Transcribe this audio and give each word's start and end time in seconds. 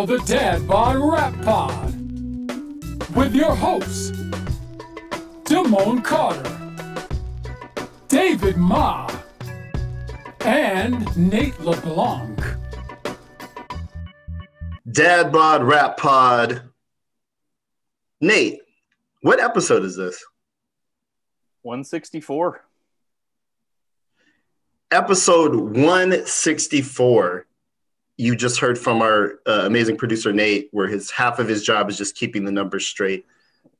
for 0.00 0.06
the 0.06 0.24
Dad 0.24 0.66
Bod 0.66 0.96
Rap 0.96 1.34
Pod 1.42 1.94
with 3.14 3.34
your 3.34 3.54
hosts, 3.54 4.12
Damone 5.44 6.02
Carter, 6.02 6.56
David 8.08 8.56
Ma, 8.56 9.10
and 10.40 11.04
Nate 11.18 11.60
LeBlanc. 11.60 12.42
Dad 14.90 15.30
Bod 15.32 15.64
Rap 15.64 15.98
Pod. 15.98 16.62
Nate, 18.22 18.60
what 19.20 19.38
episode 19.38 19.84
is 19.84 19.96
this? 19.96 20.24
164. 21.60 22.64
Episode 24.92 25.54
164. 25.56 27.46
You 28.20 28.36
just 28.36 28.60
heard 28.60 28.78
from 28.78 29.00
our 29.00 29.40
uh, 29.46 29.62
amazing 29.64 29.96
producer 29.96 30.30
Nate, 30.30 30.68
where 30.72 30.86
his 30.86 31.10
half 31.10 31.38
of 31.38 31.48
his 31.48 31.62
job 31.62 31.88
is 31.88 31.96
just 31.96 32.14
keeping 32.14 32.44
the 32.44 32.52
numbers 32.52 32.86
straight 32.86 33.24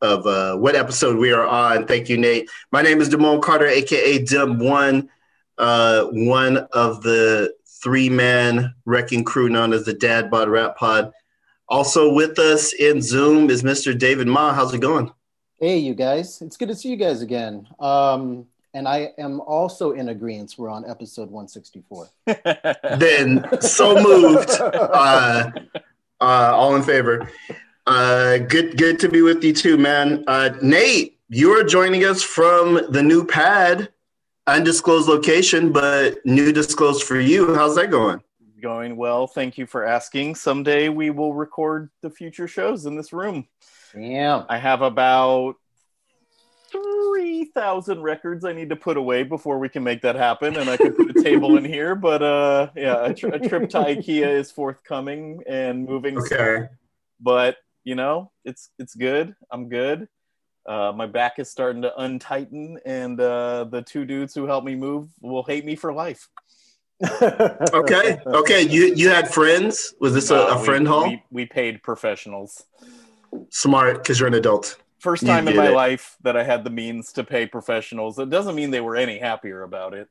of 0.01 0.27
uh, 0.27 0.57
what 0.57 0.75
episode 0.75 1.19
we 1.19 1.30
are 1.30 1.47
on. 1.47 1.87
Thank 1.87 2.09
you, 2.09 2.16
Nate. 2.16 2.49
My 2.73 2.80
name 2.80 3.03
is 3.03 3.11
Damone 3.11 3.43
Carter, 3.43 3.66
aka 3.66 4.25
Dim 4.25 4.59
One, 4.59 5.11
uh, 5.59 6.05
one 6.05 6.57
of 6.73 7.03
the 7.03 7.53
three-man 7.83 8.74
wrecking 8.87 9.24
crew 9.24 9.51
known 9.51 9.74
as 9.74 9.85
the 9.85 9.93
Dad 9.93 10.30
Bod 10.30 10.49
Rap 10.49 10.79
Pod. 10.79 11.13
Also 11.69 12.10
with 12.10 12.38
us 12.38 12.73
in 12.73 13.02
Zoom 13.02 13.51
is 13.51 13.63
Mr. 13.63 13.97
David 13.97 14.27
Ma. 14.27 14.54
How's 14.54 14.73
it 14.73 14.80
going? 14.80 15.13
Hey, 15.59 15.77
you 15.77 15.93
guys. 15.93 16.41
It's 16.41 16.57
good 16.57 16.69
to 16.69 16.75
see 16.75 16.88
you 16.88 16.97
guys 16.97 17.21
again. 17.21 17.69
Um, 17.79 18.47
and 18.74 18.87
I 18.87 19.13
am 19.18 19.40
also 19.40 19.93
in 19.93 20.09
agreement. 20.10 20.54
We're 20.57 20.71
on 20.71 20.88
episode 20.88 21.30
164. 21.30 22.09
then 22.99 23.46
so 23.60 23.95
moved. 24.02 24.51
Uh, 24.51 25.51
uh, 26.21 26.52
all 26.54 26.76
in 26.76 26.82
favor. 26.82 27.30
Uh, 27.87 28.38
good, 28.38 28.76
good 28.76 28.98
to 29.01 29.09
be 29.09 29.23
with 29.23 29.43
you 29.43 29.52
too, 29.52 29.76
man. 29.76 30.24
Uh, 30.26 30.51
Nate, 30.63 31.18
you 31.29 31.51
are 31.52 31.65
joining 31.65 32.04
us 32.04 32.23
from 32.23 32.80
the 32.91 33.02
new 33.02 33.24
pad, 33.24 33.88
undisclosed 34.46 35.09
location, 35.09 35.73
but 35.73 36.24
new 36.24 36.52
disclosed 36.52 37.04
for 37.04 37.18
you. 37.18 37.54
How's 37.54 37.74
that 37.76 37.91
going? 37.91 38.23
Going 38.60 38.96
well. 38.96 39.26
Thank 39.26 39.57
you 39.57 39.66
for 39.66 39.87
asking. 39.87 40.35
Someday 40.35 40.88
we 40.88 41.10
will 41.10 41.32
record 41.32 41.91
the 42.02 42.10
future 42.10 42.46
shows 42.46 42.85
in 42.85 42.96
this 42.96 43.13
room. 43.13 43.48
Yeah. 43.96 44.45
I 44.48 44.59
have 44.59 44.82
about 44.82 45.57
3,000 46.71 48.02
records 48.02 48.45
I 48.45 48.52
need 48.52 48.71
to 48.71 48.76
put 48.76 48.96
away 48.96 49.23
before 49.23 49.59
we 49.59 49.68
can 49.68 49.82
make 49.82 50.02
that 50.02 50.16
happen. 50.16 50.57
And 50.57 50.71
I 50.71 50.76
could 50.76 50.96
put 50.96 51.16
a 51.16 51.23
table 51.23 51.57
in 51.57 51.65
here. 51.76 51.95
But 51.95 52.23
uh, 52.23 52.71
yeah, 52.76 53.04
a, 53.07 53.15
tri- 53.15 53.30
a 53.35 53.38
trip 53.49 53.68
to 53.71 53.79
IKEA 53.79 54.29
is 54.29 54.51
forthcoming 54.51 55.43
and 55.48 55.85
moving. 55.87 56.18
Okay. 56.18 56.68
But, 57.21 57.57
you 57.85 57.95
know, 57.95 58.30
it's 58.45 58.71
it's 58.79 58.95
good. 58.95 59.35
I'm 59.51 59.68
good. 59.68 60.09
Uh, 60.66 60.93
my 60.95 61.07
back 61.07 61.38
is 61.38 61.51
starting 61.51 61.82
to 61.82 61.93
untighten, 62.01 62.79
and 62.85 63.18
uh, 63.21 63.65
the 63.65 63.82
two 63.82 64.04
dudes 64.04 64.34
who 64.34 64.47
helped 64.47 64.66
me 64.66 64.76
move 64.76 65.09
will 65.21 65.43
hate 65.43 65.65
me 65.65 65.76
for 65.76 65.93
life. 65.93 66.28
Okay. 67.72 68.21
Okay. 68.26 68.62
You 68.62 68.94
you 68.94 69.09
had 69.09 69.26
friends? 69.28 69.94
Was 70.00 70.12
this 70.12 70.31
a, 70.31 70.37
a 70.37 70.59
we- 70.59 70.65
friend 70.66 70.87
home? 70.87 71.09
We, 71.10 71.22
we 71.31 71.47
paid 71.47 71.82
professionals. 71.82 72.62
Smart, 73.48 73.94
because 74.02 74.19
you're 74.20 74.28
an 74.28 74.34
adult. 74.34 74.76
First 75.00 75.27
time 75.27 75.49
in 75.49 75.56
my 75.56 75.69
it. 75.69 75.75
life 75.75 76.16
that 76.22 76.37
I 76.37 76.44
had 76.44 76.62
the 76.62 76.71
means 76.71 77.12
to 77.15 77.25
pay 77.25 77.47
professionals. 77.47 78.19
It 78.19 78.31
doesn't 78.31 78.55
mean 78.55 78.71
they 78.71 78.81
were 78.83 78.97
any 78.97 79.19
happier 79.19 79.62
about 79.62 79.94
it. 79.94 80.09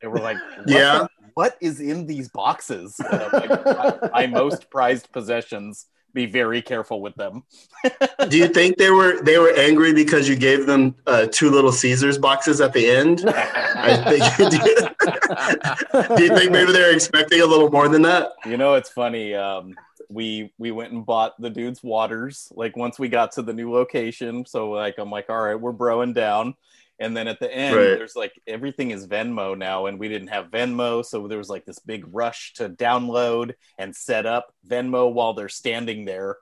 They 0.00 0.06
were 0.08 0.18
like, 0.20 0.36
what 0.58 0.68
Yeah. 0.68 1.06
what 1.34 1.56
is 1.60 1.80
in 1.80 2.06
these 2.06 2.28
boxes? 2.28 3.00
I'm 3.10 3.32
like, 3.32 3.64
my, 3.64 4.08
my 4.12 4.26
most 4.42 4.68
prized 4.70 5.10
possessions. 5.12 5.86
Be 6.14 6.26
very 6.26 6.60
careful 6.60 7.00
with 7.00 7.14
them. 7.14 7.42
Do 8.28 8.36
you 8.36 8.46
think 8.48 8.76
they 8.76 8.90
were 8.90 9.22
they 9.22 9.38
were 9.38 9.50
angry 9.56 9.94
because 9.94 10.28
you 10.28 10.36
gave 10.36 10.66
them 10.66 10.94
uh, 11.06 11.26
two 11.32 11.48
little 11.48 11.72
Caesars 11.72 12.18
boxes 12.18 12.60
at 12.60 12.74
the 12.74 12.86
end? 12.90 13.24
I 13.26 13.96
think. 14.36 16.16
Do 16.18 16.22
you 16.22 16.36
think 16.36 16.50
maybe 16.52 16.70
they're 16.70 16.94
expecting 16.94 17.40
a 17.40 17.46
little 17.46 17.70
more 17.70 17.88
than 17.88 18.02
that? 18.02 18.32
You 18.44 18.58
know, 18.58 18.74
it's 18.74 18.90
funny. 18.90 19.34
Um, 19.34 19.74
we 20.12 20.52
we 20.58 20.70
went 20.70 20.92
and 20.92 21.04
bought 21.06 21.40
the 21.40 21.50
dude's 21.50 21.82
waters. 21.82 22.50
Like 22.54 22.76
once 22.76 22.98
we 22.98 23.08
got 23.08 23.32
to 23.32 23.42
the 23.42 23.52
new 23.52 23.72
location, 23.72 24.44
so 24.46 24.70
like 24.70 24.98
I'm 24.98 25.10
like, 25.10 25.30
all 25.30 25.40
right, 25.40 25.60
we're 25.60 25.72
broing 25.72 26.14
down. 26.14 26.54
And 26.98 27.16
then 27.16 27.26
at 27.26 27.40
the 27.40 27.52
end, 27.52 27.74
Right. 27.74 27.84
there's 27.98 28.14
like 28.14 28.32
everything 28.46 28.92
is 28.92 29.08
Venmo 29.08 29.58
now, 29.58 29.86
and 29.86 29.98
we 29.98 30.08
didn't 30.08 30.28
have 30.28 30.50
Venmo, 30.50 31.04
so 31.04 31.26
there 31.26 31.38
was 31.38 31.48
like 31.48 31.64
this 31.64 31.80
big 31.80 32.04
rush 32.12 32.52
to 32.54 32.68
download 32.68 33.54
and 33.78 33.96
set 33.96 34.24
up 34.24 34.54
Venmo 34.68 35.12
while 35.12 35.32
they're 35.34 35.48
standing 35.48 36.04
there, 36.04 36.36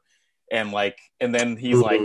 and 0.51 0.71
like, 0.71 0.99
and 1.21 1.35
then 1.35 1.57
he's 1.57 1.79
like, 1.79 2.01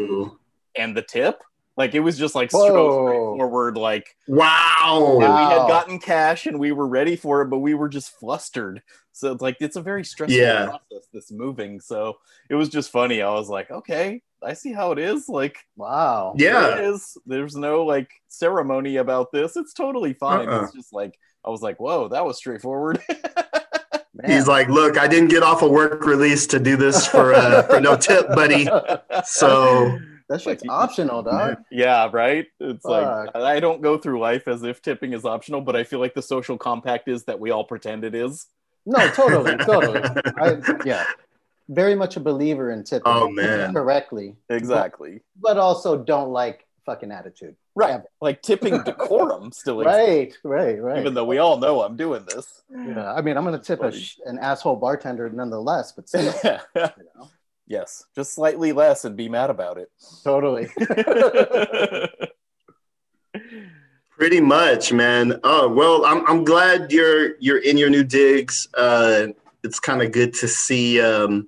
and 0.77 0.95
the 0.95 1.01
tip, 1.01 1.41
like 1.75 1.95
it 1.95 1.99
was 1.99 2.17
just 2.17 2.35
like 2.35 2.51
Whoa. 2.51 2.67
so 2.67 3.05
straightforward, 3.07 3.77
like 3.77 4.15
wow. 4.27 5.17
and 5.21 5.33
we 5.33 5.41
had 5.59 5.67
gotten 5.67 5.99
cash 5.99 6.45
and 6.45 6.57
we 6.57 6.71
were 6.71 6.87
ready 6.87 7.17
for 7.17 7.41
it, 7.41 7.49
but 7.49 7.59
we 7.59 7.73
were 7.73 7.89
just 7.89 8.11
flustered. 8.17 8.81
So 9.15 9.31
it's 9.31 9.41
like 9.41 9.55
it's 9.61 9.77
a 9.77 9.81
very 9.81 10.03
stressful 10.03 10.37
Yeah. 10.37 10.65
process, 10.65 11.07
this 11.13 11.31
moving. 11.31 11.79
So 11.79 12.17
it 12.49 12.55
was 12.55 12.67
just 12.67 12.91
funny. 12.91 13.21
I 13.21 13.31
was 13.31 13.47
like, 13.47 13.71
okay, 13.71 14.21
I 14.43 14.51
see 14.53 14.73
how 14.73 14.91
it 14.91 14.99
is. 14.99 15.29
Like, 15.29 15.57
wow. 15.77 16.35
there 16.37 16.51
Yeah. 16.51 16.75
it 16.77 16.83
is. 16.83 17.17
There's 17.25 17.55
no 17.55 17.85
like 17.85 18.11
ceremony 18.27 18.97
about 18.97 19.31
this. 19.31 19.55
It's 19.55 19.73
totally 19.73 20.13
fine. 20.13 20.49
Uh-uh. 20.49 20.63
It's 20.65 20.73
just 20.73 20.91
like 20.93 21.17
I 21.45 21.49
was 21.49 21.61
like, 21.61 21.79
whoa, 21.79 22.09
that 22.09 22.25
was 22.25 22.35
straightforward. 22.37 23.01
Man. 24.13 24.31
He's 24.31 24.47
like, 24.47 24.67
look, 24.67 24.97
I 24.97 25.07
didn't 25.07 25.29
get 25.29 25.43
off 25.43 25.61
a 25.61 25.67
work 25.67 26.05
release 26.05 26.45
to 26.47 26.59
do 26.59 26.75
this 26.77 27.05
for 27.07 27.33
uh, 27.33 27.63
for 27.63 27.79
no 27.79 27.95
tip, 27.95 28.27
buddy. 28.29 28.65
So 29.25 29.97
that 30.29 30.41
shit's 30.41 30.63
like, 30.63 30.71
optional, 30.71 31.21
dog. 31.23 31.57
yeah, 31.71 32.09
right. 32.11 32.47
It's 32.59 32.83
like 32.85 33.33
I 33.35 33.59
don't 33.61 33.81
go 33.81 33.97
through 33.97 34.19
life 34.19 34.47
as 34.49 34.63
if 34.63 34.81
tipping 34.81 35.13
is 35.13 35.23
optional, 35.25 35.61
but 35.61 35.75
I 35.75 35.83
feel 35.85 35.99
like 35.99 36.13
the 36.13 36.21
social 36.21 36.57
compact 36.57 37.07
is 37.07 37.23
that 37.25 37.39
we 37.39 37.51
all 37.51 37.63
pretend 37.63 38.03
it 38.03 38.15
is. 38.15 38.47
No, 38.85 39.09
totally, 39.11 39.57
totally. 39.65 40.01
I, 40.37 40.57
yeah. 40.85 41.05
Very 41.69 41.95
much 41.95 42.15
a 42.15 42.19
believer 42.19 42.69
in 42.71 42.83
tipping 42.83 43.03
Oh, 43.11 43.27
man. 43.29 43.73
correctly, 43.73 44.35
Exactly. 44.49 45.21
but 45.41 45.57
also 45.57 45.97
don't 45.97 46.29
like 46.29 46.65
fucking 46.85 47.11
attitude. 47.11 47.55
Right. 47.75 47.95
Ever. 47.95 48.05
Like 48.21 48.41
tipping 48.43 48.83
decorum 48.83 49.51
still 49.53 49.81
exists. 49.81 50.37
Right, 50.45 50.75
right, 50.75 50.81
right. 50.81 50.99
even 50.99 51.15
though 51.15 51.25
we 51.25 51.39
all 51.39 51.57
know 51.57 51.81
I'm 51.81 51.95
doing 51.97 52.23
this. 52.25 52.61
yeah, 52.71 53.11
I 53.13 53.21
mean, 53.21 53.35
I'm 53.37 53.43
gonna 53.43 53.57
tip 53.59 53.81
a 53.81 53.91
sh- 53.91 54.17
an 54.25 54.37
asshole 54.37 54.75
bartender 54.75 55.29
nonetheless, 55.31 55.91
but 55.91 56.07
still, 56.07 56.31
you 56.45 56.57
know, 57.15 57.29
yes, 57.67 58.05
just 58.15 58.33
slightly 58.33 58.71
less 58.71 59.03
and 59.03 59.17
be 59.17 59.27
mad 59.27 59.49
about 59.49 59.77
it. 59.79 59.89
totally. 60.23 60.69
Pretty 64.17 64.41
much, 64.41 64.91
man. 64.91 65.39
Oh 65.43 65.67
well, 65.67 66.05
I'm 66.05 66.25
I'm 66.27 66.43
glad 66.43 66.91
you're 66.91 67.35
you're 67.39 67.59
in 67.59 67.77
your 67.77 67.89
new 67.89 68.03
digs. 68.03 68.67
Uh, 68.75 69.27
it's 69.63 69.79
kind 69.79 70.01
of 70.01 70.11
good 70.11 70.33
to 70.35 70.47
see, 70.47 71.01
um, 71.01 71.47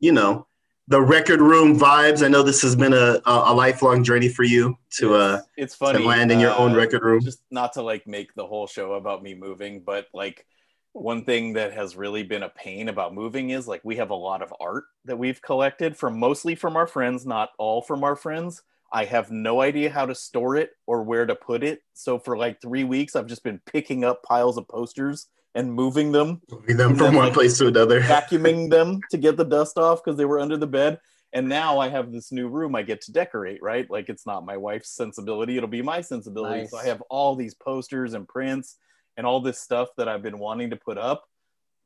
you 0.00 0.12
know, 0.12 0.46
the 0.88 1.00
record 1.00 1.40
room 1.40 1.78
vibes. 1.78 2.24
I 2.24 2.28
know 2.28 2.42
this 2.42 2.62
has 2.62 2.76
been 2.76 2.92
a 2.92 3.20
a, 3.26 3.52
a 3.52 3.54
lifelong 3.54 4.04
journey 4.04 4.28
for 4.28 4.44
you 4.44 4.76
to 4.98 5.14
uh 5.14 5.40
it's 5.56 5.74
funny 5.74 5.98
to 5.98 6.04
land 6.04 6.30
in 6.30 6.40
your 6.40 6.54
own 6.56 6.72
uh, 6.72 6.76
record 6.76 7.02
room. 7.02 7.20
Just 7.20 7.42
not 7.50 7.72
to 7.74 7.82
like 7.82 8.06
make 8.06 8.34
the 8.34 8.46
whole 8.46 8.66
show 8.66 8.94
about 8.94 9.22
me 9.22 9.34
moving, 9.34 9.82
but 9.84 10.06
like 10.12 10.46
one 10.92 11.24
thing 11.24 11.54
that 11.54 11.72
has 11.72 11.96
really 11.96 12.22
been 12.22 12.44
a 12.44 12.48
pain 12.48 12.88
about 12.88 13.12
moving 13.12 13.50
is 13.50 13.66
like 13.66 13.80
we 13.84 13.96
have 13.96 14.10
a 14.10 14.14
lot 14.14 14.42
of 14.42 14.54
art 14.60 14.84
that 15.04 15.18
we've 15.18 15.42
collected 15.42 15.96
from 15.96 16.18
mostly 16.18 16.54
from 16.54 16.76
our 16.76 16.86
friends, 16.86 17.26
not 17.26 17.50
all 17.58 17.82
from 17.82 18.04
our 18.04 18.14
friends. 18.14 18.62
I 18.94 19.06
have 19.06 19.32
no 19.32 19.60
idea 19.60 19.90
how 19.90 20.06
to 20.06 20.14
store 20.14 20.54
it 20.54 20.70
or 20.86 21.02
where 21.02 21.26
to 21.26 21.34
put 21.34 21.64
it. 21.64 21.82
So 21.94 22.16
for 22.16 22.38
like 22.38 22.62
three 22.62 22.84
weeks, 22.84 23.16
I've 23.16 23.26
just 23.26 23.42
been 23.42 23.60
picking 23.66 24.04
up 24.04 24.22
piles 24.22 24.56
of 24.56 24.68
posters 24.68 25.26
and 25.56 25.74
moving 25.74 26.12
them 26.12 26.40
Moving 26.48 26.76
them 26.76 26.94
from 26.94 27.16
one 27.16 27.26
like, 27.26 27.34
place 27.34 27.58
to 27.58 27.66
another. 27.66 28.00
vacuuming 28.02 28.70
them 28.70 29.00
to 29.10 29.18
get 29.18 29.36
the 29.36 29.44
dust 29.44 29.78
off 29.78 30.02
because 30.02 30.16
they 30.16 30.24
were 30.24 30.38
under 30.38 30.56
the 30.56 30.68
bed. 30.68 31.00
And 31.32 31.48
now 31.48 31.80
I 31.80 31.88
have 31.88 32.12
this 32.12 32.30
new 32.30 32.46
room 32.46 32.76
I 32.76 32.82
get 32.82 33.00
to 33.02 33.12
decorate, 33.12 33.60
right? 33.60 33.90
Like 33.90 34.08
it's 34.08 34.26
not 34.26 34.46
my 34.46 34.56
wife's 34.56 34.90
sensibility, 34.90 35.56
it'll 35.56 35.68
be 35.68 35.82
my 35.82 36.00
sensibility. 36.00 36.60
Nice. 36.60 36.70
So 36.70 36.78
I 36.78 36.84
have 36.84 37.02
all 37.10 37.34
these 37.34 37.54
posters 37.54 38.14
and 38.14 38.28
prints 38.28 38.76
and 39.16 39.26
all 39.26 39.40
this 39.40 39.58
stuff 39.58 39.88
that 39.96 40.08
I've 40.08 40.22
been 40.22 40.38
wanting 40.38 40.70
to 40.70 40.76
put 40.76 40.98
up. 40.98 41.24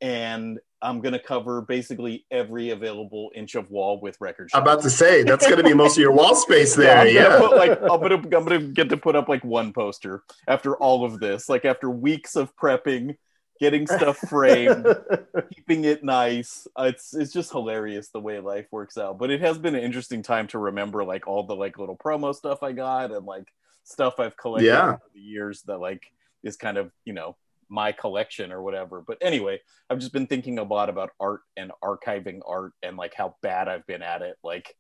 And 0.03 0.61
I'm 0.81 1.01
gonna 1.01 1.19
cover 1.19 1.63
basically 1.63 2.25
every 2.31 2.71
available 2.71 3.31
inch 3.35 3.55
of 3.55 3.71
wall 3.71 4.01
with 4.01 4.17
record 4.21 4.51
I'm 4.55 4.63
about 4.63 4.83
to 4.83 4.91
say 4.91 5.23
that's 5.25 5.45
going 5.47 5.59
to 5.59 5.65
be 5.65 5.75
most 5.75 5.97
of 5.97 6.01
your 6.01 6.13
wall 6.13 6.35
space 6.35 6.77
Yeah, 6.79 7.05
there. 7.05 7.09
Yeah. 7.09 7.39
put, 7.39 7.57
like 7.57 7.81
I'm 7.83 8.01
gonna 8.01 8.15
I'm 8.15 8.29
gonna 8.45 8.61
get 8.61 8.89
to 8.91 8.97
put 8.97 9.17
up 9.17 9.29
like 9.29 9.43
one 9.45 9.73
poster 9.73 10.23
after 10.47 10.77
all 10.77 11.05
of 11.05 11.19
this. 11.21 11.49
Like 11.49 11.65
after 11.65 11.91
weeks 11.91 12.37
of 12.37 12.55
prepping, 12.57 13.17
getting 13.61 13.87
stuff 13.89 14.19
framed, 14.19 14.87
keeping 15.55 15.85
it 15.85 16.05
nice. 16.05 16.69
Uh, 16.79 16.85
it's 16.85 17.13
it's 17.15 17.33
just 17.33 17.51
hilarious 17.51 18.11
the 18.11 18.21
way 18.21 18.39
life 18.39 18.67
works 18.71 18.97
out. 18.97 19.19
But 19.19 19.31
it 19.31 19.41
has 19.41 19.59
been 19.59 19.75
an 19.75 19.83
interesting 19.83 20.23
time 20.23 20.47
to 20.49 20.59
remember 20.59 21.03
like 21.05 21.27
all 21.27 21.43
the 21.45 21.57
like 21.57 21.79
little 21.79 21.97
promo 21.97 22.35
stuff 22.35 22.63
I 22.63 22.71
got 22.73 23.11
and 23.11 23.27
like 23.27 23.49
stuff 23.83 24.21
I've 24.21 24.37
collected 24.37 24.67
Yeah. 24.69 24.85
over 24.91 25.01
the 25.13 25.21
years 25.21 25.63
that 25.63 25.79
like 25.79 26.03
is 26.45 26.57
kind 26.57 26.77
of 26.79 26.93
you 27.05 27.15
know 27.15 27.37
my 27.69 27.93
collection 27.93 28.53
or 28.53 28.63
whatever. 28.63 29.03
But 29.07 29.19
anyway, 29.21 29.61
I've 29.91 29.99
just 29.99 30.13
been 30.13 30.27
thinking 30.27 30.59
a 30.59 30.63
lot 30.63 30.89
about 30.89 31.11
art 31.21 31.41
and 31.57 31.71
archiving 31.83 32.41
art 32.47 32.73
and 32.83 32.97
like 32.97 33.15
how 33.15 33.37
bad 33.43 33.69
I've 33.69 33.87
been 33.87 34.03
at 34.03 34.23
it. 34.23 34.37
Like, 34.43 34.75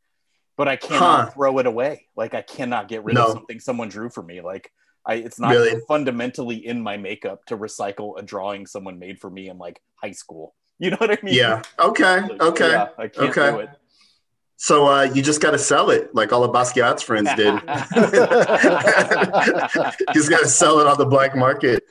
but 0.56 0.68
I 0.68 0.76
cannot 0.76 1.26
Huh. 1.26 1.30
throw 1.30 1.58
it 1.58 1.66
away. 1.66 2.06
Like, 2.16 2.34
I 2.34 2.42
cannot 2.42 2.88
get 2.88 3.04
rid 3.04 3.14
No. 3.14 3.26
of 3.26 3.32
something 3.32 3.60
someone 3.60 3.88
drew 3.88 4.10
for 4.10 4.22
me. 4.22 4.40
Like, 4.40 4.72
I 5.06 5.14
it's 5.14 5.38
not 5.38 5.50
Really? 5.50 5.80
fundamentally 5.86 6.66
in 6.66 6.82
my 6.82 6.96
makeup 6.96 7.44
to 7.46 7.56
recycle 7.56 8.18
a 8.18 8.22
drawing 8.22 8.66
someone 8.66 8.98
made 8.98 9.20
for 9.20 9.30
me 9.30 9.48
in 9.48 9.58
like 9.58 9.80
high 9.96 10.12
school. 10.12 10.54
You 10.80 10.90
know 10.90 10.96
what 10.98 11.10
I 11.10 11.18
mean? 11.24 11.34
Yeah. 11.34 11.62
Okay. 11.80 12.20
Like, 12.20 12.40
Okay. 12.40 12.70
yeah, 12.70 12.88
I 12.96 13.08
can't 13.08 13.36
Okay. 13.36 13.50
do 13.50 13.58
it. 13.58 13.70
So 14.60 14.88
uh, 14.88 15.02
you 15.02 15.22
just 15.22 15.40
got 15.40 15.52
to 15.52 15.58
sell 15.58 15.90
it, 15.90 16.12
like 16.16 16.32
all 16.32 16.42
of 16.42 16.50
Basquiat's 16.50 17.00
friends 17.00 17.30
did. 17.36 17.54
He's 20.12 20.28
got 20.28 20.40
to 20.40 20.48
sell 20.48 20.80
it 20.80 20.88
on 20.88 20.98
the 20.98 21.06
black 21.08 21.36
market. 21.36 21.84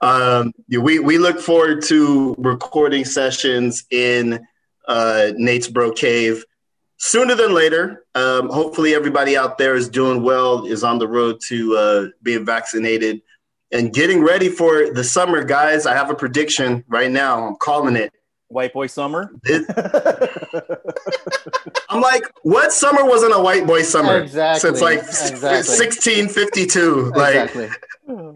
Um, 0.00 0.52
we 0.68 1.00
we 1.00 1.18
look 1.18 1.40
forward 1.40 1.82
to 1.86 2.36
recording 2.38 3.04
sessions 3.04 3.84
in 3.90 4.46
uh, 4.86 5.32
Nate's 5.36 5.66
Bro 5.66 5.92
Cave 5.94 6.44
sooner 6.96 7.34
than 7.34 7.54
later. 7.54 8.04
Um, 8.14 8.48
hopefully, 8.50 8.94
everybody 8.94 9.36
out 9.36 9.58
there 9.58 9.74
is 9.74 9.88
doing 9.88 10.22
well, 10.22 10.64
is 10.64 10.84
on 10.84 11.00
the 11.00 11.08
road 11.08 11.40
to 11.48 11.76
uh, 11.76 12.06
being 12.22 12.46
vaccinated, 12.46 13.20
and 13.72 13.92
getting 13.92 14.22
ready 14.22 14.48
for 14.48 14.92
the 14.92 15.02
summer, 15.02 15.42
guys. 15.42 15.86
I 15.86 15.94
have 15.94 16.08
a 16.08 16.14
prediction 16.14 16.84
right 16.86 17.10
now. 17.10 17.48
I'm 17.48 17.56
calling 17.56 17.96
it. 17.96 18.12
White 18.52 18.72
boy 18.72 18.86
summer. 18.86 19.32
I'm 21.88 22.00
like, 22.00 22.22
what 22.42 22.72
summer 22.72 23.04
wasn't 23.04 23.34
a 23.34 23.40
white 23.40 23.66
boy 23.66 23.82
summer 23.82 24.18
Exactly, 24.18 24.60
since 24.60 24.80
like 24.80 24.98
exactly. 24.98 25.48
1652? 25.48 27.12
Like, 27.14 27.34
exactly. 27.34 27.68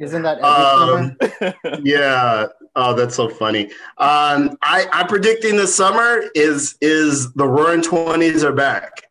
Isn't 0.04 0.22
that 0.22 0.38
every 0.38 0.48
um, 0.48 1.16
summer? 1.62 1.80
yeah. 1.84 2.46
Oh, 2.74 2.94
that's 2.94 3.14
so 3.14 3.28
funny. 3.28 3.64
Um, 3.98 4.56
I, 4.62 4.86
I'm 4.92 5.06
predicting 5.06 5.56
the 5.56 5.66
summer 5.66 6.24
is 6.34 6.76
is 6.80 7.32
the 7.34 7.46
Roaring 7.46 7.82
Twenties 7.82 8.44
are 8.44 8.52
back. 8.52 9.02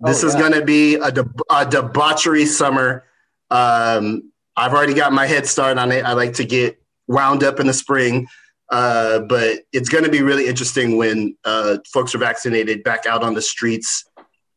This 0.00 0.22
Oh, 0.24 0.28
is 0.28 0.34
yeah. 0.34 0.40
going 0.40 0.52
to 0.52 0.64
be 0.64 0.94
a, 0.96 1.10
deb- 1.12 1.40
a 1.50 1.66
debauchery 1.66 2.46
summer. 2.46 3.04
Um, 3.50 4.30
I've 4.56 4.72
already 4.72 4.94
got 4.94 5.12
my 5.12 5.26
head 5.26 5.46
start 5.46 5.78
on 5.78 5.92
it. 5.92 6.04
I 6.04 6.12
like 6.12 6.34
to 6.34 6.44
get 6.44 6.80
wound 7.06 7.42
up 7.42 7.58
in 7.60 7.66
the 7.66 7.72
spring, 7.74 8.26
uh, 8.70 9.20
but 9.20 9.60
it's 9.72 9.88
going 9.88 10.04
to 10.04 10.10
be 10.10 10.22
really 10.22 10.46
interesting 10.46 10.96
when 10.96 11.36
uh, 11.44 11.78
folks 11.92 12.14
are 12.14 12.18
vaccinated, 12.18 12.84
back 12.84 13.04
out 13.04 13.22
on 13.22 13.34
the 13.34 13.42
streets, 13.42 14.04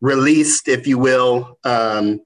released, 0.01 0.68
if 0.68 0.86
you 0.86 1.00
will. 1.00 1.57
Um, 1.63 2.21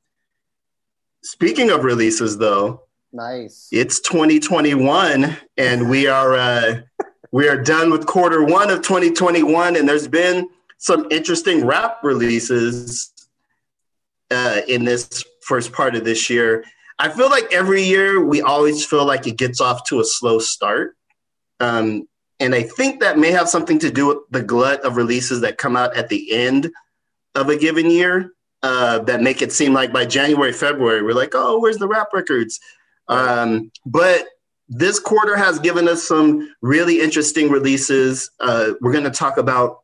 speaking 1.24 1.70
of 1.70 1.86
releases, 1.86 2.38
though, 2.38 2.88
Nice. 3.14 3.70
it's 3.72 4.02
2021 4.02 5.38
and 5.56 5.90
we 5.90 6.08
are 6.08 6.36
uh, 6.36 6.82
we 7.32 7.48
are 7.48 7.58
done 7.62 7.90
with 7.90 8.06
quarter 8.06 8.44
one 8.44 8.70
of 8.70 8.82
2021 8.82 9.78
and 9.78 9.88
there's 9.88 10.10
been 10.10 10.50
some 10.78 11.08
interesting 11.10 11.66
rap 11.66 12.00
releases 12.04 13.14
uh, 14.30 14.60
in 14.68 14.84
this 14.84 15.24
first 15.42 15.72
part 15.72 15.96
of 15.96 16.04
this 16.04 16.30
year 16.30 16.66
i 17.00 17.08
feel 17.08 17.30
like 17.30 17.52
every 17.54 17.82
year 17.82 18.24
we 18.24 18.42
always 18.42 18.86
feel 18.86 19.06
like 19.06 19.26
it 19.26 19.38
gets 19.38 19.62
off 19.62 19.86
to 19.86 20.02
a 20.02 20.04
slow 20.04 20.38
start 20.38 20.97
um, 21.60 22.08
and 22.40 22.54
i 22.54 22.62
think 22.62 23.00
that 23.00 23.18
may 23.18 23.32
have 23.32 23.50
something 23.50 23.80
to 23.80 23.92
do 23.92 24.08
with 24.08 24.18
the 24.32 24.42
glut 24.42 24.82
of 24.86 24.98
releases 24.98 25.42
that 25.42 25.58
come 25.58 25.76
out 25.76 25.96
at 25.96 26.10
the 26.10 26.32
end 26.32 26.70
of 27.36 27.50
a 27.50 27.58
given 27.58 27.90
year 27.90 28.32
uh, 28.64 29.00
that 29.00 29.22
make 29.22 29.42
it 29.42 29.52
seem 29.52 29.74
like 29.74 29.94
by 29.94 30.06
january 30.06 30.54
february 30.54 31.02
we're 31.02 31.14
like 31.14 31.32
oh 31.34 31.60
where's 31.60 31.78
the 31.78 31.88
rap 31.88 32.08
records 32.14 32.60
um, 33.10 33.72
but 33.86 34.26
this 34.70 35.00
quarter 35.00 35.36
has 35.36 35.60
given 35.60 35.88
us 35.88 36.04
some 36.04 36.54
really 36.62 37.00
interesting 37.00 37.50
releases. 37.50 38.30
Uh, 38.40 38.72
we're 38.82 38.92
going 38.92 39.04
to 39.04 39.10
talk 39.10 39.38
about 39.38 39.80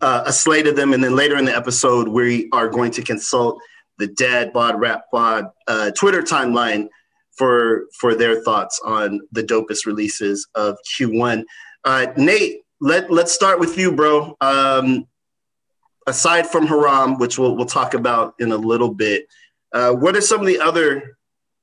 uh, 0.00 0.22
a 0.26 0.32
slate 0.32 0.66
of 0.66 0.76
them, 0.76 0.92
and 0.92 1.02
then 1.02 1.16
later 1.16 1.36
in 1.36 1.44
the 1.44 1.56
episode, 1.56 2.08
we 2.08 2.48
are 2.52 2.68
going 2.68 2.92
to 2.92 3.02
consult 3.02 3.60
the 3.98 4.06
Dad 4.06 4.52
Bod 4.52 4.78
Rap 4.80 5.02
Pod 5.10 5.46
uh, 5.66 5.90
Twitter 5.92 6.22
timeline 6.22 6.88
for 7.36 7.86
for 7.98 8.14
their 8.14 8.42
thoughts 8.42 8.80
on 8.84 9.20
the 9.32 9.42
dopest 9.42 9.86
releases 9.86 10.46
of 10.54 10.76
Q1. 10.94 11.44
Uh, 11.84 12.06
Nate, 12.16 12.62
let 12.80 13.10
let's 13.10 13.32
start 13.32 13.58
with 13.58 13.78
you, 13.78 13.92
bro. 13.92 14.36
Um, 14.40 15.06
aside 16.06 16.46
from 16.46 16.66
Haram, 16.66 17.18
which 17.18 17.38
we'll 17.38 17.56
we'll 17.56 17.66
talk 17.66 17.94
about 17.94 18.34
in 18.38 18.52
a 18.52 18.56
little 18.56 18.92
bit, 18.92 19.26
uh, 19.72 19.92
what 19.92 20.16
are 20.16 20.20
some 20.20 20.40
of 20.40 20.46
the 20.46 20.60
other 20.60 21.16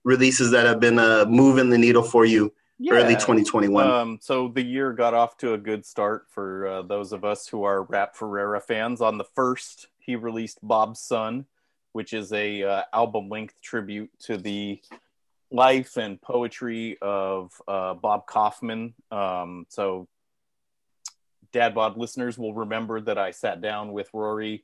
releases 0.03 0.51
that 0.51 0.65
have 0.65 0.79
been 0.79 0.97
uh, 0.97 1.25
moving 1.27 1.69
the 1.69 1.77
needle 1.77 2.03
for 2.03 2.25
you 2.25 2.53
early 2.89 3.13
2021? 3.13 3.87
Um, 3.87 4.19
so 4.21 4.47
the 4.47 4.63
year 4.63 4.93
got 4.93 5.13
off 5.13 5.37
to 5.37 5.53
a 5.53 5.57
good 5.57 5.85
start 5.85 6.25
for 6.29 6.67
uh, 6.67 6.81
those 6.83 7.13
of 7.13 7.23
us 7.23 7.47
who 7.47 7.63
are 7.63 7.83
Rap 7.83 8.15
Ferreira 8.15 8.61
fans. 8.61 9.01
On 9.01 9.17
the 9.17 9.25
first, 9.35 9.87
he 9.99 10.15
released 10.15 10.59
Bob's 10.63 11.01
Son, 11.01 11.45
which 11.91 12.13
is 12.13 12.31
a 12.33 12.63
uh, 12.63 12.83
album 12.93 13.29
length 13.29 13.55
tribute 13.61 14.09
to 14.19 14.37
the 14.37 14.81
life 15.51 15.97
and 15.97 16.21
poetry 16.21 16.97
of 17.01 17.51
uh, 17.67 17.93
Bob 17.95 18.25
Kaufman. 18.27 18.93
Um, 19.11 19.65
so 19.69 20.07
Dad 21.51 21.73
Bod 21.73 21.97
listeners 21.97 22.37
will 22.37 22.53
remember 22.53 23.01
that 23.01 23.17
I 23.17 23.31
sat 23.31 23.61
down 23.61 23.91
with 23.91 24.09
Rory 24.13 24.63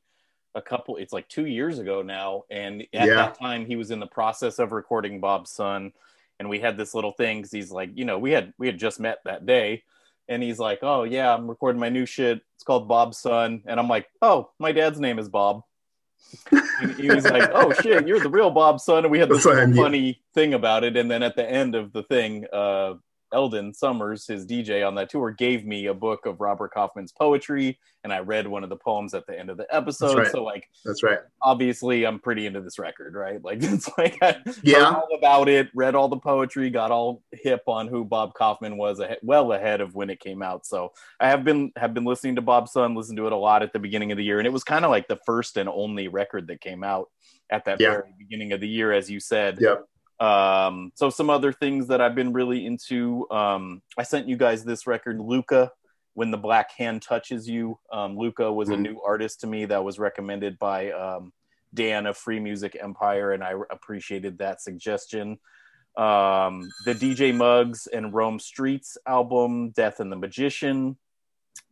a 0.54 0.62
couple 0.62 0.96
it's 0.96 1.12
like 1.12 1.28
two 1.28 1.46
years 1.48 1.80
ago 1.80 2.02
now 2.02 2.44
and 2.50 2.84
at 2.94 3.08
Yeah. 3.08 3.16
that 3.16 3.38
time 3.38 3.66
he 3.66 3.76
was 3.76 3.92
in 3.92 4.00
the 4.00 4.08
process 4.08 4.58
of 4.58 4.72
recording 4.72 5.20
bob's 5.20 5.52
son 5.52 5.92
and 6.40 6.48
we 6.48 6.62
had 6.62 6.78
this 6.78 6.94
little 6.94 7.12
thing 7.12 7.40
because 7.40 7.52
he's 7.52 7.72
like 7.72 7.90
you 7.94 8.06
know 8.06 8.18
we 8.18 8.32
had 8.32 8.54
we 8.58 8.66
had 8.66 8.80
just 8.80 8.98
met 8.98 9.18
that 9.26 9.46
day 9.46 9.84
and 10.30 10.42
he's 10.42 10.58
like 10.58 10.80
oh 10.82 11.04
yeah 11.04 11.34
i'm 11.34 11.50
recording 11.50 11.78
my 11.82 11.90
new 11.90 12.06
shit 12.06 12.40
it's 12.56 12.64
called 12.64 12.88
bob's 12.88 13.18
son 13.18 13.64
and 13.66 13.82
i'm 13.82 13.90
like 13.90 14.08
oh 14.22 14.50
my 14.58 14.72
dad's 14.72 14.98
name 14.98 15.20
is 15.20 15.28
bob 15.28 15.62
And 16.82 16.92
he 16.96 17.10
was 17.10 17.26
like 17.26 17.50
oh 17.54 17.74
shit 17.74 18.08
you're 18.08 18.20
the 18.20 18.30
real 18.30 18.52
bob's 18.52 18.84
son 18.84 19.06
and 19.06 19.12
we 19.12 19.20
had 19.20 19.30
this 19.30 19.44
Son, 19.44 19.56
little 19.56 19.76
yeah. 19.76 19.82
funny 19.82 20.22
thing 20.34 20.54
about 20.54 20.84
it 20.84 20.98
and 20.98 21.10
then 21.10 21.24
at 21.24 21.36
the 21.36 21.50
end 21.50 21.76
of 21.76 21.94
the 21.94 22.04
thing 22.04 22.46
uh 22.52 22.96
Eldon 23.36 23.74
Summers, 23.74 24.26
his 24.26 24.46
DJ 24.46 24.88
on 24.88 24.96
that 24.96 25.10
tour, 25.10 25.30
gave 25.30 25.66
me 25.66 25.88
a 25.88 25.94
book 25.94 26.26
of 26.26 26.40
Robert 26.40 26.74
Kaufman's 26.74 27.12
poetry, 27.12 27.78
and 28.06 28.14
I 28.14 28.20
read 28.20 28.48
one 28.48 28.64
of 28.64 28.70
the 28.70 28.78
poems 28.78 29.14
at 29.14 29.28
the 29.28 29.38
end 29.38 29.50
of 29.50 29.58
the 29.58 29.68
episode. 29.76 30.18
right. 30.18 30.32
So, 30.32 30.42
like, 30.42 30.70
That's 30.86 31.04
right. 31.04 31.20
obviously 31.42 32.06
I'm 32.06 32.18
pretty 32.20 32.46
into 32.46 32.62
this 32.62 32.80
record, 32.80 33.14
right? 33.14 33.40
Like 33.44 33.62
it's 33.62 33.90
like 33.98 34.18
I 34.22 34.38
Yeah. 34.64 34.86
all 34.96 35.10
about 35.18 35.50
it, 35.50 35.68
read 35.76 35.96
all 35.96 36.08
the 36.08 36.18
poetry, 36.18 36.70
got 36.70 36.92
all 36.92 37.22
hip 37.34 37.64
on 37.68 37.88
who 37.90 38.06
Bob 38.06 38.34
Kaufman 38.34 38.78
was 38.78 39.02
well 39.22 39.52
ahead 39.52 39.82
of 39.82 39.94
when 39.96 40.10
it 40.10 40.20
came 40.22 40.42
out. 40.42 40.66
So 40.66 40.94
I 41.20 41.28
have 41.28 41.44
been 41.44 41.74
have 41.76 41.94
been 41.94 42.06
listening 42.06 42.36
to 42.38 42.42
Bob's 42.42 42.72
Son, 42.72 42.96
listened 42.96 43.18
to 43.18 43.28
it 43.28 43.34
a 43.34 43.38
lot 43.38 43.62
at 43.64 43.74
the 43.74 43.80
beginning 43.80 44.12
of 44.14 44.18
the 44.18 44.24
year, 44.24 44.40
and 44.40 44.48
it 44.48 44.54
was 44.54 44.64
kind 44.64 44.86
of 44.86 44.92
like 44.92 45.08
the 45.10 45.20
first 45.26 45.58
and 45.58 45.68
only 45.68 46.08
record 46.08 46.48
that 46.48 46.62
came 46.62 46.84
out 46.84 47.10
at 47.50 47.66
that 47.66 47.82
Yeah. 47.82 47.92
very 47.92 48.14
beginning 48.18 48.54
of 48.54 48.62
the 48.62 48.68
year, 48.70 48.94
as 48.94 49.10
you 49.12 49.20
said. 49.20 49.58
Yep. 49.60 49.86
Um, 50.20 50.92
so 50.96 51.10
some 51.10 51.30
other 51.30 51.52
things 51.52 51.88
that 51.88 52.02
I've 52.02 52.16
been 52.16 52.34
really 52.34 52.66
into. 52.66 53.30
Um, 53.32 53.82
I 53.98 54.04
sent 54.04 54.28
you 54.28 54.38
guys 54.38 54.64
this 54.64 54.88
record, 54.88 55.20
Lukah, 55.20 55.70
when 56.14 56.32
the 56.32 56.38
black 56.38 56.72
hand 56.72 57.02
touches 57.02 57.50
you. 57.50 57.78
Um, 57.92 58.16
Lukah 58.16 58.54
was 58.54 58.70
a 58.70 58.74
Mhm. 58.74 58.82
new 58.82 59.02
artist 59.02 59.42
to 59.42 59.48
me 59.48 59.66
that 59.66 59.84
was 59.84 60.00
recommended 60.00 60.58
by 60.58 60.92
um, 60.92 61.34
Dan 61.74 62.06
of 62.06 62.16
Free 62.18 62.40
Music 62.40 62.78
Empire, 62.82 63.34
and 63.34 63.44
I 63.44 63.54
appreciated 63.70 64.38
that 64.38 64.62
suggestion. 64.62 65.38
Um, 65.98 66.70
the 66.86 66.94
DJ 66.94 67.34
Muggs 67.34 67.88
and 67.88 68.14
Rome 68.14 68.40
Streets 68.40 68.98
album, 69.06 69.72
Death 69.72 70.00
and 70.00 70.12
the 70.12 70.16
Magician. 70.18 70.98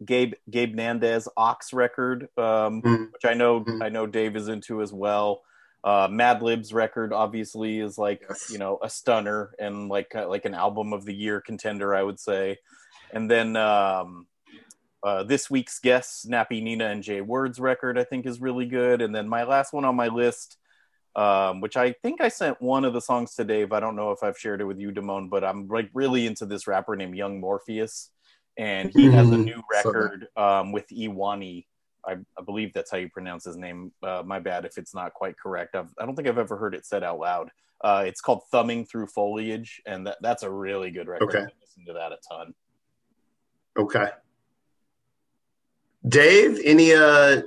Gabe 0.06 0.34
Gabe 0.50 0.76
Nandez 0.76 1.28
Ox 1.38 1.72
record, 1.72 2.24
um, 2.38 2.82
Mhm. 2.82 3.12
which 3.14 3.26
I 3.26 3.34
know 3.34 3.62
Mhm. 3.62 3.84
I 3.84 3.90
know 3.90 4.06
Dave 4.06 4.36
is 4.36 4.48
into 4.50 4.82
as 4.82 4.92
well. 4.94 5.44
Uh, 5.84 6.08
Madlib's 6.10 6.72
record 6.74 7.12
obviously 7.12 7.80
is 7.80 7.98
like 7.98 8.22
Yes. 8.30 8.50
you 8.50 8.58
know 8.58 8.80
a 8.82 8.90
stunner 8.90 9.54
and 9.60 9.90
like 9.90 10.16
uh, 10.16 10.28
like 10.30 10.46
an 10.46 10.54
album 10.54 10.94
of 10.94 11.04
the 11.06 11.14
year 11.14 11.42
contender, 11.42 11.94
I 11.94 12.04
would 12.04 12.20
say. 12.20 12.58
And 13.12 13.30
then 13.30 13.56
um, 13.58 14.28
uh, 15.04 15.24
this 15.24 15.50
week's 15.50 15.80
guest, 15.80 16.30
Nappy 16.30 16.64
Nina 16.64 16.86
and 16.88 17.04
Jay 17.04 17.20
Words 17.22 17.60
record, 17.60 17.98
I 17.98 18.06
think 18.06 18.26
is 18.26 18.40
really 18.40 18.66
good. 18.66 19.02
And 19.02 19.14
then 19.14 19.28
my 19.28 19.44
last 19.44 19.74
one 19.74 19.84
on 19.86 19.96
my 19.96 20.08
list, 20.08 20.58
um, 21.16 21.60
which 21.62 21.76
I 21.78 21.92
think 22.02 22.22
I 22.22 22.30
sent 22.30 22.62
one 22.62 22.86
of 22.86 22.94
the 22.94 23.02
songs 23.02 23.36
to 23.36 23.44
Dave. 23.44 23.74
I 23.74 23.80
don't 23.82 23.98
know 23.98 24.12
if 24.12 24.24
I've 24.24 24.38
shared 24.40 24.62
it 24.62 24.66
with 24.66 24.80
you, 24.80 24.92
Damone, 24.92 25.30
but 25.30 25.44
I'm 25.44 25.68
like 25.68 25.90
really 25.94 26.26
into 26.26 26.46
this 26.46 26.66
rapper 26.66 26.96
named 26.96 27.16
Young 27.16 27.40
Morpheus, 27.42 28.10
and 28.58 28.90
he 28.90 29.12
has 29.12 29.28
a 29.30 29.36
Mhm. 29.36 29.44
new 29.44 29.62
record 29.70 30.28
um, 30.38 30.72
with 30.72 30.88
Iwani. 30.88 31.66
I, 32.06 32.14
I 32.38 32.42
believe 32.46 32.74
that's 32.74 32.92
how 32.92 32.98
you 32.98 33.10
pronounce 33.10 33.46
his 33.46 33.58
name. 33.58 33.92
Uh, 34.02 34.24
my 34.26 34.40
bad 34.40 34.66
if 34.66 34.78
it's 34.78 34.94
not 34.94 35.14
quite 35.14 35.38
correct. 35.38 35.76
I've, 35.76 35.90
I 36.00 36.06
don't 36.06 36.16
think 36.16 36.28
I've 36.28 36.38
ever 36.38 36.58
heard 36.58 36.76
it 36.76 36.86
said 36.86 37.04
out 37.04 37.20
loud. 37.20 37.50
Uh, 37.84 38.04
it's 38.06 38.22
called 38.22 38.44
Thumbing 38.52 38.86
Through 38.86 39.08
Foliage, 39.08 39.82
and 39.86 40.08
that, 40.08 40.18
that's 40.22 40.44
a 40.44 40.50
really 40.52 40.92
good 40.92 41.08
record. 41.08 41.30
Okay. 41.30 41.40
I 41.40 41.48
listen 41.62 41.86
to 41.88 41.94
that 41.94 42.12
a 42.12 42.18
ton. 42.30 42.54
Okay. 43.78 44.08
Dave, 46.08 46.60
any 46.64 46.94
uh 46.94 47.42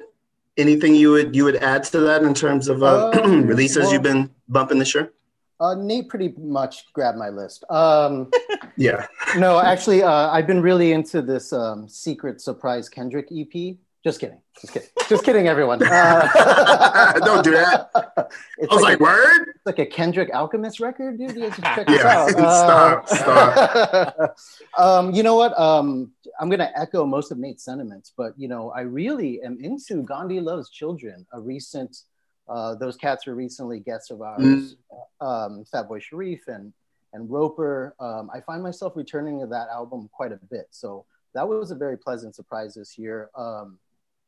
anything 0.56 0.94
you 0.94 1.10
would 1.10 1.36
you 1.36 1.44
would 1.44 1.56
add 1.56 1.84
to 1.84 2.00
that 2.00 2.22
in 2.22 2.32
terms 2.34 2.68
of 2.68 2.82
uh, 2.82 3.10
Um, 3.22 3.46
releases 3.46 3.84
well- 3.84 3.92
you've 3.92 4.02
been 4.02 4.30
bumping 4.48 4.78
this 4.78 4.94
year? 4.94 5.12
Uh, 5.58 5.74
Nate 5.74 6.06
pretty 6.10 6.34
much 6.36 6.92
grabbed 6.92 7.16
my 7.16 7.30
list. 7.30 7.64
Um, 7.70 8.30
Yeah. 8.78 9.06
no, 9.38 9.58
actually, 9.58 10.02
uh, 10.02 10.28
I've 10.28 10.46
been 10.46 10.60
really 10.60 10.92
into 10.92 11.22
this 11.22 11.50
um, 11.50 11.88
Secret 11.88 12.42
Surprise 12.42 12.90
Kendrick 12.90 13.28
EP. 13.32 13.76
Just 14.06 14.20
kidding. 14.20 14.40
Just 14.60 14.72
kidding. 14.72 14.88
Just 15.08 15.24
kidding, 15.24 15.48
everyone. 15.48 15.82
Uh, 15.82 17.12
Don't 17.24 17.42
do 17.42 17.50
that. 17.50 17.90
It's 18.58 18.70
I 18.72 18.74
was 18.74 18.82
like, 18.84 19.00
a, 19.00 19.02
word? 19.02 19.48
it's 19.56 19.66
like 19.66 19.80
a 19.80 19.86
Kendrick 19.86 20.30
Alchemist 20.32 20.78
record, 20.78 21.18
dude. 21.18 21.34
You 21.36 21.50
check 21.50 21.86
this 21.88 22.00
Yeah, 22.02 22.24
out. 22.38 23.08
stop, 23.08 24.36
um, 24.78 25.12
you 25.12 25.24
know 25.24 25.34
what? 25.34 25.58
Um, 25.58 26.12
I'm 26.40 26.48
going 26.48 26.60
to 26.60 26.78
echo 26.78 27.04
most 27.04 27.32
of 27.32 27.38
Nate's 27.38 27.64
sentiments, 27.64 28.12
but 28.16 28.32
you 28.38 28.46
know, 28.46 28.70
I 28.70 28.82
really 28.82 29.42
am 29.42 29.58
into 29.60 30.02
Gandhi 30.04 30.38
Loves 30.40 30.70
Children. 30.70 31.26
A 31.32 31.40
recent, 31.40 32.02
uh, 32.48 32.76
those 32.76 32.96
cats 32.96 33.26
were 33.26 33.34
recently 33.34 33.80
guests 33.80 34.10
of 34.12 34.22
ours, 34.22 34.40
Mm. 34.40 34.76
um, 35.20 35.64
Fatboy 35.74 36.00
Sharif 36.00 36.46
and 36.46 36.72
and 37.12 37.28
Roper. 37.28 37.94
Um, 37.98 38.30
I 38.32 38.40
find 38.40 38.62
myself 38.62 38.92
returning 38.94 39.40
to 39.40 39.46
that 39.48 39.66
album 39.68 40.08
quite 40.12 40.30
a 40.32 40.38
bit, 40.48 40.68
so 40.70 41.04
that 41.34 41.46
was 41.48 41.72
a 41.72 41.74
very 41.76 41.98
pleasant 41.98 42.36
surprise 42.36 42.74
this 42.74 42.96
year. 42.96 43.30
Um, 43.36 43.78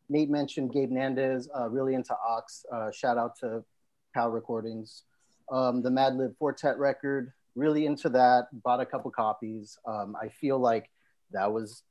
Nate 0.08 0.30
mentioned 0.30 0.72
Gabe 0.72 0.90
Nandez, 0.90 1.48
uh, 1.58 1.68
really 1.68 1.94
into 1.94 2.14
Ox. 2.26 2.64
Uh, 2.72 2.90
shout 2.90 3.18
out 3.18 3.38
to 3.40 3.64
Pal 4.14 4.30
Recordings. 4.30 5.04
Um, 5.50 5.82
the 5.82 5.90
Madlib 5.90 6.36
Four 6.38 6.52
Tet 6.52 6.78
record, 6.78 7.32
really 7.54 7.86
into 7.86 8.08
that. 8.10 8.48
Bought 8.62 8.80
a 8.80 8.86
couple 8.86 9.10
copies. 9.10 9.78
Um, 9.86 10.16
I 10.20 10.28
feel 10.28 10.58
like 10.58 10.90
that 11.32 11.52
was 11.52 11.82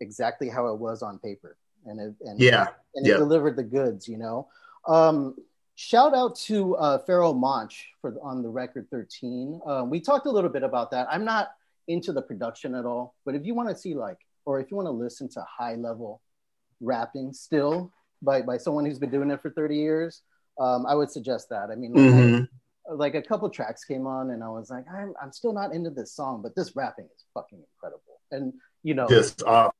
exactly 0.00 0.48
how 0.48 0.68
it 0.68 0.78
was 0.78 1.02
on 1.02 1.18
paper, 1.18 1.56
and 1.86 2.00
it 2.00 2.14
and 2.22 2.40
Yeah. 2.40 2.68
and 2.94 3.06
it 3.06 3.10
yeah. 3.10 3.16
delivered 3.16 3.56
the 3.56 3.62
goods. 3.62 4.08
You 4.08 4.18
know. 4.18 4.48
Um, 4.86 5.36
shout 5.74 6.14
out 6.14 6.36
to 6.36 6.74
uh, 6.76 6.98
Pharoahe 7.06 7.38
Monch 7.38 7.88
for 8.00 8.14
on 8.22 8.42
the 8.42 8.48
record 8.48 8.88
13. 8.90 9.60
Um, 9.66 9.90
we 9.90 10.00
talked 10.00 10.26
a 10.26 10.30
little 10.30 10.50
bit 10.50 10.62
about 10.62 10.90
that. 10.90 11.06
I'm 11.10 11.24
not 11.24 11.52
into 11.88 12.12
the 12.12 12.22
production 12.22 12.74
at 12.74 12.84
all, 12.84 13.14
but 13.24 13.34
if 13.34 13.44
you 13.44 13.54
want 13.54 13.68
to 13.68 13.74
see 13.76 13.94
like, 13.94 14.18
or 14.44 14.60
if 14.60 14.70
you 14.70 14.76
want 14.76 14.86
to 14.86 14.92
listen 14.92 15.28
to 15.30 15.42
high 15.42 15.74
level 15.74 16.20
rapping 16.80 17.32
still 17.32 17.92
by 18.22 18.42
by 18.42 18.56
someone 18.58 18.84
who's 18.84 18.98
been 18.98 19.10
doing 19.10 19.30
it 19.30 19.40
for 19.40 19.50
30 19.50 19.76
years, 19.76 20.22
um, 20.58 20.86
I 20.86 20.94
would 20.94 21.10
suggest 21.10 21.48
that. 21.50 21.70
I 21.70 21.74
mean, 21.74 21.92
like, 21.94 22.14
Mhm. 22.14 22.48
like 22.92 23.14
a 23.14 23.22
couple 23.22 23.48
tracks 23.50 23.84
came 23.84 24.06
on, 24.06 24.30
and 24.30 24.42
I 24.44 24.48
was 24.48 24.70
like, 24.70 24.84
I'm 24.92 25.14
I'm 25.22 25.32
still 25.32 25.52
not 25.52 25.72
into 25.72 25.90
this 25.90 26.12
song, 26.12 26.42
but 26.42 26.54
this 26.54 26.76
rapping 26.76 27.06
is 27.14 27.24
fucking 27.34 27.58
incredible. 27.58 28.20
And 28.30 28.52
you 28.82 28.94
know, 28.94 29.06
Just 29.08 29.42
off. 29.42 29.74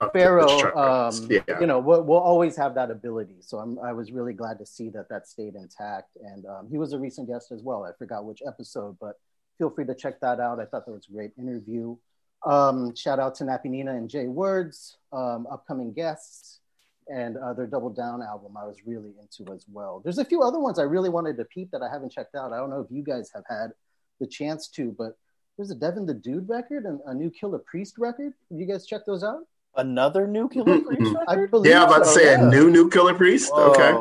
off 0.00 0.12
Pharoahe, 0.12 0.76
um, 0.76 1.28
yeah. 1.30 1.60
you 1.60 1.66
know, 1.66 1.78
we'll, 1.80 2.02
we'll 2.02 2.18
always 2.18 2.56
have 2.56 2.74
that 2.76 2.90
ability. 2.90 3.36
So 3.40 3.58
I'm, 3.58 3.78
I 3.80 3.92
was 3.92 4.12
really 4.12 4.32
glad 4.32 4.58
to 4.60 4.66
see 4.66 4.90
that 4.90 5.08
that 5.08 5.26
stayed 5.26 5.56
intact. 5.56 6.16
And 6.22 6.46
um, 6.46 6.68
he 6.70 6.78
was 6.78 6.92
a 6.92 6.98
recent 6.98 7.28
guest 7.28 7.50
as 7.52 7.62
well. 7.62 7.84
I 7.84 7.90
forgot 7.98 8.24
which 8.24 8.42
episode, 8.46 8.96
but 9.00 9.18
feel 9.58 9.70
free 9.70 9.84
to 9.86 9.94
check 9.94 10.20
that 10.20 10.38
out. 10.40 10.60
I 10.60 10.66
thought 10.66 10.86
that 10.86 10.92
was 10.92 11.06
a 11.08 11.12
great 11.12 11.32
interview. 11.38 11.96
Um, 12.44 12.94
shout 12.94 13.18
out 13.18 13.34
to 13.36 13.44
Nappy 13.44 13.66
Nina 13.66 13.94
and 13.94 14.08
Jay 14.08 14.26
Words, 14.26 14.98
um, 15.12 15.46
upcoming 15.50 15.92
guests, 15.92 16.60
and 17.08 17.36
uh, 17.36 17.52
their 17.54 17.66
Double 17.66 17.90
Down 17.90 18.22
album 18.22 18.56
I 18.56 18.64
was 18.64 18.76
really 18.86 19.12
into 19.20 19.52
as 19.52 19.64
well. 19.72 20.00
There's 20.04 20.18
a 20.18 20.24
few 20.24 20.42
other 20.42 20.58
ones 20.58 20.78
I 20.78 20.82
really 20.82 21.08
wanted 21.08 21.36
to 21.38 21.44
peep 21.46 21.70
that 21.70 21.82
I 21.82 21.90
haven't 21.90 22.12
checked 22.12 22.34
out. 22.34 22.52
I 22.52 22.58
don't 22.58 22.70
know 22.70 22.80
if 22.80 22.90
you 22.90 23.02
guys 23.02 23.30
have 23.34 23.44
had 23.48 23.72
the 24.20 24.26
chance 24.26 24.68
to, 24.68 24.94
but 24.96 25.16
there's 25.56 25.70
a 25.70 25.74
Devin 25.74 26.06
the 26.06 26.14
Dude 26.14 26.48
record 26.48 26.84
and 26.84 27.00
a 27.06 27.14
new 27.14 27.30
Killah 27.30 27.64
Priest 27.64 27.96
record. 27.98 28.32
Have 28.50 28.60
you 28.60 28.66
guys 28.66 28.86
checked 28.86 29.06
those 29.06 29.24
out? 29.24 29.40
Another 29.76 30.26
new 30.26 30.48
Killah 30.48 30.84
Priest 30.84 31.00
Mm-mm. 31.00 31.24
I 31.28 31.34
record? 31.34 31.50
believe 31.50 31.70
yeah, 31.72 31.82
I'm 31.82 31.88
about 31.88 32.04
to 32.04 32.10
say 32.10 32.24
yeah. 32.24 32.46
a 32.46 32.50
new 32.50 32.70
new 32.70 32.90
Killah 32.90 33.16
Priest. 33.16 33.50
Okay. 33.52 33.92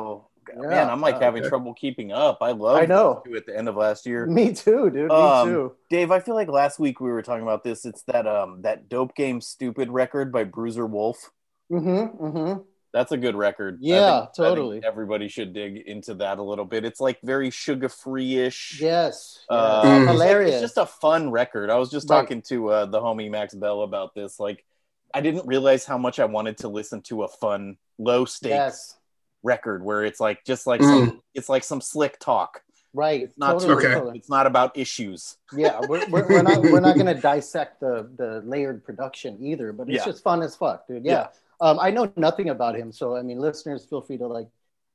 Yeah. 0.56 0.68
Man, 0.68 0.90
I'm 0.90 1.02
like 1.02 1.16
Uh, 1.16 1.20
having 1.20 1.42
okay. 1.42 1.50
trouble 1.50 1.74
keeping 1.74 2.12
up. 2.12 2.40
I 2.42 2.52
love 2.52 2.78
I 2.78 2.86
know. 2.86 3.24
at 3.36 3.46
the 3.46 3.58
end 3.58 3.68
of 3.70 3.76
last 3.76 4.06
year. 4.06 4.26
Me 4.26 4.54
too, 4.54 4.90
dude. 4.90 5.10
Me 5.10 5.16
Um, 5.16 5.48
too. 5.50 5.76
Dave, 5.90 6.12
I 6.12 6.20
feel 6.20 6.36
like 6.36 6.48
last 6.50 6.80
week 6.80 7.00
we 7.00 7.10
were 7.12 7.22
talking 7.22 7.44
about 7.44 7.64
this. 7.64 7.86
It's 7.86 8.04
that 8.04 8.28
um 8.28 8.62
that 8.64 8.90
dope 8.90 9.16
game 9.16 9.42
stupid 9.42 9.90
record 9.90 10.32
by 10.32 10.44
Bruiser 10.44 10.86
Wolf. 10.86 11.32
Mm-hmm. 11.72 12.24
Mm-hmm. 12.26 12.62
That's 12.94 13.12
a 13.12 13.18
good 13.18 13.36
record. 13.36 13.76
I 13.76 13.78
Yeah, 13.82 14.20
think- 14.22 14.34
totally. 14.36 14.82
everybody 14.86 15.28
should 15.28 15.52
dig 15.54 15.78
into 15.78 16.14
that 16.16 16.38
a 16.38 16.44
little 16.44 16.66
bit. 16.66 16.86
It's 16.86 17.00
like 17.00 17.20
very 17.24 17.50
sugar 17.50 17.90
free 17.90 18.38
ish. 18.38 18.80
Yes. 18.80 19.44
Uh. 19.50 19.82
Mm. 19.84 20.08
Hilarious. 20.12 20.54
It's 20.56 20.62
just 20.62 20.78
a 20.78 20.86
fun 20.86 21.32
record. 21.32 21.72
I 21.72 21.78
was 21.78 21.90
just 21.90 22.08
Right. 22.10 22.22
talking 22.22 22.42
to 22.44 22.70
uh, 22.70 22.86
the 22.86 23.00
homie 23.00 23.32
Max 23.32 23.56
Bell 23.56 23.82
about 23.82 24.14
this. 24.14 24.40
Like, 24.40 24.64
I 25.12 25.22
didn't 25.22 25.48
realize 25.48 25.86
how 25.86 25.98
much 25.98 26.20
I 26.20 26.26
wanted 26.26 26.58
to 26.60 26.68
listen 26.68 27.02
to 27.04 27.24
a 27.24 27.28
fun, 27.28 27.78
low 27.98 28.26
stakes 28.26 28.50
yes. 28.52 28.98
Record 29.44 29.84
where 29.84 30.04
it's 30.04 30.20
like 30.20 30.44
just 30.46 30.66
like 30.66 30.82
Mm. 30.82 30.86
some, 31.08 31.22
it's 31.34 31.50
like 31.50 31.64
some 31.64 31.82
slick 31.82 32.18
talk. 32.20 32.62
Right. 32.96 33.22
It's 33.24 33.38
not 33.38 33.54
totally, 33.60 33.74
Okay. 33.86 33.94
totally. 33.96 34.18
It's 34.20 34.30
not 34.30 34.46
about 34.46 34.78
issues. 34.78 35.38
Yeah, 35.56 35.80
we're, 35.88 36.06
we're, 36.10 36.28
we're 36.28 36.42
not 36.44 36.62
we're 36.62 36.80
not 36.80 36.96
gonna 36.98 37.20
dissect 37.20 37.80
the 37.80 38.10
the 38.18 38.42
layered 38.46 38.84
production 38.84 39.38
either, 39.44 39.74
but 39.74 39.90
it's 39.90 39.98
Yeah. 39.98 40.06
just 40.06 40.24
fun 40.24 40.42
as 40.44 40.56
fuck, 40.56 40.88
dude. 40.88 41.04
Yeah. 41.04 41.28
Um, 41.60 41.80
I 41.80 41.90
know 41.92 42.12
nothing 42.16 42.50
about 42.50 42.76
him, 42.76 42.92
so 42.92 43.16
I 43.16 43.22
mean, 43.24 43.40
listeners, 43.40 43.86
feel 43.86 44.02
free 44.02 44.18
to 44.18 44.28
like 44.28 44.48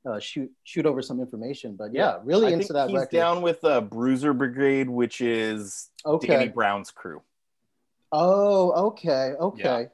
uh, 0.05 0.17
shoot 0.19 0.49
shoot 0.63 0.85
over 0.85 1.01
some 1.01 1.19
information. 1.19 1.75
But 1.75 1.93
yeah, 1.93 2.19
really 2.23 2.47
I 2.47 2.51
into 2.51 2.65
think 2.67 2.73
that 2.73 2.89
he's 2.89 2.99
record. 2.99 3.11
down 3.17 3.41
with 3.41 3.63
uh, 3.65 3.81
Bruiser 3.81 4.33
Brigade, 4.33 4.89
which 4.89 5.19
is 5.19 5.89
okay. 6.05 6.27
Danny 6.27 6.47
Brown's 6.47 6.91
crew. 6.91 7.21
Oh, 8.11 8.87
okay, 8.87 9.33
okay. 9.39 9.89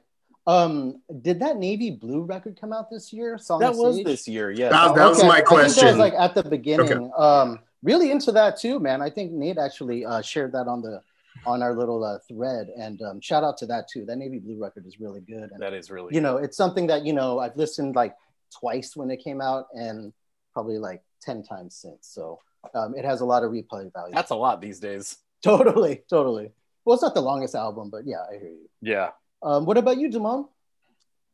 Um, 0.46 1.02
did 1.22 1.40
that 1.40 1.56
navy 1.56 1.90
blue 1.90 2.22
record 2.22 2.56
come 2.60 2.72
out 2.72 2.88
this 2.90 3.12
year? 3.12 3.36
Song 3.38 3.58
That 3.60 3.72
of 3.72 3.78
was 3.78 3.96
Sage? 3.96 4.06
this 4.06 4.28
year, 4.28 4.50
yeah. 4.50 4.68
That- 4.68 4.94
that 4.94 5.08
was 5.08 5.18
Okay. 5.18 5.28
my 5.28 5.34
I 5.34 5.36
think 5.38 5.48
that 5.50 5.54
was 5.64 5.74
question. 5.74 5.98
like 5.98 6.14
at 6.14 6.34
the 6.34 6.44
beginning. 6.44 6.92
Okay. 6.92 7.10
Um, 7.16 7.58
really 7.82 8.10
into 8.10 8.30
that 8.32 8.56
too, 8.58 8.78
man. 8.78 9.02
I 9.02 9.10
think 9.10 9.32
Nate 9.32 9.58
actually 9.58 10.04
uh, 10.04 10.22
shared 10.22 10.52
that 10.52 10.68
on 10.68 10.82
the 10.82 11.00
on 11.44 11.62
our 11.62 11.74
little 11.76 12.02
uh, 12.02 12.18
thread, 12.26 12.68
and 12.76 13.00
um, 13.02 13.20
shout 13.20 13.44
out 13.44 13.58
to 13.58 13.66
that 13.66 13.88
too. 13.88 14.04
That 14.06 14.16
navy 14.16 14.38
blue 14.38 14.58
record 14.60 14.86
is 14.86 14.98
really 14.98 15.20
good, 15.20 15.50
and 15.52 15.60
that 15.60 15.74
is 15.74 15.90
really 15.90 16.14
you 16.14 16.20
know, 16.20 16.38
it's 16.38 16.56
something 16.56 16.86
that 16.86 17.04
you 17.04 17.12
know 17.12 17.38
I've 17.40 17.56
listened 17.56 17.94
like 17.94 18.14
twice 18.58 18.96
when 18.96 19.10
it 19.10 19.18
came 19.22 19.40
out, 19.40 19.66
and 19.74 20.12
probably 20.54 20.78
like 20.78 21.02
ten 21.20 21.42
times 21.42 21.74
since. 21.76 22.08
So 22.08 22.40
um, 22.74 22.94
it 22.96 23.04
has 23.04 23.20
a 23.20 23.24
lot 23.24 23.44
of 23.44 23.50
replay 23.52 23.92
value. 23.92 24.14
that's 24.14 24.30
a 24.30 24.34
lot 24.36 24.60
these 24.60 24.80
days. 24.80 25.18
totally, 25.42 26.02
totally. 26.08 26.52
Well, 26.84 26.94
it's 26.94 27.02
not 27.02 27.14
the 27.14 27.20
longest 27.20 27.54
album, 27.54 27.90
but 27.90 28.06
yeah, 28.06 28.22
I 28.30 28.38
hear 28.38 28.48
you. 28.50 28.68
Yeah. 28.80 29.10
Um, 29.42 29.66
what 29.66 29.78
about 29.78 29.98
you, 29.98 30.10
Damon? 30.10 30.46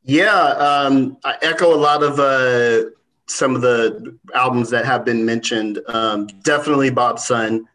Yeah, 0.05 0.35
um, 0.35 1.17
I 1.25 1.37
echo 1.43 1.73
a 1.73 1.77
lot 1.77 2.03
of 2.03 2.19
uh, 2.19 2.91
some 3.27 3.55
of 3.55 3.63
the 3.63 4.19
albums 4.35 4.71
that 4.71 4.85
have 4.85 5.05
been 5.05 5.25
mentioned. 5.25 5.81
Um, 5.89 6.27
definitely 6.43 6.91
Bob's 6.91 7.27
Son. 7.27 7.69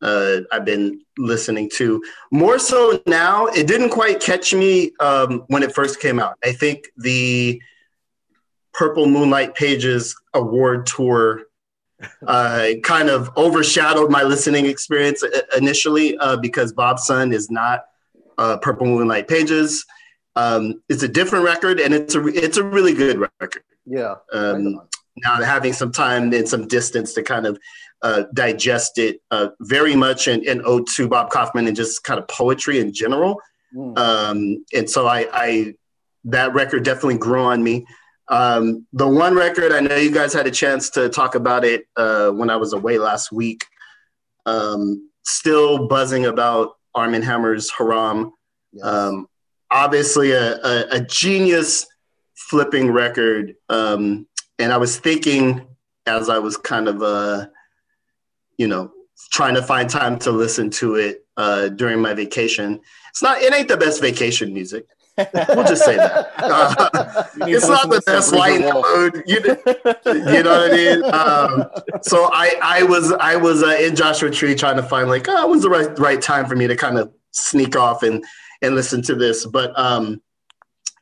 Uh, 0.00 0.40
I've 0.52 0.64
been 0.64 1.00
listening 1.16 1.70
to 1.74 2.02
more 2.30 2.58
so 2.58 3.02
now. 3.06 3.46
It 3.46 3.66
didn't 3.66 3.90
quite 3.90 4.20
catch 4.20 4.54
me 4.54 4.92
um, 5.00 5.44
when 5.48 5.62
it 5.62 5.74
first 5.74 6.00
came 6.00 6.20
out. 6.20 6.36
I 6.44 6.52
think 6.52 6.88
the 6.96 7.60
Purple 8.72 9.06
Moonlight 9.06 9.54
Pages 9.54 10.14
award 10.34 10.86
tour 10.86 11.42
uh, 12.26 12.68
kind 12.84 13.08
of 13.08 13.30
overshadowed 13.36 14.10
my 14.10 14.22
listening 14.22 14.66
experience 14.66 15.24
initially 15.56 16.16
uh, 16.18 16.36
because 16.36 16.72
Bob's 16.72 17.04
Son 17.04 17.32
is 17.32 17.50
not 17.50 17.86
uh, 18.38 18.56
Purple 18.58 18.86
Moonlight 18.86 19.28
Pages. 19.28 19.84
Um, 20.36 20.82
it's 20.88 21.02
a 21.02 21.08
different 21.08 21.44
record, 21.44 21.80
and 21.80 21.92
it's 21.92 22.14
a 22.14 22.24
it's 22.26 22.56
a 22.56 22.64
really 22.64 22.94
good 22.94 23.18
record. 23.18 23.62
Yeah. 23.84 24.16
Um, 24.32 24.80
now 25.24 25.42
having 25.42 25.72
some 25.72 25.90
time 25.90 26.32
and 26.32 26.48
some 26.48 26.68
distance 26.68 27.12
to 27.14 27.22
kind 27.22 27.46
of 27.46 27.58
uh, 28.02 28.24
digest 28.34 28.98
it, 28.98 29.20
uh, 29.30 29.48
very 29.60 29.96
much 29.96 30.28
an, 30.28 30.46
an 30.48 30.62
ode 30.64 30.86
to 30.94 31.08
Bob 31.08 31.30
Kaufman 31.30 31.66
and 31.66 31.76
just 31.76 32.04
kind 32.04 32.20
of 32.20 32.28
poetry 32.28 32.78
in 32.78 32.92
general. 32.92 33.40
Mm. 33.74 33.98
Um, 33.98 34.64
and 34.72 34.88
so 34.88 35.06
I, 35.06 35.26
I 35.32 35.74
that 36.24 36.54
record 36.54 36.84
definitely 36.84 37.18
grew 37.18 37.42
on 37.42 37.62
me. 37.62 37.86
Um, 38.28 38.86
the 38.92 39.08
one 39.08 39.34
record 39.34 39.72
I 39.72 39.80
know 39.80 39.96
you 39.96 40.12
guys 40.12 40.32
had 40.32 40.46
a 40.46 40.50
chance 40.50 40.90
to 40.90 41.08
talk 41.08 41.34
about 41.34 41.64
it 41.64 41.86
uh, 41.96 42.30
when 42.30 42.50
I 42.50 42.56
was 42.56 42.72
away 42.72 42.98
last 42.98 43.32
week. 43.32 43.64
Um, 44.46 45.10
still 45.24 45.88
buzzing 45.88 46.26
about 46.26 46.77
Armand 46.98 47.24
Hammer's 47.24 47.70
Haram. 47.70 48.32
Yes. 48.72 48.84
Um, 48.84 49.26
obviously, 49.70 50.32
a, 50.32 50.56
a, 50.56 50.74
a 50.92 51.00
genius 51.00 51.86
flipping 52.34 52.90
record. 52.90 53.54
Um, 53.68 54.26
and 54.58 54.72
I 54.72 54.76
was 54.76 54.98
thinking 54.98 55.66
as 56.06 56.28
I 56.28 56.38
was 56.38 56.56
kind 56.56 56.88
of, 56.88 57.02
uh, 57.02 57.46
you 58.56 58.68
know, 58.68 58.90
trying 59.30 59.54
to 59.54 59.62
find 59.62 59.88
time 59.90 60.18
to 60.20 60.30
listen 60.30 60.70
to 60.70 60.96
it 60.96 61.26
uh, 61.36 61.68
during 61.68 62.00
my 62.00 62.14
vacation. 62.14 62.80
It's 63.10 63.22
not, 63.22 63.42
it 63.42 63.54
ain't 63.54 63.68
the 63.68 63.76
best 63.76 64.00
vacation 64.00 64.52
music. 64.52 64.86
We'll 65.48 65.66
just 65.66 65.84
say 65.84 65.96
that. 65.96 66.32
Uh, 66.48 67.24
it's 67.46 67.68
not 67.68 67.90
the 67.90 68.00
best 68.06 68.32
light 68.32 68.60
mode. 68.60 69.22
You, 69.26 69.36
you 69.36 70.42
know 70.42 70.60
what 70.60 70.72
I 70.72 70.74
mean? 70.74 71.04
Um, 71.04 72.02
so 72.02 72.30
I, 72.32 72.54
I 72.62 72.82
was, 72.84 73.12
I 73.12 73.36
was 73.36 73.62
uh, 73.62 73.76
in 73.80 73.94
Joshua 73.94 74.30
Tree 74.30 74.54
trying 74.54 74.76
to 74.76 74.82
find 74.82 75.08
like, 75.08 75.26
oh, 75.28 75.48
when's 75.48 75.62
the 75.62 75.68
right, 75.68 75.96
right 75.98 76.20
time 76.22 76.46
for 76.46 76.56
me 76.56 76.66
to 76.66 76.76
kind 76.76 76.98
of 76.98 77.12
sneak 77.32 77.76
off 77.76 78.02
and, 78.02 78.24
and 78.62 78.74
listen 78.74 79.02
to 79.02 79.14
this. 79.14 79.44
But, 79.44 79.78
um, 79.78 80.22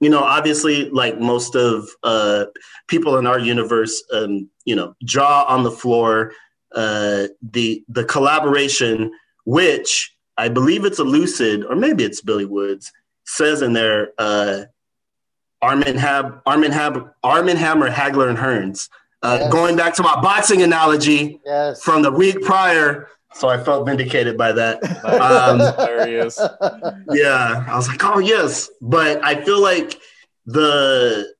you 0.01 0.11
know, 0.11 0.23
obviously, 0.23 0.91
like 0.91 1.19
most 1.19 1.55
of 1.55 1.89
uh, 2.03 2.47
people 2.89 3.19
in 3.19 3.27
our 3.27 3.39
universe, 3.39 4.03
um, 4.13 4.51
you 4.65 4.75
know, 4.75 4.95
jaw 5.05 5.45
on 5.45 5.63
the 5.63 5.71
floor, 5.71 6.33
uh, 6.75 7.29
the 7.43 7.85
the 7.89 8.05
collaboration, 8.05 9.13
which 9.45 10.15
I 10.37 10.49
believe 10.49 10.85
it's 10.85 11.01
Elucid 11.01 11.69
or 11.69 11.77
maybe 11.77 12.05
it's 12.05 12.21
Billy 12.21 12.45
Woods, 12.45 12.93
says 13.27 13.63
in 13.63 13.73
there, 13.73 14.13
uh, 14.19 14.63
Armin 15.63 15.97
Hab, 15.97 16.43
Armin 16.47 16.73
Hab, 16.73 17.13
Armand 17.25 17.59
Hammer, 17.59 17.91
Hagler 17.91 18.29
and 18.29 18.39
Hearns. 18.39 18.89
Uh, 19.23 19.39
Yes. 19.41 19.53
Going 19.53 19.77
back 19.77 19.95
to 19.95 20.03
my 20.03 20.21
boxing 20.21 20.63
analogy 20.63 21.41
Yes. 21.45 21.83
from 21.83 22.03
the 22.03 22.11
week 22.13 22.43
prior, 22.43 23.09
so 23.35 23.49
I 23.49 23.63
felt 23.63 23.87
vindicated 23.87 24.37
by 24.39 24.53
that. 24.53 24.81
That 24.83 25.21
Um, 25.21 25.59
hilarious. 25.59 26.39
yeah 27.11 27.65
i 27.69 27.77
was 27.77 27.89
like 27.89 28.03
oh 28.05 28.19
yes 28.19 28.69
but 28.81 29.23
i 29.25 29.43
feel 29.45 29.61
like 29.61 29.99
the 30.47 31.33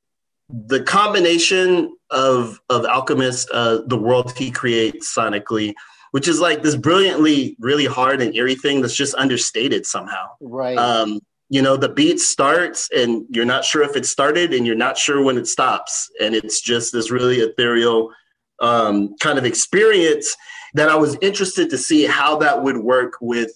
the 0.49 0.81
combination 0.83 1.95
of 2.09 2.59
of 2.69 2.85
alchemist 2.85 3.49
uh 3.53 3.79
the 3.87 3.97
world 3.97 4.31
he 4.37 4.49
creates 4.51 5.13
sonically 5.15 5.73
which 6.11 6.27
is 6.27 6.39
like 6.39 6.61
this 6.63 6.75
brilliantly 6.75 7.55
really 7.59 7.85
hard 7.85 8.21
and 8.21 8.35
eerie 8.35 8.55
thing 8.55 8.81
that's 8.81 8.95
just 8.95 9.15
understated 9.15 9.85
somehow 9.85 10.25
right. 10.41 10.77
um 10.77 11.19
you 11.49 11.61
know 11.61 11.77
the 11.77 11.89
beat 11.89 12.19
starts 12.19 12.89
and 12.95 13.23
you're 13.29 13.45
not 13.45 13.63
sure 13.63 13.81
if 13.83 13.95
it 13.95 14.05
started 14.05 14.53
and 14.53 14.65
you're 14.67 14.75
not 14.75 14.97
sure 14.97 15.23
when 15.23 15.37
it 15.37 15.47
stops 15.47 16.09
and 16.19 16.35
it's 16.35 16.61
just 16.61 16.91
this 16.91 17.09
really 17.11 17.37
ethereal 17.37 18.11
um, 18.59 19.15
kind 19.19 19.37
of 19.37 19.45
experience 19.45 20.35
that 20.73 20.89
i 20.89 20.95
was 20.95 21.17
interested 21.21 21.69
to 21.69 21.77
see 21.77 22.05
how 22.05 22.37
that 22.37 22.61
would 22.63 22.77
work 22.77 23.13
with 23.21 23.51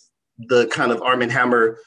the 0.48 0.68
kind 0.68 0.92
of 0.92 1.02
Armand 1.02 1.32
Hammer 1.32 1.78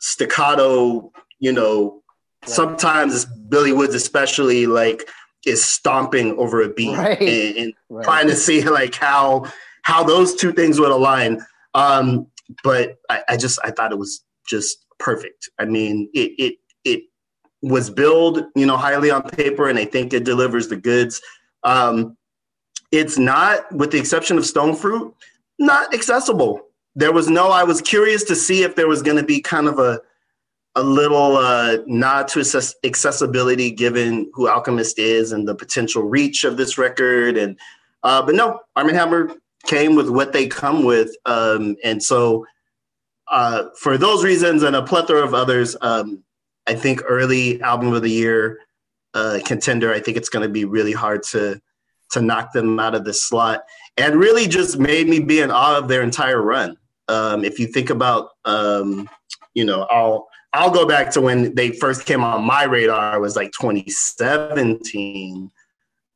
staccato 0.00 1.10
you 1.40 1.52
know 1.52 2.00
Right. 2.46 2.50
sometimes 2.50 3.24
billy 3.24 3.72
woods 3.72 3.94
especially 3.94 4.66
like 4.66 5.08
is 5.46 5.64
stomping 5.64 6.36
over 6.38 6.60
a 6.60 6.68
beat 6.68 6.94
Right. 6.94 7.18
and, 7.22 7.56
and 7.56 7.74
right. 7.88 8.04
trying 8.04 8.26
to 8.28 8.36
see 8.36 8.62
like 8.62 8.94
how 8.94 9.46
how 9.82 10.02
those 10.04 10.34
two 10.34 10.52
things 10.52 10.78
would 10.80 10.90
align. 10.90 11.44
Um, 11.74 12.26
but 12.62 12.96
I, 13.10 13.22
I 13.30 13.36
just 13.38 13.58
I 13.64 13.70
thought 13.70 13.92
it 13.92 13.98
was 13.98 14.24
just 14.46 14.83
perfect. 15.04 15.50
I 15.58 15.66
mean, 15.66 16.08
it 16.14 16.32
it 16.38 16.54
it 16.84 17.02
was 17.62 17.90
billed, 17.90 18.44
you 18.56 18.66
know, 18.66 18.76
highly 18.76 19.10
on 19.10 19.22
paper, 19.22 19.68
and 19.68 19.78
I 19.78 19.84
think 19.84 20.12
it 20.14 20.24
delivers 20.24 20.68
the 20.68 20.76
goods. 20.76 21.20
Um, 21.62 22.16
it's 22.90 23.18
not, 23.18 23.70
with 23.72 23.90
the 23.90 23.98
exception 23.98 24.38
of 24.38 24.46
Stone 24.46 24.76
Fruit, 24.76 25.14
not 25.58 25.92
accessible. 25.92 26.60
There 26.94 27.12
was 27.12 27.28
no. 27.28 27.50
I 27.50 27.64
was 27.64 27.82
curious 27.82 28.24
to 28.24 28.34
see 28.34 28.62
if 28.62 28.76
there 28.76 28.88
was 28.88 29.02
going 29.02 29.18
to 29.18 29.22
be 29.22 29.40
kind 29.40 29.68
of 29.68 29.78
a 29.78 30.00
a 30.76 30.82
little 30.82 31.36
uh, 31.36 31.78
nod 31.86 32.26
to 32.28 32.40
access- 32.40 32.74
accessibility 32.82 33.70
given 33.70 34.28
who 34.34 34.48
Alchemist 34.48 34.98
is 34.98 35.30
and 35.30 35.46
the 35.46 35.54
potential 35.54 36.02
reach 36.02 36.42
of 36.42 36.56
this 36.56 36.78
record. 36.78 37.36
And 37.36 37.58
uh, 38.02 38.22
but 38.22 38.34
no, 38.34 38.60
Armand 38.74 38.96
Hammer 38.96 39.30
came 39.66 39.94
with 39.94 40.08
what 40.08 40.32
they 40.32 40.46
come 40.46 40.84
with, 40.84 41.10
um, 41.26 41.76
and 41.84 42.02
so 42.02 42.44
uh, 43.34 43.68
for 43.76 43.98
those 43.98 44.22
reasons 44.22 44.62
and 44.62 44.76
a 44.76 44.82
plethora 44.82 45.20
of 45.20 45.34
others, 45.34 45.76
um, 45.80 46.22
I 46.68 46.74
think 46.74 47.02
early 47.06 47.60
album 47.62 47.92
of 47.92 48.02
the 48.02 48.10
year 48.10 48.60
uh, 49.12 49.40
contender. 49.44 49.92
I 49.92 49.98
think 49.98 50.16
it's 50.16 50.28
going 50.28 50.44
to 50.44 50.48
be 50.48 50.64
really 50.64 50.92
hard 50.92 51.24
to 51.32 51.60
to 52.12 52.22
knock 52.22 52.52
them 52.52 52.78
out 52.78 52.94
of 52.94 53.04
this 53.04 53.24
slot, 53.24 53.64
and 53.96 54.14
really 54.14 54.46
just 54.46 54.78
made 54.78 55.08
me 55.08 55.18
be 55.18 55.40
in 55.40 55.50
awe 55.50 55.78
of 55.78 55.88
their 55.88 56.02
entire 56.02 56.40
run. 56.40 56.76
Um, 57.08 57.44
if 57.44 57.58
you 57.58 57.66
think 57.66 57.90
about, 57.90 58.28
um, 58.44 59.10
you 59.52 59.64
know, 59.64 59.82
I'll 59.90 60.28
I'll 60.52 60.70
go 60.70 60.86
back 60.86 61.10
to 61.12 61.20
when 61.20 61.56
they 61.56 61.72
first 61.72 62.06
came 62.06 62.22
on 62.22 62.44
my 62.44 62.62
radar 62.62 63.18
was 63.18 63.34
like 63.34 63.50
2017. 63.60 65.50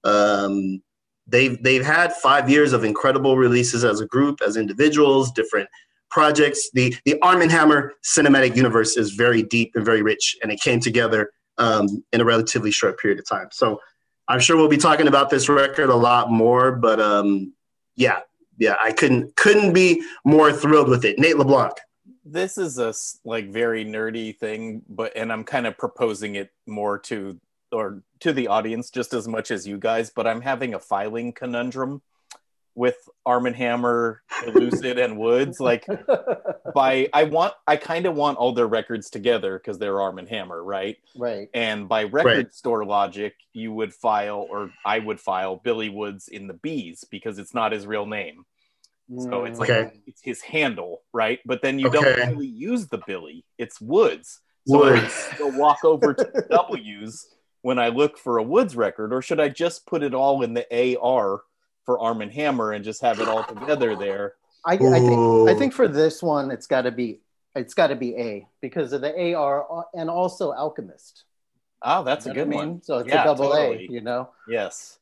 Um, 0.05 0.83
they've 1.27 1.61
they've 1.65 1.85
had 1.85 2.13
five 2.13 2.49
years 2.49 2.73
of 2.73 2.85
incredible 2.85 3.37
releases 3.37 3.85
as 3.85 4.01
a 4.01 4.07
group, 4.07 4.41
as 4.41 4.57
individuals, 4.57 5.33
different 5.33 5.69
projects. 6.11 6.71
The 6.73 6.95
the 7.05 7.21
Armand 7.23 7.51
Hammer 7.51 7.95
cinematic 8.05 8.57
universe 8.57 8.97
is 8.97 9.13
very 9.13 9.43
deep 9.43 9.73
and 9.75 9.85
very 9.85 10.03
rich, 10.03 10.37
and 10.43 10.51
it 10.53 10.61
came 10.61 10.81
together 10.81 11.31
um, 11.59 12.05
in 12.13 12.21
a 12.21 12.25
relatively 12.25 12.71
short 12.71 12.99
period 12.99 13.19
of 13.19 13.29
time. 13.29 13.49
So 13.53 13.81
I'm 14.29 14.41
sure 14.41 14.57
we'll 14.57 14.69
be 14.69 14.77
talking 14.77 15.09
about 15.09 15.31
this 15.31 15.49
record 15.49 15.91
a 15.91 15.95
lot 15.97 16.31
more, 16.31 16.73
but 16.73 17.01
um, 17.01 17.53
yeah, 17.97 18.21
yeah, 18.59 18.77
I 18.81 18.93
couldn't 18.93 19.35
couldn't 19.37 19.73
be 19.73 20.03
more 20.25 20.53
thrilled 20.53 20.89
with 20.89 21.05
it. 21.05 21.19
Nate 21.19 21.37
LeBlanc. 21.39 21.73
this 22.25 22.59
is 22.59 22.79
a 22.79 22.93
like 23.25 23.49
very 23.51 23.85
nerdy 23.87 24.37
thing 24.37 24.83
but 24.89 25.17
and 25.17 25.33
i'm 25.33 25.45
kind 25.45 25.67
of 25.67 25.79
proposing 25.79 26.35
it 26.35 26.51
more 26.67 26.99
to 26.99 27.41
or 27.73 28.03
to 28.21 28.33
the 28.35 28.49
audience 28.49 28.91
just 28.91 29.15
as 29.15 29.27
much 29.27 29.51
as 29.51 29.67
you 29.67 29.79
guys 29.79 30.11
but 30.15 30.27
i'm 30.27 30.43
having 30.43 30.75
a 30.75 30.79
filing 30.79 31.33
conundrum 31.33 32.03
with 32.79 32.97
Armand 33.27 33.57
Hammer 33.57 34.23
lucid 34.47 34.99
and 35.01 35.19
woods 35.19 35.59
like 35.59 35.85
by 36.75 37.09
i 37.13 37.25
want 37.25 37.53
i 37.67 37.75
kind 37.77 38.07
of 38.07 38.15
want 38.15 38.39
all 38.39 38.53
their 38.53 38.69
records 38.69 39.11
together 39.11 39.59
because 39.59 39.79
they're 39.79 40.01
Armand 40.01 40.29
Hammer 40.29 40.63
right 40.63 40.97
right. 41.17 41.49
and 41.55 41.89
by 41.89 42.05
record 42.05 42.25
Right. 42.25 42.55
store 42.55 42.85
logic 42.85 43.35
you 43.53 43.73
would 43.73 43.93
file 43.93 44.47
or 44.49 44.71
i 44.87 45.01
would 45.01 45.19
file 45.21 45.57
billy 45.57 45.89
woods 45.89 46.29
in 46.29 46.47
the 46.47 46.55
bees 46.55 47.05
because 47.11 47.39
it's 47.39 47.53
not 47.53 47.73
his 47.73 47.85
real 47.85 48.07
name 48.07 48.45
so 49.19 49.45
it's 49.45 49.59
like 49.59 49.71
Okay. 49.71 49.91
it's 50.07 50.21
his 50.23 50.43
handle, 50.43 51.01
right? 51.15 51.39
But 51.47 51.63
then 51.63 51.79
you 51.79 51.87
Okay. 51.89 52.15
don't 52.15 52.29
really 52.29 52.47
use 52.47 52.89
the 52.89 53.01
Billy. 53.07 53.43
It's 53.57 53.81
Woods. 53.81 54.41
So 54.67 54.85
I 54.85 54.91
Woods. 55.01 55.15
still 55.15 55.51
walk 55.51 55.83
over 55.83 56.13
to 56.13 56.31
the 56.35 56.45
W's 56.51 57.27
when 57.63 57.79
I 57.79 57.89
look 57.89 58.19
for 58.19 58.37
a 58.37 58.43
Woods 58.43 58.77
record, 58.77 59.15
or 59.15 59.23
should 59.23 59.41
I 59.41 59.49
just 59.49 59.87
put 59.87 60.03
it 60.03 60.13
all 60.13 60.43
in 60.43 60.53
the 60.53 60.67
AR 61.01 61.41
for 61.89 61.99
Armand 61.99 62.33
Hammer 62.33 62.73
and 62.73 62.85
just 62.85 63.01
have 63.01 63.19
it 63.19 63.29
all 63.29 63.43
together 63.45 63.97
there? 63.97 64.35
I, 64.67 64.81
I 64.93 65.01
think 65.01 65.27
I 65.47 65.55
think 65.55 65.73
for 65.73 65.89
this 65.89 66.23
one, 66.23 66.51
it's 66.51 66.67
got 66.67 66.83
to 66.83 66.91
be 66.91 67.21
it's 67.55 67.75
got 67.75 67.89
to 67.89 67.97
be 67.97 68.15
A 68.17 68.47
because 68.61 68.93
of 68.93 69.01
the 69.01 69.35
AR 69.35 69.87
and 69.95 70.11
also 70.11 70.53
Alchemist. 70.53 71.25
Oh, 71.83 72.03
that's 72.03 72.27
a 72.27 72.31
You 72.31 72.35
know 72.35 72.41
good 72.41 72.49
I 72.49 72.49
mean? 72.49 72.77
one. 72.77 72.83
So 72.83 72.99
it's 72.99 73.09
Yeah, 73.09 73.15
a 73.15 73.25
double 73.25 73.55
totally. 73.55 73.85
A, 73.87 73.93
you 73.93 74.01
know. 74.01 74.31
Yes. 74.47 74.99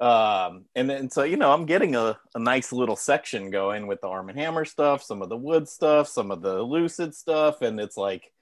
Um, 0.00 0.64
and 0.74 0.88
then 0.88 1.10
so 1.10 1.24
you 1.24 1.36
know, 1.36 1.52
I'm 1.52 1.66
getting 1.66 1.94
a, 1.96 2.18
a 2.34 2.38
nice 2.38 2.72
little 2.72 2.96
section 2.96 3.50
going 3.50 3.86
with 3.86 4.00
the 4.00 4.08
Armand 4.08 4.38
Hammer 4.38 4.64
stuff, 4.64 5.02
some 5.02 5.20
of 5.22 5.28
the 5.28 5.36
wood 5.36 5.68
stuff, 5.68 6.08
some 6.08 6.30
of 6.30 6.40
the 6.42 6.62
lucid 6.62 7.14
stuff, 7.14 7.60
and 7.62 7.78
it's 7.80 7.96
like 7.96 8.32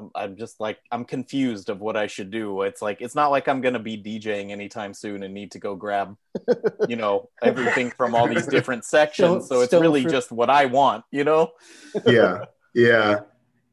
I'm, 0.00 0.10
I'm 0.14 0.36
just 0.36 0.60
like 0.60 0.78
I'm 0.90 1.04
confused 1.04 1.68
of 1.68 1.80
what 1.80 1.96
I 1.96 2.06
should 2.06 2.30
do. 2.30 2.62
It's 2.62 2.80
like 2.80 3.00
it's 3.00 3.14
not 3.14 3.28
like 3.30 3.48
I'm 3.48 3.60
gonna 3.60 3.78
be 3.78 3.96
DJing 3.96 4.50
anytime 4.50 4.94
soon 4.94 5.22
and 5.22 5.34
need 5.34 5.50
to 5.52 5.58
go 5.58 5.74
grab, 5.74 6.16
you 6.88 6.96
know, 6.96 7.28
everything 7.42 7.90
from 7.90 8.14
all 8.14 8.26
these 8.26 8.46
different 8.46 8.84
sections. 8.84 9.46
So 9.48 9.60
it's 9.60 9.72
really 9.72 10.02
fruit. 10.02 10.12
just 10.12 10.32
what 10.32 10.48
I 10.50 10.66
want, 10.66 11.04
you 11.10 11.24
know. 11.24 11.52
yeah, 12.06 12.44
yeah. 12.74 13.20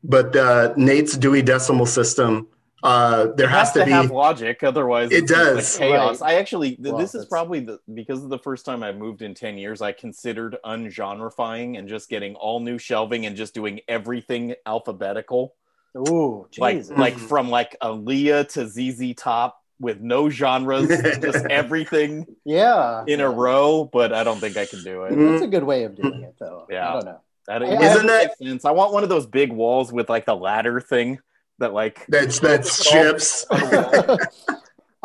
But 0.04 0.36
uh, 0.36 0.74
Nate's 0.78 1.18
Dewey 1.18 1.42
Decimal 1.42 1.86
System, 1.86 2.48
uh, 2.84 3.28
there 3.36 3.48
It 3.48 3.50
has, 3.50 3.72
to, 3.74 3.84
be. 3.84 3.92
have 3.92 4.12
logic, 4.12 4.62
otherwise 4.64 5.12
It 5.12 5.24
it's 5.24 5.32
just, 5.32 5.44
like, 5.44 5.56
does. 5.56 5.78
chaos. 5.78 6.22
Right. 6.22 6.34
I 6.36 6.40
actually 6.40 6.76
th- 6.76 6.80
Well, 6.90 6.98
this 6.98 7.10
is 7.10 7.22
that's- 7.22 7.30
probably 7.30 7.62
the 7.62 7.80
because 7.94 8.24
of 8.24 8.30
the 8.30 8.38
first 8.38 8.64
time 8.66 8.84
I've 8.84 8.98
moved 8.98 9.22
in 9.24 9.34
ten 9.34 9.58
years. 9.58 9.82
I 9.82 9.92
considered 9.94 10.58
ungenrifying 10.64 11.78
and 11.80 11.88
just 11.90 12.10
getting 12.10 12.36
all 12.36 12.60
new 12.60 12.78
shelving 12.78 13.26
and 13.26 13.36
just 13.36 13.54
doing 13.54 13.80
everything 13.88 14.54
alphabetical, 14.66 15.56
Ooh, 15.96 16.48
like 16.58 16.78
Jesus. 16.78 16.98
like 16.98 17.18
from 17.18 17.50
like 17.50 17.76
Aaliyah 17.82 18.50
to 18.54 18.68
ZZ 18.68 19.14
Top 19.16 19.60
with 19.80 20.00
no 20.00 20.30
genres, 20.30 20.88
just 20.90 21.46
everything 21.50 22.26
yeah, 22.46 23.04
in 23.08 23.20
a 23.22 23.30
row. 23.30 23.90
But 23.92 24.12
I 24.14 24.24
don't 24.24 24.40
think 24.40 24.58
I 24.58 24.66
can 24.66 24.84
do 24.84 25.04
it. 25.04 25.16
That's 25.16 25.44
a 25.44 25.48
good 25.48 25.64
way 25.64 25.84
of 25.84 25.96
doing 25.96 26.24
it, 26.24 26.36
though. 26.40 26.66
Yeah. 26.70 26.90
I 26.90 26.94
don't 26.94 27.06
know. 27.06 27.22
That 27.48 27.64
I- 27.64 27.66
it 27.68 27.70
I- 27.78 27.82
doesn't 27.82 28.06
Isn't 28.06 28.08
make 28.08 28.30
sense. 28.38 28.66
I 28.66 28.72
want 28.72 28.94
one 28.94 29.04
of 29.04 29.10
those 29.10 29.26
big 29.28 29.52
walls 29.52 29.94
with 29.94 30.10
like 30.10 30.26
the 30.26 30.36
ladder 30.36 30.82
thing 30.82 31.20
that 31.60 31.74
like 31.74 32.06
That's 32.08 32.40
that's 32.40 32.84
ships. 32.90 33.46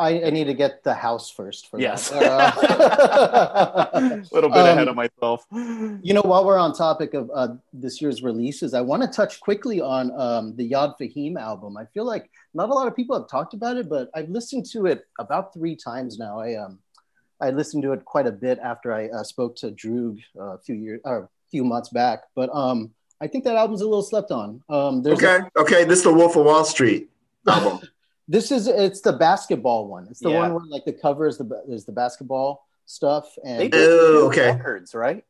I, 0.03 0.27
I 0.27 0.29
need 0.29 0.45
to 0.45 0.53
get 0.53 0.83
the 0.83 0.93
house 0.93 1.29
first 1.31 1.69
for 1.69 1.79
Yes. 1.79 2.09
that. 2.09 2.21
Uh, 2.23 3.89
a 3.93 4.23
little 4.31 4.49
bit 4.49 4.59
Um, 4.59 4.67
ahead 4.77 4.87
of 4.87 4.95
myself. 4.95 5.45
You 5.51 6.13
know, 6.13 6.21
while 6.21 6.45
we're 6.45 6.57
on 6.57 6.73
topic 6.73 7.13
of 7.13 7.31
uh, 7.33 7.49
this 7.71 8.01
year's 8.01 8.21
releases, 8.23 8.73
I 8.73 8.81
want 8.81 9.01
to 9.03 9.07
touch 9.07 9.39
quickly 9.39 9.81
on 9.81 10.11
um, 10.19 10.55
the 10.55 10.69
Yad 10.69 10.95
Fahim 10.99 11.37
album. 11.39 11.77
I 11.77 11.85
feel 11.93 12.05
like 12.05 12.29
not 12.53 12.69
a 12.69 12.73
lot 12.73 12.87
of 12.87 12.95
people 12.95 13.17
have 13.19 13.27
talked 13.29 13.53
about 13.53 13.77
it, 13.77 13.89
but 13.89 14.09
I've 14.13 14.29
listened 14.29 14.65
to 14.73 14.85
it 14.87 15.05
about 15.19 15.53
three 15.53 15.75
times 15.75 16.19
now. 16.19 16.39
I 16.39 16.55
um, 16.55 16.79
I 17.41 17.49
listened 17.49 17.83
to 17.83 17.91
it 17.93 18.05
quite 18.05 18.27
a 18.27 18.31
bit 18.31 18.59
after 18.59 18.93
I 18.93 19.07
uh, 19.09 19.23
spoke 19.23 19.55
to 19.57 19.71
Droog 19.71 20.19
uh, 20.39 20.53
a 20.55 20.59
few 20.59 20.75
years 20.75 21.01
or 21.03 21.17
a 21.17 21.29
few 21.51 21.63
months 21.63 21.89
back. 21.89 22.19
But 22.35 22.49
um, 22.53 22.91
I 23.19 23.27
think 23.27 23.43
that 23.45 23.55
album's 23.55 23.81
a 23.81 23.85
little 23.85 24.03
slept 24.03 24.31
on. 24.31 24.61
Um, 24.69 25.01
there's 25.03 25.21
a- 25.21 25.25
Okay, 25.35 25.47
okay. 25.57 25.83
This 25.83 25.99
is 25.99 26.03
the 26.05 26.13
Wolf 26.13 26.35
of 26.35 26.45
Wall 26.45 26.63
Street 26.63 27.09
album. 27.47 27.81
This 28.27 28.51
is 28.51 28.67
it's 28.67 29.01
the 29.01 29.13
basketball 29.13 29.87
one. 29.87 30.07
It's 30.09 30.19
the 30.19 30.29
Yeah. 30.31 30.39
one 30.39 30.53
where 30.53 30.65
like 30.65 30.85
the 30.85 30.93
cover 30.93 31.27
is 31.27 31.37
the 31.37 31.63
is 31.67 31.85
the 31.85 31.91
basketball 31.91 32.65
stuff. 32.85 33.25
and 33.45 33.59
They 33.59 33.63
And 33.65 33.71
did 33.71 33.89
Oh, 33.89 34.19
two 34.21 34.27
okay. 34.27 34.51
records, 34.51 34.93
right? 34.95 35.23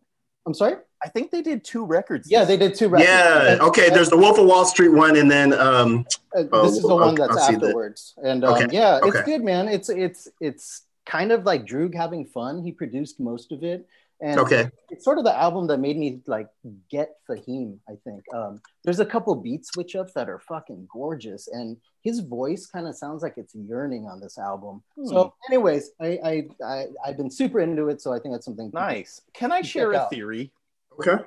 I'm 0.46 0.54
sorry. 0.54 0.76
I 1.04 1.10
think 1.10 1.32
they 1.32 1.42
did 1.42 1.64
two 1.64 1.86
records. 1.86 2.30
Yeah, 2.30 2.44
they 2.46 2.58
did 2.58 2.76
two 2.76 2.90
records. 2.90 3.10
yeah. 3.10 3.52
And- 3.54 3.62
Okay. 3.62 3.90
There's 3.90 4.10
the 4.10 4.18
Wolf 4.18 4.38
of 4.40 4.46
Wall 4.46 4.66
Street 4.66 4.90
one, 4.90 5.16
and 5.16 5.30
then 5.30 5.54
um, 5.54 6.06
Uh, 6.36 6.44
Oh, 6.52 6.64
this 6.66 6.78
is 6.78 6.82
the 6.82 6.90
I'll- 6.90 6.98
one 7.00 7.16
that's 7.16 7.32
I'll 7.38 7.48
see 7.48 7.56
that. 7.56 7.64
afterwards, 7.66 8.14
and 8.24 8.44
um, 8.44 8.54
Okay, 8.56 8.68
yeah, 8.72 9.00
it's 9.04 9.22
good, 9.22 9.44
man. 9.44 9.68
It's 9.68 9.90
it's 9.90 10.28
it's 10.42 10.82
kind 11.06 11.32
of 11.32 11.46
like 11.46 11.66
Droog 11.66 11.94
having 11.94 12.26
fun. 12.26 12.64
He 12.64 12.72
produced 12.72 13.20
most 13.20 13.52
of 13.52 13.64
it, 13.64 13.86
And 14.24 14.40
Okay. 14.40 14.70
it's 14.90 15.04
sort 15.04 15.18
of 15.18 15.26
the 15.26 15.36
album 15.38 15.68
that 15.68 15.80
made 15.80 15.98
me 15.98 16.22
like 16.28 16.48
get 16.90 17.10
Fahim. 17.30 17.78
I 17.90 17.96
think 18.06 18.24
um, 18.34 18.62
there's 18.86 19.02
a 19.02 19.06
couple 19.06 19.36
beat 19.36 19.66
switch 19.66 19.98
ups 19.98 20.14
that 20.14 20.30
are 20.30 20.40
fucking 20.40 20.88
gorgeous, 20.90 21.50
and 21.50 21.76
his 22.04 22.22
voice 22.22 22.66
kind 22.66 22.88
of 22.88 22.96
sounds 22.96 23.22
like 23.22 23.34
it's 23.38 23.54
yearning 23.54 24.06
on 24.08 24.22
this 24.22 24.38
album. 24.38 24.82
Hmm. 24.96 25.08
So, 25.08 25.34
anyways, 25.50 25.92
I, 26.00 26.08
I 26.24 26.48
I 26.66 26.86
I've 27.06 27.18
been 27.18 27.30
super 27.30 27.60
into 27.60 27.90
it, 27.90 28.02
so 28.02 28.14
I 28.14 28.20
think 28.20 28.34
that's 28.34 28.46
something 28.46 28.72
Nice. 28.74 29.20
Can 29.34 29.52
I 29.52 29.62
share 29.62 29.92
a 29.92 29.98
out. 29.98 30.10
theory? 30.10 30.54
Okay. 30.94 31.22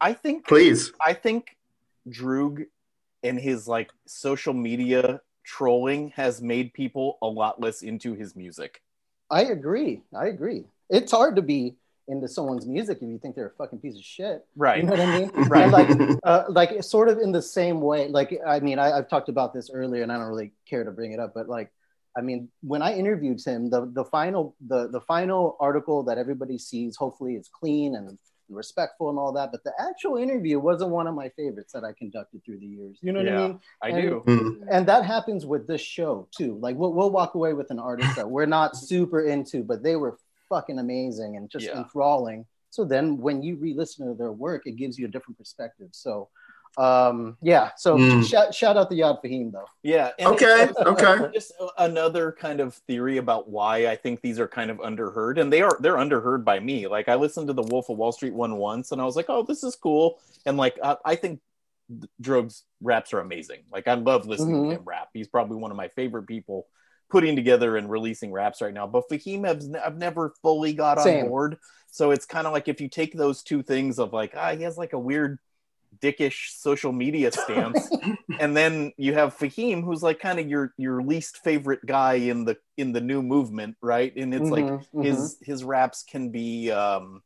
I 0.00 0.12
think 0.12 0.46
Please. 0.46 0.92
I 1.04 1.14
think 1.14 1.56
Droog 2.08 2.66
and 3.24 3.40
his 3.40 3.66
like 3.66 3.90
social 4.06 4.54
media 4.54 5.20
trolling 5.42 6.10
has 6.10 6.40
made 6.40 6.72
people 6.74 7.18
a 7.22 7.26
lot 7.26 7.60
less 7.60 7.82
into 7.82 8.14
his 8.14 8.36
music. 8.36 8.82
I 9.30 9.44
agree. 9.46 10.02
I 10.16 10.26
agree. 10.26 10.66
It's 10.90 11.10
hard 11.10 11.34
to 11.36 11.42
be 11.42 11.76
into 12.08 12.28
someone's 12.28 12.66
music 12.66 12.98
if 13.00 13.08
you 13.08 13.18
think 13.18 13.34
they're 13.34 13.46
a 13.48 13.56
fucking 13.56 13.78
piece 13.78 13.96
of 13.96 14.02
shit. 14.02 14.44
Right. 14.56 14.78
You 14.78 14.84
know 14.84 14.90
what 14.92 15.00
I 15.00 15.18
mean? 15.20 15.30
Right. 15.48 15.62
And 15.64 15.72
like, 16.10 16.18
uh, 16.22 16.44
like 16.48 16.82
sort 16.84 17.08
of 17.08 17.18
in 17.18 17.32
the 17.32 17.40
same 17.42 17.80
way. 17.80 18.08
Like, 18.08 18.38
I 18.46 18.60
mean, 18.60 18.78
I, 18.78 18.98
I've 18.98 19.08
talked 19.08 19.28
about 19.28 19.54
this 19.54 19.70
earlier, 19.72 20.02
and 20.02 20.12
I 20.12 20.16
don't 20.18 20.28
really 20.28 20.52
care 20.68 20.84
to 20.84 20.90
bring 20.90 21.12
it 21.12 21.20
up, 21.20 21.32
but 21.34 21.48
like, 21.48 21.70
I 22.16 22.20
mean, 22.20 22.48
when 22.62 22.80
I 22.82 22.94
interviewed 22.94 23.40
him, 23.44 23.70
the 23.70 23.86
the 23.92 24.04
final 24.04 24.54
the 24.64 24.86
the 24.88 25.00
final 25.00 25.56
article 25.58 26.04
that 26.04 26.16
everybody 26.16 26.58
sees, 26.58 26.94
hopefully, 26.96 27.34
is 27.34 27.48
clean 27.52 27.96
and 27.96 28.16
respectful 28.50 29.08
and 29.10 29.18
all 29.18 29.32
that. 29.32 29.50
But 29.50 29.64
the 29.64 29.72
actual 29.80 30.16
interview 30.18 30.60
wasn't 30.60 30.90
one 30.90 31.06
of 31.08 31.14
my 31.16 31.30
favorites 31.30 31.72
that 31.72 31.82
I 31.82 31.92
conducted 31.92 32.44
through 32.44 32.58
the 32.58 32.66
years. 32.66 32.98
You 33.00 33.12
know 33.12 33.20
what 33.20 33.26
Yeah. 33.26 33.40
I 33.40 33.48
mean? 33.48 33.60
I 33.82 33.88
And- 33.88 34.02
do. 34.02 34.22
Mm. 34.26 34.66
and 34.70 34.86
that 34.86 35.04
happens 35.04 35.44
with 35.46 35.66
this 35.66 35.80
show 35.80 36.28
too. 36.36 36.56
Like 36.60 36.76
we'll, 36.76 36.92
we'll 36.92 37.10
walk 37.10 37.34
away 37.34 37.52
with 37.54 37.70
an 37.70 37.78
artist 37.80 38.14
that 38.16 38.30
we're 38.30 38.46
not 38.46 38.76
super 38.76 39.22
into, 39.22 39.64
but 39.64 39.82
they 39.82 39.96
were 39.96 40.18
fucking 40.54 40.78
amazing 40.78 41.36
and 41.36 41.50
just 41.50 41.66
Yeah. 41.66 41.78
enthralling. 41.78 42.46
So 42.70 42.84
then 42.84 43.18
when 43.18 43.42
you 43.42 43.56
re-listen 43.56 44.06
to 44.06 44.14
their 44.14 44.32
work, 44.32 44.62
it 44.66 44.72
gives 44.76 44.98
you 44.98 45.06
a 45.06 45.08
different 45.08 45.36
perspective. 45.38 45.88
So 45.92 46.28
um 46.76 47.36
yeah, 47.40 47.70
so 47.76 47.96
Mm. 47.96 48.24
shout, 48.28 48.52
shout 48.52 48.76
out 48.76 48.90
to 48.90 48.96
Yad 48.96 49.22
Fahim 49.22 49.52
though. 49.52 49.66
Yeah. 49.84 50.10
and 50.18 50.28
Okay. 50.34 50.62
it's- 50.64 50.86
Okay. 50.92 51.30
Just 51.34 51.52
another 51.78 52.32
kind 52.32 52.58
of 52.60 52.74
theory 52.88 53.16
about 53.18 53.48
why 53.48 53.86
I 53.86 53.94
think 53.96 54.20
these 54.22 54.38
are 54.40 54.48
kind 54.48 54.70
of 54.72 54.78
underheard, 54.78 55.38
and 55.40 55.52
they 55.52 55.62
are 55.62 55.76
they're 55.80 55.96
underheard 55.96 56.44
by 56.44 56.58
me. 56.60 56.86
Like 56.88 57.08
I 57.08 57.14
listened 57.14 57.46
to 57.48 57.52
the 57.52 57.62
Wolf 57.62 57.88
of 57.90 57.96
Wall 57.98 58.10
Street 58.12 58.34
one 58.34 58.56
once, 58.56 58.90
and 58.92 59.00
I 59.00 59.04
was 59.04 59.14
like, 59.16 59.26
"Oh, 59.28 59.42
this 59.44 59.62
is 59.62 59.76
cool," 59.76 60.18
and 60.46 60.56
like 60.56 60.76
I, 60.82 60.96
I 61.04 61.14
think 61.14 61.40
Droog's 62.20 62.64
raps 62.82 63.12
are 63.14 63.20
amazing. 63.20 63.62
Like 63.70 63.86
I 63.86 63.94
love 63.94 64.26
listening 64.26 64.56
Mhm. 64.64 64.70
to 64.70 64.76
him 64.78 64.84
rap. 64.84 65.10
He's 65.14 65.28
probably 65.28 65.58
one 65.58 65.70
of 65.70 65.76
my 65.76 65.88
favorite 65.88 66.26
people 66.26 66.66
putting 67.10 67.36
together 67.36 67.76
and 67.76 67.90
releasing 67.90 68.32
raps 68.32 68.60
right 68.60 68.74
now. 68.74 68.86
But 68.86 69.04
Fahim, 69.10 69.48
I've, 69.48 69.62
I've 69.84 69.98
never 69.98 70.34
fully 70.42 70.72
got 70.72 70.98
on 70.98 71.16
board. 71.16 71.56
So 71.90 72.10
it's 72.10 72.26
kind 72.26 72.46
of 72.46 72.52
like 72.52 72.68
if 72.68 72.80
you 72.80 72.88
take 72.88 73.14
those 73.14 73.42
two 73.42 73.62
things 73.62 73.98
of 73.98 74.12
like, 74.12 74.34
ah, 74.36 74.54
he 74.56 74.62
has 74.64 74.76
like 74.76 74.92
a 74.92 74.98
weird 74.98 75.38
dickish 76.02 76.50
social 76.50 76.92
media 76.92 77.30
stance 77.30 77.92
and 78.38 78.56
then 78.56 78.92
you 78.96 79.14
have 79.14 79.36
Fahim 79.36 79.84
who's 79.84 80.02
like 80.02 80.18
kind 80.18 80.40
of 80.40 80.48
your 80.48 80.72
your 80.76 81.02
least 81.02 81.38
favorite 81.44 81.86
guy 81.86 82.14
in 82.14 82.44
the 82.44 82.56
in 82.76 82.92
the 82.92 83.00
new 83.00 83.22
movement 83.22 83.76
right 83.80 84.14
and 84.16 84.34
it's 84.34 84.50
like 84.50 84.66
Mhm, 84.66 84.86
mhm. 84.92 85.02
his 85.02 85.36
his 85.40 85.62
raps 85.62 86.02
can 86.02 86.30
be 86.30 86.70
um 86.70 87.22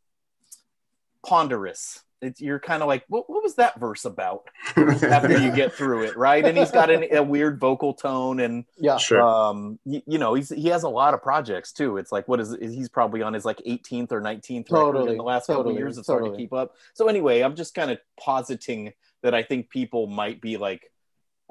ponderous 1.24 2.02
it's 2.20 2.40
you're 2.40 2.58
kind 2.58 2.82
of 2.82 2.88
like 2.88 3.04
what, 3.08 3.28
what 3.30 3.42
was 3.42 3.54
that 3.56 3.78
verse 3.78 4.04
about? 4.04 4.48
After 4.76 5.38
you 5.38 5.52
get 5.54 5.72
through 5.72 6.04
it 6.04 6.16
right? 6.16 6.44
And 6.44 6.56
he's 6.56 6.70
got 6.70 6.90
an, 6.90 7.06
a 7.12 7.22
weird 7.22 7.60
vocal 7.60 7.94
tone 7.94 8.40
and 8.40 8.64
yeah. 8.76 8.96
Sure. 8.96 9.22
um 9.22 9.78
you, 9.84 10.02
you 10.06 10.18
know 10.18 10.34
he's 10.34 10.48
he 10.48 10.68
has 10.68 10.82
a 10.82 10.88
lot 10.88 11.14
of 11.14 11.22
projects 11.22 11.72
too. 11.72 11.96
It's 11.96 12.12
like 12.12 12.26
what 12.28 12.40
is 12.40 12.56
he's 12.60 12.88
probably 12.88 13.22
on 13.22 13.34
his 13.34 13.44
like 13.44 13.58
18th 13.58 14.12
or 14.12 14.20
19th 14.20 14.70
record 14.70 14.92
Totally, 14.94 15.12
in 15.12 15.16
the 15.18 15.24
last 15.24 15.46
couple 15.46 15.64
totally, 15.64 15.78
years. 15.78 15.98
It's 15.98 16.08
hard 16.08 16.24
to 16.24 16.36
keep 16.36 16.52
up. 16.52 16.74
So 16.94 17.08
anyway 17.08 17.40
i'm 17.40 17.54
just 17.56 17.74
kind 17.74 17.90
of 17.90 17.98
positing 18.20 18.92
that 19.22 19.34
i 19.34 19.42
think 19.42 19.70
people 19.70 20.06
might 20.06 20.40
be 20.40 20.56
like 20.56 20.90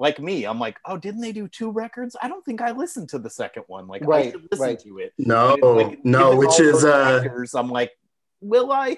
like 0.00 0.20
me. 0.20 0.44
I'm 0.44 0.60
like 0.60 0.78
oh 0.86 0.96
didn't 0.96 1.22
they 1.22 1.32
do 1.32 1.48
two 1.48 1.70
records? 1.70 2.16
I 2.22 2.28
don't 2.28 2.44
think 2.44 2.60
i 2.60 2.70
listened 2.70 3.08
to 3.10 3.18
the 3.18 3.30
second 3.30 3.64
one. 3.66 3.88
Like 3.88 4.02
i 4.02 4.06
Right, 4.06 4.32
should 4.32 4.48
listen 4.50 4.66
right. 4.66 4.78
to 4.80 4.98
it. 4.98 5.12
No, 5.18 5.54
like, 5.60 6.04
no, 6.04 6.36
which 6.36 6.60
is 6.60 6.84
uh 6.84 7.20
factors, 7.22 7.54
i'm 7.54 7.68
like 7.68 7.92
will 8.40 8.70
i 8.70 8.96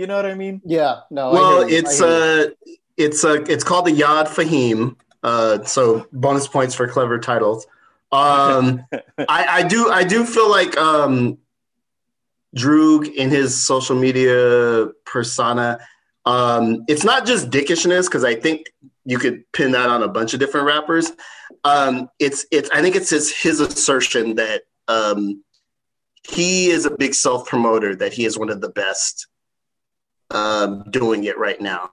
you 0.00 0.06
know 0.06 0.16
what 0.16 0.26
i 0.26 0.34
mean 0.34 0.60
Yeah, 0.64 1.00
no. 1.10 1.30
Well, 1.32 1.60
hear 1.60 1.68
you, 1.68 1.74
I 1.74 1.78
it's 1.78 1.98
hear 1.98 2.08
you. 2.08 2.14
uh 2.14 2.74
it's 2.96 3.24
uh 3.24 3.44
it's 3.54 3.64
called 3.64 3.84
the 3.86 3.96
Yad 4.02 4.26
Fahim. 4.36 4.96
Uh 5.22 5.62
so 5.64 6.06
bonus 6.12 6.46
points 6.48 6.74
for 6.74 6.86
clever 6.88 7.18
titles. 7.18 7.66
Um 8.10 8.84
I, 9.38 9.40
I 9.58 9.62
do 9.74 9.90
I 9.90 10.02
do 10.04 10.24
feel 10.24 10.50
like 10.58 10.76
um 10.76 11.38
Droog 12.56 13.02
in 13.14 13.30
his 13.30 13.50
social 13.70 13.94
media 13.94 14.88
persona, 15.04 15.78
um, 16.24 16.84
it's 16.88 17.04
not 17.04 17.24
just 17.24 17.48
dickishness, 17.48 18.06
because 18.06 18.24
I 18.24 18.34
think 18.34 18.72
you 19.04 19.18
could 19.18 19.44
pin 19.52 19.70
that 19.72 19.88
on 19.88 20.02
a 20.02 20.08
bunch 20.08 20.34
of 20.34 20.40
different 20.40 20.66
rappers. 20.66 21.12
Um, 21.62 22.08
it's 22.18 22.46
it's 22.50 22.68
I 22.70 22.82
think 22.82 22.96
it's 22.96 23.10
his 23.10 23.32
his 23.44 23.60
assertion 23.60 24.34
that 24.34 24.62
um 24.88 25.44
he 26.28 26.70
is 26.70 26.86
a 26.86 26.90
big 26.96 27.14
self 27.14 27.46
promoter, 27.46 27.94
that 27.96 28.12
he 28.12 28.24
is 28.24 28.36
one 28.36 28.50
of 28.50 28.60
the 28.60 28.70
best 28.70 29.28
um, 30.30 30.84
doing 30.90 31.24
it 31.24 31.38
right 31.38 31.60
now. 31.60 31.90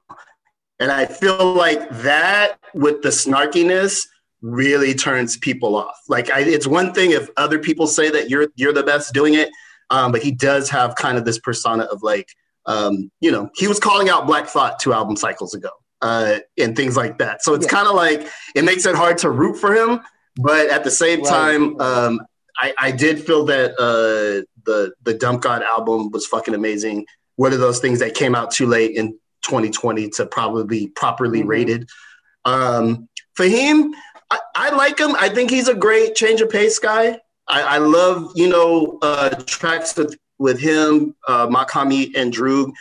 And 0.80 0.92
I 0.92 1.06
feel 1.06 1.54
like 1.54 1.90
that 1.90 2.58
with 2.74 3.02
the 3.02 3.10
snarkiness 3.10 4.06
really 4.42 4.94
turns 4.94 5.36
people 5.38 5.76
off. 5.76 5.98
Like 6.08 6.30
I, 6.30 6.42
it's 6.42 6.68
one 6.68 6.94
thing 6.94 7.12
if 7.12 7.30
other 7.38 7.58
people 7.60 7.88
say 7.88 8.10
that 8.12 8.30
you're 8.30 8.48
you're 8.56 8.74
the 8.74 8.84
best 8.84 9.14
doing 9.14 9.34
it, 9.34 9.50
um, 9.90 10.12
but 10.12 10.22
he 10.22 10.32
does 10.32 10.70
have 10.70 10.96
kind 10.96 11.18
of 11.18 11.26
this 11.26 11.40
persona 11.40 11.84
of 11.86 12.04
like, 12.04 12.28
um, 12.68 13.10
you 13.22 13.32
know, 13.32 13.50
he 13.56 13.68
was 13.68 13.80
calling 13.80 14.10
out 14.10 14.28
Black 14.28 14.48
Thought 14.48 14.80
two 14.80 14.94
album 14.94 15.16
cycles 15.16 15.56
ago, 15.56 15.70
uh, 16.02 16.40
and 16.60 16.76
things 16.76 16.96
like 16.96 17.18
that. 17.18 17.42
So 17.44 17.56
it's 17.56 17.66
Yeah. 17.66 17.72
kind 17.72 17.88
of 17.88 17.96
like 17.96 18.28
it 18.56 18.64
makes 18.64 18.86
it 18.86 18.96
hard 18.96 19.18
to 19.20 19.32
root 19.32 19.56
for 19.58 19.74
him, 19.74 20.02
but 20.36 20.70
at 20.70 20.84
the 20.84 20.92
same 20.92 21.24
Right, 21.24 21.30
time, 21.30 21.82
um, 21.82 22.22
I, 22.60 22.74
I 22.78 22.92
did 22.92 23.26
feel 23.26 23.46
that 23.46 23.72
uh, 23.80 24.46
the 24.66 24.94
the 25.04 25.16
Dump 25.16 25.42
God 25.42 25.64
album 25.64 26.12
was 26.12 26.28
fucking 26.28 26.54
amazing. 26.54 27.06
One 27.38 27.54
are 27.54 27.58
those 27.58 27.80
things 27.80 28.00
that 28.00 28.14
came 28.14 28.36
out 28.36 28.52
too 28.52 28.68
late 28.68 28.96
in 28.96 29.18
2020 29.44 30.10
to 30.10 30.26
probably 30.26 30.66
be 30.66 30.88
properly 30.90 31.42
Mhm. 31.44 31.48
rated. 31.48 31.90
Um, 32.46 33.08
Fahim, 33.38 33.92
I, 34.30 34.40
I 34.56 34.70
like 34.76 35.00
him. 35.00 35.16
I 35.20 35.30
think 35.30 35.50
he's 35.50 35.68
a 35.68 35.76
great 35.76 36.16
change 36.16 36.42
of 36.42 36.50
pace 36.50 36.80
guy. 36.80 37.20
I, 37.48 37.62
I 37.62 37.78
love 37.78 38.32
you 38.36 38.50
know 38.50 39.00
uh, 39.02 39.30
tracks 39.46 39.96
with 39.96 40.18
with 40.40 40.60
him, 40.60 41.16
uh, 41.28 41.48
Makami 41.48 42.12
and 42.16 42.34
Droog 42.34 42.72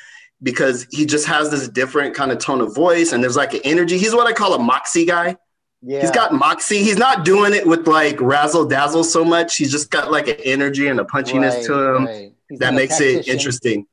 because 0.43 0.87
he 0.91 1.07
just 1.07 1.27
has 1.27 1.51
this 1.51 1.69
different 1.69 2.15
kind 2.15 2.31
of 2.31 2.39
tone 2.39 2.61
of 2.61 2.75
voice 2.75 3.13
and 3.13 3.23
there's 3.23 3.37
like 3.37 3.55
an 3.55 3.61
energy. 3.65 3.97
He's 3.97 4.15
what 4.15 4.27
I 4.27 4.33
call 4.35 4.53
a 4.55 4.59
moxie 4.59 5.07
guy. 5.07 5.37
yeah. 5.83 6.01
He's 6.03 6.11
got 6.11 6.35
moxie. 6.35 6.83
He's 6.83 6.99
not 6.99 7.25
doing 7.25 7.55
it 7.55 7.67
with 7.67 7.87
like 7.87 8.21
razzle 8.21 8.67
dazzle 8.67 9.05
so 9.05 9.25
much. 9.25 9.57
He's 9.57 9.71
just 9.71 9.91
got 9.91 10.11
like 10.11 10.29
an 10.29 10.37
energy 10.45 10.89
and 10.89 11.01
a 11.01 11.05
punchiness 11.05 11.55
Right, 11.57 11.65
to 11.67 11.73
him 11.95 12.05
right. 12.07 12.33
That 12.59 12.75
makes 12.75 13.01
it 13.01 13.27
interesting. 13.29 13.87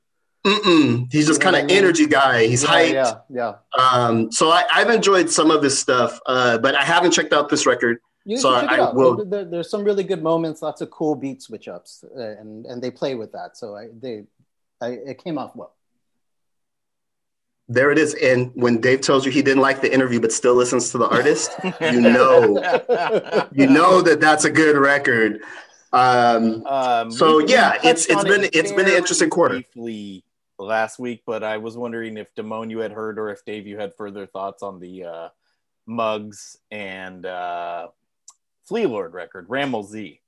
Mm-mm. 0.45 1.11
He's 1.11 1.27
just 1.27 1.39
kind 1.41 1.55
of 1.55 1.69
energy 1.69 2.05
guy. 2.05 2.45
He's 2.47 2.63
yeah, 2.63 2.69
hyped. 2.69 2.93
Yeah, 2.93 3.13
yeah. 3.29 3.53
Um, 3.81 4.31
so 4.31 4.49
I, 4.49 4.63
I've 4.73 4.89
enjoyed 4.89 5.29
some 5.29 5.49
of 5.51 5.63
his 5.63 5.77
stuff, 5.79 6.19
uh, 6.25 6.57
but 6.57 6.75
I 6.75 6.83
haven't 6.83 7.11
checked 7.11 7.31
out 7.31 7.47
this 7.49 7.65
record. 7.65 7.99
You 8.25 8.37
So 8.37 8.53
should 8.59 8.69
check 8.69 8.79
it 8.79 8.81
I 8.81 8.91
will- 8.91 9.23
There, 9.25 9.45
there's 9.45 9.69
some 9.69 9.83
really 9.85 10.03
good 10.03 10.21
moments, 10.21 10.61
lots 10.61 10.81
of 10.81 10.89
cool 10.91 11.15
beat 11.15 11.41
switch 11.41 11.67
ups, 11.69 12.03
uh, 12.17 12.21
and 12.21 12.65
and 12.65 12.81
they 12.81 12.91
play 12.91 13.15
with 13.15 13.31
that. 13.33 13.55
So 13.57 13.75
I 13.75 13.87
they, 13.97 14.23
I, 14.81 14.87
it 15.11 15.23
came 15.23 15.37
off 15.37 15.55
well. 15.55 15.73
There 17.69 17.91
it 17.91 17.97
is. 17.97 18.13
And 18.15 18.51
when 18.55 18.81
Dave 18.81 18.99
tells 19.01 19.25
you 19.25 19.31
he 19.31 19.41
didn't 19.41 19.61
like 19.61 19.79
the 19.81 19.91
interview 19.93 20.19
but 20.19 20.33
still 20.33 20.55
listens 20.55 20.91
to 20.91 20.97
the 20.97 21.07
artist, 21.07 21.51
you 21.79 22.01
know, 22.01 22.59
you 23.53 23.67
know 23.67 24.01
that 24.01 24.19
that's 24.19 24.43
a 24.43 24.49
good 24.51 24.75
record. 24.77 25.39
Um, 25.93 26.65
Um, 26.67 27.11
So, 27.11 27.37
we- 27.37 27.43
we 27.45 27.51
yeah, 27.51 27.75
it's- 27.75 28.05
it's 28.07 28.15
on 28.15 28.25
been- 28.25 28.43
it 28.43 28.55
it's 28.55 28.71
been 28.73 28.87
an 28.87 28.93
interesting 28.93 29.29
quarter. 29.29 29.55
Briefly 29.73 30.23
last 30.63 30.99
week, 30.99 31.23
but 31.25 31.43
I 31.43 31.57
was 31.57 31.77
wondering 31.77 32.17
if 32.17 32.33
Damone 32.35 32.69
you 32.69 32.79
had 32.79 32.91
heard 32.91 33.19
or 33.19 33.29
if 33.29 33.45
Dave 33.45 33.67
you 33.67 33.77
had 33.77 33.93
further 33.95 34.25
thoughts 34.25 34.63
on 34.63 34.79
the 34.79 35.03
uh, 35.03 35.29
Muggs 35.85 36.57
and 36.71 37.25
uh, 37.25 37.87
Flee 38.65 38.85
Lord 38.85 39.13
record, 39.13 39.47
Rammellzee. 39.47 40.19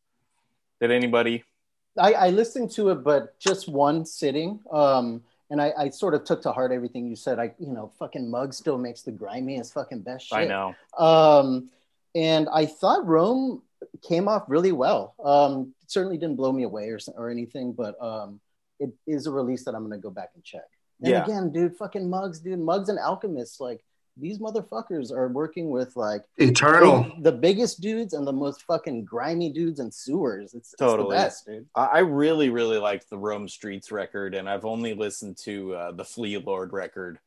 Did 0.81 0.91
anybody? 0.91 1.43
I, 1.97 2.13
I 2.13 2.29
listened 2.29 2.71
to 2.71 2.89
it, 2.89 3.03
but 3.03 3.39
just 3.39 3.69
one 3.69 4.05
sitting. 4.05 4.59
Um, 4.71 5.23
and 5.49 5.61
I, 5.61 5.73
I 5.77 5.89
sort 5.89 6.13
of 6.13 6.23
took 6.23 6.41
to 6.41 6.51
heart 6.51 6.71
everything 6.71 7.07
you 7.07 7.15
said. 7.15 7.39
I, 7.39 7.53
you 7.59 7.71
know, 7.71 7.91
fucking 7.99 8.29
Mug 8.29 8.53
still 8.53 8.77
makes 8.77 9.03
the 9.03 9.11
grimiest 9.11 9.73
fucking 9.73 10.01
best 10.01 10.27
shit. 10.27 10.37
I 10.37 10.45
know. 10.45 10.75
Um, 10.97 11.69
and 12.15 12.49
I 12.51 12.65
thought 12.65 13.05
Rome 13.05 13.61
came 14.01 14.27
off 14.27 14.43
really 14.47 14.71
well. 14.71 15.13
Um, 15.23 15.73
certainly 15.87 16.17
didn't 16.17 16.35
blow 16.35 16.51
me 16.51 16.63
away 16.63 16.89
or, 16.89 16.99
or 17.15 17.29
anything, 17.29 17.73
but 17.73 18.01
um, 18.01 18.39
it 18.79 18.91
is 19.07 19.27
a 19.27 19.31
release 19.31 19.63
that 19.65 19.75
I'm 19.75 19.83
gonna 19.83 19.97
go 19.97 20.09
back 20.09 20.31
and 20.35 20.43
check. 20.43 20.65
And 21.01 21.11
Yeah. 21.11 21.23
again, 21.23 21.51
dude, 21.51 21.75
fucking 21.77 22.09
Muggs, 22.09 22.39
dude, 22.39 22.59
Muggs 22.59 22.89
and 22.89 22.99
Alchemists, 22.99 23.59
like 23.59 23.83
these 24.17 24.39
motherfuckers 24.39 25.11
are 25.11 25.27
working 25.27 25.69
with 25.69 25.95
like 25.97 26.23
Eternal. 26.37 27.05
the 27.19 27.33
biggest 27.33 27.81
dudes 27.81 28.13
and 28.13 28.25
the 28.25 28.31
most 28.31 28.63
fucking 28.63 29.03
grimy 29.03 29.51
dudes 29.51 29.81
and 29.81 29.93
sewers. 29.93 30.53
It's, 30.53 30.71
it's 30.71 30.79
Totally. 30.79 31.09
the 31.09 31.21
best, 31.23 31.45
dude. 31.45 31.65
I 31.75 31.99
really, 31.99 32.49
really 32.49 32.77
liked 32.77 33.09
the 33.09 33.17
Rome 33.17 33.49
Streets 33.49 33.91
record, 33.91 34.33
and 34.33 34.49
I've 34.49 34.63
only 34.63 34.93
listened 34.93 35.35
to 35.39 35.75
uh, 35.75 35.91
the 35.91 36.05
Flee 36.05 36.37
Lord 36.37 36.71
record, 36.71 37.19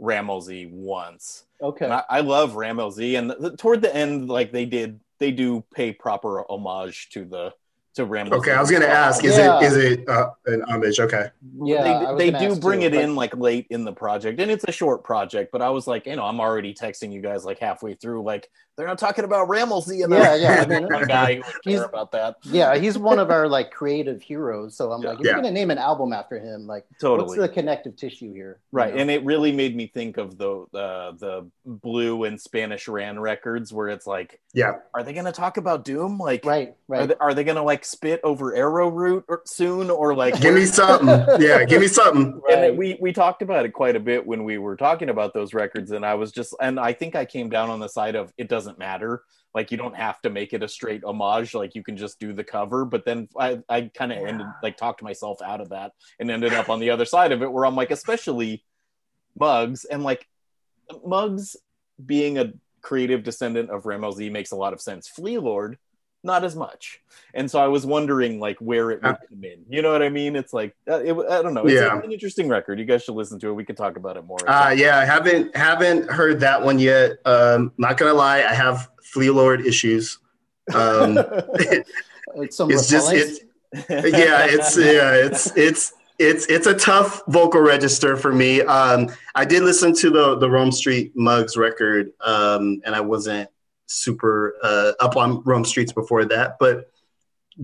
Rammellzee, 0.00 0.70
once. 0.70 1.44
Okay. 1.60 1.88
I, 1.90 2.04
I 2.08 2.20
love 2.20 2.52
Rammellzee, 2.52 3.18
and 3.18 3.30
the, 3.30 3.56
toward 3.56 3.82
the 3.82 3.94
end, 3.94 4.28
like 4.28 4.52
they 4.52 4.66
did, 4.66 5.00
they 5.18 5.32
do 5.32 5.64
pay 5.74 5.92
proper 5.92 6.44
homage 6.48 7.08
to 7.10 7.24
the 7.24 7.54
to 7.96 8.06
Rammellzee. 8.06 8.32
Okay, 8.32 8.52
I 8.52 8.60
was 8.60 8.70
gonna 8.70 8.86
ask, 8.86 9.24
is 9.24 9.36
Yeah. 9.36 9.58
it 9.60 9.64
is 9.64 9.76
it 9.76 10.08
uh, 10.08 10.30
an 10.46 10.62
homage? 10.68 11.00
Okay. 11.00 11.30
yeah, 11.64 12.14
they, 12.16 12.30
they 12.30 12.38
do 12.38 12.54
bring 12.56 12.80
too, 12.80 12.86
it 12.86 12.92
like- 12.94 13.02
in 13.04 13.14
like 13.16 13.36
late 13.36 13.66
in 13.70 13.84
the 13.84 13.92
project 13.92 14.38
and 14.40 14.50
it's 14.50 14.64
a 14.68 14.72
short 14.72 15.02
project 15.02 15.50
but 15.52 15.62
i 15.62 15.70
was 15.70 15.86
like 15.86 16.06
you 16.06 16.14
know 16.16 16.24
i'm 16.24 16.38
already 16.40 16.74
texting 16.74 17.10
you 17.12 17.20
guys 17.22 17.44
like 17.44 17.58
halfway 17.58 17.94
through 17.94 18.22
like 18.22 18.48
they're 18.76 18.86
not 18.86 18.98
talking 18.98 19.24
about 19.24 19.48
Rammellzee 19.48 20.04
and 20.04 20.12
Yeah, 20.12 20.34
yeah, 20.34 20.62
I 20.62 20.66
mean, 20.66 20.86
one 20.92 21.06
guy 21.06 21.36
who 21.36 21.40
would 21.40 21.46
he's- 21.64 21.78
care 21.78 21.86
about 21.86 22.12
that 22.12 22.36
Yeah, 22.44 22.76
he's 22.76 22.98
one 22.98 23.18
of 23.18 23.30
our 23.30 23.48
like 23.48 23.70
creative 23.70 24.20
heroes. 24.20 24.76
So 24.76 24.92
I'm 24.92 25.00
like, 25.00 25.18
if 25.18 25.24
you're 25.24 25.32
gonna 25.34 25.50
name 25.50 25.70
an 25.70 25.78
album 25.78 26.12
after 26.12 26.38
him, 26.38 26.66
like, 26.66 26.84
totally 27.00 27.38
what's 27.38 27.40
the 27.40 27.48
connective 27.48 27.96
tissue 27.96 28.34
here? 28.34 28.60
You 28.70 28.76
right 28.78 28.94
know? 28.94 29.00
and 29.00 29.10
it 29.10 29.24
really 29.24 29.50
made 29.50 29.74
me 29.74 29.86
think 29.86 30.18
of 30.18 30.36
the 30.36 30.66
uh, 30.74 31.12
the 31.12 31.48
blue 31.64 32.24
and 32.24 32.38
spanish 32.38 32.86
ran 32.86 33.18
records 33.18 33.72
where 33.72 33.88
it's 33.88 34.06
like 34.06 34.40
Yeah. 34.52 34.74
are 34.92 35.02
they 35.02 35.14
gonna 35.14 35.32
talk 35.32 35.56
about 35.56 35.82
doom 35.86 36.18
like 36.18 36.44
right, 36.44 36.68
are, 36.68 36.74
right. 36.88 37.08
they, 37.08 37.14
are 37.18 37.32
they 37.32 37.44
gonna 37.44 37.62
like 37.64 37.85
spit 37.86 38.20
over 38.24 38.54
arrowroot 38.54 39.24
or 39.28 39.42
soon 39.46 39.88
or 39.90 40.14
like 40.14 40.40
Give 40.40 40.54
me 40.54 40.64
something. 40.66 41.08
Yeah, 41.40 41.64
give 41.64 41.80
me 41.80 41.88
something. 41.88 42.24
and 42.32 42.42
Right. 42.44 42.64
it- 42.64 42.76
we 42.76 42.98
we 43.00 43.12
talked 43.12 43.42
about 43.42 43.64
it 43.64 43.72
quite 43.72 43.96
a 43.96 44.00
bit 44.00 44.26
when 44.26 44.44
we 44.44 44.58
were 44.58 44.76
talking 44.76 45.08
about 45.08 45.32
those 45.34 45.54
records 45.54 45.90
and 45.92 46.04
i 46.04 46.14
was 46.14 46.32
just 46.32 46.54
and 46.60 46.78
i 46.80 46.92
think 46.92 47.14
i 47.16 47.24
came 47.24 47.48
down 47.48 47.70
on 47.70 47.78
the 47.80 47.88
side 47.88 48.14
of 48.16 48.32
it 48.38 48.48
doesn't 48.48 48.78
matter 48.78 49.22
like 49.54 49.70
you 49.70 49.78
don't 49.78 49.96
have 49.96 50.20
to 50.22 50.28
make 50.30 50.52
it 50.52 50.62
a 50.62 50.68
straight 50.68 51.02
homage 51.04 51.54
like 51.54 51.74
you 51.74 51.82
can 51.82 51.96
just 51.96 52.18
do 52.20 52.32
the 52.32 52.44
cover 52.44 52.84
but 52.84 53.04
then 53.04 53.28
i 53.38 53.58
i 53.68 53.82
kind 53.94 54.12
of 54.12 54.18
ended 54.18 54.46
like 54.62 54.76
talked 54.76 55.02
myself 55.02 55.40
out 55.42 55.60
of 55.60 55.68
that 55.70 55.92
and 56.20 56.30
ended 56.30 56.52
up 56.52 56.68
on 56.68 56.78
the 56.80 56.90
other 56.90 57.04
side 57.04 57.32
of 57.32 57.42
it 57.42 57.50
where 57.50 57.64
i'm 57.64 57.76
like 57.76 57.90
especially 57.90 58.62
Muggs 59.38 59.84
and 59.84 60.02
like 60.02 60.26
Muggs 61.04 61.56
being 62.04 62.38
a 62.38 62.52
creative 62.82 63.22
descendant 63.22 63.70
of 63.70 63.82
Rammellzee 63.84 64.30
makes 64.30 64.52
a 64.52 64.56
lot 64.56 64.72
of 64.72 64.80
sense 64.80 65.08
Flee 65.08 65.38
Lord 65.38 65.78
not 66.26 66.44
as 66.44 66.54
much 66.56 67.00
and 67.34 67.50
so 67.50 67.58
i 67.58 67.66
was 67.68 67.86
wondering 67.86 68.38
like 68.40 68.58
where 68.58 68.90
it 68.90 69.02
would 69.02 69.16
come 69.28 69.44
in 69.44 69.64
you 69.68 69.80
know 69.80 69.92
what 69.92 70.02
i 70.02 70.08
mean 70.08 70.36
it's 70.36 70.52
like 70.52 70.74
uh, 70.90 71.00
it, 71.02 71.12
i 71.30 71.40
don't 71.42 71.54
know 71.54 71.64
it's 71.64 71.74
Yeah. 71.80 71.98
an 72.02 72.12
interesting 72.12 72.48
record 72.48 72.78
you 72.78 72.84
guys 72.84 73.04
should 73.04 73.14
listen 73.14 73.38
to 73.40 73.48
it 73.48 73.52
we 73.52 73.64
could 73.64 73.76
talk 73.76 73.96
about 73.96 74.16
it 74.18 74.24
more 74.26 74.38
Uh, 74.48 74.70
yeah, 74.76 74.98
I 74.98 75.04
haven't 75.04 75.56
haven't 75.56 76.10
heard 76.10 76.40
that 76.40 76.62
one 76.62 76.78
yet. 76.78 77.12
Um, 77.24 77.72
not 77.78 77.96
gonna 77.96 78.12
lie, 78.14 78.38
I 78.38 78.54
have 78.54 78.88
Flee 79.02 79.30
Lord 79.30 79.64
issues. 79.64 80.18
Um, 80.74 81.16
it's 82.36 82.56
some 82.56 82.70
it's 82.70 82.88
just 82.88 83.10
repellents. 83.12 83.38
it's 83.72 84.18
yeah, 84.18 84.46
it's 84.48 84.76
yeah, 84.94 85.12
it's 85.26 85.56
it's 85.56 85.92
it's 86.18 86.46
it's 86.46 86.66
a 86.66 86.74
tough 86.74 87.22
vocal 87.28 87.60
register 87.60 88.16
for 88.16 88.32
me. 88.32 88.62
Um, 88.62 89.08
I 89.34 89.44
did 89.44 89.62
listen 89.62 89.92
to 90.02 90.10
the 90.10 90.36
the 90.38 90.48
Rome 90.50 90.72
Street 90.72 91.12
Muggs 91.14 91.56
record, 91.56 92.12
um, 92.24 92.80
and 92.84 92.94
I 92.94 93.00
wasn't 93.00 93.48
super 93.86 94.56
uh, 94.62 94.92
up 95.00 95.16
on 95.16 95.42
Rome 95.44 95.64
Streets 95.64 95.92
before 95.92 96.24
that, 96.26 96.56
but 96.58 96.90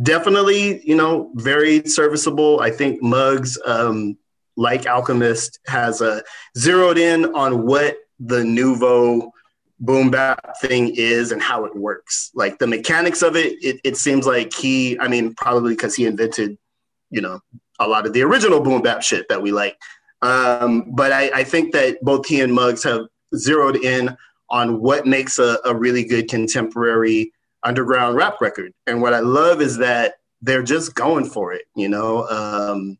definitely, 0.02 0.87
you 0.88 0.96
know, 0.96 1.30
very 1.35 1.87
serviceable. 1.87 2.61
I 2.61 2.70
think 2.70 3.02
Muggs, 3.02 3.58
um, 3.66 4.16
like 4.56 4.87
Alchemist, 4.87 5.61
has 5.66 6.00
a 6.00 6.22
zeroed 6.56 6.98
in 6.98 7.35
on 7.35 7.66
what 7.66 7.96
the 8.20 8.44
nouveau 8.44 9.32
boom 9.80 10.11
bap 10.11 10.56
thing 10.61 10.94
is 10.96 11.32
and 11.32 11.42
how 11.42 11.64
it 11.64 11.74
works. 11.74 12.30
Like 12.35 12.58
the 12.58 12.66
mechanics 12.66 13.22
of 13.22 13.37
it, 13.37 13.62
it, 13.62 13.80
it 13.82 13.96
seems 13.96 14.26
like 14.26 14.52
he, 14.54 14.98
I 14.98 15.08
mean, 15.08 15.35
probably 15.35 15.74
because 15.74 15.96
he 15.96 16.06
invented, 16.06 16.56
you 17.11 17.20
know, 17.20 17.40
a 17.80 17.88
lot 17.88 18.06
of 18.06 18.12
the 18.12 18.22
original 18.22 18.61
boom 18.61 18.80
bap 18.82 19.02
shit 19.02 19.28
that 19.28 19.42
we 19.42 19.50
like. 19.50 19.76
Um, 20.22 20.92
but 20.94 21.11
I, 21.11 21.30
I 21.35 21.44
think 21.44 21.72
that 21.72 22.00
both 22.00 22.26
he 22.26 22.40
and 22.40 22.54
Muggs 22.54 22.85
have 22.85 23.06
zeroed 23.35 23.76
in 23.76 24.16
on 24.53 24.81
what 24.81 25.07
makes 25.07 25.38
a, 25.38 25.59
a 25.65 25.75
really 25.75 26.05
good 26.05 26.29
contemporary 26.29 27.33
underground 27.65 28.17
rap 28.17 28.41
record. 28.41 28.73
And 28.87 29.01
what 29.01 29.15
I 29.15 29.21
love 29.21 29.61
is 29.61 29.79
that 29.79 30.17
they're 30.43 30.62
just 30.62 30.95
going 30.95 31.25
for 31.25 31.53
it, 31.53 31.62
you 31.75 31.88
know. 31.88 32.29
Um, 32.29 32.99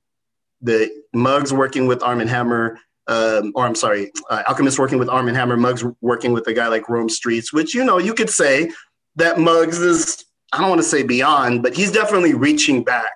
the 0.63 0.91
Muggs 1.13 1.53
working 1.53 1.87
with 1.87 2.03
Armand 2.03 2.31
Hammer, 2.31 2.79
um, 3.07 3.53
or 3.55 3.67
I'm 3.67 3.75
sorry, 3.75 4.13
uh, 4.31 4.43
Alchemist 4.49 4.79
working 4.79 4.99
with 4.99 5.09
Armand 5.09 5.37
Hammer, 5.37 5.57
Muggs 5.57 5.85
working 6.01 6.33
with 6.33 6.47
a 6.47 6.55
guy 6.55 6.69
like 6.69 6.89
Rome 6.89 7.09
Streets, 7.09 7.53
which 7.53 7.75
you 7.75 7.85
know 7.85 7.99
you 7.99 8.15
could 8.15 8.31
say 8.31 8.71
that 9.17 9.39
Muggs 9.39 9.79
is 9.79 10.25
I 10.53 10.59
don't 10.59 10.71
want 10.71 10.81
to 10.81 10.89
say 10.89 11.03
beyond, 11.03 11.63
but 11.63 11.75
he's 11.75 11.93
definitely 11.93 12.35
reaching 12.35 12.83
back 12.85 13.13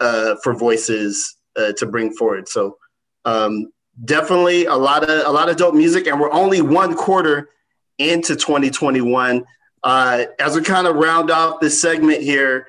uh, 0.00 0.36
for 0.42 0.54
voices 0.54 1.36
uh, 1.56 1.72
to 1.72 1.86
bring 1.86 2.12
forward. 2.12 2.48
So 2.48 2.78
um, 3.24 3.72
definitely 4.04 4.66
a 4.66 4.76
lot 4.76 5.02
of 5.02 5.26
a 5.26 5.30
lot 5.30 5.48
of 5.48 5.56
dope 5.56 5.74
music, 5.74 6.06
and 6.06 6.20
we're 6.20 6.32
only 6.32 6.62
one 6.62 6.94
quarter 6.94 7.50
into 7.98 8.36
2021. 8.36 9.44
Uh, 9.84 10.24
as 10.38 10.56
we 10.56 10.62
kind 10.62 10.86
of 10.86 10.96
round 10.96 11.30
off 11.30 11.60
this 11.60 11.80
segment 11.80 12.22
here, 12.22 12.66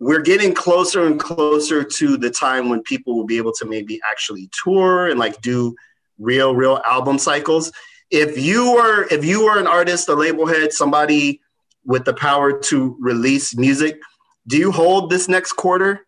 we're 0.00 0.22
getting 0.22 0.54
closer 0.54 1.06
and 1.06 1.18
closer 1.18 1.82
to 1.82 2.16
the 2.16 2.30
time 2.30 2.68
when 2.68 2.82
people 2.82 3.16
will 3.16 3.26
be 3.26 3.36
able 3.36 3.52
to 3.52 3.64
maybe 3.64 4.00
actually 4.08 4.48
tour 4.62 5.08
and 5.08 5.18
like 5.18 5.40
do 5.40 5.74
real, 6.18 6.54
real 6.54 6.80
album 6.86 7.18
cycles. 7.18 7.72
If 8.10 8.38
you 8.38 8.72
were 8.72 9.06
if 9.10 9.24
you 9.24 9.44
were 9.44 9.58
an 9.58 9.66
artist, 9.66 10.08
a 10.08 10.14
label 10.14 10.46
head, 10.46 10.72
somebody 10.72 11.40
with 11.84 12.04
the 12.04 12.14
power 12.14 12.58
to 12.58 12.96
release 13.00 13.56
music, 13.56 14.00
do 14.46 14.56
you 14.56 14.72
hold 14.72 15.10
this 15.10 15.28
next 15.28 15.52
quarter 15.54 16.06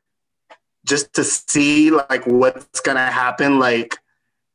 just 0.86 1.12
to 1.14 1.24
see 1.24 1.90
like 1.90 2.26
what's 2.26 2.80
gonna 2.80 3.06
happen? 3.06 3.58
Like 3.58 3.98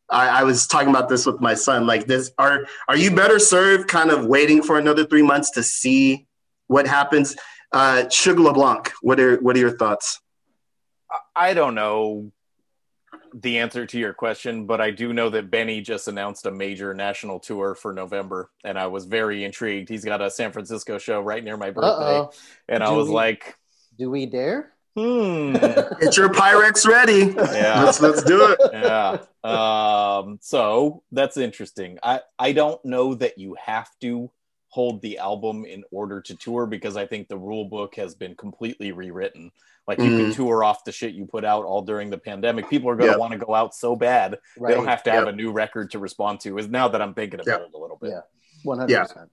I, 0.10 0.42
I 0.42 0.44
was 0.44 0.68
talking 0.68 0.90
about 0.90 1.10
this 1.10 1.26
with 1.26 1.42
my 1.42 1.54
son. 1.54 1.88
Like 1.88 2.06
this, 2.08 2.32
are 2.38 2.66
are 2.88 2.98
you 2.98 3.12
better 3.16 3.40
served 3.40 3.88
kind 3.88 4.12
of 4.12 4.26
waiting 4.26 4.62
for 4.62 4.78
another 4.78 5.06
three 5.06 5.24
months 5.24 5.52
to 5.52 5.64
see 5.64 6.28
what 6.68 6.88
happens? 6.88 7.36
Uh, 7.72 8.08
Sugar 8.10 8.42
LeBlanc, 8.42 8.92
what 9.02 9.20
are 9.20 9.38
what 9.38 9.56
are 9.56 9.60
your 9.60 9.78
thoughts? 9.78 10.22
I 11.36 11.54
don't 11.54 11.76
know 11.76 12.32
the 13.34 13.58
answer 13.60 13.86
to 13.86 14.00
your 14.00 14.14
question, 14.14 14.66
but 14.66 14.80
I 14.80 14.92
do 14.92 15.12
know 15.12 15.30
that 15.30 15.52
Benny 15.52 15.82
just 15.82 16.08
announced 16.08 16.46
a 16.46 16.52
major 16.52 16.94
national 16.94 17.40
tour 17.40 17.76
for 17.76 17.92
November, 17.92 18.50
and 18.64 18.78
I 18.80 18.88
was 18.88 19.06
very 19.06 19.44
intrigued. 19.44 19.90
He's 19.90 20.06
got 20.06 20.22
a 20.22 20.30
San 20.30 20.52
Francisco 20.54 20.98
show 20.98 21.20
right 21.20 21.44
near 21.44 21.58
my 21.58 21.72
birthday, 21.72 22.20
Uh-oh. 22.20 22.32
and 22.70 22.84
I 22.84 22.92
was 22.92 23.08
we- 23.08 23.14
like, 23.14 23.56
Do 23.98 24.10
we 24.10 24.26
dare? 24.26 24.72
Hmm, 24.96 25.54
Get 25.54 26.18
your 26.18 26.30
Pyrex 26.30 26.88
ready. 26.88 27.34
yeah. 27.58 27.84
Let's 27.84 28.02
let's 28.02 28.24
do 28.24 28.52
it. 28.52 28.60
yeah. 28.74 29.18
Um, 29.44 30.40
so 30.42 31.04
that's 31.12 31.38
interesting. 31.38 32.00
I, 32.02 32.22
I 32.40 32.52
don't 32.52 32.84
know 32.86 33.14
that 33.16 33.38
you 33.38 33.56
have 33.64 33.90
to 34.02 34.32
hold 34.70 35.02
the 35.02 35.20
album 35.20 35.66
in 35.66 35.84
order 35.92 36.20
to 36.22 36.36
tour 36.36 36.66
because 36.66 36.98
I 36.98 37.06
think 37.06 37.28
the 37.28 37.38
rule 37.38 37.66
book 37.66 37.96
has 37.96 38.16
been 38.16 38.36
completely 38.36 38.92
rewritten. 38.92 39.52
Like 39.88 40.00
you 40.00 40.06
can 40.18 40.32
Mhm. 40.32 40.36
tour 40.36 40.64
off 40.64 40.84
the 40.84 40.92
shit 40.92 41.14
you 41.14 41.26
put 41.28 41.46
out 41.46 41.64
all 41.64 41.84
during 41.84 42.10
the 42.10 42.18
pandemic. 42.18 42.70
People 42.70 42.90
are 42.90 42.96
going 42.96 43.08
to 43.08 43.12
Yep. 43.14 43.20
want 43.20 43.34
to 43.34 43.38
go 43.40 43.54
out 43.54 43.76
so 43.76 43.96
bad. 43.96 44.40
Right. 44.58 44.70
They 44.70 44.76
don't 44.76 44.88
have 44.88 45.04
to 45.04 45.12
have 45.12 45.28
a 45.28 45.32
new 45.32 45.52
record 45.52 45.92
to 45.92 46.00
respond 46.00 46.40
to. 46.42 46.58
Is 46.58 46.68
now 46.68 46.88
that 46.88 47.02
I'm 47.02 47.14
thinking 47.14 47.40
about 47.40 47.60
Yep. 47.62 47.68
it 47.70 47.74
a 47.76 47.78
little 47.78 47.98
bit. 47.98 48.10
Yeah. 48.10 48.22
One 48.64 48.80
hundred 48.80 48.98
percent. 49.00 49.30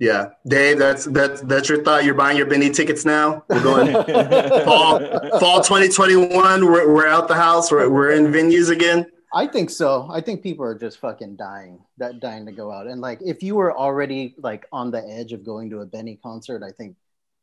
Yeah, 0.00 0.30
Dave, 0.46 0.78
that's 0.78 1.04
that's 1.04 1.42
that's 1.42 1.68
your 1.68 1.84
thought. 1.84 2.04
You're 2.04 2.14
buying 2.14 2.38
your 2.38 2.46
Benny 2.46 2.70
tickets 2.70 3.04
now. 3.04 3.44
We're 3.50 3.62
going 3.62 3.92
fall 4.64 4.98
fall 5.38 5.60
2021. 5.62 6.64
We're 6.64 6.92
we're 6.92 7.06
out 7.06 7.28
the 7.28 7.34
house. 7.34 7.70
We're 7.70 7.88
we're 7.90 8.12
in 8.12 8.28
venues 8.32 8.70
again. 8.70 9.04
I 9.34 9.46
think 9.46 9.68
so. 9.70 10.08
I 10.10 10.22
think 10.22 10.42
people 10.42 10.64
are 10.64 10.74
just 10.74 10.98
fucking 10.98 11.36
dying, 11.36 11.78
that 11.98 12.18
dying 12.18 12.46
to 12.46 12.52
go 12.52 12.72
out. 12.72 12.86
And 12.88 13.00
like, 13.00 13.20
if 13.24 13.42
you 13.44 13.54
were 13.54 13.76
already 13.76 14.34
like 14.38 14.66
on 14.72 14.90
the 14.90 15.06
edge 15.06 15.32
of 15.32 15.44
going 15.44 15.70
to 15.70 15.80
a 15.80 15.86
Benny 15.86 16.18
concert, 16.20 16.62
I 16.64 16.72
think, 16.72 16.96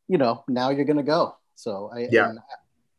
you 0.08 0.18
know, 0.18 0.44
now 0.48 0.68
you're 0.70 0.84
gonna 0.84 1.02
go. 1.04 1.36
So 1.54 1.90
I, 1.94 2.08
Yeah. 2.10 2.30
and 2.30 2.38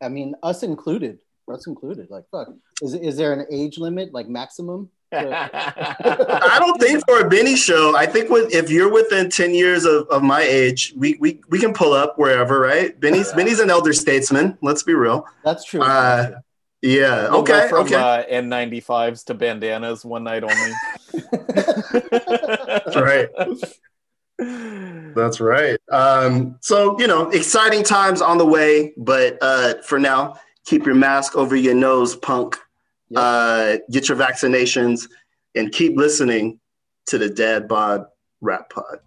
I 0.00 0.08
mean, 0.08 0.34
us 0.42 0.62
included, 0.62 1.18
us 1.52 1.66
included. 1.66 2.08
Like, 2.10 2.24
fuck, 2.32 2.48
is 2.80 2.94
is 2.94 3.16
there 3.18 3.34
an 3.34 3.46
age 3.52 3.76
limit, 3.78 4.14
like 4.14 4.28
maximum? 4.28 4.90
I 5.12 6.56
don't 6.60 6.80
think 6.80 7.02
for 7.06 7.20
a 7.20 7.28
Benny 7.28 7.56
show. 7.56 7.96
I 7.96 8.06
think 8.06 8.30
with, 8.30 8.54
if 8.54 8.70
you're 8.70 8.90
within 8.92 9.28
10 9.30 9.54
years 9.54 9.84
of, 9.84 10.06
of 10.08 10.22
my 10.22 10.42
age, 10.42 10.94
we, 10.96 11.16
we 11.20 11.40
we 11.48 11.58
can 11.58 11.72
pull 11.72 11.92
up 11.92 12.18
wherever, 12.18 12.60
right? 12.60 12.98
Benny's 13.00 13.28
Yeah. 13.30 13.36
Benny's 13.36 13.60
an 13.60 13.70
elder 13.70 13.92
statesman. 13.92 14.56
Let's 14.62 14.82
be 14.82 14.94
real. 14.94 15.26
That's 15.44 15.64
true. 15.64 15.82
Uh, 15.82 16.40
Yeah. 16.82 17.28
We'll 17.30 17.40
Okay. 17.40 17.68
from 17.68 17.84
okay. 17.86 17.94
uh, 17.96 18.24
N95s 18.42 19.24
to 19.26 19.34
bandanas 19.34 20.04
one 20.04 20.24
night 20.24 20.44
only. 20.44 20.72
That's 22.10 22.96
right. 22.96 23.28
That's 25.14 25.40
right. 25.40 25.78
Um, 25.90 26.56
so, 26.60 26.98
you 26.98 27.06
know, 27.06 27.28
exciting 27.30 27.82
times 27.82 28.22
on 28.22 28.38
the 28.38 28.46
way, 28.46 28.92
but 28.96 29.36
uh, 29.42 29.74
for 29.82 29.98
now, 29.98 30.38
keep 30.64 30.86
your 30.86 30.94
mask 30.94 31.36
over 31.36 31.54
your 31.56 31.74
nose, 31.74 32.16
punk. 32.16 32.56
Yep. 33.10 33.22
Uh, 33.22 33.76
get 33.90 34.08
your 34.08 34.16
vaccinations 34.18 35.08
and 35.54 35.72
keep 35.72 35.96
listening 35.96 36.60
to 37.06 37.18
the 37.18 37.28
Dad 37.28 37.68
Bod 37.68 38.06
Rap 38.40 38.70
Pod. 38.70 39.00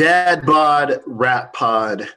Dad 0.00 0.46
Bod 0.46 1.00
Rap 1.04 1.52
Pod. 1.52 2.08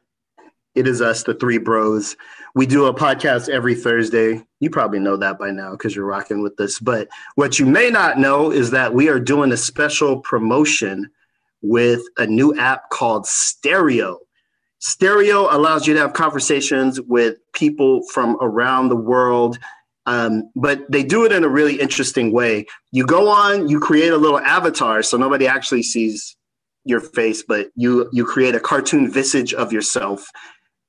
It 0.73 0.87
is 0.87 1.01
us, 1.01 1.23
the 1.23 1.33
three 1.33 1.57
bros. 1.57 2.15
We 2.55 2.65
do 2.65 2.85
a 2.85 2.93
podcast 2.93 3.49
every 3.49 3.75
Thursday. 3.75 4.41
You 4.61 4.69
probably 4.69 4.99
know 4.99 5.17
that 5.17 5.37
by 5.37 5.51
now 5.51 5.71
because 5.71 5.93
you're 5.93 6.05
rocking 6.05 6.41
with 6.41 6.57
us. 6.61 6.79
But 6.79 7.09
what 7.35 7.59
you 7.59 7.65
may 7.65 7.89
not 7.89 8.17
know 8.17 8.53
is 8.53 8.71
that 8.71 8.93
we 8.93 9.09
are 9.09 9.19
doing 9.19 9.51
a 9.51 9.57
special 9.57 10.21
promotion 10.21 11.09
with 11.61 12.01
a 12.17 12.25
new 12.25 12.57
app 12.57 12.89
called 12.89 13.27
Stereo. 13.27 14.19
Stereo 14.79 15.53
allows 15.53 15.85
you 15.85 15.93
to 15.93 15.99
have 15.99 16.13
conversations 16.13 17.01
with 17.01 17.35
people 17.51 18.03
from 18.13 18.37
around 18.39 18.87
the 18.87 18.95
world, 18.95 19.59
um, 20.05 20.49
but 20.55 20.89
they 20.89 21.03
do 21.03 21.25
it 21.25 21.33
in 21.33 21.43
a 21.43 21.49
really 21.49 21.81
interesting 21.81 22.31
way. 22.31 22.65
You 22.93 23.05
go 23.05 23.27
on, 23.27 23.67
you 23.67 23.81
create 23.81 24.13
a 24.13 24.17
little 24.17 24.39
avatar 24.39 25.03
so 25.03 25.17
nobody 25.17 25.47
actually 25.47 25.83
sees 25.83 26.37
your 26.85 26.99
face, 26.99 27.43
but 27.43 27.69
you 27.75 28.09
you 28.11 28.25
create 28.25 28.55
a 28.55 28.59
cartoon 28.59 29.11
visage 29.11 29.53
of 29.53 29.71
yourself, 29.71 30.27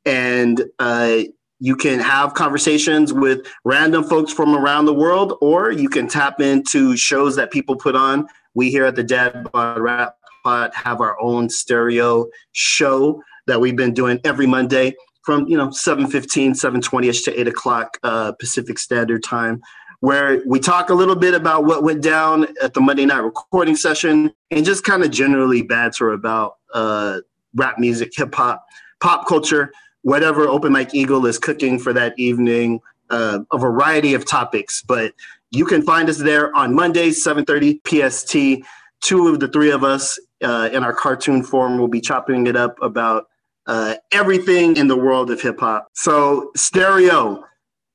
and 0.05 0.65
uh, 0.79 1.19
you 1.61 1.77
can 1.77 2.01
have 2.01 2.35
conversations 2.35 3.13
with 3.13 3.47
random 3.65 4.05
folks 4.05 4.33
from 4.33 4.55
around 4.55 4.87
the 4.87 4.95
world, 4.95 5.35
or 5.41 5.71
you 5.71 5.89
can 5.89 6.09
tap 6.09 6.41
into 6.41 6.97
shows 6.97 7.37
that 7.37 7.51
people 7.51 7.77
put 7.77 7.97
on. 7.97 8.27
We 8.55 8.71
here 8.71 8.85
at 8.85 8.97
the 8.97 9.05
Dad 9.05 9.51
Bod 9.53 9.81
Rap 9.81 10.17
Pod 10.45 10.73
have 10.75 11.01
our 11.01 11.21
own 11.21 11.49
stereo 11.49 12.27
show 12.53 13.23
that 13.47 13.61
we've 13.61 13.77
been 13.77 13.95
doing 13.95 14.21
every 14.25 14.47
Monday 14.47 14.95
from 15.25 15.47
you 15.49 15.57
know 15.57 15.69
7.15 15.69 16.51
7.20ish 16.51 17.25
to 17.25 17.41
8 17.41 17.49
o'clock 17.49 17.99
uh, 18.03 18.33
pacific 18.33 18.79
standard 18.79 19.23
time 19.25 19.63
where 20.05 20.43
we 20.45 20.61
talk 20.61 20.91
a 20.91 20.95
little 20.95 21.17
bit 21.17 21.33
about 21.33 21.65
what 21.65 21.83
went 21.83 22.03
down 22.03 22.47
at 22.63 22.75
the 22.75 22.81
Monday 22.81 23.07
night 23.07 23.21
recording 23.21 23.75
session 23.75 24.31
and 24.51 24.63
just 24.63 24.85
kind 24.85 25.03
of 25.03 25.11
generally 25.11 25.63
banter 25.63 26.13
about 26.13 26.57
uh, 26.75 27.21
rap 27.55 27.79
music, 27.79 28.13
hip 28.15 28.35
hop, 28.35 28.67
pop 29.01 29.27
culture, 29.27 29.73
whatever 30.03 30.47
Open 30.47 30.73
Mike 30.73 30.95
Eagle 30.95 31.25
is 31.25 31.39
cooking 31.39 31.79
for 31.79 31.95
that 31.95 32.13
evening, 32.19 32.81
uh, 33.09 33.39
a 33.51 33.57
variety 33.57 34.13
of 34.13 34.27
topics. 34.27 34.83
But 34.83 35.15
you 35.51 35.65
can 35.65 35.81
find 35.81 36.11
us 36.11 36.19
there 36.19 36.55
on 36.55 36.75
Mondays, 36.75 37.25
7:30 37.25 37.81
PST. 37.87 38.63
Two 39.01 39.29
of 39.29 39.41
the 39.41 39.49
three 39.49 39.71
of 39.71 39.85
us 39.85 40.19
uh, 40.43 40.69
in 40.71 40.85
our 40.85 40.93
cartoon 40.93 41.43
form 41.43 41.79
will 41.79 41.89
be 41.89 42.03
chopping 42.03 42.47
it 42.47 42.57
up 42.57 42.77
about 42.83 43.29
uh, 43.67 43.95
everything 44.13 44.77
in 44.77 44.87
the 44.87 44.99
world 44.99 45.31
of 45.31 45.41
hip 45.41 45.61
hop. 45.61 45.89
So 45.95 46.51
stereo, 46.55 47.43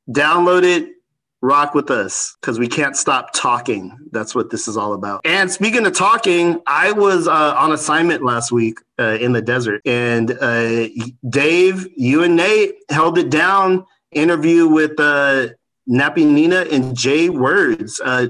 download 0.09 0.63
it 0.63 0.95
rock 1.41 1.73
with 1.73 1.89
us 1.89 2.35
because 2.39 2.59
we 2.59 2.67
can't 2.67 2.95
stop 2.95 3.31
talking. 3.33 3.97
That's 4.11 4.35
what 4.35 4.49
this 4.49 4.67
is 4.67 4.77
all 4.77 4.93
about. 4.93 5.21
And 5.25 5.49
speaking 5.51 5.85
of 5.85 5.93
talking, 5.93 6.61
I 6.67 6.91
was 6.91 7.27
uh, 7.27 7.55
on 7.57 7.71
assignment 7.71 8.23
last 8.23 8.51
week 8.51 8.79
uh, 8.99 9.17
in 9.19 9.31
the 9.31 9.41
desert, 9.41 9.81
and 9.85 10.31
uh, 10.31 10.87
Dave, 11.29 11.87
you 11.95 12.23
and 12.23 12.35
Nate 12.35 12.75
held 12.89 13.17
it 13.17 13.29
down. 13.29 13.85
Interview 14.11 14.67
with 14.67 14.99
uh, 14.99 15.49
Nappy 15.87 16.25
Nina 16.25 16.65
and 16.71 16.97
Jay 16.97 17.29
Words. 17.29 18.01
Uh, 18.03 18.27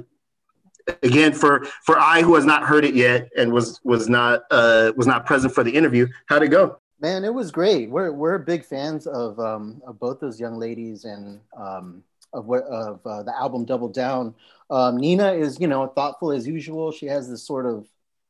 again, 1.03 1.33
for 1.33 1.65
for 1.85 1.99
I 1.99 2.21
who 2.21 2.35
has 2.35 2.45
not 2.45 2.63
heard 2.63 2.83
it 2.85 2.95
yet 2.95 3.29
and 3.37 3.51
was 3.51 3.79
was 3.83 4.09
not 4.09 4.43
uh, 4.51 4.91
was 4.95 5.07
not 5.07 5.25
present 5.25 5.53
for 5.53 5.63
the 5.63 5.71
interview, 5.71 6.07
how'd 6.27 6.43
it 6.43 6.49
go? 6.49 6.79
Man, 7.01 7.23
it 7.23 7.33
was 7.33 7.49
great. 7.51 7.89
We're 7.89 8.11
we're 8.11 8.37
big 8.39 8.65
fans 8.65 9.07
of 9.07 9.39
um, 9.39 9.81
of 9.87 9.99
both 9.99 10.19
those 10.19 10.39
young 10.39 10.57
ladies, 10.57 11.05
and 11.05 11.39
um, 11.57 12.03
of 12.33 12.45
what 12.45 12.63
of 12.63 13.05
uh, 13.05 13.23
the 13.23 13.35
album 13.37 13.65
Double 13.65 13.89
Down. 13.89 14.35
Um, 14.69 14.97
Nina 14.97 15.33
is 15.33 15.59
you 15.59 15.67
know 15.67 15.87
thoughtful 15.87 16.31
as 16.31 16.47
usual. 16.47 16.91
She 16.91 17.07
has 17.07 17.29
this 17.29 17.45
sort 17.45 17.65
of 17.65 17.87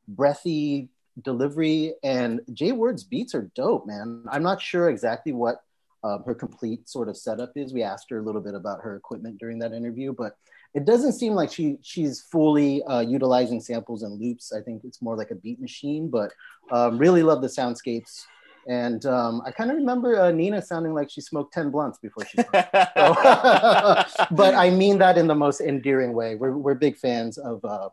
breathy 0.08 0.88
delivery, 1.22 1.94
and 2.02 2.40
Jay 2.52 2.72
Word's 2.72 3.04
beats 3.04 3.34
are 3.34 3.50
dope, 3.54 3.86
man. 3.86 4.24
I'm 4.30 4.42
not 4.42 4.60
sure 4.60 4.90
exactly 4.90 5.32
what 5.32 5.62
um, 6.02 6.22
her 6.24 6.34
complete 6.34 6.88
sort 6.88 7.08
of 7.08 7.16
setup 7.16 7.52
is. 7.56 7.72
We 7.72 7.82
asked 7.82 8.10
her 8.10 8.18
a 8.18 8.22
little 8.22 8.40
bit 8.40 8.54
about 8.54 8.80
her 8.82 8.96
equipment 8.96 9.38
during 9.38 9.58
that 9.58 9.72
interview, 9.72 10.12
but 10.12 10.36
it 10.72 10.84
doesn't 10.84 11.12
seem 11.12 11.34
like 11.34 11.52
she 11.52 11.78
she's 11.82 12.20
fully 12.20 12.82
uh, 12.84 13.00
utilizing 13.00 13.60
samples 13.60 14.02
and 14.02 14.20
loops. 14.20 14.52
I 14.52 14.60
think 14.60 14.82
it's 14.84 15.02
more 15.02 15.16
like 15.16 15.30
a 15.30 15.34
beat 15.34 15.60
machine, 15.60 16.08
but 16.08 16.32
um, 16.70 16.98
really 16.98 17.22
love 17.22 17.42
the 17.42 17.48
soundscapes. 17.48 18.24
And 18.66 19.04
um, 19.06 19.42
I 19.44 19.50
kind 19.50 19.70
of 19.70 19.76
remember 19.76 20.20
uh, 20.20 20.30
Nina 20.30 20.60
sounding 20.62 20.94
like 20.94 21.10
she 21.10 21.20
smoked 21.20 21.54
10 21.54 21.70
blunts 21.70 21.98
before 21.98 22.24
she 22.26 22.36
smoked. 22.42 22.52
So, 22.52 24.04
but 24.30 24.54
I 24.54 24.70
mean 24.70 24.98
that 24.98 25.18
in 25.18 25.26
the 25.26 25.34
most 25.34 25.60
endearing 25.60 26.12
way. 26.12 26.34
We're, 26.34 26.56
we're 26.56 26.74
big 26.74 26.96
fans 26.96 27.38
of, 27.38 27.64
uh, 27.64 27.88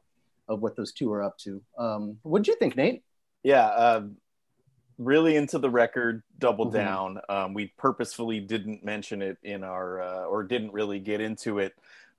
of 0.47 0.61
what 0.61 0.75
those 0.75 0.91
two 0.91 1.11
are 1.13 1.23
up 1.23 1.37
to. 1.39 1.61
Um, 1.77 2.17
what 2.23 2.43
do 2.43 2.51
you 2.51 2.57
think, 2.57 2.75
Nate? 2.75 3.03
Yeah, 3.43 3.65
uh, 3.65 4.03
really 4.97 5.35
into 5.35 5.57
the 5.57 5.69
record, 5.69 6.23
Double 6.37 6.65
mm-hmm. 6.65 6.75
Down. 6.75 7.21
Um, 7.29 7.53
we 7.53 7.67
purposefully 7.77 8.39
didn't 8.39 8.83
mention 8.83 9.21
it 9.21 9.37
in 9.43 9.63
our, 9.63 10.01
uh, 10.01 10.23
or 10.25 10.43
didn't 10.43 10.73
really 10.73 10.99
get 10.99 11.21
into 11.21 11.59
it 11.59 11.73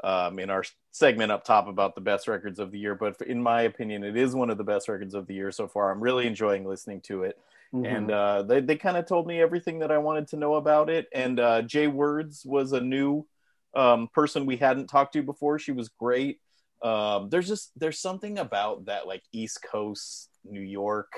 um, 0.04 0.38
in 0.38 0.48
our 0.50 0.64
segment 0.90 1.32
up 1.32 1.44
top 1.44 1.68
about 1.68 1.94
the 1.94 2.00
best 2.00 2.28
records 2.28 2.58
of 2.58 2.70
the 2.70 2.78
year. 2.78 2.94
But 2.94 3.20
in 3.22 3.42
my 3.42 3.62
opinion, 3.62 4.04
it 4.04 4.16
is 4.16 4.34
one 4.34 4.50
of 4.50 4.58
the 4.58 4.64
best 4.64 4.88
records 4.88 5.14
of 5.14 5.26
the 5.26 5.34
year 5.34 5.50
so 5.50 5.68
far. 5.68 5.90
I'm 5.90 6.00
really 6.00 6.26
enjoying 6.26 6.64
listening 6.64 7.00
to 7.02 7.24
it. 7.24 7.38
Mm-hmm. 7.74 7.84
And 7.84 8.10
uh, 8.10 8.42
they, 8.44 8.60
they 8.60 8.76
kind 8.76 8.96
of 8.96 9.06
told 9.06 9.26
me 9.26 9.40
everything 9.40 9.80
that 9.80 9.90
I 9.90 9.98
wanted 9.98 10.28
to 10.28 10.36
know 10.36 10.54
about 10.54 10.88
it. 10.88 11.06
And 11.14 11.38
uh, 11.38 11.62
Jay 11.62 11.86
Words 11.86 12.42
was 12.46 12.72
a 12.72 12.80
new 12.80 13.26
um, 13.74 14.08
person 14.12 14.46
we 14.46 14.56
hadn't 14.56 14.86
talked 14.86 15.12
to 15.14 15.22
before. 15.22 15.58
She 15.58 15.72
was 15.72 15.88
great. 15.88 16.40
Um, 16.82 17.28
there's 17.28 17.48
just 17.48 17.72
there's 17.76 18.00
something 18.00 18.38
about 18.38 18.86
that 18.86 19.06
like 19.06 19.22
East 19.32 19.60
Coast 19.68 20.30
New 20.44 20.60
York 20.60 21.10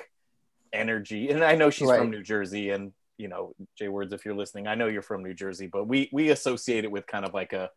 energy, 0.72 1.28
and 1.28 1.44
I 1.44 1.54
know 1.54 1.68
she's 1.68 1.88
right. 1.88 1.98
from 1.98 2.10
New 2.10 2.22
Jersey, 2.22 2.70
and 2.70 2.92
you 3.18 3.28
know 3.28 3.52
Jay 3.76 3.88
Words, 3.88 4.14
if 4.14 4.24
you're 4.24 4.34
listening, 4.34 4.66
I 4.66 4.74
know 4.74 4.86
you're 4.86 5.02
from 5.02 5.22
New 5.22 5.34
Jersey, 5.34 5.66
but 5.66 5.86
we 5.86 6.08
we 6.12 6.30
associate 6.30 6.84
it 6.84 6.90
with 6.90 7.06
kind 7.06 7.26
of 7.26 7.34
like 7.34 7.52
a 7.52 7.70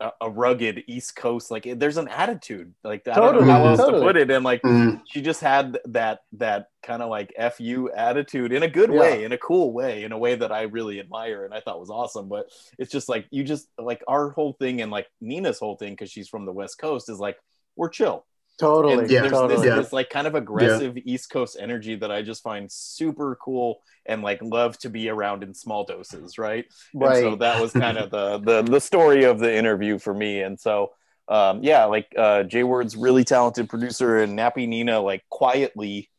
a, 0.00 0.10
a 0.20 0.30
rugged 0.30 0.84
East 0.86 1.16
Coast. 1.16 1.50
Like 1.50 1.66
there's 1.76 1.96
an 1.96 2.08
attitude. 2.08 2.74
Like 2.82 3.04
totally, 3.04 3.26
I 3.26 3.32
don't 3.32 3.46
know 3.46 3.52
how 3.52 3.66
else 3.66 3.78
totally. 3.78 4.00
to 4.00 4.06
put 4.06 4.16
it. 4.16 4.30
And 4.30 4.44
like 4.44 4.62
mm. 4.62 5.00
she 5.06 5.22
just 5.22 5.40
had 5.40 5.78
that 5.86 6.20
that 6.32 6.68
kind 6.82 7.02
of 7.02 7.10
like 7.10 7.32
fu 7.56 7.90
attitude 7.90 8.52
in 8.52 8.62
a 8.62 8.68
good 8.68 8.92
yeah. 8.92 9.00
way, 9.00 9.24
in 9.24 9.32
a 9.32 9.38
cool 9.38 9.72
way, 9.72 10.04
in 10.04 10.12
a 10.12 10.18
way 10.18 10.34
that 10.34 10.52
I 10.52 10.62
really 10.62 11.00
admire 11.00 11.44
and 11.44 11.54
I 11.54 11.60
thought 11.60 11.80
was 11.80 11.90
awesome. 11.90 12.28
But 12.28 12.46
it's 12.78 12.90
just 12.92 13.08
like 13.08 13.26
you 13.30 13.44
just 13.44 13.68
like 13.78 14.02
our 14.08 14.30
whole 14.30 14.54
thing 14.54 14.80
and 14.80 14.90
like 14.90 15.06
Nina's 15.20 15.58
whole 15.58 15.76
thing 15.76 15.92
because 15.92 16.10
she's 16.10 16.28
from 16.28 16.44
the 16.44 16.52
West 16.52 16.78
Coast 16.78 17.08
is 17.08 17.18
like 17.18 17.36
we're 17.76 17.88
chill. 17.88 18.24
Totally. 18.58 18.94
And 18.94 19.10
yeah, 19.10 19.20
there's 19.22 19.32
totally. 19.32 19.56
This, 19.56 19.66
yeah. 19.66 19.76
this, 19.76 19.92
like 19.92 20.10
kind 20.10 20.26
of 20.26 20.34
aggressive 20.34 20.96
yeah. 20.96 21.02
East 21.06 21.30
Coast 21.30 21.56
energy 21.58 21.96
that 21.96 22.12
I 22.12 22.22
just 22.22 22.42
find 22.42 22.70
super 22.70 23.36
cool 23.42 23.80
and 24.06 24.22
like 24.22 24.40
love 24.42 24.78
to 24.78 24.90
be 24.90 25.08
around 25.08 25.42
in 25.42 25.54
small 25.54 25.84
doses, 25.84 26.38
right? 26.38 26.64
Right. 26.94 27.24
And 27.24 27.32
so 27.32 27.36
that 27.36 27.60
was 27.60 27.72
kind 27.72 27.98
of 27.98 28.10
the 28.10 28.38
the 28.38 28.62
the 28.62 28.80
story 28.80 29.24
of 29.24 29.40
the 29.40 29.54
interview 29.54 29.98
for 29.98 30.14
me. 30.14 30.42
And 30.42 30.58
so 30.58 30.92
um, 31.26 31.64
yeah, 31.64 31.86
like 31.86 32.12
uh, 32.16 32.44
Jay 32.44 32.62
Word's 32.62 32.96
really 32.96 33.24
talented 33.24 33.68
producer 33.68 34.18
and 34.18 34.38
Nappy 34.38 34.68
Nina 34.68 35.00
like 35.00 35.24
quietly 35.30 36.10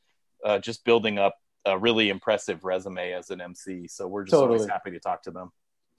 uh, 0.44 0.60
just 0.60 0.84
building 0.84 1.18
up 1.18 1.36
a 1.66 1.78
really 1.78 2.10
impressive 2.10 2.64
resume 2.64 3.14
as 3.14 3.30
an 3.30 3.40
MC. 3.40 3.88
So 3.88 4.08
we're 4.08 4.24
just 4.24 4.34
totally. 4.34 4.58
always 4.58 4.70
happy 4.70 4.92
to 4.92 5.00
talk 5.00 5.24
to 5.24 5.32
them 5.32 5.52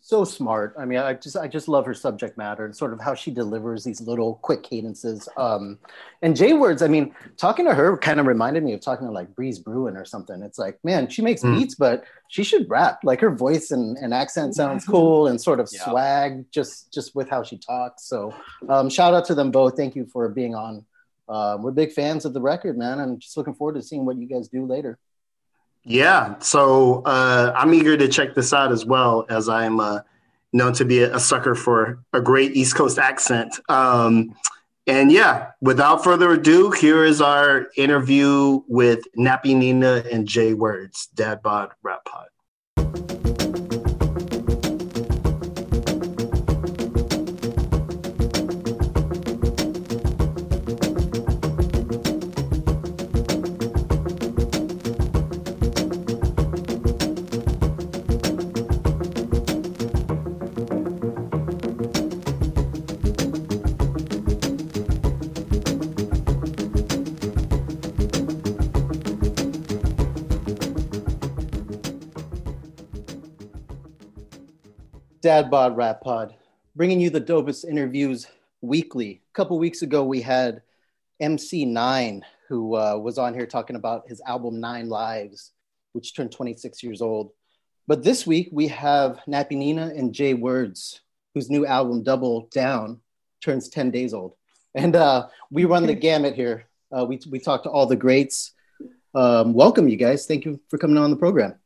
so 0.06 0.22
smart. 0.22 0.72
I 0.78 0.84
mean, 0.84 0.98
I 0.98 1.14
just 1.14 1.36
I 1.36 1.48
just 1.48 1.66
love 1.66 1.84
her 1.84 1.92
subject 1.92 2.38
matter 2.38 2.64
and 2.64 2.76
sort 2.76 2.92
of 2.92 3.00
how 3.00 3.16
she 3.16 3.32
delivers 3.32 3.82
these 3.82 4.00
little 4.00 4.36
quick 4.36 4.62
cadences. 4.62 5.28
Um, 5.36 5.80
and 6.22 6.36
J 6.36 6.52
words. 6.52 6.80
I 6.80 6.86
mean, 6.86 7.12
talking 7.36 7.64
to 7.64 7.74
her 7.74 7.98
kind 7.98 8.20
of 8.20 8.26
reminded 8.26 8.62
me 8.62 8.72
of 8.72 8.80
talking 8.80 9.08
to 9.08 9.12
like 9.12 9.34
Breeze 9.34 9.58
Brewin 9.58 9.96
or 9.96 10.04
something. 10.04 10.42
It's 10.44 10.60
like, 10.60 10.78
man, 10.84 11.08
she 11.08 11.22
makes 11.22 11.42
mm. 11.42 11.58
beats, 11.58 11.74
but 11.74 12.04
she 12.28 12.44
should 12.44 12.70
rap. 12.70 13.00
Like 13.02 13.20
her 13.20 13.32
voice 13.32 13.72
and, 13.72 13.96
and 13.96 14.14
accent 14.14 14.54
sounds 14.54 14.84
cool 14.88 15.26
and 15.26 15.40
sort 15.40 15.58
of 15.58 15.68
yeah. 15.72 15.82
swag 15.82 16.44
just 16.52 16.94
just 16.94 17.16
with 17.16 17.28
how 17.28 17.42
she 17.42 17.58
talks. 17.58 18.04
So 18.04 18.32
um, 18.68 18.88
shout 18.88 19.12
out 19.12 19.24
to 19.24 19.34
them 19.34 19.50
both. 19.50 19.76
Thank 19.76 19.96
you 19.96 20.06
for 20.06 20.28
being 20.28 20.54
on. 20.54 20.86
Uh, 21.28 21.58
we're 21.60 21.72
big 21.72 21.92
fans 21.92 22.24
of 22.24 22.32
the 22.32 22.40
record, 22.40 22.78
man. 22.78 23.00
I'm 23.00 23.18
just 23.18 23.36
looking 23.36 23.54
forward 23.54 23.74
to 23.74 23.82
seeing 23.82 24.06
what 24.06 24.18
you 24.18 24.28
guys 24.28 24.46
do 24.46 24.66
later. 24.66 25.00
Yeah, 25.88 26.36
so 26.40 27.02
uh, 27.04 27.52
I'm 27.54 27.72
eager 27.72 27.96
to 27.96 28.08
check 28.08 28.34
this 28.34 28.52
out 28.52 28.72
as 28.72 28.84
well, 28.84 29.24
as 29.28 29.48
I'm 29.48 29.78
uh, 29.78 30.00
known 30.52 30.72
to 30.74 30.84
be 30.84 31.02
a, 31.02 31.20
sucker 31.20 31.54
for 31.54 32.00
a 32.12 32.20
great 32.20 32.56
East 32.56 32.74
Coast 32.74 32.98
accent. 32.98 33.54
Um, 33.68 34.34
And 34.88 35.10
yeah, 35.10 35.50
without 35.60 36.04
further 36.04 36.32
ado, 36.32 36.70
here 36.70 37.04
is 37.04 37.20
our 37.20 37.66
interview 37.76 38.62
with 38.68 39.00
Nappy 39.18 39.56
Nina 39.56 40.04
and 40.12 40.28
Jay 40.28 40.54
Words, 40.54 41.08
Dad 41.14 41.42
Bod 41.42 41.70
Rap 41.82 42.04
Pod. 42.04 42.28
Dad 75.26 75.50
Bod 75.50 75.76
Rap 75.76 76.02
Pod, 76.02 76.36
bringing 76.76 77.00
you 77.00 77.10
the 77.10 77.20
dopest 77.20 77.64
interviews 77.64 78.28
weekly. 78.60 79.22
A 79.28 79.34
couple 79.34 79.58
weeks 79.58 79.82
ago, 79.82 80.04
we 80.04 80.20
had 80.20 80.62
MC9, 81.20 82.22
who 82.48 82.76
uh, 82.76 82.96
was 82.96 83.18
on 83.18 83.34
here 83.34 83.44
talking 83.44 83.74
about 83.74 84.08
his 84.08 84.22
album 84.24 84.60
Nine 84.60 84.88
Lives, 84.88 85.50
which 85.94 86.14
turned 86.14 86.30
26 86.30 86.80
years 86.84 87.02
old. 87.02 87.32
But 87.88 88.04
this 88.04 88.24
week, 88.24 88.50
we 88.52 88.68
have 88.68 89.18
Nappy 89.26 89.56
Nina 89.56 89.92
and 89.96 90.14
Jay 90.14 90.32
Words, 90.32 91.00
whose 91.34 91.50
new 91.50 91.66
album 91.66 92.04
Double 92.04 92.42
Down 92.52 93.00
turns 93.42 93.68
10 93.68 93.90
days 93.90 94.14
old. 94.14 94.34
And 94.76 94.94
uh, 94.94 95.26
we 95.50 95.64
run 95.64 95.86
the 95.86 95.94
gamut 95.94 96.36
here. 96.36 96.66
Uh, 96.96 97.04
we, 97.04 97.18
we 97.28 97.40
talk 97.40 97.64
to 97.64 97.68
all 97.68 97.86
the 97.86 97.96
greats. 97.96 98.52
Um, 99.12 99.54
welcome, 99.54 99.88
you 99.88 99.96
guys. 99.96 100.24
Thank 100.26 100.44
you 100.44 100.60
for 100.68 100.78
coming 100.78 100.98
on 100.98 101.10
the 101.10 101.16
program. 101.16 101.56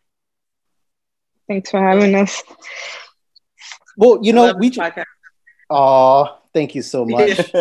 Thanks 1.47 1.71
for 1.71 1.79
having 1.79 2.15
us. 2.15 2.43
Well, 3.97 4.18
you 4.22 4.32
know, 4.32 4.55
we. 4.59 4.72
Oh, 5.68 6.38
thank 6.53 6.74
you 6.74 6.82
so 6.82 7.05
much. 7.07 7.53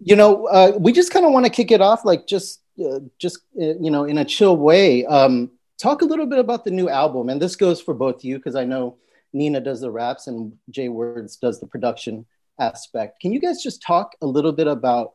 you 0.00 0.16
know, 0.16 0.46
uh, 0.46 0.72
we 0.78 0.92
just 0.92 1.12
kind 1.12 1.24
of 1.24 1.32
want 1.32 1.46
to 1.46 1.50
kick 1.50 1.70
it 1.70 1.80
off, 1.80 2.04
like 2.04 2.26
just, 2.26 2.60
uh, 2.84 3.00
just 3.18 3.38
uh, 3.60 3.74
you 3.80 3.90
know, 3.90 4.04
in 4.04 4.18
a 4.18 4.24
chill 4.24 4.56
way. 4.56 5.06
Um, 5.06 5.50
talk 5.78 6.02
a 6.02 6.04
little 6.04 6.26
bit 6.26 6.38
about 6.38 6.64
the 6.64 6.70
new 6.70 6.88
album, 6.88 7.28
and 7.28 7.40
this 7.40 7.56
goes 7.56 7.80
for 7.80 7.94
both 7.94 8.24
you 8.24 8.36
because 8.36 8.56
I 8.56 8.64
know 8.64 8.96
Nina 9.32 9.60
does 9.60 9.80
the 9.80 9.90
raps 9.90 10.26
and 10.26 10.52
Jay 10.70 10.88
Words 10.88 11.36
does 11.36 11.60
the 11.60 11.66
production 11.66 12.26
aspect. 12.58 13.20
Can 13.20 13.32
you 13.32 13.40
guys 13.40 13.62
just 13.62 13.82
talk 13.82 14.16
a 14.20 14.26
little 14.26 14.52
bit 14.52 14.66
about 14.66 15.12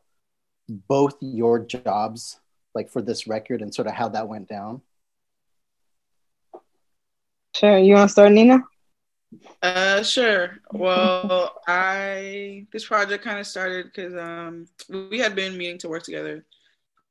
both 0.68 1.14
your 1.20 1.58
jobs, 1.58 2.40
like 2.74 2.90
for 2.90 3.02
this 3.02 3.26
record, 3.26 3.60
and 3.60 3.74
sort 3.74 3.88
of 3.88 3.94
how 3.94 4.08
that 4.08 4.28
went 4.28 4.48
down? 4.48 4.80
Sure. 7.54 7.78
You 7.78 7.94
want 7.94 8.08
to 8.08 8.12
start, 8.12 8.32
Nina? 8.32 8.64
Uh, 9.62 10.02
sure. 10.02 10.58
Well, 10.72 11.60
I 11.66 12.66
this 12.72 12.86
project 12.86 13.24
kind 13.24 13.38
of 13.38 13.46
started 13.46 13.86
because 13.86 14.14
um 14.14 14.66
we 15.10 15.18
had 15.18 15.34
been 15.34 15.56
meaning 15.56 15.78
to 15.78 15.88
work 15.88 16.02
together 16.02 16.44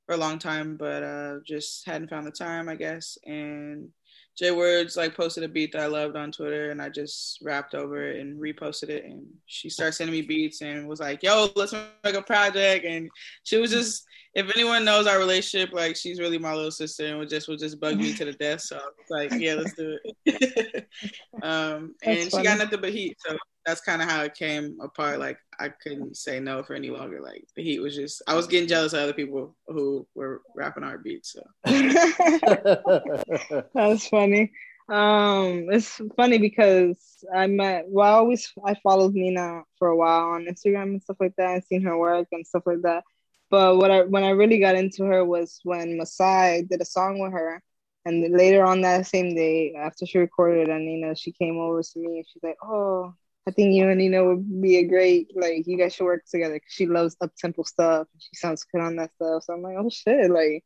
for 0.06 0.16
a 0.16 0.18
long 0.18 0.40
time, 0.40 0.78
but 0.78 1.04
uh 1.04 1.40
just 1.46 1.86
hadn't 1.86 2.10
found 2.10 2.28
the 2.28 2.32
time, 2.32 2.70
I 2.70 2.76
guess. 2.76 3.18
And 3.26 3.90
Jay 4.38 4.52
Words 4.52 4.98
like 4.98 5.16
posted 5.16 5.44
a 5.44 5.48
beat 5.48 5.72
that 5.74 5.82
I 5.82 5.88
loved 5.88 6.16
on 6.16 6.32
Twitter, 6.32 6.72
and 6.72 6.82
I 6.82 6.90
just 6.90 7.40
rapped 7.42 7.76
over 7.76 8.04
it 8.04 8.20
and 8.20 8.40
reposted 8.40 8.90
it. 8.90 9.06
And 9.06 9.26
she 9.46 9.70
started 9.70 9.94
sending 9.94 10.16
me 10.16 10.22
beats 10.22 10.62
and 10.62 10.88
was 10.88 11.00
like, 11.00 11.24
"Yo, 11.24 11.50
let's 11.56 11.74
make 11.74 12.16
a 12.16 12.22
project." 12.22 12.86
And 12.86 13.10
she 13.44 13.58
was 13.58 13.72
just 13.72 14.06
if 14.36 14.50
anyone 14.56 14.84
knows 14.84 15.06
our 15.06 15.20
relationship, 15.20 15.74
like 15.74 15.96
she's 15.96 16.20
really 16.20 16.40
my 16.40 16.54
little 16.54 16.72
sister 16.72 17.06
and 17.06 17.20
would 17.20 17.30
just 17.30 17.48
would 17.48 17.60
just 17.60 17.80
bug 17.80 17.98
me 17.98 18.14
to 18.14 18.26
the 18.26 18.34
death. 18.34 18.62
So 18.62 18.78
I 18.78 18.80
was 18.80 19.10
like, 19.10 19.40
yeah, 19.40 19.54
let's 19.54 19.74
do 19.74 19.98
it. 20.26 20.88
um, 21.44 21.96
and 22.04 22.32
she 22.32 22.42
got 22.42 22.58
nothing 22.58 22.82
but 22.82 22.92
heat. 22.92 23.16
So 23.20 23.38
that's 23.66 23.82
kind 23.82 24.02
of 24.02 24.10
how 24.10 24.24
it 24.24 24.36
came 24.36 24.78
apart. 24.82 25.20
Like 25.20 25.38
I 25.60 25.70
couldn't 25.70 26.18
say 26.18 26.40
no 26.40 26.64
for 26.64 26.74
any 26.74 26.90
longer. 26.90 27.22
Like 27.22 27.46
the 27.56 27.64
heat 27.64 27.80
was 27.80 27.96
just 27.96 28.22
I 28.28 28.36
was 28.36 28.48
getting 28.48 28.68
jealous 28.68 28.94
of 28.94 29.00
other 29.00 29.14
people 29.14 29.56
who 29.68 30.08
were 30.16 30.42
rapping 30.56 30.84
our 30.84 30.98
beats. 30.98 31.34
So 31.34 31.44
that's 33.74 34.08
funny. 34.08 34.52
Um, 34.90 35.68
it's 35.72 36.02
funny 36.18 36.38
because 36.38 37.24
I 37.34 37.48
met 37.48 37.86
well, 37.88 38.08
I 38.08 38.18
always 38.18 38.52
I 38.66 38.76
followed 38.76 39.14
Nina 39.14 39.64
for 39.80 39.90
a 39.90 39.96
while 39.96 40.32
on 40.32 40.46
Instagram 40.46 40.84
and 40.84 41.02
stuff 41.02 41.18
like 41.20 41.36
that 41.38 41.54
and 41.54 41.64
seen 41.64 41.84
her 41.84 41.98
work 41.98 42.28
and 42.32 42.46
stuff 42.46 42.64
like 42.66 42.82
that. 42.82 43.04
But 43.50 43.78
what 43.78 43.92
I 43.92 44.02
when 44.04 44.24
I 44.24 44.32
really 44.32 44.60
got 44.60 44.76
into 44.76 45.04
her 45.06 45.24
was 45.24 45.60
when 45.64 45.98
Masai 45.98 46.64
did 46.64 46.82
a 46.82 46.86
song 46.86 47.20
with 47.20 47.32
her. 47.32 47.62
And 48.06 48.36
later 48.36 48.66
on 48.66 48.82
that 48.82 49.08
same 49.08 49.34
day, 49.34 49.76
after 49.80 50.06
she 50.06 50.18
recorded 50.18 50.68
and 50.68 50.86
Nina, 50.86 51.16
she 51.16 51.32
came 51.32 51.58
over 51.58 51.82
to 51.82 52.00
me 52.00 52.18
and 52.18 52.26
she's 52.28 52.44
like, 52.44 52.58
Oh, 52.62 53.14
I 53.48 53.52
think 53.52 53.74
you 53.74 53.90
and 53.90 53.98
Nina 53.98 54.24
would 54.24 54.62
be 54.62 54.78
a 54.78 54.88
great 54.88 55.32
like 55.36 55.68
you 55.68 55.78
guys 55.78 55.94
should 55.94 56.06
work 56.06 56.24
together 56.26 56.54
because 56.54 56.72
she 56.72 56.86
loves 56.86 57.16
up 57.20 57.36
tempo 57.36 57.64
stuff. 57.64 58.08
She 58.18 58.36
sounds 58.36 58.64
good 58.64 58.82
on 58.82 58.96
that 58.98 59.12
stuff. 59.16 59.44
So 59.44 59.54
I'm 59.54 59.62
like, 59.62 59.76
oh 59.78 59.90
shit, 59.90 60.32
like 60.32 60.64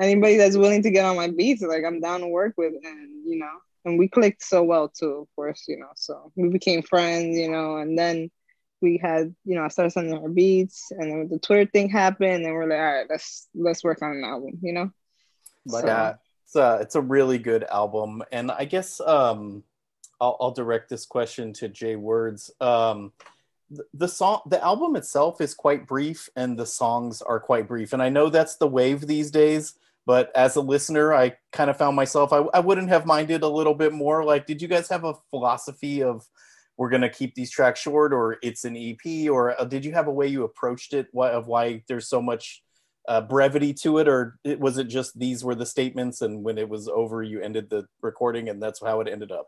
anybody 0.00 0.36
that's 0.36 0.56
willing 0.56 0.82
to 0.82 0.90
get 0.90 1.04
on 1.04 1.16
my 1.16 1.28
beats, 1.28 1.62
like 1.62 1.84
I'm 1.84 2.00
down 2.00 2.20
to 2.20 2.28
work 2.28 2.54
with 2.56 2.72
and 2.82 3.28
you 3.28 3.38
know, 3.38 3.52
and 3.84 3.98
we 3.98 4.08
clicked 4.08 4.42
so 4.42 4.62
well 4.62 4.88
too, 4.88 5.22
of 5.22 5.28
course, 5.36 5.64
you 5.68 5.78
know. 5.78 5.90
So 5.96 6.32
we 6.34 6.48
became 6.48 6.82
friends, 6.82 7.38
you 7.38 7.50
know, 7.50 7.76
and 7.76 7.98
then 7.98 8.30
we 8.80 8.98
had, 9.02 9.34
you 9.44 9.54
know, 9.54 9.64
I 9.64 9.68
started 9.68 9.90
sending 9.90 10.20
her 10.20 10.28
beats, 10.28 10.90
and 10.90 11.10
then 11.10 11.28
the 11.30 11.38
Twitter 11.38 11.68
thing 11.70 11.88
happened, 11.88 12.44
and 12.44 12.54
we're 12.54 12.68
like, 12.68 12.78
all 12.78 12.84
right, 12.84 13.06
let's 13.08 13.48
let's 13.54 13.84
work 13.84 14.02
on 14.02 14.12
an 14.12 14.24
album, 14.24 14.58
you 14.62 14.72
know. 14.72 14.90
But 15.66 15.80
so. 15.80 15.86
yeah, 15.86 16.14
it's 16.44 16.56
a, 16.56 16.78
it's 16.80 16.94
a 16.94 17.00
really 17.00 17.38
good 17.38 17.64
album, 17.64 18.22
and 18.32 18.50
I 18.50 18.64
guess 18.64 19.00
um, 19.00 19.64
I'll, 20.24 20.36
I'll 20.40 20.50
direct 20.52 20.88
this 20.88 21.04
question 21.04 21.52
to 21.54 21.68
Jay 21.68 21.96
Words. 21.96 22.50
Um, 22.58 23.12
the, 23.92 24.08
song, 24.08 24.40
the 24.46 24.62
album 24.64 24.96
itself 24.96 25.42
is 25.42 25.52
quite 25.52 25.86
brief, 25.86 26.30
and 26.34 26.58
the 26.58 26.64
songs 26.64 27.20
are 27.20 27.38
quite 27.38 27.68
brief, 27.68 27.92
and 27.92 28.02
I 28.02 28.08
know 28.08 28.30
that's 28.30 28.56
the 28.56 28.66
wave 28.66 29.06
these 29.06 29.30
days. 29.30 29.74
But 30.06 30.30
as 30.34 30.56
a 30.56 30.60
listener, 30.60 31.14
I 31.14 31.36
kind 31.50 31.70
of 31.70 31.78
found 31.78 31.96
myself 31.96 32.30
I, 32.32 32.40
I 32.52 32.60
wouldn't 32.60 32.90
have 32.90 33.06
minded 33.06 33.42
a 33.42 33.48
little 33.48 33.74
bit 33.74 33.92
more. 33.92 34.22
Like, 34.22 34.46
did 34.46 34.60
you 34.60 34.68
guys 34.68 34.88
have 34.88 35.04
a 35.04 35.14
philosophy 35.30 36.02
of 36.02 36.26
we're 36.76 36.90
going 36.90 37.02
to 37.02 37.08
keep 37.08 37.34
these 37.34 37.50
tracks 37.50 37.80
short 37.80 38.12
or 38.12 38.36
it's 38.42 38.64
an 38.64 38.76
EP 38.76 39.30
or 39.30 39.58
uh, 39.58 39.64
did 39.64 39.84
you 39.84 39.92
have 39.92 40.08
a 40.08 40.12
way 40.12 40.26
you 40.26 40.44
approached 40.44 40.92
it 40.92 41.06
why, 41.12 41.30
of 41.30 41.46
why 41.46 41.82
there's 41.86 42.08
so 42.08 42.20
much 42.20 42.62
uh, 43.08 43.20
brevity 43.20 43.72
to 43.72 43.98
it 43.98 44.08
or 44.08 44.38
was 44.58 44.76
it 44.76 44.88
just 44.88 45.16
these 45.16 45.44
were 45.44 45.54
the 45.54 45.64
statements 45.64 46.20
and 46.20 46.42
when 46.42 46.58
it 46.58 46.68
was 46.68 46.88
over 46.88 47.22
you 47.22 47.40
ended 47.40 47.70
the 47.70 47.86
recording 48.02 48.48
and 48.48 48.60
that's 48.60 48.82
how 48.82 49.00
it 49.00 49.08
ended 49.08 49.30
up 49.30 49.46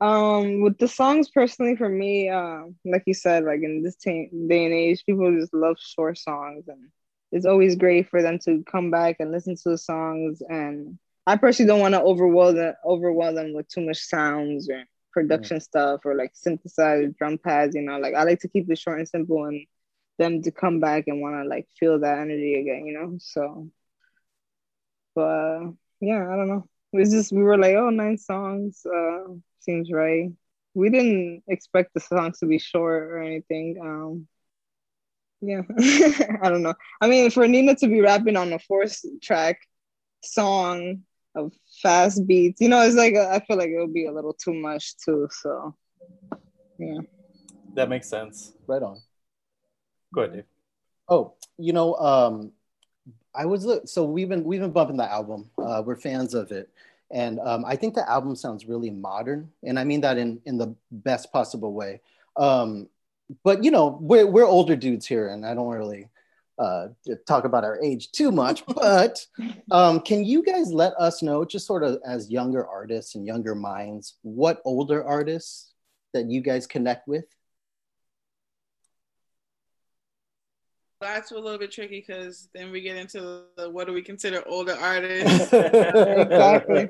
um 0.00 0.62
with 0.62 0.78
the 0.78 0.88
songs 0.88 1.28
personally 1.28 1.76
for 1.76 1.88
me 1.88 2.28
uh, 2.28 2.62
like 2.84 3.02
you 3.06 3.14
said 3.14 3.44
like 3.44 3.60
in 3.62 3.82
this 3.82 3.96
t- 3.96 4.30
day 4.48 4.64
and 4.64 4.74
age 4.74 5.04
people 5.04 5.30
just 5.38 5.52
love 5.52 5.76
short 5.78 6.16
songs 6.16 6.68
and 6.68 6.88
it's 7.32 7.46
always 7.46 7.76
great 7.76 8.08
for 8.08 8.22
them 8.22 8.38
to 8.38 8.64
come 8.64 8.90
back 8.90 9.16
and 9.20 9.30
listen 9.30 9.54
to 9.54 9.70
the 9.70 9.78
songs 9.78 10.42
and 10.48 10.98
i 11.26 11.36
personally 11.36 11.68
don't 11.68 11.80
want 11.80 11.94
to 11.94 12.00
overwhelm 12.00 12.56
them 12.56 12.74
overwhelm 12.84 13.34
them 13.34 13.52
with 13.52 13.68
too 13.68 13.82
much 13.82 13.98
sounds 13.98 14.70
or 14.70 14.84
production 15.12 15.58
mm. 15.58 15.62
stuff 15.62 16.00
or 16.04 16.14
like 16.14 16.32
synthesized 16.34 17.16
drum 17.16 17.38
pads, 17.38 17.74
you 17.74 17.82
know, 17.82 17.98
like 17.98 18.14
I 18.14 18.24
like 18.24 18.40
to 18.40 18.48
keep 18.48 18.70
it 18.70 18.78
short 18.78 18.98
and 18.98 19.08
simple 19.08 19.44
and 19.44 19.66
them 20.18 20.42
to 20.42 20.50
come 20.50 20.80
back 20.80 21.04
and 21.06 21.20
want 21.20 21.42
to 21.42 21.48
like 21.48 21.68
feel 21.78 21.98
that 22.00 22.18
energy 22.18 22.60
again, 22.60 22.86
you 22.86 22.94
know? 22.94 23.16
So, 23.18 23.70
but 25.14 25.72
yeah, 26.00 26.28
I 26.30 26.36
don't 26.36 26.48
know. 26.48 26.66
It 26.92 26.98
was 26.98 27.10
just, 27.10 27.32
we 27.32 27.42
were 27.42 27.58
like, 27.58 27.74
oh, 27.76 27.90
nine 27.90 28.18
songs, 28.18 28.84
uh, 28.84 29.32
seems 29.60 29.90
right. 29.90 30.30
We 30.74 30.90
didn't 30.90 31.42
expect 31.48 31.94
the 31.94 32.00
songs 32.00 32.38
to 32.38 32.46
be 32.46 32.58
short 32.58 33.04
or 33.04 33.18
anything. 33.18 33.76
Um, 33.80 34.28
yeah, 35.40 35.62
I 36.42 36.48
don't 36.48 36.62
know. 36.62 36.74
I 37.00 37.08
mean, 37.08 37.30
for 37.30 37.46
Nina 37.48 37.74
to 37.76 37.88
be 37.88 38.00
rapping 38.00 38.36
on 38.36 38.52
a 38.52 38.58
fourth 38.58 39.02
track 39.22 39.58
song 40.22 41.02
of 41.34 41.52
fast 41.82 42.26
beats. 42.26 42.60
You 42.60 42.68
know, 42.68 42.82
it's 42.82 42.96
like 42.96 43.14
I 43.14 43.40
feel 43.40 43.56
like 43.56 43.70
it 43.70 43.78
would 43.78 43.94
be 43.94 44.06
a 44.06 44.12
little 44.12 44.34
too 44.34 44.54
much 44.54 44.96
too. 44.98 45.28
So, 45.30 45.74
yeah. 46.78 46.98
That 47.74 47.88
makes 47.88 48.08
sense. 48.08 48.52
Right 48.66 48.82
on. 48.82 49.00
Go 50.14 50.22
ahead, 50.22 50.34
Dave. 50.34 50.44
Oh, 51.08 51.34
you 51.58 51.72
know, 51.72 51.94
um, 51.96 52.52
I 53.34 53.46
was 53.46 53.66
so 53.90 54.04
we've 54.04 54.28
been 54.28 54.44
we've 54.44 54.60
been 54.60 54.72
bumping 54.72 54.96
the 54.96 55.10
album. 55.10 55.50
Uh, 55.58 55.82
we're 55.84 55.96
fans 55.96 56.34
of 56.34 56.50
it, 56.52 56.68
and 57.10 57.40
um, 57.40 57.64
I 57.64 57.76
think 57.76 57.94
the 57.94 58.08
album 58.08 58.36
sounds 58.36 58.66
really 58.66 58.90
modern, 58.90 59.50
and 59.64 59.78
I 59.78 59.84
mean 59.84 60.00
that 60.02 60.18
in 60.18 60.40
in 60.46 60.58
the 60.58 60.74
best 60.90 61.32
possible 61.32 61.72
way. 61.72 62.00
Um, 62.36 62.88
but 63.44 63.64
you 63.64 63.70
know, 63.70 63.98
we're 64.00 64.26
we're 64.26 64.46
older 64.46 64.76
dudes 64.76 65.06
here, 65.06 65.28
and 65.28 65.44
I 65.44 65.54
don't 65.54 65.68
really 65.68 66.08
uh, 66.58 66.88
talk 67.26 67.44
about 67.44 67.64
our 67.64 67.82
age 67.82 68.12
too 68.12 68.30
much, 68.30 68.64
but 68.74 69.26
um, 69.70 70.00
can 70.00 70.24
you 70.24 70.42
guys 70.42 70.72
let 70.72 70.92
us 70.94 71.22
know, 71.22 71.44
just 71.44 71.66
sort 71.66 71.82
of 71.82 71.98
as 72.04 72.30
younger 72.30 72.66
artists 72.66 73.14
and 73.14 73.26
younger 73.26 73.54
minds, 73.54 74.16
what 74.22 74.60
older 74.64 75.04
artists 75.04 75.72
that 76.12 76.30
you 76.30 76.40
guys 76.40 76.66
connect 76.66 77.08
with? 77.08 77.24
That's 81.00 81.30
a 81.30 81.34
little 81.34 81.58
bit 81.58 81.72
tricky 81.72 82.04
because 82.06 82.48
then 82.54 82.70
we 82.70 82.80
get 82.80 82.96
into 82.96 83.44
the 83.56 83.70
what 83.70 83.86
do 83.86 83.92
we 83.92 84.02
consider 84.02 84.42
older 84.46 84.74
artists 84.74 85.52
Exactly. 85.52 86.88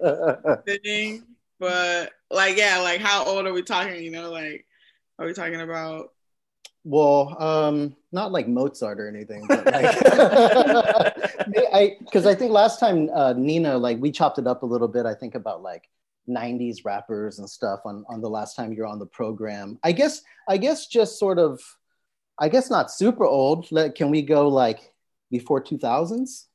thing. 0.66 1.22
But 1.58 2.12
like, 2.30 2.56
yeah, 2.56 2.80
like 2.80 3.00
how 3.00 3.24
old 3.24 3.46
are 3.46 3.52
we 3.52 3.62
talking? 3.62 4.02
You 4.02 4.10
know, 4.10 4.30
like 4.30 4.66
are 5.18 5.26
we 5.26 5.34
talking 5.34 5.60
about? 5.60 6.12
Well, 6.82 7.36
um, 7.40 7.94
not 8.10 8.32
like 8.32 8.48
Mozart 8.48 8.98
or 8.98 9.06
anything, 9.06 9.44
but 9.46 9.66
like, 9.66 9.84
I 11.74 11.96
because 12.00 12.26
I 12.26 12.34
think 12.34 12.52
last 12.52 12.80
time 12.80 13.10
uh, 13.14 13.34
Nina, 13.34 13.76
like 13.76 13.98
we 14.00 14.10
chopped 14.10 14.38
it 14.38 14.46
up 14.46 14.62
a 14.62 14.66
little 14.66 14.88
bit. 14.88 15.04
I 15.04 15.14
think 15.14 15.34
about 15.34 15.62
like 15.62 15.90
'90s 16.26 16.78
rappers 16.86 17.38
and 17.38 17.48
stuff 17.48 17.80
on 17.84 18.04
on 18.08 18.22
the 18.22 18.30
last 18.30 18.56
time 18.56 18.72
you're 18.72 18.86
on 18.86 18.98
the 18.98 19.06
program. 19.06 19.78
I 19.84 19.92
guess 19.92 20.22
I 20.48 20.56
guess 20.56 20.86
just 20.86 21.18
sort 21.18 21.38
of, 21.38 21.60
I 22.40 22.48
guess 22.48 22.70
not 22.70 22.90
super 22.90 23.26
old. 23.26 23.68
Can 23.94 24.10
we 24.10 24.22
go 24.22 24.48
like 24.48 24.94
before 25.30 25.62
2000s? 25.62 26.46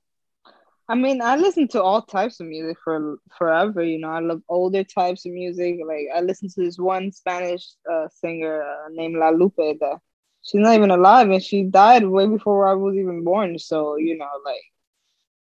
I 0.88 0.96
mean, 0.96 1.22
I 1.22 1.36
listen 1.36 1.68
to 1.70 1.82
all 1.82 2.02
types 2.02 2.40
of 2.40 2.48
music 2.48 2.78
for 2.84 3.18
forever. 3.38 3.84
You 3.84 4.00
know, 4.00 4.10
I 4.10 4.20
love 4.20 4.42
older 4.50 4.84
types 4.84 5.26
of 5.26 5.32
music. 5.32 5.78
Like 5.88 6.08
I 6.16 6.22
listen 6.22 6.50
to 6.50 6.64
this 6.64 6.78
one 6.78 7.12
Spanish 7.12 7.66
uh, 7.92 8.08
singer 8.10 8.64
uh, 8.64 8.90
named 8.90 9.18
La 9.18 9.30
Lupe. 9.30 9.56
That 9.58 10.00
she's 10.44 10.62
not 10.62 10.76
even 10.76 10.92
alive, 10.92 11.30
and 11.30 11.42
she 11.42 11.64
died 11.64 12.06
way 12.06 12.28
before 12.28 12.68
I 12.68 12.74
was 12.74 12.96
even 12.96 13.24
born. 13.24 13.58
So 13.58 13.96
you 13.96 14.18
know, 14.18 14.30
like 14.44 14.62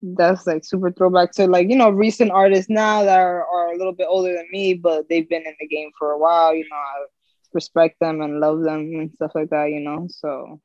that's 0.03 0.45
like 0.45 0.63
super 0.63 0.91
throwback 0.91 1.31
to 1.33 1.47
like 1.47 1.69
you 1.69 1.75
know 1.75 1.89
recent 1.89 2.31
artists 2.31 2.69
now 2.69 3.03
that 3.03 3.19
are, 3.19 3.45
are 3.45 3.73
a 3.73 3.77
little 3.77 3.93
bit 3.93 4.07
older 4.09 4.33
than 4.33 4.47
me, 4.51 4.75
but 4.75 5.07
they've 5.09 5.29
been 5.29 5.45
in 5.45 5.55
the 5.59 5.67
game 5.67 5.89
for 5.97 6.11
a 6.11 6.19
while. 6.19 6.53
You 6.53 6.65
know, 6.69 6.75
I 6.75 7.05
respect 7.53 7.99
them 7.99 8.21
and 8.21 8.39
love 8.39 8.61
them 8.61 8.79
and 8.95 9.11
stuff 9.13 9.31
like 9.35 9.49
that. 9.49 9.69
You 9.69 9.79
know, 9.81 10.07
so 10.09 10.59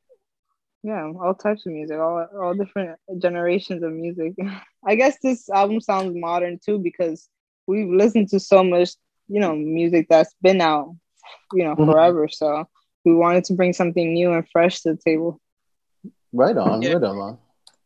yeah, 0.82 1.11
all 1.22 1.34
types 1.34 1.66
of 1.66 1.72
music, 1.72 1.99
all 1.99 2.26
all 2.41 2.55
different 2.55 2.99
generations 3.18 3.82
of 3.82 3.93
music. 3.93 4.34
I 4.87 4.95
guess 4.95 5.18
this 5.22 5.49
album 5.51 5.80
sounds 5.80 6.12
modern 6.14 6.59
too 6.64 6.78
because 6.78 7.28
we've 7.66 7.89
listened 7.89 8.28
to 8.30 8.41
so 8.41 8.62
much, 8.62 8.91
you 9.28 9.41
know, 9.41 9.55
music 9.57 10.07
that's 10.09 10.34
been 10.43 10.61
out, 10.61 10.95
you 11.53 11.64
know, 11.64 11.74
Mhm. 11.74 11.91
forever. 11.93 12.28
So 12.28 12.66
we 13.05 13.14
wanted 13.14 13.45
to 13.45 13.55
bring 13.55 13.72
something 13.72 14.12
new 14.12 14.32
and 14.32 14.49
fresh 14.51 14.80
to 14.82 14.93
the 14.95 15.01
table. 15.05 15.41
Right 16.32 16.57
on, 16.57 16.82
Yeah. 16.82 16.95
right 16.95 17.03
on. 17.05 17.39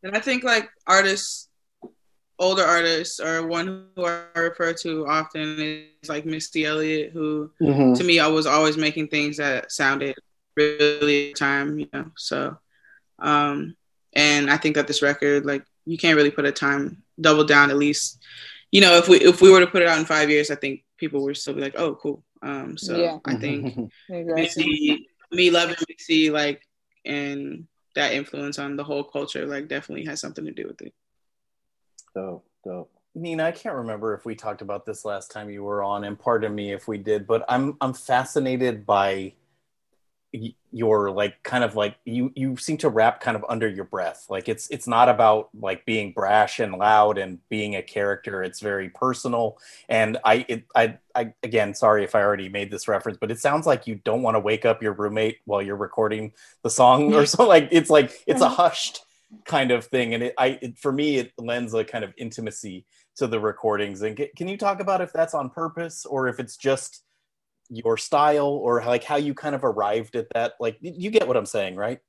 And 0.02 0.16
I 0.16 0.20
think 0.20 0.44
like 0.44 0.68
artists, 0.86 1.48
older 2.40 2.64
artists, 2.64 3.20
or 3.20 3.46
one 3.46 3.86
who 3.94 4.04
I 4.06 4.24
refer 4.34 4.72
to 4.72 5.06
often 5.06 5.60
is 6.02 6.08
like 6.08 6.24
Missy 6.26 6.64
Elliott, 6.64 7.12
who 7.12 7.52
Mhm. 7.60 7.96
to 7.98 8.02
me 8.04 8.18
I 8.18 8.26
was 8.26 8.46
always 8.46 8.76
making 8.76 9.08
things 9.08 9.36
that 9.36 9.70
sounded 9.70 10.16
really 10.56 11.32
time, 11.34 11.78
you 11.78 11.88
know. 11.92 12.10
So, 12.16 12.58
um, 13.20 13.76
and 14.14 14.50
I 14.50 14.56
think 14.56 14.74
that 14.76 14.86
this 14.88 15.02
record, 15.02 15.46
like, 15.46 15.64
you 15.86 15.96
can't 15.98 16.16
really 16.16 16.30
put 16.30 16.46
a 16.46 16.52
time 16.52 17.02
double 17.20 17.44
down. 17.44 17.70
At 17.70 17.76
least, 17.78 18.18
you 18.72 18.80
know, 18.80 18.96
if 18.96 19.08
we 19.08 19.18
if 19.20 19.40
we 19.40 19.50
were 19.50 19.60
to 19.60 19.66
put 19.66 19.82
it 19.82 19.88
out 19.88 19.98
in 19.98 20.04
five 20.04 20.30
years, 20.30 20.50
I 20.50 20.56
think 20.56 20.82
people 20.96 21.22
would 21.24 21.36
still 21.36 21.54
be 21.54 21.60
like, 21.60 21.78
oh, 21.78 21.94
cool. 21.94 22.24
Um, 22.42 22.76
so 22.76 22.96
Yeah. 22.96 23.18
I 23.24 23.34
think 23.36 23.62
Exactly. 24.08 24.34
Missy, 24.42 25.08
me 25.30 25.50
loving 25.50 25.76
Missy, 25.88 26.30
like, 26.30 26.66
and 27.04 27.66
that 27.94 28.12
influence 28.14 28.58
on 28.58 28.76
the 28.76 28.84
whole 28.84 29.04
culture, 29.04 29.46
like, 29.46 29.68
definitely 29.68 30.06
has 30.06 30.20
something 30.20 30.44
to 30.44 30.52
do 30.52 30.66
with 30.66 30.80
it. 30.82 30.94
Dope, 32.14 32.44
dope. 32.64 32.90
Nina, 33.14 33.44
I 33.44 33.52
can't 33.52 33.74
remember 33.74 34.14
if 34.14 34.24
we 34.24 34.34
talked 34.36 34.62
about 34.62 34.86
this 34.86 35.04
last 35.04 35.30
time 35.30 35.50
you 35.50 35.64
were 35.64 35.82
on, 35.82 36.04
and 36.04 36.18
pardon 36.18 36.54
me 36.54 36.72
if 36.72 36.86
we 36.86 36.98
did, 36.98 37.26
but 37.26 37.44
I'm 37.48 37.76
I'm 37.80 37.92
fascinated 37.92 38.86
by 38.86 39.34
y- 40.32 40.54
your 40.70 41.10
like 41.10 41.42
kind 41.42 41.64
of 41.64 41.74
like 41.74 41.96
you 42.04 42.32
you 42.36 42.56
seem 42.56 42.76
to 42.78 42.88
rap 42.88 43.20
kind 43.20 43.36
of 43.36 43.44
under 43.48 43.68
your 43.68 43.84
breath. 43.84 44.26
Like 44.28 44.48
it's 44.48 44.68
it's 44.68 44.86
not 44.86 45.08
about 45.08 45.48
like 45.58 45.84
being 45.84 46.12
brash 46.12 46.60
and 46.60 46.74
loud 46.74 47.18
and 47.18 47.38
being 47.48 47.74
a 47.76 47.82
character. 47.82 48.42
It's 48.42 48.60
very 48.60 48.90
personal. 48.90 49.58
And 49.88 50.18
I 50.24 50.44
it 50.48 50.64
I 50.74 50.98
I 51.14 51.34
again 51.42 51.74
sorry 51.74 52.04
if 52.04 52.14
I 52.14 52.22
already 52.22 52.48
made 52.48 52.70
this 52.70 52.86
reference, 52.88 53.18
but 53.20 53.30
it 53.30 53.40
sounds 53.40 53.66
like 53.66 53.86
you 53.86 53.96
don't 53.96 54.22
want 54.22 54.36
to 54.36 54.40
wake 54.40 54.64
up 54.64 54.82
your 54.82 54.92
roommate 54.92 55.38
while 55.46 55.62
you're 55.62 55.76
recording 55.76 56.32
the 56.62 56.70
song 56.70 57.12
or 57.14 57.26
so. 57.26 57.46
Like 57.46 57.68
it's 57.72 57.90
like 57.90 58.12
it's 58.26 58.42
a 58.42 58.46
uh-huh. 58.46 58.68
hushed 58.68 59.04
kind 59.44 59.70
of 59.70 59.84
thing 59.86 60.14
and 60.14 60.24
it 60.24 60.34
i 60.38 60.58
it, 60.60 60.78
for 60.78 60.92
me 60.92 61.16
it 61.16 61.32
lends 61.38 61.72
a 61.74 61.84
kind 61.84 62.02
of 62.02 62.12
intimacy 62.18 62.84
to 63.16 63.26
the 63.26 63.38
recordings 63.38 64.02
and 64.02 64.20
can 64.36 64.48
you 64.48 64.56
talk 64.56 64.80
about 64.80 65.00
if 65.00 65.12
that's 65.12 65.34
on 65.34 65.48
purpose 65.48 66.04
or 66.04 66.26
if 66.26 66.40
it's 66.40 66.56
just 66.56 67.04
your 67.68 67.96
style 67.96 68.48
or 68.48 68.82
like 68.84 69.04
how 69.04 69.16
you 69.16 69.32
kind 69.32 69.54
of 69.54 69.62
arrived 69.62 70.16
at 70.16 70.26
that 70.34 70.54
like 70.58 70.76
you 70.80 71.10
get 71.10 71.28
what 71.28 71.36
i'm 71.36 71.46
saying 71.46 71.76
right 71.76 72.00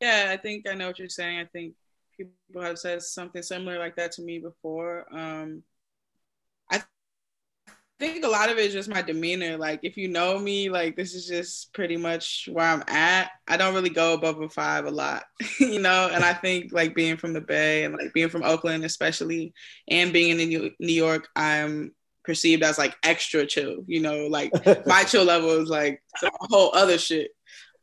Yeah, 0.00 0.28
I 0.30 0.36
think 0.38 0.68
I 0.68 0.74
know 0.74 0.88
what 0.88 0.98
you're 0.98 1.08
saying. 1.08 1.38
I 1.38 1.44
think 1.44 1.74
people 2.16 2.62
have 2.62 2.78
said 2.78 3.02
something 3.02 3.42
similar 3.42 3.78
like 3.78 3.96
that 3.96 4.12
to 4.12 4.22
me 4.22 4.38
before. 4.38 5.06
Um, 5.12 5.62
think 8.00 8.24
a 8.24 8.28
lot 8.28 8.50
of 8.50 8.58
it 8.58 8.66
is 8.66 8.72
just 8.72 8.88
my 8.88 9.02
demeanor. 9.02 9.56
Like, 9.56 9.80
if 9.82 9.96
you 9.96 10.08
know 10.08 10.38
me, 10.38 10.70
like, 10.70 10.96
this 10.96 11.14
is 11.14 11.26
just 11.26 11.72
pretty 11.74 11.96
much 11.96 12.48
where 12.50 12.66
I'm 12.66 12.82
at. 12.88 13.30
I 13.46 13.56
don't 13.56 13.74
really 13.74 13.90
go 13.90 14.14
above 14.14 14.40
a 14.40 14.48
five 14.48 14.86
a 14.86 14.90
lot, 14.90 15.24
you 15.60 15.78
know? 15.78 16.08
And 16.12 16.24
I 16.24 16.32
think, 16.32 16.72
like, 16.72 16.94
being 16.94 17.16
from 17.16 17.34
the 17.34 17.40
Bay 17.40 17.84
and, 17.84 17.94
like, 17.94 18.12
being 18.12 18.30
from 18.30 18.42
Oakland, 18.42 18.84
especially, 18.84 19.52
and 19.86 20.12
being 20.12 20.40
in 20.40 20.48
New 20.48 20.70
New 20.80 20.92
York, 20.92 21.28
I'm 21.36 21.94
perceived 22.24 22.62
as, 22.62 22.78
like, 22.78 22.96
extra 23.04 23.46
chill, 23.46 23.84
you 23.86 24.00
know? 24.00 24.26
Like, 24.26 24.50
my 24.86 25.04
chill 25.04 25.24
level 25.24 25.50
is, 25.60 25.68
like, 25.68 26.02
some 26.16 26.30
whole 26.40 26.74
other 26.74 26.98
shit. 26.98 27.30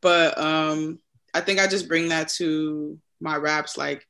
But, 0.02 0.36
um, 0.36 0.98
I 1.32 1.40
think 1.40 1.60
I 1.60 1.68
just 1.68 1.88
bring 1.88 2.08
that 2.08 2.28
to 2.30 2.98
my 3.20 3.36
raps. 3.36 3.76
Like 3.76 4.06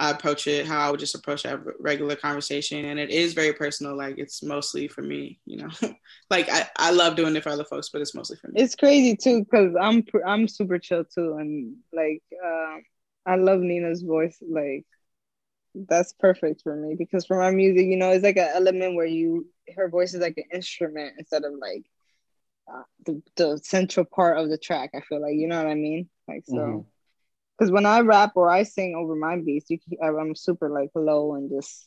I 0.00 0.10
approach 0.10 0.46
it 0.46 0.66
how 0.66 0.80
I 0.80 0.90
would 0.90 0.98
just 0.98 1.14
approach 1.14 1.44
a 1.44 1.62
regular 1.78 2.16
conversation, 2.16 2.86
and 2.86 2.98
it 2.98 3.10
is 3.10 3.34
very 3.34 3.52
personal. 3.52 3.96
Like 3.96 4.16
it's 4.18 4.42
mostly 4.42 4.88
for 4.88 5.02
me, 5.02 5.38
you 5.44 5.58
know. 5.58 5.68
like 6.30 6.48
I, 6.50 6.68
I 6.76 6.90
love 6.90 7.16
doing 7.16 7.36
it 7.36 7.42
for 7.42 7.50
other 7.50 7.64
folks, 7.64 7.90
but 7.90 8.00
it's 8.00 8.14
mostly 8.14 8.38
for 8.38 8.48
me. 8.48 8.62
It's 8.62 8.74
crazy 8.74 9.14
too 9.16 9.44
because 9.44 9.76
I'm 9.80 10.02
I'm 10.26 10.48
super 10.48 10.78
chill 10.78 11.04
too, 11.04 11.36
and 11.38 11.76
like 11.92 12.22
um, 12.44 12.82
I 13.26 13.36
love 13.36 13.60
Nina's 13.60 14.02
voice. 14.02 14.38
Like 14.40 14.86
that's 15.74 16.12
perfect 16.14 16.62
for 16.62 16.74
me 16.76 16.96
because 16.98 17.26
for 17.26 17.38
my 17.38 17.50
music, 17.50 17.86
you 17.86 17.96
know, 17.96 18.10
it's 18.10 18.24
like 18.24 18.36
an 18.38 18.50
element 18.54 18.96
where 18.96 19.06
you 19.06 19.46
her 19.76 19.88
voice 19.88 20.14
is 20.14 20.20
like 20.20 20.38
an 20.38 20.44
instrument 20.52 21.14
instead 21.18 21.44
of 21.44 21.52
like 21.60 21.84
uh, 22.72 22.82
the 23.06 23.22
the 23.36 23.58
central 23.62 24.06
part 24.06 24.38
of 24.38 24.48
the 24.50 24.58
track. 24.58 24.90
I 24.94 25.00
feel 25.02 25.20
like 25.22 25.34
you 25.34 25.48
know 25.48 25.58
what 25.58 25.70
I 25.70 25.74
mean. 25.74 26.08
Like 26.28 26.44
so, 26.46 26.86
Mhm. 26.86 26.89
Because 27.60 27.70
when 27.70 27.84
I 27.84 28.00
rap 28.00 28.32
or 28.36 28.48
I 28.48 28.62
sing 28.62 28.94
over 28.94 29.14
my 29.14 29.36
beats, 29.36 29.68
you 29.68 29.78
I'm 30.02 30.34
super 30.34 30.70
like 30.70 30.90
low 30.94 31.34
and 31.34 31.50
just 31.50 31.84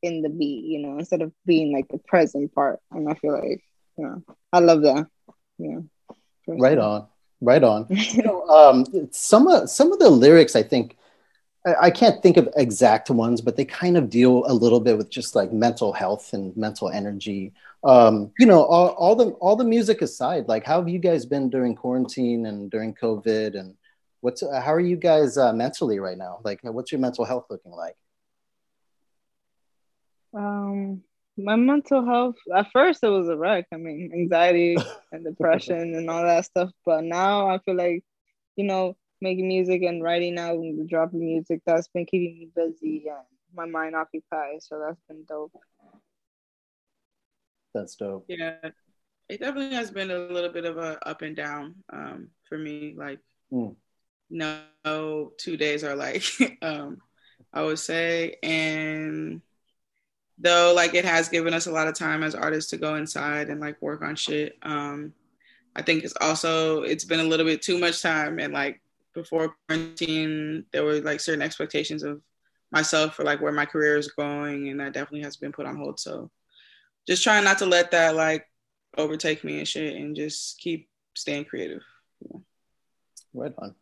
in 0.00 0.22
the 0.22 0.28
beat, 0.28 0.66
you 0.66 0.78
know, 0.78 0.98
instead 0.98 1.20
of 1.20 1.32
being 1.44 1.72
like 1.72 1.88
the 1.88 1.98
present 1.98 2.54
part. 2.54 2.78
And 2.92 3.08
I 3.08 3.14
feel 3.14 3.32
like, 3.32 3.60
you 3.98 4.04
know, 4.04 4.22
I 4.52 4.60
love 4.60 4.82
that. 4.82 5.08
Yeah. 5.58 5.78
Right 6.46 6.78
on, 6.78 7.08
right 7.40 7.64
on. 7.64 7.86
you 7.90 8.22
know, 8.22 8.46
um, 8.46 8.86
some 9.10 9.48
of 9.48 9.68
some 9.68 9.92
of 9.92 9.98
the 9.98 10.08
lyrics, 10.08 10.54
I 10.54 10.62
think, 10.62 10.96
I, 11.66 11.74
I 11.86 11.90
can't 11.90 12.22
think 12.22 12.36
of 12.36 12.48
exact 12.56 13.10
ones, 13.10 13.40
but 13.40 13.56
they 13.56 13.64
kind 13.64 13.96
of 13.96 14.08
deal 14.08 14.44
a 14.46 14.54
little 14.54 14.78
bit 14.78 14.96
with 14.96 15.10
just 15.10 15.34
like 15.34 15.52
mental 15.52 15.92
health 15.92 16.34
and 16.34 16.56
mental 16.56 16.88
energy. 16.88 17.52
Um, 17.82 18.30
you 18.38 18.46
know, 18.46 18.62
all, 18.62 18.90
all 18.90 19.16
the 19.16 19.30
all 19.40 19.56
the 19.56 19.64
music 19.64 20.02
aside, 20.02 20.46
like 20.46 20.64
how 20.64 20.78
have 20.78 20.88
you 20.88 21.00
guys 21.00 21.26
been 21.26 21.50
during 21.50 21.74
quarantine 21.74 22.46
and 22.46 22.70
during 22.70 22.94
COVID, 22.94 23.58
and 23.58 23.74
what's 24.26 24.42
uh, 24.42 24.60
how 24.60 24.74
are 24.74 24.80
you 24.80 24.96
guys 24.96 25.38
uh, 25.38 25.52
mentally 25.52 26.00
right 26.00 26.18
now? 26.18 26.40
Like, 26.42 26.58
what's 26.64 26.90
your 26.90 27.00
mental 27.00 27.24
health 27.24 27.46
looking 27.48 27.70
like? 27.70 27.94
Um, 30.34 31.04
my 31.38 31.54
mental 31.54 32.04
health 32.04 32.34
at 32.52 32.66
first 32.72 33.04
it 33.04 33.08
was 33.08 33.28
a 33.28 33.36
wreck. 33.36 33.66
I 33.72 33.76
mean, 33.76 34.10
anxiety 34.12 34.76
and 35.12 35.24
depression 35.24 35.94
and 35.94 36.10
all 36.10 36.24
that 36.24 36.44
stuff. 36.44 36.70
But 36.84 37.04
now 37.04 37.48
I 37.48 37.58
feel 37.58 37.76
like, 37.76 38.02
you 38.56 38.64
know, 38.64 38.96
making 39.20 39.46
music 39.46 39.82
and 39.82 40.02
writing 40.02 40.34
now 40.34 40.54
and 40.54 40.88
dropping 40.88 41.24
music 41.24 41.62
that's 41.64 41.86
been 41.94 42.04
keeping 42.04 42.36
me 42.40 42.48
busy 42.52 43.04
and 43.08 43.24
my 43.54 43.66
mind 43.66 43.94
occupied. 43.94 44.60
So 44.60 44.82
that's 44.84 45.00
been 45.08 45.24
dope. 45.28 45.52
That's 47.74 47.94
dope. 47.94 48.24
Yeah, 48.26 48.56
it 49.28 49.38
definitely 49.38 49.76
has 49.76 49.92
been 49.92 50.10
a 50.10 50.18
little 50.18 50.50
bit 50.50 50.64
of 50.64 50.78
a 50.78 50.98
up 51.08 51.22
and 51.22 51.36
down 51.36 51.76
um, 51.92 52.30
for 52.48 52.58
me. 52.58 52.96
Like, 52.98 53.20
Mm. 53.52 53.76
No 54.30 55.32
two 55.38 55.56
days 55.56 55.84
are 55.84 55.96
like 55.96 56.24
um, 56.62 57.00
I 57.52 57.62
would 57.62 57.78
say, 57.78 58.36
and 58.42 59.40
though 60.38 60.72
like 60.74 60.94
it 60.94 61.04
has 61.04 61.28
given 61.28 61.54
us 61.54 61.66
a 61.66 61.72
lot 61.72 61.88
of 61.88 61.94
time 61.94 62.22
as 62.22 62.34
artists 62.34 62.70
to 62.70 62.76
go 62.76 62.96
inside 62.96 63.48
and 63.48 63.60
like 63.60 63.80
work 63.80 64.02
on 64.02 64.16
shit. 64.16 64.56
Um, 64.62 65.12
I 65.74 65.82
think 65.82 66.04
it's 66.04 66.14
also 66.20 66.82
it's 66.82 67.04
been 67.04 67.20
a 67.20 67.24
little 67.24 67.46
bit 67.46 67.62
too 67.62 67.78
much 67.78 68.02
time 68.02 68.38
and 68.38 68.52
like 68.52 68.80
before 69.14 69.54
quarantine 69.68 70.64
there 70.72 70.84
were 70.84 71.00
like 71.00 71.20
certain 71.20 71.42
expectations 71.42 72.02
of 72.02 72.20
myself 72.70 73.14
for 73.14 73.24
like 73.24 73.40
where 73.40 73.52
my 73.52 73.64
career 73.64 73.96
is 73.96 74.08
going 74.08 74.68
and 74.68 74.80
that 74.80 74.92
definitely 74.92 75.22
has 75.22 75.36
been 75.36 75.52
put 75.52 75.66
on 75.66 75.76
hold. 75.76 75.98
So 75.98 76.30
just 77.06 77.22
trying 77.22 77.44
not 77.44 77.58
to 77.58 77.66
let 77.66 77.90
that 77.92 78.14
like 78.14 78.46
overtake 78.96 79.44
me 79.44 79.58
and 79.58 79.68
shit 79.68 79.94
and 79.94 80.16
just 80.16 80.58
keep 80.58 80.88
staying 81.14 81.44
creative. 81.44 81.82
Right 83.32 83.52
on. 83.58 83.74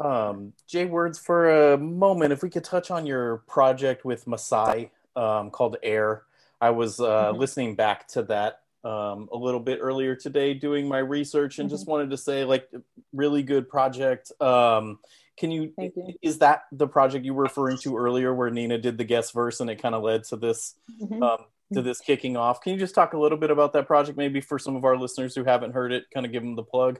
Um, 0.00 0.54
Jay 0.66 0.86
Words, 0.86 1.18
for 1.18 1.72
a 1.72 1.78
moment, 1.78 2.32
if 2.32 2.42
we 2.42 2.50
could 2.50 2.64
touch 2.64 2.90
on 2.90 3.06
your 3.06 3.38
project 3.46 4.04
with 4.04 4.26
Masai 4.26 4.90
um, 5.14 5.50
called 5.50 5.76
Air. 5.82 6.22
I 6.60 6.70
was 6.70 7.00
uh, 7.00 7.04
Mm-hmm. 7.04 7.38
listening 7.38 7.74
back 7.74 8.08
to 8.08 8.22
that 8.24 8.60
um, 8.82 9.28
a 9.32 9.36
little 9.36 9.60
bit 9.60 9.78
earlier 9.80 10.14
today, 10.14 10.54
doing 10.54 10.88
my 10.88 10.98
research, 10.98 11.58
and 11.58 11.68
just 11.68 11.86
wanted 11.86 12.10
to 12.10 12.16
say, 12.16 12.44
like, 12.44 12.68
really 13.12 13.42
good 13.42 13.68
project. 13.68 14.32
Um, 14.40 14.98
can 15.36 15.50
you, 15.50 15.72
Thank 15.76 15.96
you. 15.96 16.14
Is 16.22 16.38
that 16.38 16.64
the 16.72 16.86
project 16.86 17.24
you 17.24 17.34
were 17.34 17.44
referring 17.44 17.78
to 17.78 17.96
earlier, 17.96 18.34
where 18.34 18.50
Nina 18.50 18.78
did 18.78 18.96
the 18.98 19.04
guest 19.04 19.32
verse, 19.34 19.60
and 19.60 19.68
it 19.70 19.82
kind 19.82 19.94
of 19.94 20.02
led 20.02 20.24
to 20.24 20.36
this 20.36 20.74
Mhm. 21.02 21.22
um, 21.22 21.44
to 21.72 21.82
this 21.82 22.00
kicking 22.00 22.36
off? 22.36 22.60
Can 22.60 22.72
you 22.72 22.78
just 22.78 22.94
talk 22.94 23.12
a 23.12 23.18
little 23.18 23.38
bit 23.38 23.50
about 23.50 23.72
that 23.74 23.86
project, 23.86 24.18
maybe 24.18 24.40
for 24.40 24.58
some 24.58 24.76
of 24.76 24.84
our 24.84 24.96
listeners 24.96 25.34
who 25.34 25.44
haven't 25.44 25.72
heard 25.72 25.92
it? 25.92 26.10
Kind 26.12 26.26
of 26.26 26.32
give 26.32 26.42
them 26.42 26.56
the 26.56 26.62
plug. 26.64 26.98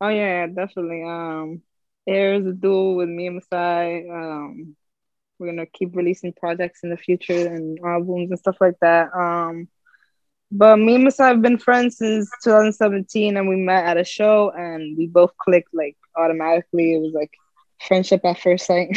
Oh 0.00 0.08
yeah, 0.08 0.46
definitely. 0.46 1.02
Um, 1.04 1.62
Is 2.08 2.46
a 2.46 2.52
duel 2.52 2.96
with 2.96 3.08
me 3.08 3.26
and 3.26 3.36
Masai. 3.36 4.08
Um, 4.08 4.76
we're 5.38 5.48
gonna 5.48 5.66
keep 5.66 5.94
releasing 5.94 6.32
projects 6.32 6.80
in 6.82 6.90
the 6.90 6.96
future 6.96 7.46
and 7.46 7.78
albums 7.84 8.30
and 8.30 8.38
stuff 8.38 8.56
like 8.60 8.76
that. 8.80 9.14
Um, 9.14 9.68
but 10.50 10.78
me 10.78 10.94
and 10.94 11.04
Masai 11.04 11.26
have 11.26 11.42
been 11.42 11.58
friends 11.58 11.98
since 11.98 12.30
2017, 12.42 13.36
and 13.36 13.48
we 13.48 13.56
met 13.56 13.84
at 13.84 13.98
a 13.98 14.04
show, 14.04 14.50
and 14.50 14.96
we 14.96 15.06
both 15.06 15.36
clicked 15.36 15.74
like 15.74 15.96
automatically. 16.16 16.94
It 16.94 17.00
was 17.00 17.12
like 17.12 17.32
friendship 17.86 18.24
at 18.24 18.40
first 18.40 18.66
sight, 18.66 18.96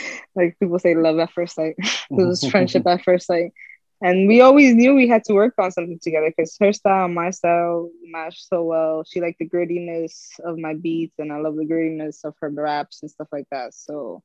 like 0.34 0.58
people 0.58 0.80
say 0.80 0.96
love 0.96 1.18
at 1.20 1.32
first 1.32 1.54
sight. 1.54 1.76
it 1.78 1.94
was 2.10 2.44
friendship 2.50 2.86
at 2.86 3.04
first 3.04 3.26
sight. 3.28 3.52
And 4.00 4.28
we 4.28 4.40
always 4.40 4.74
knew 4.74 4.94
we 4.94 5.08
had 5.08 5.24
to 5.24 5.34
work 5.34 5.54
on 5.58 5.72
something 5.72 5.98
together 6.00 6.32
because 6.34 6.56
her 6.60 6.72
style 6.72 7.06
and 7.06 7.14
my 7.14 7.30
style 7.30 7.90
matched 8.04 8.46
so 8.48 8.62
well. 8.62 9.04
She 9.04 9.20
liked 9.20 9.38
the 9.40 9.48
grittiness 9.48 10.38
of 10.44 10.58
my 10.58 10.74
beats, 10.74 11.18
and 11.18 11.32
I 11.32 11.38
love 11.38 11.56
the 11.56 11.64
grittiness 11.66 12.24
of 12.24 12.34
her 12.40 12.48
raps 12.48 13.02
and 13.02 13.10
stuff 13.10 13.28
like 13.32 13.46
that. 13.50 13.74
So, 13.74 14.22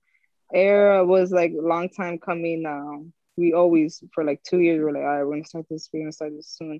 Air 0.53 1.03
was 1.05 1.31
like 1.31 1.53
a 1.53 1.61
long 1.65 1.89
time 1.89 2.19
coming. 2.19 2.65
Um, 2.67 3.13
we 3.35 3.53
always, 3.53 4.03
for 4.13 4.23
like 4.23 4.43
two 4.43 4.59
years, 4.59 4.77
we 4.77 4.83
were 4.85 4.91
like, 4.91 5.03
all 5.03 5.07
right, 5.07 5.23
we're 5.23 5.31
gonna 5.33 5.45
start 5.45 5.65
this, 5.69 5.89
we're 5.91 6.01
gonna 6.01 6.11
start 6.11 6.33
this 6.35 6.49
soon. 6.49 6.79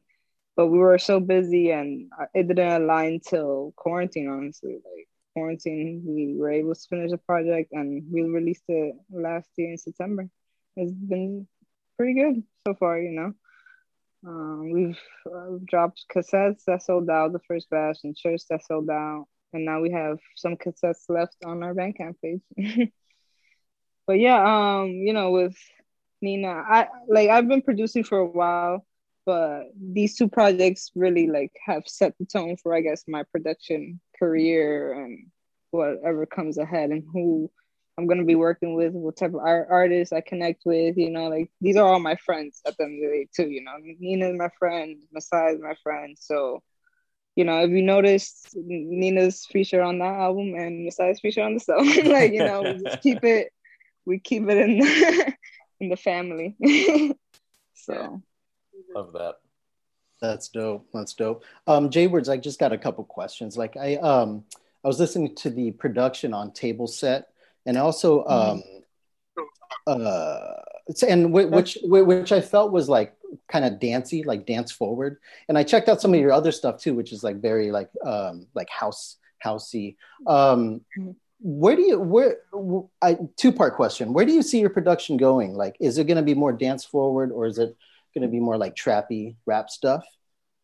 But 0.56 0.68
we 0.68 0.78
were 0.78 1.00
so 1.00 1.20
busy, 1.20 1.72
and 1.72 2.12
it 2.36 2.48
didn't 2.48 2.84
align 2.84 3.22
till 3.28 3.74
quarantine, 3.76 4.30
honestly. 4.30 4.74
Like, 4.76 5.08
quarantine, 5.34 6.04
we 6.06 6.36
were 6.38 6.52
able 6.52 6.76
to 6.76 6.88
finish 6.90 7.10
the 7.12 7.18
project, 7.18 7.72
and 7.72 8.04
we 8.12 8.22
released 8.22 8.66
it 8.68 8.96
last 9.12 9.50
year 9.58 9.72
in 9.72 9.78
September. 9.78 10.30
It's 10.76 10.92
been 10.92 11.48
pretty 12.04 12.20
good 12.20 12.44
so 12.68 12.74
far, 12.74 13.00
you 13.00 13.12
know. 13.12 13.34
Um, 14.28 14.72
we've 14.72 15.00
uh, 15.26 15.58
dropped 15.66 16.04
cassettes 16.14 16.66
that 16.68 16.84
sold 16.84 17.10
out 17.10 17.32
the 17.32 17.40
first 17.48 17.70
batch 17.70 18.00
and 18.04 18.18
shirts 18.18 18.46
that 18.50 18.66
sold 18.66 18.90
out, 18.90 19.28
and 19.54 19.64
now 19.64 19.80
we 19.80 19.92
have 19.92 20.20
some 20.36 20.58
cassettes 20.58 21.08
left 21.08 21.38
on 21.46 21.64
our 21.64 21.74
Bandcamp 21.74 22.16
page. 22.22 22.42
but 24.06 24.20
yeah, 24.20 24.82
um, 24.82 24.90
you 24.90 25.14
know, 25.14 25.32
with 25.32 25.56
Nina, 26.22 26.50
I 26.50 26.88
like 27.08 27.30
I've 27.30 27.48
been 27.48 27.62
producing 27.62 28.04
for 28.04 28.18
a 28.18 28.26
while, 28.26 28.86
but 29.26 29.68
these 29.82 30.18
two 30.18 30.28
projects 30.28 30.92
really 30.96 31.28
like 31.28 31.54
have 31.66 31.84
set 31.88 32.18
the 32.20 32.26
tone 32.26 32.58
for 32.58 32.76
I 32.76 32.82
guess 32.82 33.06
my 33.08 33.24
production 33.32 34.02
career 34.20 34.92
and 34.92 35.28
whatever 35.72 36.26
comes 36.26 36.58
ahead 36.58 36.90
and 36.90 37.04
who 37.14 37.50
I'm 37.98 38.08
gonna 38.08 38.24
be 38.24 38.36
working 38.36 38.76
with, 38.76 38.94
what 38.94 39.18
type 39.18 39.34
of 39.34 39.42
art- 39.42 39.68
artists 39.70 40.14
I 40.14 40.22
connect 40.22 40.64
with, 40.66 40.98
you 40.98 41.12
know, 41.12 41.28
like 41.28 41.52
these 41.62 41.78
are 41.78 41.88
all 41.88 42.00
my 42.00 42.16
friends 42.16 42.62
at 42.66 42.76
the 42.78 42.86
end 42.86 43.04
of 43.04 43.12
the 43.12 43.18
day 43.18 43.28
too, 43.36 43.50
you 43.50 43.64
know. 43.64 43.74
Nina's 44.00 44.36
my 44.38 44.50
friend, 44.58 44.98
Masai 45.12 45.54
is 45.54 45.62
my 45.62 45.76
friend. 45.84 46.18
So, 46.20 46.64
you 47.36 47.46
know, 47.46 47.64
if 47.64 47.70
you 47.70 47.82
noticed 47.84 48.56
Nina's 48.56 49.46
feature 49.46 49.82
on 49.82 50.00
that 50.00 50.16
album 50.20 50.56
and 50.56 50.86
Masai's 50.86 51.20
feature 51.20 51.44
on 51.44 51.54
the 51.54 51.60
song, 51.60 51.86
like, 52.06 52.34
you 52.34 52.44
know, 52.44 52.64
we 52.64 52.84
just 52.84 53.02
keep 53.02 53.24
it 53.24 53.52
we 54.06 54.20
keep 54.20 54.50
it 54.50 54.58
in 54.58 54.80
the 54.80 55.34
in 55.80 55.90
the 55.90 55.98
family. 55.98 56.56
so 57.74 58.22
Love 58.96 59.14
that. 59.14 59.36
That's 60.22 60.48
dope. 60.50 60.88
That's 60.94 61.14
dope. 61.14 61.44
Um, 61.68 61.90
Jay 61.90 62.08
Words, 62.08 62.30
I 62.30 62.38
just 62.38 62.60
got 62.60 62.72
a 62.72 62.78
couple 62.78 63.04
questions. 63.04 63.58
Like 63.58 63.76
I 63.78 63.96
um 63.98 64.46
I 64.84 64.88
was 64.88 65.00
listening 65.00 65.36
to 65.36 65.50
the 65.50 65.72
production 65.72 66.34
on 66.34 66.52
Table 66.52 66.88
Set 66.88 67.30
and 67.66 67.78
also 67.78 68.26
um 68.26 68.64
uh 69.88 70.54
and 71.08 71.32
which 71.32 71.78
which 71.84 72.32
I 72.32 72.42
felt 72.42 72.72
was 72.72 72.90
like 72.90 73.16
kind 73.48 73.66
of 73.66 73.80
dancey, 73.80 74.24
like 74.24 74.46
dance 74.46 74.72
forward. 74.72 75.18
And 75.48 75.58
I 75.58 75.64
checked 75.64 75.90
out 75.90 76.02
some 76.02 76.14
of 76.14 76.20
your 76.20 76.32
other 76.32 76.52
stuff 76.52 76.80
too, 76.80 76.94
which 76.94 77.12
is 77.12 77.24
like 77.24 77.42
very 77.42 77.72
like 77.72 77.90
um 78.06 78.48
like 78.54 78.70
house 78.70 79.18
housey. 79.44 79.96
Um 80.28 80.82
where 81.40 81.76
do 81.76 81.82
you 81.82 82.00
where 82.00 82.38
I 83.02 83.18
two 83.38 83.52
part 83.52 83.76
question. 83.76 84.14
Where 84.14 84.26
do 84.26 84.34
you 84.34 84.42
see 84.42 84.60
your 84.60 84.70
production 84.70 85.18
going? 85.18 85.56
Like 85.56 85.76
is 85.80 85.98
it 85.98 86.08
going 86.08 86.18
to 86.18 86.24
be 86.24 86.34
more 86.34 86.54
dance 86.54 86.86
forward 86.86 87.32
or 87.32 87.46
is 87.46 87.60
it 87.60 87.76
going 88.14 88.22
to 88.22 88.28
be 88.28 88.40
more 88.40 88.58
like 88.58 88.76
trappy 88.76 89.36
rap 89.46 89.70
stuff? 89.70 90.06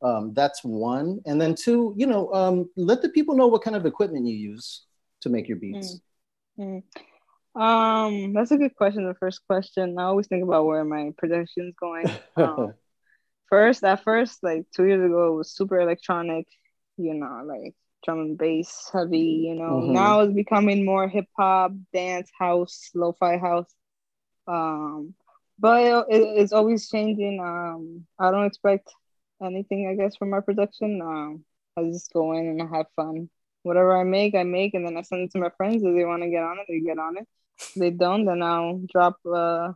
Um, 0.01 0.33
that's 0.33 0.63
one. 0.63 1.19
And 1.25 1.41
then 1.41 1.55
two, 1.55 1.93
you 1.97 2.07
know, 2.07 2.33
um, 2.33 2.69
let 2.77 3.01
the 3.01 3.09
people 3.09 3.35
know 3.35 3.47
what 3.47 3.63
kind 3.63 3.75
of 3.75 3.85
equipment 3.85 4.25
you 4.25 4.35
use 4.35 4.83
to 5.21 5.29
make 5.29 5.47
your 5.47 5.57
beats. 5.57 5.95
Mm. 5.95 6.01
Um, 7.55 8.33
that's 8.33 8.51
a 8.51 8.57
good 8.57 8.75
question. 8.75 9.05
The 9.07 9.15
first 9.15 9.41
question, 9.47 9.97
I 9.99 10.03
always 10.03 10.27
think 10.27 10.43
about 10.43 10.65
where 10.65 10.83
my 10.85 11.11
production's 11.17 11.75
going. 11.79 12.07
Um, 12.37 12.73
first, 13.49 13.83
at 13.83 14.03
first, 14.03 14.43
like 14.43 14.65
two 14.75 14.85
years 14.85 15.03
ago, 15.05 15.33
it 15.33 15.37
was 15.37 15.51
super 15.51 15.79
electronic, 15.79 16.47
you 16.97 17.13
know, 17.15 17.43
like 17.45 17.75
drum 18.05 18.19
and 18.19 18.37
bass 18.37 18.89
heavy. 18.93 19.45
You 19.47 19.55
know, 19.55 19.81
Mhm. 19.81 19.93
now 19.93 20.21
it's 20.21 20.33
becoming 20.33 20.85
more 20.85 21.07
hip 21.09 21.27
hop, 21.37 21.73
dance, 21.93 22.31
house, 22.37 22.91
lo-fi 22.95 23.37
house. 23.37 23.73
Um, 24.47 25.15
but 25.59 26.07
it, 26.09 26.21
it's 26.39 26.53
always 26.53 26.89
changing. 26.89 27.39
Um, 27.41 28.05
I 28.19 28.31
don't 28.31 28.45
expect 28.45 28.93
anything, 29.43 29.87
I 29.87 29.95
guess, 29.95 30.15
from 30.15 30.29
my 30.31 30.41
production. 30.41 31.01
Um, 31.01 31.45
I 31.77 31.83
just 31.85 32.13
go 32.13 32.33
in 32.33 32.47
and 32.47 32.61
I 32.61 32.77
have 32.77 32.87
fun. 32.95 33.29
Whatever 33.63 33.97
I 33.97 34.03
make, 34.03 34.35
I 34.35 34.43
make, 34.43 34.73
and 34.73 34.85
then 34.85 34.97
I 34.97 35.01
send 35.01 35.23
it 35.23 35.31
to 35.31 35.39
my 35.39 35.49
friends. 35.57 35.83
If 35.83 35.95
they 35.95 36.05
want 36.05 36.23
to 36.23 36.29
get 36.29 36.43
on 36.43 36.59
it, 36.59 36.65
they 36.67 36.79
get 36.79 36.97
on 36.99 37.17
it. 37.17 37.27
If 37.59 37.73
they 37.75 37.91
don't, 37.91 38.25
then 38.25 38.41
I'll 38.41 38.81
drop 38.91 39.17
uh, 39.25 39.73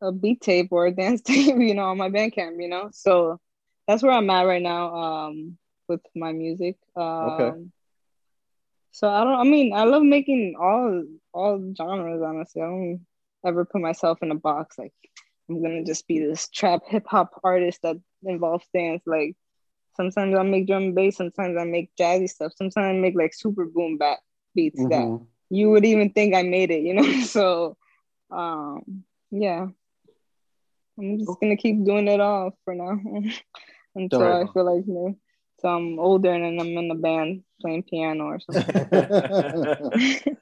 a 0.00 0.12
beat 0.12 0.40
tape 0.40 0.68
or 0.70 0.86
a 0.86 0.92
dance 0.92 1.20
tape, 1.26 1.56
you 1.58 1.74
know, 1.74 1.86
on 1.86 1.98
my 1.98 2.08
Bandcamp, 2.10 2.60
you 2.62 2.68
know. 2.68 2.90
So 2.92 3.40
that's 3.86 4.02
where 4.02 4.12
I'm 4.12 4.30
at 4.30 4.42
right 4.46 4.62
now 4.62 4.94
um, 4.94 5.58
with 5.88 6.00
my 6.14 6.32
music. 6.32 6.76
Um, 6.96 7.72
So 8.92 9.08
I 9.08 9.24
don't. 9.24 9.38
I 9.40 9.44
mean, 9.44 9.72
I 9.74 9.84
love 9.84 10.02
making 10.04 10.54
all 10.60 11.02
all 11.32 11.74
genres. 11.76 12.22
Honestly, 12.22 12.62
I 12.62 12.66
don't 12.66 13.06
ever 13.44 13.64
put 13.64 13.80
myself 13.80 14.22
in 14.22 14.30
a 14.30 14.36
box. 14.36 14.78
Like 14.78 14.94
I'm 15.48 15.60
gonna 15.62 15.84
just 15.84 16.06
be 16.06 16.20
this 16.20 16.48
trap 16.48 16.82
hip 16.86 17.04
hop 17.08 17.40
artist 17.42 17.80
that 17.82 17.96
involves 18.22 18.64
dance. 18.72 19.02
Like 19.04 19.34
sometimes 19.96 20.34
I 20.36 20.42
make 20.42 20.66
drum 20.66 20.84
and 20.84 20.94
bass. 20.94 21.16
Sometimes 21.16 21.56
I 21.58 21.64
make 21.64 21.94
jazzy 21.96 22.28
stuff. 22.28 22.52
Sometimes 22.56 22.96
I 22.96 23.00
make 23.00 23.14
like 23.16 23.34
super 23.34 23.64
boom 23.66 23.98
bap 23.98 24.18
beats 24.54 24.84
that 24.90 25.10
Mhm. 25.10 25.26
you 25.50 25.70
would 25.70 25.84
even 25.84 26.10
think 26.10 26.34
I 26.34 26.42
made 26.42 26.70
it, 26.70 26.82
you 26.82 26.94
know? 26.94 27.20
So, 27.24 27.76
um, 28.30 29.04
yeah. 29.30 29.68
I'm 30.98 31.18
just 31.18 31.38
gonna 31.40 31.56
keep 31.56 31.84
doing 31.84 32.08
it 32.08 32.20
all 32.20 32.56
for 32.64 32.74
now 32.74 32.98
until 33.94 34.32
I 34.32 34.46
feel 34.46 34.64
like 34.64 34.86
you 34.86 34.94
know, 34.94 35.16
so 35.60 35.68
I'm 35.68 35.98
older 35.98 36.30
and 36.32 36.44
then 36.44 36.58
I'm 36.60 36.76
in 36.78 36.88
the 36.88 36.94
band 36.94 37.42
playing 37.60 37.84
piano 37.84 38.24
or 38.24 38.40
something. 38.40 38.76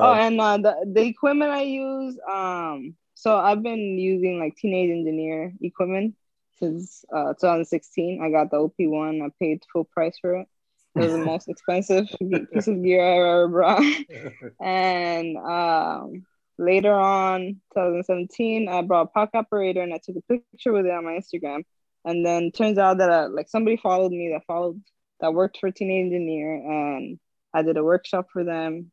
oh, 0.00 0.12
Uh, 0.12 0.14
and 0.14 0.40
uh, 0.40 0.58
the 0.58 0.74
the 0.94 1.02
equipment 1.02 1.50
I 1.50 1.62
use, 1.62 2.18
um, 2.30 2.94
so 3.14 3.36
I've 3.38 3.62
been 3.62 3.98
using 3.98 4.38
like 4.38 4.56
Teenage 4.56 4.90
Engineer 4.90 5.52
equipment 5.60 6.14
since 6.62 7.04
uh 7.14 7.34
2016. 7.34 8.22
I 8.22 8.30
got 8.30 8.50
the 8.50 8.58
OP 8.58 8.74
one. 8.78 9.22
I 9.22 9.28
paid 9.40 9.62
full 9.72 9.84
price 9.84 10.16
for 10.20 10.36
it. 10.36 10.48
It 10.94 11.00
was 11.00 11.12
the 11.12 11.18
most 11.24 11.48
expensive 11.48 12.06
piece 12.52 12.68
of 12.68 12.82
gear 12.82 13.02
I 13.02 13.18
ever 13.18 13.48
brought. 13.48 13.84
And 14.60 15.36
um, 15.38 16.26
later 16.58 16.94
on, 16.94 17.60
2017, 17.74 18.68
I 18.68 18.82
brought 18.82 19.02
a 19.02 19.06
pocket 19.06 19.38
operator 19.38 19.82
and 19.82 19.92
I 19.92 19.98
took 20.02 20.16
a 20.16 20.22
picture 20.32 20.72
with 20.72 20.86
it 20.86 20.92
on 20.92 21.04
my 21.04 21.12
Instagram. 21.12 21.62
And 22.04 22.26
then 22.26 22.50
turns 22.50 22.78
out 22.78 22.98
that 22.98 23.10
uh, 23.10 23.28
like 23.30 23.48
somebody 23.48 23.76
followed 23.76 24.12
me 24.12 24.30
that 24.32 24.44
followed 24.46 24.82
that 25.20 25.32
worked 25.32 25.58
for 25.58 25.70
Teenage 25.70 26.06
Engineer, 26.06 26.54
and 26.54 27.18
I 27.54 27.62
did 27.62 27.76
a 27.76 27.84
workshop 27.84 28.26
for 28.32 28.44
them. 28.44 28.90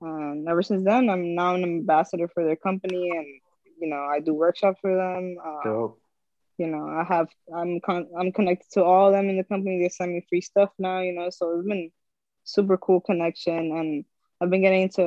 And 0.00 0.48
ever 0.48 0.62
since 0.62 0.84
then, 0.84 1.10
I'm 1.10 1.34
now 1.34 1.54
an 1.56 1.64
ambassador 1.64 2.28
for 2.28 2.44
their 2.44 2.56
company, 2.56 3.10
and 3.10 3.26
you 3.80 3.88
know 3.88 4.02
I 4.02 4.20
do 4.20 4.32
workshops 4.32 4.78
for 4.80 4.94
them. 4.94 5.36
Uh, 5.44 5.62
Dope. 5.64 6.01
You 6.62 6.68
know 6.68 6.86
i 6.88 7.02
have 7.02 7.28
i'm 7.52 7.80
con- 7.80 8.10
i'm 8.16 8.30
connected 8.30 8.70
to 8.74 8.84
all 8.84 9.08
of 9.08 9.14
them 9.14 9.28
in 9.28 9.36
the 9.36 9.44
company. 9.44 9.82
They 9.82 9.88
send 9.88 10.12
me 10.12 10.24
free 10.28 10.40
stuff 10.40 10.70
now 10.78 11.00
you 11.00 11.12
know 11.12 11.28
so 11.30 11.58
it's 11.58 11.66
been 11.66 11.90
super 12.44 12.76
cool 12.76 13.00
connection. 13.00 13.58
And 13.78 14.04
i've 14.40 14.50
been 14.50 14.62
getting 14.62 14.82
into 14.82 15.04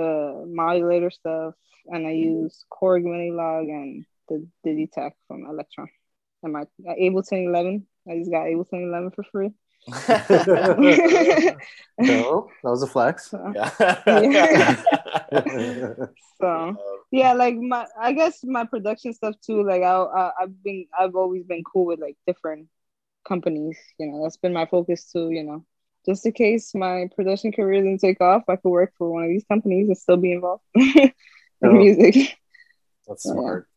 modulator 0.48 1.12
stuff 1.12 1.54
and 1.88 2.06
i 2.06 2.12
mm-hmm. 2.12 2.44
use 2.44 2.66
korg 2.76 3.04
minilogue 3.04 3.70
and 3.70 4.06
the 4.28 4.46
Digitakt 4.66 5.18
from 5.28 5.46
Elektron. 5.46 5.88
And 6.44 6.54
my 6.54 6.62
uh, 6.62 6.96
ableton 7.06 7.48
11 7.48 7.88
i 8.10 8.18
just 8.18 8.32
got 8.32 8.48
ableton 8.48 8.84
11 8.90 9.12
for 9.12 9.24
free 9.24 9.52
no, 12.00 12.50
that 12.64 12.70
was 12.70 12.82
a 12.84 12.88
flex. 12.88 13.30
so 16.40 16.78
yeah, 17.12 17.34
like 17.34 17.56
my 17.56 17.86
I 18.00 18.14
guess 18.14 18.44
my 18.44 18.66
production 18.66 19.14
stuff 19.14 19.36
too. 19.46 19.64
Like 19.64 19.84
I, 19.84 19.94
I 19.96 20.32
I've 20.42 20.64
been 20.64 20.88
I've 20.98 21.16
always 21.16 21.44
been 21.44 21.64
cool 21.64 21.86
with 21.86 22.00
like 22.00 22.18
different 22.28 22.68
companies. 23.28 23.78
You 24.00 24.08
know, 24.08 24.24
that's 24.24 24.38
been 24.38 24.54
my 24.54 24.66
focus 24.66 25.12
too. 25.12 25.30
You 25.32 25.44
know, 25.44 25.66
just 26.06 26.26
in 26.26 26.32
case 26.34 26.74
my 26.76 27.08
production 27.16 27.52
career 27.52 27.82
didn't 27.82 28.00
take 28.02 28.22
off, 28.22 28.44
I 28.50 28.56
could 28.56 28.70
work 28.70 28.94
for 28.98 29.10
one 29.12 29.24
of 29.24 29.30
these 29.30 29.46
companies 29.46 29.88
and 29.88 29.98
still 29.98 30.18
be 30.18 30.32
involved 30.34 30.64
in 30.76 31.12
Oh. 31.64 31.72
music. 31.72 32.38
That's 33.08 33.24
So, 33.24 33.30
yeah. 33.30 33.34
smart. 33.40 33.68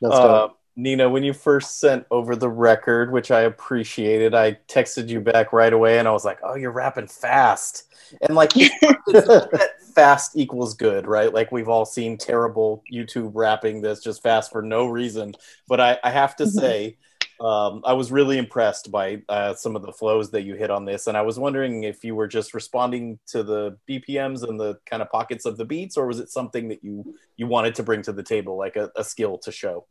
That's 0.00 0.14
Uh, 0.14 0.26
dope. 0.48 0.57
Nina, 0.78 1.10
when 1.10 1.24
you 1.24 1.32
first 1.32 1.80
sent 1.80 2.06
over 2.12 2.36
the 2.36 2.48
record, 2.48 3.10
which 3.10 3.32
I 3.32 3.40
appreciated, 3.40 4.32
I 4.32 4.52
texted 4.68 5.08
you 5.08 5.20
back 5.20 5.52
right 5.52 5.72
away 5.72 5.98
and 5.98 6.06
I 6.06 6.12
was 6.12 6.24
like, 6.24 6.38
oh, 6.44 6.54
you're 6.54 6.70
rapping 6.70 7.08
fast. 7.08 7.92
And 8.22 8.36
like, 8.36 8.52
that 9.08 9.70
fast 9.92 10.36
equals 10.36 10.74
good, 10.74 11.08
right? 11.08 11.34
Like, 11.34 11.50
we've 11.50 11.68
all 11.68 11.84
seen 11.84 12.16
terrible 12.16 12.84
YouTube 12.92 13.32
rapping 13.34 13.82
that's 13.82 14.00
just 14.00 14.22
fast 14.22 14.52
for 14.52 14.62
no 14.62 14.86
reason. 14.86 15.34
But 15.66 15.80
I, 15.80 15.98
I 16.04 16.10
have 16.10 16.36
to 16.36 16.44
Mhm. 16.44 16.46
say, 16.46 16.96
um, 17.40 17.82
I 17.84 17.94
was 17.94 18.12
really 18.12 18.38
impressed 18.38 18.92
by 18.92 19.22
uh, 19.28 19.54
some 19.54 19.74
of 19.74 19.82
the 19.82 19.92
flows 19.92 20.30
that 20.30 20.42
you 20.42 20.54
hit 20.54 20.70
on 20.70 20.84
this. 20.84 21.08
And 21.08 21.16
I 21.16 21.22
was 21.22 21.40
wondering 21.40 21.82
if 21.82 22.04
you 22.04 22.14
were 22.14 22.28
just 22.28 22.54
responding 22.54 23.18
to 23.28 23.42
the 23.42 23.76
BPMs 23.88 24.48
and 24.48 24.60
the 24.60 24.78
kind 24.86 25.02
of 25.02 25.10
pockets 25.10 25.44
of 25.44 25.56
the 25.56 25.64
beats, 25.64 25.96
or 25.96 26.06
was 26.06 26.20
it 26.20 26.30
something 26.30 26.68
that 26.68 26.84
you, 26.84 27.14
you 27.36 27.48
wanted 27.48 27.74
to 27.74 27.82
bring 27.82 28.02
to 28.02 28.12
the 28.12 28.22
table, 28.22 28.56
like 28.56 28.76
a, 28.76 28.92
a 28.94 29.02
skill 29.02 29.38
to 29.38 29.50
show? 29.50 29.84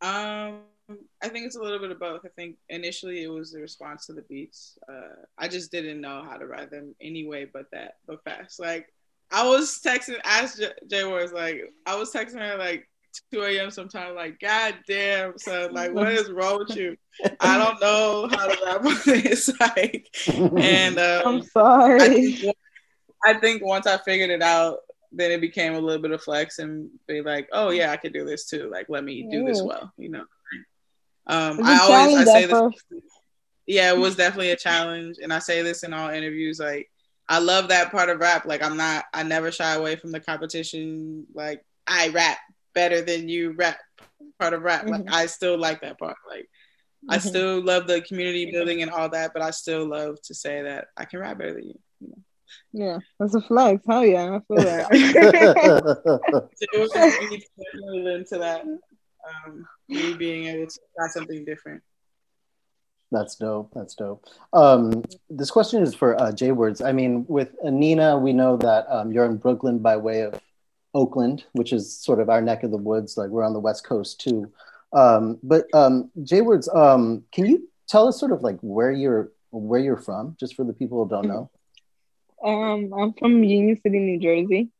Um, 0.00 0.60
I 1.22 1.28
think 1.28 1.46
it's 1.46 1.56
a 1.56 1.62
little 1.62 1.78
bit 1.78 1.90
of 1.90 2.00
both. 2.00 2.22
I 2.24 2.28
think 2.28 2.56
initially 2.68 3.22
it 3.22 3.28
was 3.28 3.52
the 3.52 3.60
response 3.60 4.06
to 4.06 4.12
the 4.12 4.22
beats. 4.22 4.78
Uh, 4.88 5.24
I 5.36 5.48
just 5.48 5.70
didn't 5.70 6.00
know 6.00 6.24
how 6.28 6.36
to 6.36 6.46
write 6.46 6.70
them 6.70 6.94
anyway, 7.00 7.46
but 7.52 7.66
that, 7.72 7.96
but 8.06 8.22
fast. 8.24 8.58
Like 8.58 8.86
I 9.30 9.46
was 9.46 9.80
texting, 9.84 10.18
asked 10.24 10.58
J- 10.58 10.72
Jay 10.88 11.04
was 11.04 11.32
like, 11.32 11.72
I 11.84 11.96
was 11.96 12.12
texting 12.12 12.40
her 12.40 12.56
like 12.56 12.88
2 13.32 13.42
a.m. 13.42 13.70
sometime, 13.70 14.14
like, 14.14 14.38
God 14.40 14.76
damn, 14.86 15.36
son, 15.38 15.72
like, 15.72 15.92
what 15.92 16.08
is 16.08 16.30
wrong 16.30 16.58
with 16.58 16.76
you? 16.76 16.96
I 17.40 17.58
don't 17.58 17.80
know 17.80 18.28
how 18.30 18.46
to 18.46 18.64
rap 18.64 18.84
on 18.84 18.96
this. 19.04 19.50
like, 19.60 20.08
and 20.56 20.98
um, 20.98 21.22
I'm 21.26 21.42
sorry. 21.42 22.00
I 22.00 22.08
think, 22.08 22.56
I 23.24 23.34
think 23.34 23.64
once 23.64 23.86
I 23.86 23.98
figured 23.98 24.30
it 24.30 24.42
out, 24.42 24.78
then 25.12 25.30
it 25.30 25.40
became 25.40 25.74
a 25.74 25.80
little 25.80 26.02
bit 26.02 26.10
of 26.10 26.22
flex 26.22 26.58
and 26.58 26.90
be 27.06 27.22
like, 27.22 27.48
oh 27.52 27.70
yeah, 27.70 27.90
I 27.92 27.96
could 27.96 28.12
do 28.12 28.24
this 28.24 28.46
too. 28.46 28.68
Like, 28.70 28.86
let 28.88 29.04
me 29.04 29.26
do 29.30 29.44
this 29.44 29.62
well, 29.62 29.92
you 29.96 30.10
know. 30.10 30.24
Um, 31.26 31.60
I 31.62 31.78
always 31.78 32.14
I 32.14 32.24
say 32.24 32.46
this. 32.46 32.62
Yeah, 33.66 33.92
it 33.92 33.98
was 33.98 34.16
definitely 34.16 34.50
a 34.50 34.56
challenge, 34.56 35.16
and 35.22 35.32
I 35.32 35.40
say 35.40 35.60
this 35.62 35.82
in 35.82 35.92
all 35.92 36.08
interviews. 36.08 36.58
Like, 36.58 36.90
I 37.28 37.38
love 37.38 37.68
that 37.68 37.90
part 37.90 38.08
of 38.08 38.18
rap. 38.18 38.46
Like, 38.46 38.62
I'm 38.62 38.78
not. 38.78 39.04
I 39.12 39.22
never 39.22 39.52
shy 39.52 39.74
away 39.74 39.96
from 39.96 40.10
the 40.10 40.20
competition. 40.20 41.26
Like, 41.34 41.62
I 41.86 42.08
rap 42.08 42.38
better 42.74 43.02
than 43.02 43.28
you 43.28 43.52
rap 43.52 43.78
part 44.38 44.54
of 44.54 44.62
rap. 44.62 44.88
Like, 44.88 45.02
Mhm. 45.02 45.12
I 45.12 45.26
still 45.26 45.58
like 45.58 45.82
that 45.82 45.98
part. 45.98 46.16
Like, 46.28 46.48
I 47.10 47.18
Mhm. 47.18 47.28
still 47.28 47.60
love 47.62 47.86
the 47.86 48.00
community 48.00 48.50
building 48.50 48.80
and 48.80 48.90
all 48.90 49.10
that, 49.10 49.32
but 49.34 49.42
I 49.42 49.50
still 49.50 49.84
love 49.86 50.20
to 50.22 50.34
say 50.34 50.62
that 50.62 50.88
I 50.96 51.04
can 51.04 51.20
rap 51.20 51.38
better 51.38 51.54
than 51.54 51.68
you. 51.68 51.78
Yeah, 52.72 52.98
that's 53.18 53.34
a 53.34 53.40
flex. 53.40 53.84
Hell 53.86 54.04
yeah, 54.04 54.38
I 54.38 54.40
feel 54.46 54.64
that. 54.64 54.88
So 56.56 56.66
it 56.72 56.80
was 56.80 56.92
just 57.30 57.46
to 57.56 57.80
move 57.80 58.06
into 58.06 58.38
that. 58.38 58.62
Um, 58.64 59.66
me 59.88 60.14
being 60.14 60.46
able 60.46 60.66
to 60.66 60.80
try 60.96 61.08
something 61.08 61.44
different. 61.44 61.82
That's 63.10 63.36
dope. 63.36 63.72
That's 63.74 63.94
dope. 63.94 64.24
Um, 64.52 65.02
this 65.30 65.50
question 65.50 65.82
is 65.82 65.94
for 65.94 66.20
uh, 66.20 66.32
Jay 66.32 66.52
Words. 66.52 66.82
I 66.82 66.92
mean, 66.92 67.24
with 67.28 67.54
Nina, 67.64 68.18
we 68.18 68.32
know 68.32 68.56
that 68.58 68.86
um, 68.90 69.12
you're 69.12 69.24
in 69.24 69.38
Brooklyn 69.38 69.78
by 69.78 69.96
way 69.96 70.22
of 70.22 70.38
Oakland, 70.94 71.44
which 71.52 71.72
is 71.72 71.94
sort 71.96 72.20
of 72.20 72.28
our 72.28 72.42
neck 72.42 72.62
of 72.64 72.70
the 72.70 72.76
woods. 72.76 73.16
Like 73.16 73.30
we're 73.30 73.44
on 73.44 73.54
the 73.54 73.60
West 73.60 73.86
Coast 73.86 74.20
too. 74.20 74.52
Um, 74.92 75.38
but 75.42 75.66
um, 75.74 76.10
Jay 76.22 76.42
Words, 76.42 76.68
um, 76.68 77.24
can 77.32 77.46
you 77.46 77.68
tell 77.88 78.08
us 78.08 78.20
sort 78.20 78.32
of 78.32 78.42
like 78.42 78.58
where 78.60 78.92
you're 78.92 79.32
where 79.50 79.80
you're 79.80 79.96
from, 79.96 80.36
just 80.38 80.54
for 80.54 80.64
the 80.64 80.72
people 80.74 81.02
who 81.02 81.08
don't 81.08 81.26
know? 81.26 81.50
Um, 82.44 82.92
I'm 82.92 83.12
from 83.14 83.42
Union 83.44 83.76
City, 83.82 83.98
New 83.98 84.18
Jersey. 84.20 84.70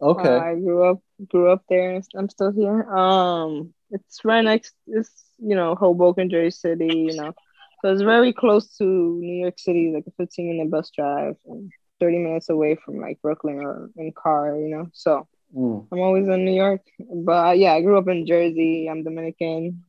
Okay. 0.00 0.28
Uh, 0.36 0.40
I 0.40 0.54
grew 0.56 0.84
up 0.84 0.98
grew 1.28 1.50
up 1.50 1.62
there. 1.68 1.90
and 1.96 2.04
I'm 2.16 2.28
still 2.28 2.50
here. 2.52 2.82
Um, 2.92 3.72
it's 3.90 4.24
right 4.24 4.42
next. 4.44 4.74
It's 4.86 5.10
you 5.38 5.54
know 5.54 5.74
Hoboken, 5.74 6.30
Jersey 6.30 6.50
City. 6.50 7.06
You 7.10 7.14
know, 7.16 7.32
so 7.80 7.92
it's 7.92 8.02
very 8.02 8.32
close 8.32 8.76
to 8.78 8.84
New 8.84 9.42
York 9.42 9.58
City, 9.58 9.92
like 9.94 10.04
a 10.06 10.10
15 10.12 10.48
minute 10.48 10.70
bus 10.70 10.90
drive, 10.90 11.36
and 11.46 11.70
30 12.00 12.18
minutes 12.18 12.48
away 12.48 12.74
from 12.84 13.00
like 13.00 13.20
Brooklyn 13.22 13.56
or 13.60 13.90
in 13.96 14.12
car. 14.12 14.56
You 14.56 14.68
know, 14.68 14.86
so 14.92 15.26
Mm. 15.54 15.86
I'm 15.92 16.00
always 16.00 16.26
in 16.28 16.46
New 16.46 16.54
York. 16.54 16.80
But 16.98 17.46
uh, 17.48 17.52
yeah, 17.52 17.74
I 17.74 17.82
grew 17.82 17.98
up 17.98 18.08
in 18.08 18.26
Jersey. 18.26 18.88
I'm 18.90 19.04
Dominican. 19.04 19.84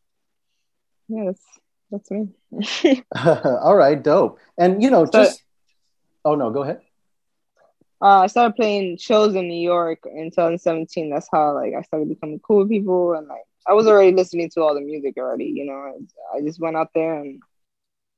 Yeah, 1.07 1.23
that's 1.31 1.45
that's 1.89 2.11
me. 2.11 2.27
All 3.25 3.73
right. 3.75 3.95
Dope. 4.01 4.39
And 4.57 4.83
you 4.83 4.89
know, 4.91 5.05
So- 5.05 5.11
just 5.23 5.41
oh 6.25 6.35
no, 6.35 6.49
go 6.51 6.63
ahead. 6.63 6.81
Uh, 8.03 8.19
I 8.19 8.27
started 8.27 8.57
playing 8.57 8.97
shows 8.97 9.33
in 9.33 9.47
New 9.47 9.61
York 9.61 9.99
in 10.05 10.29
2017. 10.29 11.09
That's 11.09 11.29
how 11.31 11.53
like 11.53 11.73
I 11.73 11.81
started 11.83 12.09
becoming 12.09 12.39
cool 12.39 12.59
with 12.59 12.69
people, 12.69 13.13
and 13.13 13.27
like 13.29 13.45
I 13.65 13.71
was 13.73 13.87
already 13.87 14.11
listening 14.11 14.49
to 14.51 14.61
all 14.61 14.75
the 14.75 14.81
music 14.81 15.15
already. 15.17 15.45
You 15.45 15.65
know, 15.65 15.93
I 16.35 16.41
just 16.41 16.59
went 16.59 16.75
out 16.75 16.89
there 16.93 17.19
and 17.21 17.41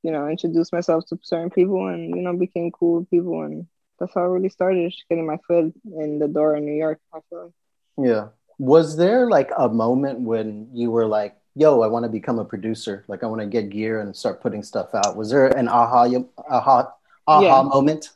you 0.01 0.11
know 0.11 0.27
introduced 0.27 0.73
myself 0.73 1.05
to 1.09 1.19
certain 1.21 1.51
people, 1.51 1.87
and 1.87 2.09
you 2.15 2.23
know 2.23 2.35
became 2.35 2.71
cool 2.71 3.01
with 3.01 3.11
people, 3.11 3.43
and 3.43 3.67
that's 3.99 4.15
how 4.15 4.21
I 4.21 4.25
really 4.25 4.49
started 4.49 4.91
getting 5.07 5.27
my 5.27 5.37
foot 5.47 5.71
in 5.85 6.17
the 6.17 6.27
door 6.27 6.55
in 6.55 6.65
New 6.65 6.73
York. 6.73 6.99
I 7.13 7.19
feel 7.29 7.43
like. 7.43 8.07
Yeah. 8.07 8.27
Was 8.57 8.97
there 8.97 9.29
like 9.29 9.51
a 9.55 9.69
moment 9.69 10.21
when 10.21 10.69
you 10.73 10.89
were 10.89 11.05
like, 11.05 11.35
yo, 11.55 11.81
I 11.81 11.87
want 11.87 12.05
to 12.05 12.09
become 12.09 12.39
a 12.39 12.45
producer? 12.45 13.03
Like, 13.07 13.21
I 13.23 13.27
want 13.27 13.41
to 13.41 13.47
get 13.47 13.69
gear 13.69 13.99
and 13.99 14.15
start 14.15 14.41
putting 14.41 14.63
stuff 14.63 14.95
out? 14.95 15.15
Was 15.15 15.29
there 15.29 15.47
an 15.47 15.67
aha, 15.67 16.07
aha, 16.49 16.93
aha 17.27 17.41
Yeah. 17.41 17.61
moment? 17.63 18.09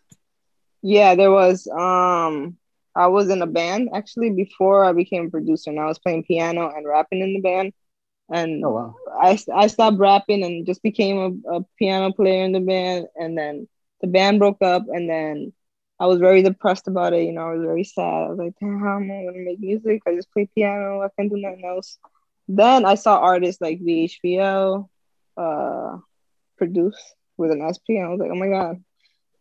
Yeah, 0.82 1.16
there 1.16 1.32
was. 1.32 1.68
Um, 1.68 2.58
I 2.96 3.08
was 3.08 3.30
in 3.30 3.42
a 3.42 3.48
band 3.48 3.90
actually 3.94 4.32
before 4.32 4.84
I 4.84 4.94
became 4.94 5.28
a 5.28 5.30
producer, 5.30 5.70
and 5.70 5.80
I 5.80 5.86
was 5.86 6.00
playing 6.00 6.24
piano 6.24 6.70
and 6.76 6.88
rapping 6.88 7.22
in 7.22 7.34
the 7.34 7.42
band. 7.42 7.74
And 8.32 8.64
Oh, 8.64 8.72
wow. 8.72 8.96
I, 9.22 9.38
I 9.54 9.68
stopped 9.68 9.98
rapping 10.00 10.44
and 10.44 10.66
just 10.66 10.84
became 10.84 11.44
a, 11.48 11.58
a 11.58 11.62
piano 11.78 12.12
player 12.12 12.44
in 12.44 12.52
the 12.52 12.60
band. 12.60 13.08
And 13.16 13.38
then 13.38 13.68
the 14.02 14.08
band 14.08 14.40
broke 14.40 14.62
up, 14.62 14.84
and 14.88 15.10
then 15.10 15.54
I 16.00 16.08
was 16.08 16.20
very 16.20 16.42
depressed 16.44 16.88
about 16.88 17.14
it. 17.14 17.24
You 17.24 17.34
know, 17.34 17.50
I 17.50 17.54
was 17.54 17.64
very 17.64 17.84
sad. 17.84 18.04
I 18.26 18.30
was 18.30 18.38
like, 18.40 18.54
damn, 18.60 18.80
how 18.80 18.98
am 18.98 19.12
I 19.12 19.26
gonna 19.26 19.44
make 19.46 19.60
music? 19.60 20.02
I 20.08 20.16
just 20.16 20.32
play 20.32 20.50
piano. 20.56 21.02
I 21.02 21.10
can't 21.18 21.30
do 21.32 21.38
nothing 21.40 21.66
else. 21.66 21.98
Then 22.48 22.86
I 22.86 22.96
saw 22.96 23.18
artists 23.20 23.62
like 23.62 23.80
VHVL 23.82 24.90
uh, 25.38 25.98
produce 26.58 27.00
with 27.38 27.52
an 27.52 27.62
SP, 27.68 27.98
and 27.98 28.08
I 28.08 28.10
was 28.10 28.20
like, 28.20 28.32
oh 28.32 28.36
my 28.36 28.50
god, 28.50 28.84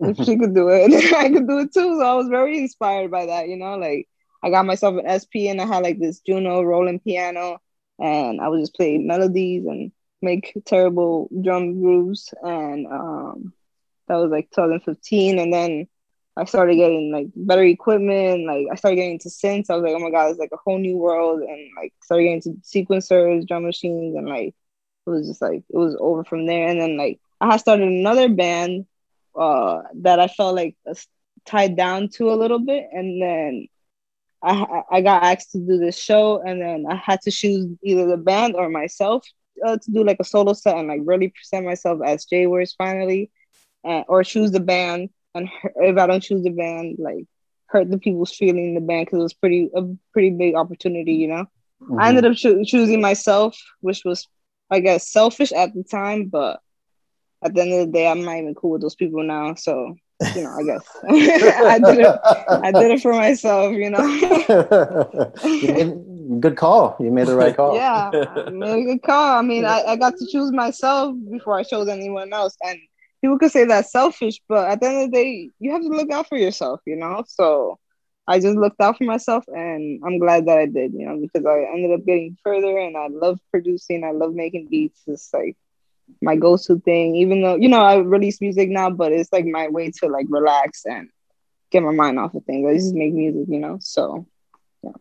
if 0.01 0.16
she 0.24 0.36
could 0.38 0.55
do 0.55 0.68
it, 0.68 0.92
I 1.14 1.28
could 1.30 1.46
do 1.49 1.59
it 1.61 1.72
too. 1.72 1.99
So 1.99 2.03
I 2.03 2.14
was 2.14 2.28
very 2.28 2.59
inspired 2.59 3.11
by 3.11 3.26
that. 3.26 3.49
You 3.49 3.57
know, 3.57 3.76
like 3.76 4.09
I 4.42 4.51
got 4.51 4.66
myself 4.66 4.96
an 4.99 5.09
SP, 5.09 5.49
and 5.49 5.61
I 5.61 5.66
had 5.66 5.82
like 5.82 5.99
this 5.99 6.20
Juno 6.20 6.62
rolling 6.62 7.01
piano, 7.01 7.61
and 7.99 8.40
I 8.40 8.49
would 8.49 8.61
just 8.61 8.74
play 8.74 8.99
melodies 8.99 9.66
and 9.66 9.92
make 10.22 10.57
terrible 10.66 11.28
drum 11.42 11.80
grooves, 11.80 12.32
and 12.42 12.86
um, 12.86 13.53
that 14.09 14.16
was 14.16 14.30
like 14.30 14.51
2015, 14.51 15.38
and 15.38 15.53
then 15.53 15.88
I 16.36 16.44
started 16.44 16.76
getting 16.76 17.11
like 17.12 17.26
better 17.34 17.64
equipment. 17.64 18.46
Like 18.46 18.66
I 18.70 18.76
started 18.76 18.96
getting 18.96 19.12
into 19.12 19.28
synths. 19.28 19.70
I 19.70 19.74
was 19.74 19.82
like, 19.82 19.94
oh 19.94 19.99
my 19.99 20.11
god, 20.11 20.30
it's 20.30 20.38
like 20.38 20.53
a 20.53 20.59
whole 20.64 20.78
new 20.78 20.96
world. 20.96 21.40
And 21.42 21.70
like 21.76 21.92
started 22.03 22.24
getting 22.24 22.36
into 22.36 22.61
sequencers, 22.62 23.46
drum 23.46 23.64
machines, 23.64 24.16
and 24.16 24.28
like 24.28 24.55
it 25.07 25.11
was 25.11 25.26
just 25.26 25.42
like 25.42 25.64
it 25.68 25.76
was 25.76 25.96
over 25.99 26.22
from 26.24 26.46
there. 26.46 26.68
And 26.68 26.80
then 26.80 26.96
like 26.96 27.20
I 27.40 27.51
had 27.51 27.61
started 27.61 27.88
another 27.88 28.28
band 28.28 28.86
uh, 29.35 29.83
that 30.03 30.20
I 30.20 30.29
felt 30.29 30.55
like 30.55 30.76
tied 31.45 31.76
down 31.76 32.09
to 32.11 32.31
a 32.31 32.37
little 32.37 32.59
bit, 32.59 32.89
and 32.93 33.22
then 33.22 33.68
I 34.43 34.83
I 34.91 35.01
got 35.01 35.22
asked 35.22 35.53
to 35.53 35.59
do 35.59 35.79
this 35.79 35.99
show, 35.99 36.43
and 36.43 36.61
then 36.61 36.87
I 36.89 36.97
had 36.97 37.20
to 37.22 37.31
choose 37.31 37.66
either 37.83 38.07
the 38.07 38.16
band 38.16 38.55
or 38.55 38.68
myself 38.68 39.26
uh, 39.64 39.76
to 39.76 39.91
do 39.91 40.05
like 40.05 40.20
a 40.20 40.24
solo 40.24 40.53
set 40.53 40.76
and 40.76 40.89
like 40.89 41.01
really 41.05 41.29
present 41.29 41.66
myself 41.66 42.01
as 42.05 42.24
Jay 42.24 42.47
Words 42.47 42.74
finally, 42.76 43.31
uh, 43.85 44.03
or 44.09 44.24
choose 44.24 44.51
the 44.51 44.61
band. 44.61 45.11
And 45.35 45.49
if 45.76 45.97
I 45.97 46.07
don't 46.07 46.22
choose 46.22 46.43
the 46.43 46.51
band, 46.51 46.97
like 46.99 47.24
hurt 47.66 47.91
the 47.91 47.99
people's 47.99 48.35
feeling 48.35 48.68
in 48.68 48.74
the 48.74 48.81
band 48.81 49.07
because 49.07 49.18
it 49.18 49.22
was 49.22 49.35
pretty 49.35 49.70
a 49.74 49.83
pretty 50.12 50.31
big 50.31 50.55
opportunity, 50.55 51.14
you 51.14 51.29
know. 51.29 51.47
Mm-hmm. 51.83 52.01
I 52.01 52.09
ended 52.09 52.24
up 52.24 52.37
cho- 52.37 52.64
choosing 52.64 53.01
myself, 53.01 53.57
which 53.81 54.05
was 54.05 54.26
I 54.70 54.81
guess 54.81 55.11
selfish 55.11 55.53
at 55.53 55.74
the 55.74 55.83
time, 55.83 56.26
but 56.26 56.61
at 57.43 57.55
the 57.55 57.62
end 57.62 57.72
of 57.72 57.86
the 57.86 57.93
day, 57.93 58.09
I'm 58.09 58.24
not 58.24 58.36
even 58.36 58.55
cool 58.55 58.72
with 58.72 58.82
those 58.82 58.95
people 58.95 59.22
now. 59.22 59.55
So 59.55 59.97
you 60.34 60.43
know, 60.43 60.51
I 60.51 60.62
guess 60.64 60.82
I 61.09 61.78
did 61.78 61.99
it. 62.01 62.20
I 62.49 62.72
did 62.72 62.91
it 62.91 63.01
for 63.01 63.12
myself, 63.12 63.72
you 63.72 63.91
know. 63.91 64.05
you 65.45 65.72
made, 65.72 66.41
good 66.41 66.57
call. 66.57 66.97
You 66.99 67.11
made 67.11 67.26
the 67.26 67.36
right 67.36 67.55
call. 67.55 67.76
yeah, 67.76 68.11
I 68.12 68.51
made 68.51 68.82
a 68.82 68.84
good 68.84 69.03
call. 69.03 69.39
I 69.39 69.43
mean, 69.43 69.64
I, 69.64 69.82
I 69.86 69.97
got 69.97 70.16
to 70.16 70.26
choose 70.26 70.53
myself 70.53 71.14
before 71.30 71.55
I 71.55 71.62
chose 71.62 71.89
anyone 71.89 72.32
else, 72.32 72.57
and 72.64 72.78
people 73.20 73.39
could 73.39 73.53
say 73.53 73.64
that's 73.64 73.93
selfish, 73.93 74.41
but 74.49 74.68
at 74.68 74.80
the 74.80 74.89
end 74.89 75.05
of 75.05 75.11
the 75.11 75.16
day, 75.16 75.51
you 75.59 75.72
have 75.72 75.82
to 75.82 75.89
look 75.89 76.11
out 76.11 76.28
for 76.28 76.36
yourself, 76.36 76.80
you 76.86 76.97
know. 76.97 77.24
So 77.26 77.78
I 78.26 78.41
just 78.41 78.57
looked 78.57 78.80
out 78.80 78.99
for 78.99 79.05
myself, 79.05 79.45
and 79.49 80.03
I'm 80.05 80.18
glad 80.18 80.47
that 80.47 80.59
I 80.59 80.66
did, 80.66 80.93
you 80.95 81.07
know, 81.07 81.18
because 81.20 81.47
I 81.47 81.72
ended 81.72 81.93
up 81.93 82.05
getting 82.05 82.36
further, 82.43 82.78
and 82.78 82.97
I 82.97 83.07
love 83.09 83.39
producing. 83.51 84.05
I 84.05 84.11
love 84.11 84.34
making 84.34 84.68
beats. 84.68 85.03
It's 85.07 85.32
like 85.32 85.57
my 86.20 86.36
go-to 86.36 86.78
thing. 86.80 87.16
Even 87.16 87.42
though 87.42 87.56
you 87.56 87.68
know 87.68 87.80
I 87.80 87.96
release 87.96 88.40
music 88.40 88.68
now, 88.68 88.90
but 88.90 89.12
it's 89.12 89.32
like 89.32 89.46
my 89.46 89.68
way 89.68 89.90
to 90.00 90.09
like 90.09 90.26
relax 90.28 90.84
and 90.86 91.09
get 91.70 91.82
my 91.82 91.92
mind 91.92 92.18
off 92.18 92.34
of 92.34 92.44
things. 92.44 92.68
I 92.68 92.74
just 92.74 92.94
make 92.94 93.12
music, 93.12 93.46
you 93.48 93.59
know. 93.59 93.78
So 93.80 94.26
yeah 94.82 94.92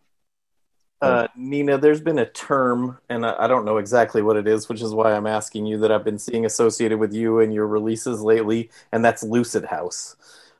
uh, 1.00 1.28
Nina, 1.36 1.78
there's 1.78 2.00
been 2.00 2.18
a 2.18 2.28
term, 2.28 2.98
and 3.08 3.24
I, 3.24 3.44
I 3.44 3.46
don't 3.46 3.64
know 3.64 3.76
exactly 3.78 4.20
what 4.20 4.36
it 4.36 4.48
is, 4.48 4.68
which 4.68 4.82
is 4.82 4.92
why 4.92 5.12
I'm 5.12 5.26
asking 5.26 5.66
you 5.66 5.78
that 5.78 5.92
I've 5.92 6.04
been 6.04 6.18
seeing 6.18 6.44
associated 6.44 6.98
with 6.98 7.12
you 7.12 7.38
and 7.40 7.54
your 7.54 7.66
releases 7.66 8.20
lately, 8.20 8.70
and 8.90 9.04
that's 9.04 9.22
Lucid 9.22 9.66
House. 9.66 10.16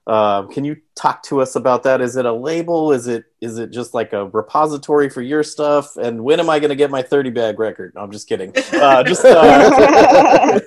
Uh, 0.08 0.46
can 0.46 0.64
you 0.64 0.74
talk 0.94 1.22
to 1.22 1.42
us 1.42 1.54
about 1.54 1.82
that? 1.82 2.00
Is 2.00 2.16
it 2.16 2.24
a 2.24 2.32
label? 2.32 2.92
Is 2.92 3.06
it 3.06 3.26
is 3.42 3.58
it 3.58 3.70
just 3.70 3.92
like 3.92 4.14
a 4.14 4.26
repository 4.28 5.10
for 5.10 5.20
your 5.20 5.42
stuff? 5.42 5.98
And 5.98 6.24
when 6.24 6.40
am 6.40 6.48
I 6.48 6.58
going 6.58 6.70
to 6.70 6.76
get 6.76 6.90
my 6.90 7.02
30 7.02 7.28
bag 7.28 7.58
record? 7.58 7.92
No, 7.94 8.00
I'm 8.00 8.10
just 8.10 8.26
kidding. 8.26 8.50
Uh, 8.72 9.04
just 9.04 9.22
uh, 9.22 10.60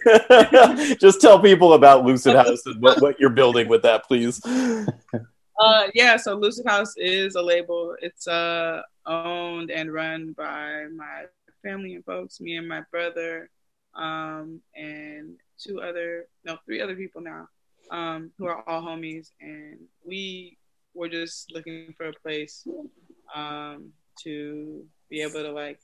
just 1.00 1.22
tell 1.22 1.42
people 1.42 1.74
about 1.74 2.06
Lucid 2.06 2.36
House 2.36 2.64
and 2.68 2.80
what, 2.82 3.02
what 3.02 3.20
you're 3.20 3.32
building 3.32 3.68
with 3.68 3.82
that, 3.82 4.06
please. 4.06 4.40
Uh, 4.46 5.88
yeah, 5.94 6.18
so 6.18 6.36
Lucid 6.36 6.68
House 6.68 6.94
is 6.98 7.36
a 7.36 7.42
label. 7.42 7.96
It's 8.02 8.28
uh, 8.28 8.82
owned 9.06 9.72
and 9.72 9.92
run 9.92 10.34
by 10.34 10.86
my 10.96 11.26
family 11.64 11.96
and 11.96 12.06
folks, 12.06 12.42
me 12.42 12.58
and 12.58 12.68
my 12.68 12.82
brother, 12.92 13.50
um, 13.96 14.62
and 14.76 15.38
two 15.60 15.82
other, 15.82 16.26
no, 16.46 16.58
three 16.66 16.82
other 16.82 16.96
people 16.96 17.22
now, 17.22 17.48
um, 17.92 18.32
who 18.38 18.48
are 18.48 18.68
all 18.68 18.82
homies. 18.82 19.32
And 19.40 19.78
we 20.04 20.58
were 20.94 21.10
just 21.10 21.52
looking 21.54 21.94
for 21.96 22.08
a 22.08 22.14
place 22.14 22.66
um, 23.36 23.92
to 24.24 24.84
be 25.10 25.22
able 25.22 25.44
to 25.44 25.52
like 25.52 25.80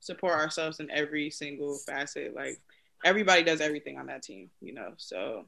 support 0.00 0.34
ourselves 0.34 0.80
in 0.80 0.90
every 0.90 1.30
single 1.30 1.78
facet. 1.86 2.34
Like 2.34 2.60
everybody 3.04 3.42
does 3.42 3.60
everything 3.60 3.98
on 3.98 4.06
that 4.06 4.22
team, 4.22 4.50
you 4.60 4.74
know. 4.74 4.92
So, 4.96 5.46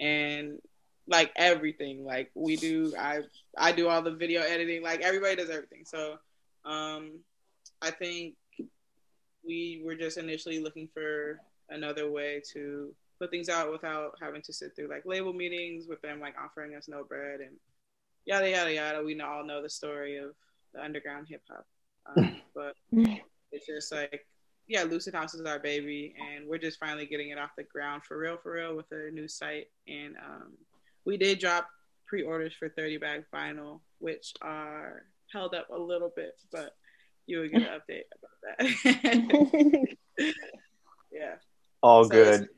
and 0.00 0.58
like 1.06 1.32
everything. 1.36 2.04
Like 2.04 2.30
we 2.34 2.56
do, 2.56 2.94
I 2.98 3.20
I 3.56 3.72
do 3.72 3.88
all 3.88 4.02
the 4.02 4.10
video 4.10 4.42
editing. 4.42 4.82
Like 4.82 5.02
everybody 5.02 5.36
does 5.36 5.50
everything. 5.50 5.84
So, 5.84 6.16
um, 6.64 7.20
I 7.82 7.90
think 7.90 8.34
we 9.46 9.82
were 9.84 9.94
just 9.94 10.16
initially 10.16 10.62
looking 10.62 10.88
for 10.92 11.40
another 11.68 12.10
way 12.10 12.42
to 12.52 12.94
put 13.24 13.30
things 13.30 13.48
out 13.48 13.72
without 13.72 14.12
having 14.20 14.42
to 14.42 14.52
sit 14.52 14.76
through 14.76 14.88
like 14.88 15.06
label 15.06 15.32
meetings 15.32 15.86
with 15.88 16.00
them 16.02 16.20
like 16.20 16.34
offering 16.42 16.74
us 16.74 16.88
no 16.88 17.04
bread 17.04 17.40
and 17.40 17.56
yada 18.26 18.50
yada 18.50 18.72
yada. 18.72 19.02
We 19.02 19.18
all 19.20 19.44
know 19.44 19.62
the 19.62 19.70
story 19.70 20.18
of 20.18 20.32
the 20.74 20.82
underground 20.82 21.26
hip 21.28 21.42
hop, 21.50 21.66
um, 22.16 22.36
but 22.54 22.74
it's 23.52 23.66
just 23.66 23.92
like 23.92 24.26
yeah, 24.66 24.82
Lucid 24.82 25.14
House 25.14 25.34
is 25.34 25.44
our 25.44 25.58
baby, 25.58 26.14
and 26.18 26.48
we're 26.48 26.58
just 26.58 26.80
finally 26.80 27.04
getting 27.06 27.30
it 27.30 27.38
off 27.38 27.50
the 27.56 27.64
ground 27.64 28.02
for 28.02 28.18
real, 28.18 28.38
for 28.42 28.52
real, 28.52 28.74
with 28.74 28.86
a 28.92 29.10
new 29.10 29.28
site 29.28 29.66
and 29.86 30.16
um, 30.16 30.52
we 31.04 31.16
did 31.16 31.38
drop 31.38 31.68
pre-orders 32.06 32.54
for 32.58 32.68
30 32.68 32.98
bag 32.98 33.24
vinyl, 33.32 33.80
which 33.98 34.32
are 34.42 35.04
held 35.32 35.54
up 35.54 35.68
a 35.70 35.78
little 35.78 36.12
bit, 36.14 36.34
but 36.52 36.76
you 37.26 37.40
will 37.40 37.48
get 37.48 37.62
an 37.62 37.80
update 37.80 38.04
about 38.18 38.58
that. 38.58 39.96
yeah. 41.12 41.34
All 41.84 42.04
so 42.04 42.10
good. 42.10 42.48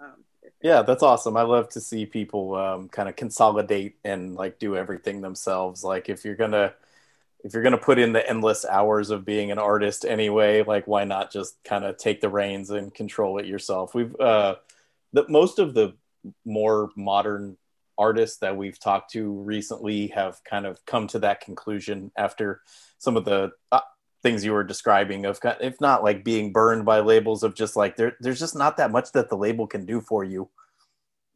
Um, 0.00 0.24
yeah, 0.62 0.82
that's 0.82 1.02
awesome. 1.02 1.36
I 1.36 1.42
love 1.42 1.68
to 1.70 1.80
see 1.80 2.06
people 2.06 2.54
um, 2.54 2.88
kind 2.88 3.08
of 3.08 3.16
consolidate 3.16 3.96
and 4.04 4.36
like 4.36 4.60
do 4.60 4.76
everything 4.76 5.20
themselves. 5.20 5.82
Like 5.82 6.08
if 6.08 6.24
you're 6.24 6.36
gonna 6.36 6.74
if 7.42 7.52
you're 7.52 7.64
gonna 7.64 7.76
put 7.76 7.98
in 7.98 8.12
the 8.12 8.28
endless 8.28 8.64
hours 8.64 9.10
of 9.10 9.24
being 9.24 9.50
an 9.50 9.58
artist 9.58 10.04
anyway, 10.04 10.62
like 10.62 10.86
why 10.86 11.02
not 11.02 11.32
just 11.32 11.56
kind 11.64 11.84
of 11.84 11.96
take 11.96 12.20
the 12.20 12.28
reins 12.28 12.70
and 12.70 12.94
control 12.94 13.38
it 13.38 13.46
yourself? 13.46 13.96
We've 13.96 14.14
uh, 14.20 14.54
the 15.12 15.28
most 15.28 15.58
of 15.58 15.74
the 15.74 15.96
more 16.44 16.90
modern 16.94 17.56
artists 17.98 18.38
that 18.38 18.56
we've 18.56 18.78
talked 18.78 19.10
to 19.14 19.28
recently 19.28 20.06
have 20.08 20.38
kind 20.44 20.66
of 20.66 20.84
come 20.86 21.08
to 21.08 21.18
that 21.18 21.40
conclusion 21.40 22.12
after 22.16 22.60
some 22.98 23.16
of 23.16 23.24
the 23.24 23.50
uh, 23.72 23.80
things 24.22 24.44
you 24.44 24.52
were 24.52 24.64
describing 24.64 25.24
of 25.24 25.38
if 25.60 25.80
not 25.80 26.02
like 26.02 26.24
being 26.24 26.52
burned 26.52 26.84
by 26.84 27.00
labels 27.00 27.42
of 27.42 27.54
just 27.54 27.76
like 27.76 27.96
there, 27.96 28.16
there's 28.20 28.38
just 28.38 28.56
not 28.56 28.76
that 28.76 28.90
much 28.90 29.12
that 29.12 29.28
the 29.28 29.36
label 29.36 29.66
can 29.66 29.86
do 29.86 30.00
for 30.00 30.24
you 30.24 30.48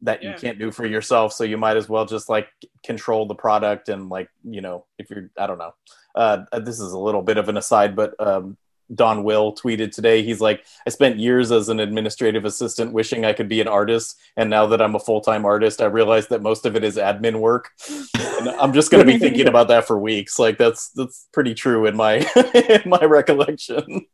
that 0.01 0.21
yeah. 0.21 0.31
you 0.31 0.37
can't 0.37 0.59
do 0.59 0.69
for 0.69 0.85
yourself 0.85 1.31
so 1.31 1.43
you 1.43 1.57
might 1.57 1.77
as 1.77 1.87
well 1.87 2.05
just 2.05 2.27
like 2.29 2.49
control 2.83 3.25
the 3.25 3.35
product 3.35 3.87
and 3.87 4.09
like 4.09 4.29
you 4.43 4.61
know 4.61 4.85
if 4.99 5.09
you're 5.09 5.29
i 5.37 5.47
don't 5.47 5.57
know 5.57 5.73
uh, 6.15 6.43
this 6.59 6.79
is 6.79 6.91
a 6.91 6.99
little 6.99 7.23
bit 7.23 7.37
of 7.37 7.49
an 7.49 7.57
aside 7.57 7.95
but 7.95 8.13
um, 8.19 8.55
Donwill 8.93 9.57
tweeted 9.57 9.91
today. 9.91 10.23
He's 10.23 10.41
like, 10.41 10.63
I 10.85 10.89
spent 10.89 11.17
years 11.19 11.51
as 11.51 11.69
an 11.69 11.79
administrative 11.79 12.45
assistant 12.45 12.93
wishing 12.93 13.25
I 13.25 13.33
could 13.33 13.47
be 13.47 13.61
an 13.61 13.67
artist. 13.67 14.19
And 14.37 14.49
now 14.49 14.65
that 14.67 14.81
I'm 14.81 14.95
a 14.95 14.99
full 14.99 15.21
time 15.21 15.45
artist, 15.45 15.81
I 15.81 15.85
realize 15.85 16.27
that 16.27 16.41
most 16.41 16.65
of 16.65 16.75
it 16.75 16.83
is 16.83 16.97
admin 16.97 17.39
work. 17.39 17.71
and 18.19 18.49
I'm 18.49 18.73
just 18.73 18.91
going 18.91 19.05
to 19.05 19.11
be 19.11 19.19
thinking 19.19 19.47
about 19.47 19.67
that 19.69 19.85
for 19.87 19.97
weeks. 19.97 20.39
Like 20.39 20.57
that's, 20.57 20.89
that's 20.89 21.27
pretty 21.33 21.53
true 21.53 21.85
in 21.85 21.95
my, 21.95 22.15
in 22.69 22.81
my 22.89 23.03
recollection. 23.03 24.05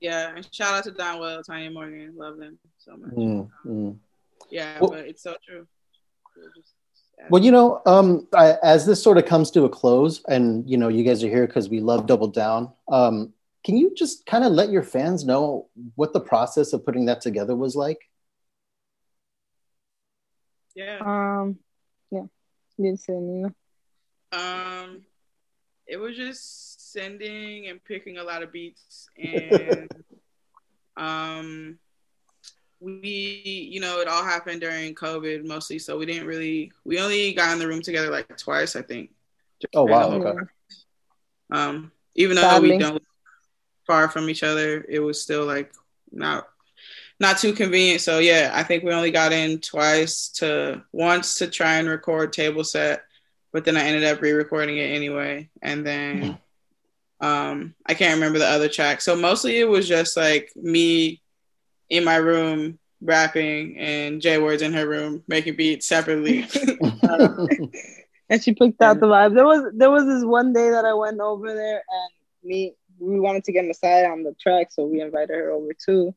Yeah. 0.00 0.40
Shout 0.52 0.74
out 0.74 0.84
to 0.84 0.92
Donwill, 0.92 1.44
Tanya 1.44 1.70
Morgan. 1.70 2.14
Love 2.16 2.38
them 2.38 2.58
so 2.78 2.96
much. 2.96 3.10
Mm, 3.10 3.98
Yeah. 4.50 4.78
Well, 4.80 4.90
but 4.90 5.00
it's 5.06 5.22
so 5.22 5.36
true. 5.46 5.66
Well, 7.30 7.42
you 7.42 7.50
know, 7.50 7.82
um, 7.84 8.28
I, 8.34 8.56
as 8.62 8.86
this 8.86 9.02
sort 9.02 9.18
of 9.18 9.26
comes 9.26 9.50
to 9.50 9.64
a 9.64 9.68
close, 9.68 10.22
and 10.28 10.68
you 10.70 10.76
know, 10.76 10.88
you 10.88 11.02
guys 11.02 11.22
are 11.24 11.28
here 11.28 11.46
because 11.46 11.68
we 11.68 11.80
love 11.80 12.06
Double 12.06 12.28
Down. 12.28 12.72
Um, 12.90 13.32
can 13.64 13.76
you 13.76 13.94
just 13.94 14.26
kind 14.26 14.44
of 14.44 14.52
let 14.52 14.70
your 14.70 14.82
fans 14.82 15.24
know 15.24 15.68
what 15.94 16.12
the 16.12 16.20
process 16.20 16.72
of 16.72 16.84
putting 16.84 17.06
that 17.06 17.20
together 17.20 17.54
was 17.56 17.74
like? 17.74 17.98
Yeah. 20.74 20.98
Um. 21.00 21.58
Yeah. 22.10 22.26
You 22.76 22.96
say 22.96 23.14
Nina. 23.14 23.54
Um. 24.32 25.02
It 25.86 25.96
was 25.96 26.16
just 26.16 26.92
sending 26.92 27.68
and 27.68 27.82
picking 27.84 28.18
a 28.18 28.24
lot 28.24 28.42
of 28.42 28.52
beats 28.52 29.08
and 29.16 29.90
um 30.96 31.78
we 32.80 33.68
you 33.70 33.80
know 33.80 34.00
it 34.00 34.08
all 34.08 34.24
happened 34.24 34.60
during 34.60 34.94
covid 34.94 35.44
mostly 35.44 35.78
so 35.78 35.98
we 35.98 36.06
didn't 36.06 36.26
really 36.26 36.72
we 36.84 36.98
only 36.98 37.32
got 37.32 37.52
in 37.52 37.58
the 37.58 37.66
room 37.66 37.82
together 37.82 38.10
like 38.10 38.36
twice 38.36 38.76
i 38.76 38.82
think 38.82 39.10
oh 39.74 39.84
wow 39.84 40.10
okay. 40.10 40.38
um 41.52 41.90
even 42.14 42.36
though 42.36 42.42
Sadly. 42.42 42.70
we 42.70 42.78
don't 42.78 43.02
far 43.88 44.08
from 44.08 44.30
each 44.30 44.44
other, 44.44 44.84
it 44.88 45.00
was 45.00 45.20
still 45.20 45.44
like 45.44 45.72
not 46.12 46.46
not 47.18 47.38
too 47.38 47.52
convenient. 47.52 48.00
So 48.00 48.20
yeah, 48.20 48.52
I 48.54 48.62
think 48.62 48.84
we 48.84 48.92
only 48.92 49.10
got 49.10 49.32
in 49.32 49.58
twice 49.58 50.28
to 50.36 50.84
once 50.92 51.36
to 51.36 51.48
try 51.48 51.78
and 51.78 51.88
record 51.88 52.32
table 52.32 52.62
set, 52.62 53.02
but 53.52 53.64
then 53.64 53.76
I 53.76 53.82
ended 53.82 54.04
up 54.04 54.20
re-recording 54.20 54.76
it 54.76 54.94
anyway. 54.94 55.48
And 55.60 55.84
then 55.84 56.38
um 57.20 57.74
I 57.84 57.94
can't 57.94 58.14
remember 58.14 58.38
the 58.38 58.46
other 58.46 58.68
track. 58.68 59.00
So 59.00 59.16
mostly 59.16 59.58
it 59.58 59.68
was 59.68 59.88
just 59.88 60.16
like 60.16 60.52
me 60.54 61.20
in 61.88 62.04
my 62.04 62.16
room 62.16 62.78
rapping 63.00 63.78
and 63.78 64.20
Jay 64.20 64.38
Words 64.38 64.62
in 64.62 64.74
her 64.74 64.86
room 64.86 65.24
making 65.26 65.56
beats 65.56 65.88
separately. 65.88 66.46
and 68.28 68.42
she 68.42 68.52
picked 68.52 68.82
out 68.82 69.00
the 69.00 69.06
vibe. 69.06 69.34
There 69.34 69.46
was 69.46 69.72
there 69.74 69.90
was 69.90 70.04
this 70.04 70.24
one 70.24 70.52
day 70.52 70.70
that 70.70 70.84
I 70.84 70.94
went 70.94 71.20
over 71.20 71.52
there 71.54 71.82
and 71.88 72.10
me 72.44 72.74
we 73.00 73.20
wanted 73.20 73.44
to 73.44 73.52
get 73.52 73.64
Masai 73.64 74.06
on 74.06 74.22
the 74.22 74.34
track, 74.40 74.68
so 74.70 74.86
we 74.86 75.00
invited 75.00 75.30
her 75.30 75.50
over 75.50 75.72
too. 75.72 76.14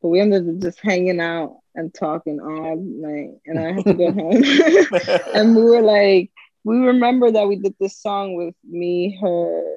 But 0.00 0.08
we 0.08 0.20
ended 0.20 0.48
up 0.48 0.58
just 0.62 0.80
hanging 0.80 1.20
out 1.20 1.58
and 1.74 1.92
talking 1.92 2.40
all 2.40 2.76
night, 2.76 3.38
and 3.46 3.58
I 3.58 3.72
had 3.72 3.84
to 3.86 3.94
go 3.94 4.12
home. 4.12 5.30
and 5.34 5.56
we 5.56 5.62
were 5.62 5.82
like, 5.82 6.30
we 6.64 6.76
remember 6.78 7.30
that 7.30 7.48
we 7.48 7.56
did 7.56 7.74
this 7.80 7.96
song 7.96 8.34
with 8.34 8.54
me, 8.64 9.18
her, 9.20 9.76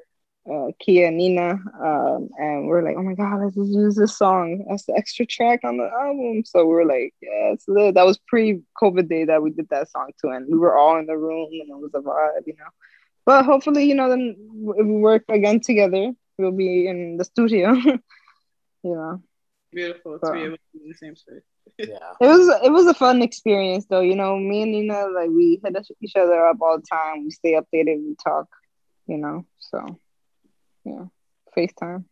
uh, 0.51 0.71
Kia, 0.79 1.11
Nina, 1.11 1.51
um, 1.51 2.29
and 2.37 2.67
we 2.67 2.73
are 2.73 2.83
like, 2.83 2.95
oh 2.97 3.03
my 3.03 3.13
god, 3.13 3.41
let's 3.41 3.55
just 3.55 3.71
use 3.71 3.95
this 3.95 4.17
song 4.17 4.65
as 4.71 4.85
the 4.85 4.93
extra 4.95 5.25
track 5.25 5.61
on 5.63 5.77
the 5.77 5.89
album. 5.89 6.43
So 6.45 6.65
we 6.65 6.73
were 6.73 6.85
like, 6.85 7.13
yeah, 7.21 7.53
it's 7.53 7.67
lit. 7.67 7.95
That 7.95 8.05
was 8.05 8.17
pre-COVID 8.27 9.07
day 9.07 9.25
that 9.25 9.41
we 9.41 9.51
did 9.51 9.69
that 9.69 9.89
song 9.89 10.11
too, 10.19 10.31
and 10.31 10.47
we 10.51 10.57
were 10.57 10.77
all 10.77 10.97
in 10.97 11.05
the 11.05 11.17
room, 11.17 11.49
and 11.51 11.69
it 11.69 11.77
was 11.77 11.91
a 11.93 11.99
vibe, 11.99 12.47
you 12.47 12.55
know. 12.57 12.65
But 13.25 13.45
hopefully, 13.45 13.83
you 13.85 13.95
know, 13.95 14.09
then 14.09 14.35
if 14.77 14.85
we 14.85 14.93
work 14.93 15.23
again 15.29 15.59
together, 15.59 16.11
we'll 16.37 16.51
be 16.51 16.87
in 16.87 17.17
the 17.17 17.25
studio. 17.25 17.73
you 17.73 17.99
know. 18.83 19.21
Beautiful 19.71 20.19
to 20.19 20.31
be 20.33 20.39
able 20.41 20.57
to 20.57 20.61
be 20.73 20.83
in 20.83 20.89
the 20.89 20.95
same 20.95 21.15
space. 21.15 21.43
yeah. 21.77 21.97
It 22.21 22.27
was 22.27 22.61
it 22.63 22.71
was 22.71 22.87
a 22.87 22.93
fun 22.93 23.21
experience 23.21 23.85
though. 23.89 24.01
You 24.01 24.15
know, 24.15 24.37
me 24.37 24.63
and 24.63 24.71
Nina 24.71 25.07
like 25.07 25.29
we 25.29 25.61
hit 25.63 25.87
each 26.01 26.15
other 26.15 26.45
up 26.45 26.57
all 26.61 26.77
the 26.77 26.85
time. 26.85 27.23
We 27.23 27.31
stay 27.31 27.53
updated, 27.53 28.03
we 28.03 28.15
talk, 28.21 28.47
you 29.07 29.17
know. 29.17 29.45
So 29.59 29.99
yeah. 30.83 31.05
FaceTime. 31.55 32.05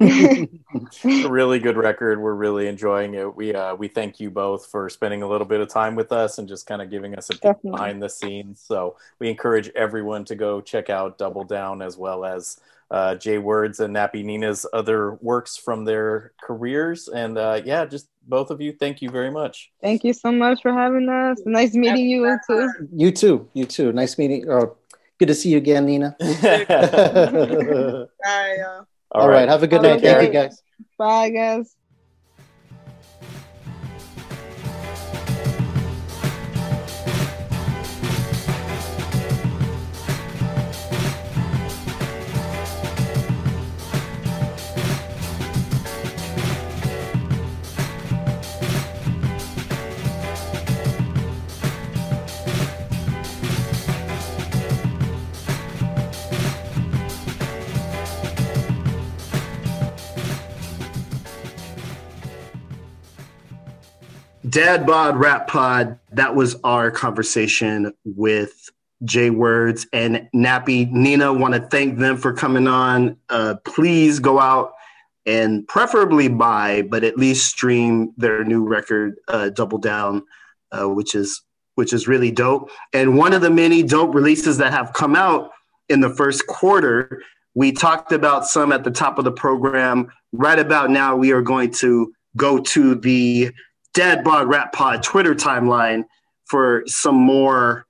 A 0.00 1.28
really 1.28 1.58
good 1.58 1.76
record. 1.76 2.20
We're 2.20 2.34
really 2.34 2.66
enjoying 2.66 3.14
it. 3.14 3.34
We 3.34 3.54
uh, 3.54 3.74
we 3.74 3.88
thank 3.88 4.20
you 4.20 4.30
both 4.30 4.66
for 4.66 4.88
spending 4.88 5.22
a 5.22 5.28
little 5.28 5.46
bit 5.46 5.60
of 5.60 5.68
time 5.68 5.94
with 5.94 6.12
us 6.12 6.38
and 6.38 6.48
just 6.48 6.66
kind 6.66 6.82
of 6.82 6.90
giving 6.90 7.16
us 7.16 7.30
a 7.30 7.38
peek 7.38 7.62
behind 7.62 8.02
the 8.02 8.08
scenes. 8.08 8.60
So 8.60 8.96
we 9.18 9.28
encourage 9.28 9.70
everyone 9.70 10.24
to 10.26 10.34
go 10.34 10.60
check 10.60 10.90
out 10.90 11.18
Double 11.18 11.44
Down 11.44 11.82
as 11.82 11.96
well 11.96 12.24
as 12.24 12.60
uh, 12.92 13.14
Jay 13.14 13.38
Words 13.38 13.80
and 13.80 13.96
Nappy 13.96 14.22
Nina's 14.22 14.66
other 14.72 15.14
works 15.22 15.56
from 15.56 15.84
their 15.84 16.32
careers. 16.42 17.08
And 17.08 17.38
uh, 17.38 17.62
yeah, 17.64 17.86
just 17.86 18.08
both 18.28 18.50
of 18.50 18.60
you, 18.60 18.72
thank 18.72 19.00
you 19.00 19.08
very 19.08 19.30
much. 19.30 19.72
Thank 19.80 20.04
you 20.04 20.12
so 20.12 20.30
much 20.30 20.60
for 20.60 20.72
having 20.72 21.08
us. 21.08 21.40
Nice 21.46 21.74
meeting 21.74 22.08
you 22.08 22.38
too. 22.46 22.70
You 22.94 23.10
too. 23.10 23.48
You 23.54 23.64
too. 23.64 23.92
Nice 23.92 24.18
meeting. 24.18 24.48
Oh, 24.50 24.76
good 25.18 25.28
to 25.28 25.34
see 25.34 25.50
you 25.50 25.56
again, 25.56 25.86
Nina. 25.86 26.14
Bye, 28.22 28.84
All 29.12 29.28
right. 29.28 29.48
Have 29.48 29.62
a 29.62 29.66
good 29.66 29.82
night. 29.82 30.00
Thank 30.00 30.22
you, 30.26 30.32
guys. 30.32 30.62
Bye, 30.98 31.30
guys. 31.30 31.76
Dad 64.52 64.84
Bod 64.84 65.16
Rap 65.16 65.48
Pod. 65.48 65.98
That 66.10 66.34
was 66.34 66.56
our 66.62 66.90
conversation 66.90 67.90
with 68.04 68.68
Jay 69.02 69.30
Words 69.30 69.86
and 69.94 70.28
Nappy. 70.34 70.90
Nina, 70.92 71.32
want 71.32 71.54
to 71.54 71.60
thank 71.60 71.98
them 71.98 72.18
for 72.18 72.34
coming 72.34 72.66
on. 72.66 73.16
Uh, 73.30 73.54
please 73.64 74.18
go 74.18 74.38
out 74.38 74.74
and 75.24 75.66
preferably 75.68 76.28
buy, 76.28 76.82
but 76.82 77.02
at 77.02 77.16
least 77.16 77.46
stream 77.46 78.12
their 78.18 78.44
new 78.44 78.68
record, 78.68 79.14
uh, 79.28 79.48
Double 79.48 79.78
Down, 79.78 80.22
uh, 80.70 80.86
which 80.86 81.14
is 81.14 81.40
which 81.76 81.94
is 81.94 82.06
really 82.06 82.30
dope. 82.30 82.70
And 82.92 83.16
one 83.16 83.32
of 83.32 83.40
the 83.40 83.48
many 83.48 83.82
dope 83.82 84.14
releases 84.14 84.58
that 84.58 84.74
have 84.74 84.92
come 84.92 85.16
out 85.16 85.50
in 85.88 86.00
the 86.00 86.10
first 86.10 86.46
quarter, 86.46 87.22
we 87.54 87.72
talked 87.72 88.12
about 88.12 88.44
some 88.44 88.70
at 88.70 88.84
the 88.84 88.90
top 88.90 89.18
of 89.18 89.24
the 89.24 89.32
program. 89.32 90.12
Right 90.32 90.58
about 90.58 90.90
now, 90.90 91.16
we 91.16 91.32
are 91.32 91.40
going 91.40 91.70
to 91.70 92.12
go 92.36 92.58
to 92.58 92.96
the 92.96 93.50
Dad 93.94 94.24
Bod 94.24 94.48
Rap 94.48 94.72
Pod 94.72 95.02
Twitter 95.02 95.34
timeline 95.34 96.04
for 96.46 96.82
some 96.86 97.14
more 97.14 97.86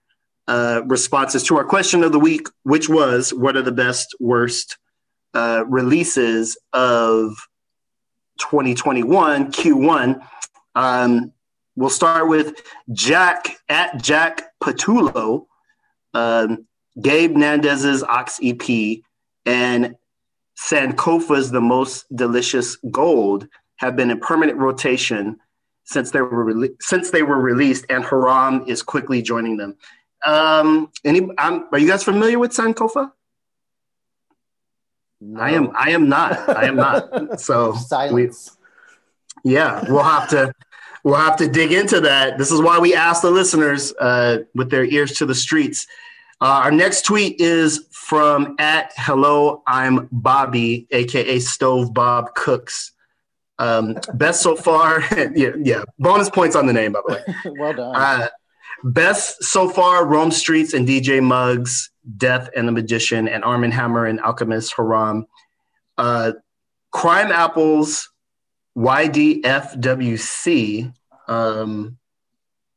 uh, 0.49 0.83
responses 0.87 1.45
to 1.45 1.57
our 1.57 1.65
question 1.65 2.03
of 2.03 2.13
the 2.13 2.19
week, 2.19 2.49
which 2.65 2.89
was 2.89 3.33
what 3.33 3.57
are 3.57 3.63
the 3.63 3.73
best, 3.73 4.15
worst 4.19 4.79
uh, 5.35 5.65
releases 5.69 6.59
of 6.73 7.37
2021 8.39 9.53
Q1? 9.53 10.27
Um, 10.75 11.33
we'll 11.77 11.91
start 11.91 12.29
with 12.29 12.61
Jack 12.93 13.57
at 13.69 14.03
Jack 14.03 14.43
Patullo, 14.63 15.47
um, 16.15 16.67
Gabe 17.01 17.37
Nandez's 17.37 18.03
Ox 18.03 18.41
EP, 18.43 18.99
and 19.47 19.95
Sankofa's 20.59 21.51
The 21.51 21.61
Most 21.61 22.05
Delicious 22.15 22.77
Gold 22.91 23.49
have 23.77 23.97
been 23.97 24.11
in 24.11 24.21
permanent 24.21 24.59
rotation 24.59 25.39
since 25.85 26.11
they 26.11 26.21
were 26.21 26.45
rele- 26.45 26.77
since 26.81 27.11
they 27.11 27.23
were 27.23 27.41
released, 27.41 27.87
and 27.89 28.05
Haram 28.05 28.65
is 28.67 28.83
quickly 28.83 29.23
joining 29.23 29.57
them. 29.57 29.77
Um, 30.25 30.91
any, 31.05 31.21
um, 31.39 31.69
are 31.73 31.79
you 31.79 31.89
guys 31.89 32.05
familiar 32.05 32.39
with 32.39 32.53
Sankofa? 32.53 33.11
I 35.37 35.53
am. 35.53 35.71
I 35.75 35.91
am 35.91 36.09
not. 36.09 36.49
I 36.49 36.65
am 36.65 36.77
not. 36.77 37.09
So 37.41 37.73
we, 37.73 37.79
Silence. 37.79 38.57
yeah, 39.45 39.85
we'll 39.89 40.03
have 40.03 40.29
to 40.31 40.53
we'll 41.05 41.17
have 41.17 41.37
to 41.37 41.49
dig 41.49 41.73
into 41.73 42.01
that. 42.01 42.39
This 42.39 42.51
is 42.51 42.61
why 42.61 42.79
we 42.79 42.95
ask 42.95 43.23
the 43.23 43.31
listeners 43.31 43.93
uh, 44.01 44.39
with 44.55 44.71
their 44.71 44.85
ears 44.85 45.13
to 45.15 45.27
the 45.27 45.35
streets. 45.35 45.87
Uh, 46.41 46.63
our 46.65 46.73
next 46.73 47.05
tweet 47.05 47.41
is 47.41 47.87
from 47.93 48.57
at 48.59 48.93
hello 48.97 49.63
I'm 49.67 50.09
Bobby, 50.11 50.89
aka 50.91 51.39
Stove 51.39 51.95
Bob 51.95 52.35
Cooks. 52.35 52.93
Um, 53.59 53.97
best 54.15 54.43
so 54.43 54.57
far, 54.57 55.01
yeah, 55.35 55.51
yeah. 55.59 55.83
Bonus 55.99 56.31
points 56.31 56.57
on 56.57 56.67
the 56.67 56.73
name, 56.73 56.93
by 56.93 57.01
the 57.07 57.13
way. 57.15 57.23
well 57.59 57.73
done. 57.73 57.95
Uh, 57.95 58.29
best 58.85 59.43
so 59.45 59.69
far, 59.69 60.05
Rome 60.07 60.31
Streetz 60.31 60.75
and 60.75 60.89
DJ 60.89 61.23
Muggs, 61.23 61.91
Death 62.17 62.49
and 62.57 62.67
the 62.67 62.73
Magician, 62.73 63.29
and 63.29 63.45
Armand 63.45 63.75
Hammer 63.75 64.07
and 64.07 64.21
Alchemist 64.21 64.75
Haram. 64.77 65.27
Uh, 65.99 66.33
Crimeapple's, 66.93 68.09
YDFWC, 69.73 70.93
um, 71.29 71.99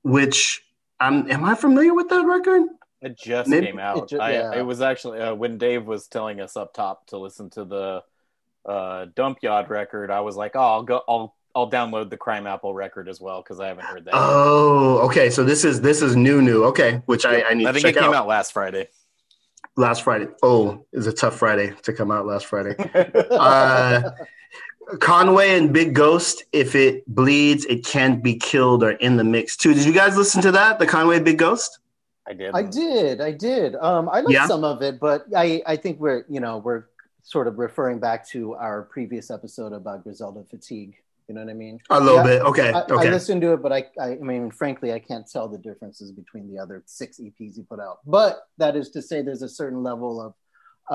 which 0.03 0.61
I'm, 0.99 1.29
am 1.31 1.43
I 1.43 1.55
familiar 1.55 1.93
with 1.93 2.09
that 2.09 2.25
record? 2.25 2.63
It 3.01 3.17
just 3.17 3.49
Maybe- 3.49 3.67
came 3.67 3.79
out. 3.79 3.97
it 3.97 4.09
ju- 4.09 4.19
I, 4.19 4.31
yeah. 4.33 4.55
it 4.55 4.61
was 4.63 4.81
actually 4.81 5.19
uh, 5.19 5.33
when 5.35 5.57
Dave 5.57 5.85
was 5.85 6.07
telling 6.07 6.41
us 6.41 6.55
up 6.57 6.73
top 6.73 7.07
to 7.07 7.17
listen 7.17 7.49
to 7.51 7.63
the 7.65 8.03
uh, 8.65 9.05
Dump 9.15 9.39
Yard 9.41 9.69
record. 9.69 10.09
I 10.11 10.21
was 10.21 10.35
like, 10.35 10.51
oh, 10.55 10.59
I'll 10.61 10.83
go. 10.83 11.01
I'll 11.07 11.35
I'll 11.55 11.69
download 11.71 12.09
the 12.09 12.17
Crimeapple 12.17 12.73
record 12.75 13.07
as 13.07 13.21
well 13.21 13.41
because 13.41 13.59
I 13.61 13.67
haven't 13.67 13.85
heard 13.85 14.05
that. 14.05 14.13
yet. 14.13 14.21
Oh, 14.21 14.97
okay. 15.07 15.29
So 15.29 15.43
this 15.43 15.63
is 15.63 15.79
this 15.81 16.01
is 16.01 16.15
new, 16.15 16.41
new. 16.41 16.65
Okay, 16.65 17.01
which 17.05 17.25
I, 17.25 17.43
I 17.43 17.53
need 17.53 17.65
I 17.67 17.71
to 17.71 17.73
think 17.73 17.85
check 17.85 17.95
it 17.95 17.99
came 18.01 18.09
out. 18.09 18.15
out 18.15 18.27
last 18.27 18.51
Friday. 18.51 18.89
last 19.77 20.03
Friday. 20.03 20.27
Oh, 20.43 20.85
it's 20.91 21.07
a 21.07 21.13
tough 21.13 21.37
Friday 21.37 21.73
to 21.83 21.93
come 21.93 22.11
out 22.11 22.25
last 22.25 22.45
Friday. 22.47 22.75
uh, 23.31 24.09
Conway 24.99 25.57
and 25.57 25.73
Big 25.73 25.93
Ghost, 25.95 26.43
if 26.51 26.75
it 26.75 27.03
bleeds, 27.07 27.65
it 27.65 27.83
can't 27.85 28.21
be 28.23 28.35
killed 28.35 28.83
or 28.83 28.91
in 28.91 29.17
the 29.17 29.23
mix 29.23 29.57
too. 29.57 29.73
Did 29.73 29.85
you 29.85 29.93
guys 29.93 30.15
listen 30.17 30.41
to 30.43 30.51
that? 30.51 30.77
The 30.79 30.85
Conway 30.85 31.19
Big 31.19 31.37
Ghost? 31.37 31.79
I 32.27 32.33
did. 32.33 32.53
I 32.55 32.61
did, 32.63 33.21
I 33.21 33.31
did. 33.31 33.75
Um, 33.75 34.09
I 34.09 34.19
liked 34.21 34.31
Yeah? 34.31 34.47
some 34.47 34.63
of 34.63 34.81
it, 34.81 34.99
but 34.99 35.25
I, 35.35 35.61
I 35.65 35.75
think 35.75 35.99
we're, 35.99 36.25
you 36.29 36.39
know, 36.39 36.57
we're 36.57 36.85
sort 37.25 37.47
of 37.47 37.57
referring 37.57 37.99
back 37.99 38.25
to 38.29 38.53
our 38.53 38.83
previous 38.83 39.31
episode 39.31 39.73
about 39.73 40.03
Griselda 40.03 40.43
fatigue. 40.49 40.95
You 41.27 41.33
know 41.33 41.41
what 41.43 41.49
I 41.49 41.55
mean? 41.55 41.79
A 41.89 41.99
little 41.99 42.17
Yeah, 42.17 42.23
bit. 42.23 42.41
Okay. 42.43 42.71
I, 42.71 42.81
okay. 42.83 43.07
I 43.07 43.11
listened 43.11 43.41
to 43.41 43.53
it, 43.53 43.63
but 43.63 43.73
I, 43.73 43.85
I, 43.99 44.11
I 44.11 44.15
mean, 44.17 44.51
frankly, 44.51 44.93
I 44.93 44.99
can't 44.99 45.27
tell 45.27 45.47
the 45.47 45.57
differences 45.57 46.11
between 46.11 46.53
the 46.53 46.59
other 46.61 46.83
six 46.85 47.19
EPs 47.19 47.55
he 47.55 47.63
put 47.67 47.79
out. 47.79 47.97
But 48.05 48.43
that 48.59 48.75
is 48.75 48.91
to 48.91 49.01
say, 49.01 49.23
there's 49.23 49.41
a 49.41 49.49
certain 49.49 49.81
level 49.81 50.21
of, 50.21 50.33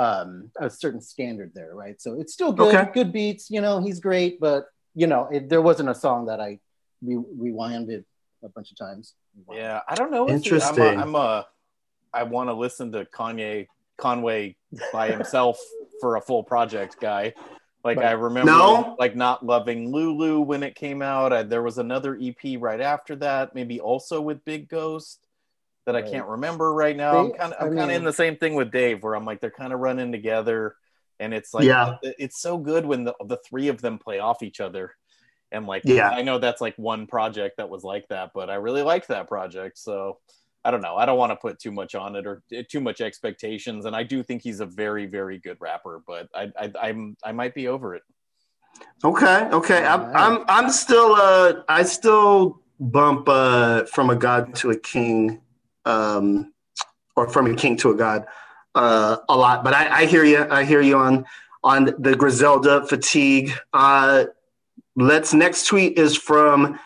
um, 0.00 0.52
a 0.60 0.70
certain 0.70 1.00
standard 1.00 1.50
there, 1.52 1.74
right? 1.74 2.00
So 2.00 2.20
it's 2.20 2.32
still 2.32 2.52
good, 2.52 2.76
Okay. 2.76 2.90
good 2.94 3.12
beats. 3.12 3.50
You 3.50 3.60
know, 3.60 3.82
he's 3.82 3.98
great, 3.98 4.38
but 4.38 4.66
you 4.94 5.08
know, 5.08 5.28
it, 5.32 5.48
there 5.48 5.62
wasn't 5.62 5.88
a 5.88 5.96
song 5.96 6.26
that 6.26 6.40
I 6.40 6.60
re- 7.02 7.16
rewinded 7.16 8.04
a 8.44 8.48
bunch 8.50 8.70
of 8.70 8.78
times. 8.78 9.14
Yeah, 9.52 9.80
I 9.88 9.96
don't 9.96 10.12
know. 10.12 10.28
Interesting. 10.28 10.84
I'm 10.84 10.96
a, 10.96 11.02
I'm 11.02 11.14
a 11.16 11.46
I 12.14 12.22
want 12.22 12.50
to 12.50 12.54
listen 12.54 12.92
to 12.92 13.04
Kanye 13.04 13.66
Conway 13.98 14.56
by 14.92 15.10
himself 15.10 15.58
for 16.00 16.16
a 16.16 16.20
full 16.20 16.42
project 16.42 16.96
guy. 17.00 17.34
Like 17.82 17.96
Right. 17.96 18.08
I 18.08 18.12
remember, 18.12 18.50
No? 18.52 18.96
like 18.98 19.16
not 19.16 19.44
loving 19.44 19.90
Lulu 19.90 20.40
when 20.40 20.62
it 20.62 20.74
came 20.74 21.00
out. 21.00 21.32
I, 21.32 21.42
there 21.44 21.62
was 21.62 21.78
another 21.78 22.18
EP 22.20 22.58
right 22.60 22.80
after 22.80 23.16
that, 23.16 23.54
maybe 23.54 23.80
also 23.80 24.20
with 24.20 24.44
Big 24.44 24.68
Ghost 24.68 25.26
that 25.86 25.96
I 25.96 26.02
can't 26.02 26.26
remember 26.26 26.74
right 26.74 26.94
now. 26.96 27.18
I'm 27.18 27.32
kind 27.32 27.52
of 27.54 27.66
I'm 27.68 27.76
kind 27.76 27.90
of 27.90 27.96
in 27.96 28.04
the 28.04 28.12
same 28.12 28.36
thing 28.36 28.54
with 28.54 28.70
Dave, 28.70 29.02
where 29.02 29.14
I'm 29.14 29.24
like 29.24 29.40
they're 29.40 29.50
kind 29.50 29.72
of 29.72 29.80
running 29.80 30.12
together, 30.12 30.76
and 31.18 31.32
it's 31.32 31.54
like 31.54 31.64
Yeah. 31.64 31.96
it's 32.02 32.40
so 32.40 32.58
good 32.58 32.84
when 32.84 33.04
the 33.04 33.14
the 33.24 33.38
three 33.48 33.68
of 33.68 33.80
them 33.80 33.98
play 33.98 34.18
off 34.18 34.42
each 34.42 34.60
other. 34.60 34.94
And 35.50 35.66
like, 35.66 35.82
Yeah. 35.86 36.10
I 36.10 36.20
know 36.22 36.38
that's 36.38 36.60
like 36.60 36.76
one 36.76 37.06
project 37.06 37.56
that 37.56 37.70
was 37.70 37.82
like 37.82 38.06
that, 38.08 38.32
but 38.34 38.50
I 38.50 38.56
really 38.56 38.82
liked 38.82 39.08
that 39.08 39.26
project. 39.26 39.78
So 39.78 40.18
I 40.64 40.70
don't 40.70 40.82
know. 40.82 40.96
I 40.96 41.06
don't 41.06 41.18
want 41.18 41.32
to 41.32 41.36
put 41.36 41.58
too 41.58 41.72
much 41.72 41.94
on 41.94 42.16
it 42.16 42.26
or 42.26 42.42
uh, 42.56 42.62
too 42.68 42.80
much 42.80 43.00
expectations. 43.00 43.86
And 43.86 43.96
I 43.96 44.02
do 44.02 44.22
think 44.22 44.42
he's 44.42 44.60
a 44.60 44.66
very, 44.66 45.06
very 45.06 45.38
good 45.38 45.56
rapper, 45.60 46.02
but 46.06 46.28
I, 46.34 46.52
I, 46.58 46.72
I'm, 46.80 47.16
I 47.24 47.32
might 47.32 47.54
be 47.54 47.68
over 47.68 47.94
it. 47.94 48.02
Okay, 49.04 49.48
okay. 49.50 49.84
I'm, 49.84 50.00
Alright. 50.00 50.16
I'm, 50.16 50.44
I'm 50.48 50.70
still, 50.70 51.14
uh, 51.14 51.62
I 51.68 51.82
still 51.82 52.60
bump 52.78 53.28
uh, 53.28 53.84
from 53.84 54.10
a 54.10 54.16
god 54.16 54.54
to 54.56 54.70
a 54.70 54.78
king, 54.78 55.40
um, 55.84 56.52
or 57.16 57.28
from 57.28 57.46
a 57.46 57.54
king 57.54 57.76
to 57.78 57.90
a 57.90 57.94
god, 57.94 58.26
uh, 58.74 59.18
a 59.28 59.36
lot. 59.36 59.64
But 59.64 59.74
I, 59.74 60.00
I 60.00 60.06
hear 60.06 60.24
you. 60.24 60.46
I 60.48 60.64
hear 60.64 60.80
you 60.80 60.96
on 60.96 61.24
on 61.62 61.94
the 61.98 62.16
Griselda 62.16 62.86
fatigue. 62.86 63.52
Uh, 63.72 64.24
let's 64.96 65.34
next 65.34 65.66
tweet 65.66 65.98
is 65.98 66.16
from 66.16 66.78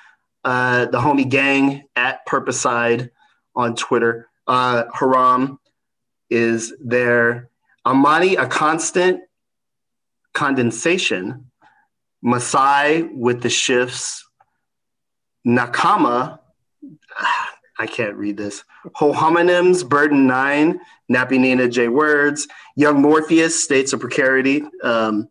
uh, 0.44 0.86
the 0.86 0.98
homie 0.98 1.28
gang 1.28 1.84
at 1.94 2.26
Purposide 2.26 3.10
on 3.54 3.74
Twitter. 3.76 4.28
Uh, 4.46 4.84
Haram 4.92 5.58
is 6.30 6.74
there. 6.80 7.50
Amani, 7.86 8.36
a 8.36 8.46
constant 8.46 9.20
Condensation, 10.34 11.50
Masai 12.22 13.02
with 13.02 13.40
the 13.42 13.48
shifts, 13.48 14.26
Nakama, 15.46 16.40
I 17.78 17.86
can't 17.86 18.14
read 18.14 18.36
this, 18.36 18.62
Whole 18.94 19.14
Homonyms, 19.14 19.88
Burden 19.88 20.26
9, 20.26 20.80
Nappy 21.10 21.40
Nina 21.40 21.68
J 21.68 21.88
Words, 21.88 22.46
Young 22.76 23.00
Morpheus, 23.00 23.62
States 23.62 23.92
of 23.92 24.00
Precarity. 24.00 24.62
Um, 24.82 25.28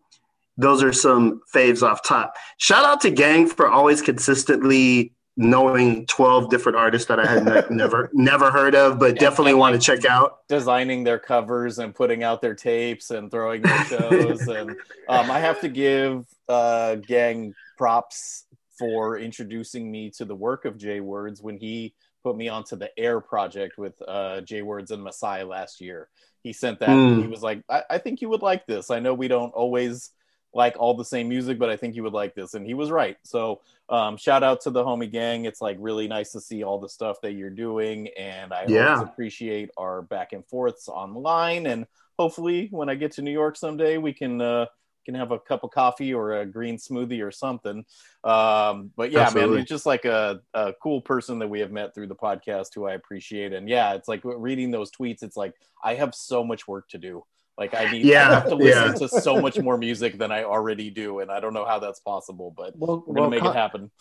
those 0.57 0.83
are 0.83 0.93
some 0.93 1.41
faves 1.53 1.83
off 1.83 2.03
top. 2.03 2.35
Shout 2.57 2.85
out 2.85 3.01
to 3.01 3.11
Gang 3.11 3.47
for 3.47 3.67
always 3.67 4.01
consistently 4.01 5.13
knowing 5.35 6.05
12 6.05 6.49
different 6.49 6.77
artists 6.77 7.07
that 7.07 7.19
I 7.19 7.25
had 7.25 7.43
ne- 7.45 7.63
never 7.75 8.09
never 8.13 8.51
heard 8.51 8.75
of, 8.75 8.99
but 8.99 9.17
definitely 9.17 9.53
want 9.55 9.73
to 9.75 9.81
check 9.81 10.05
out. 10.05 10.39
designing 10.47 11.03
their 11.03 11.19
covers 11.19 11.79
and 11.79 11.93
putting 11.95 12.23
out 12.23 12.41
their 12.41 12.53
tapes 12.55 13.09
and 13.11 13.31
throwing 13.31 13.61
their 13.61 13.83
shows 13.85 14.47
and 14.47 14.71
um, 15.09 15.31
i 15.31 15.39
have 15.39 15.59
to 15.61 15.69
give 15.69 16.25
uh, 16.49 16.95
gang 16.95 17.53
props 17.77 18.45
for 18.77 19.17
introducing 19.17 19.91
me 19.91 20.09
to 20.11 20.25
the 20.25 20.35
work 20.35 20.65
of 20.65 20.77
jay 20.77 20.99
words 20.99 21.41
when 21.41 21.57
he 21.57 21.93
put 22.23 22.35
me 22.37 22.47
onto 22.49 22.75
the 22.75 22.89
air 22.97 23.19
project 23.19 23.77
with 23.77 23.95
uh, 24.07 24.41
jay 24.41 24.61
words 24.61 24.91
and 24.91 25.03
masai 25.03 25.43
last 25.43 25.81
year 25.81 26.09
he 26.43 26.53
sent 26.53 26.79
that 26.79 26.89
Mm. 26.89 27.21
he 27.21 27.27
was 27.27 27.41
like 27.41 27.61
I-, 27.69 27.83
I 27.89 27.97
think 27.97 28.21
you 28.21 28.29
would 28.29 28.41
like 28.43 28.65
this 28.67 28.91
i 28.91 28.99
know 28.99 29.13
we 29.13 29.27
don't 29.27 29.53
always 29.53 30.11
like 30.53 30.75
all 30.79 30.93
the 30.93 31.05
same 31.05 31.27
music 31.27 31.57
but 31.59 31.69
i 31.69 31.75
think 31.75 31.95
you 31.95 32.03
would 32.03 32.13
like 32.13 32.35
this 32.35 32.53
and 32.53 32.65
he 32.65 32.73
was 32.73 32.91
right 32.91 33.17
so 33.23 33.61
um, 33.89 34.15
shout 34.17 34.43
out 34.43 34.61
to 34.61 34.69
the 34.69 34.83
homie 34.83 35.11
gang 35.11 35.45
it's 35.45 35.61
like 35.61 35.77
really 35.79 36.07
nice 36.07 36.31
to 36.31 36.39
see 36.41 36.63
all 36.63 36.79
the 36.79 36.89
stuff 36.89 37.17
that 37.21 37.33
you're 37.33 37.49
doing 37.49 38.07
and 38.17 38.53
i 38.53 38.65
Yeah. 38.67 38.95
always 38.95 39.09
appreciate 39.09 39.69
our 39.77 40.01
back 40.03 40.33
and 40.33 40.45
forths 40.45 40.87
online 40.87 41.67
and 41.67 41.85
hopefully 42.17 42.67
when 42.71 42.89
i 42.89 42.95
get 42.95 43.11
to 43.13 43.21
new 43.21 43.31
york 43.31 43.55
someday 43.57 43.97
we 43.97 44.13
can 44.13 44.41
uh 44.41 44.65
can 45.05 45.15
have 45.15 45.31
a 45.31 45.39
cup 45.39 45.65
of 45.65 45.71
coffee 45.71 46.13
or 46.13 46.39
a 46.39 46.45
green 46.45 46.77
smoothie 46.77 47.21
or 47.21 47.29
something 47.29 47.83
um 48.23 48.89
but 48.95 49.11
yeah 49.11 49.23
Absolutely. 49.23 49.55
man 49.55 49.61
it's 49.61 49.69
just 49.69 49.85
like 49.85 50.05
a, 50.05 50.39
a 50.53 50.71
cool 50.81 51.01
person 51.01 51.39
that 51.39 51.49
we 51.49 51.59
have 51.59 51.71
met 51.71 51.93
through 51.93 52.07
the 52.07 52.15
podcast 52.15 52.67
who 52.73 52.85
i 52.87 52.93
appreciate 52.93 53.51
and 53.51 53.67
yeah 53.67 53.93
it's 53.95 54.07
like 54.07 54.21
reading 54.23 54.71
those 54.71 54.89
tweets 54.91 55.21
it's 55.21 55.35
like 55.35 55.53
i 55.83 55.93
have 55.93 56.15
so 56.15 56.41
much 56.41 56.67
work 56.69 56.87
to 56.87 56.97
do 56.97 57.21
like 57.57 57.73
i 57.73 57.89
need 57.91 58.05
Yeah, 58.05 58.29
i 58.29 58.33
have 58.35 58.49
to 58.49 58.55
listen 58.55 58.93
yeah. 58.93 59.07
to 59.07 59.07
so 59.07 59.41
much 59.41 59.59
more 59.59 59.77
music 59.77 60.17
than 60.17 60.31
i 60.31 60.43
already 60.43 60.89
do 60.89 61.19
and 61.19 61.31
i 61.31 61.39
don't 61.39 61.53
know 61.53 61.65
how 61.65 61.79
that's 61.79 61.99
possible 61.99 62.53
but 62.55 62.75
Well, 62.77 63.03
we're 63.05 63.15
gonna 63.15 63.21
well, 63.21 63.29
make 63.29 63.41
Con- 63.41 63.55
it 63.55 63.59
happen 63.59 63.91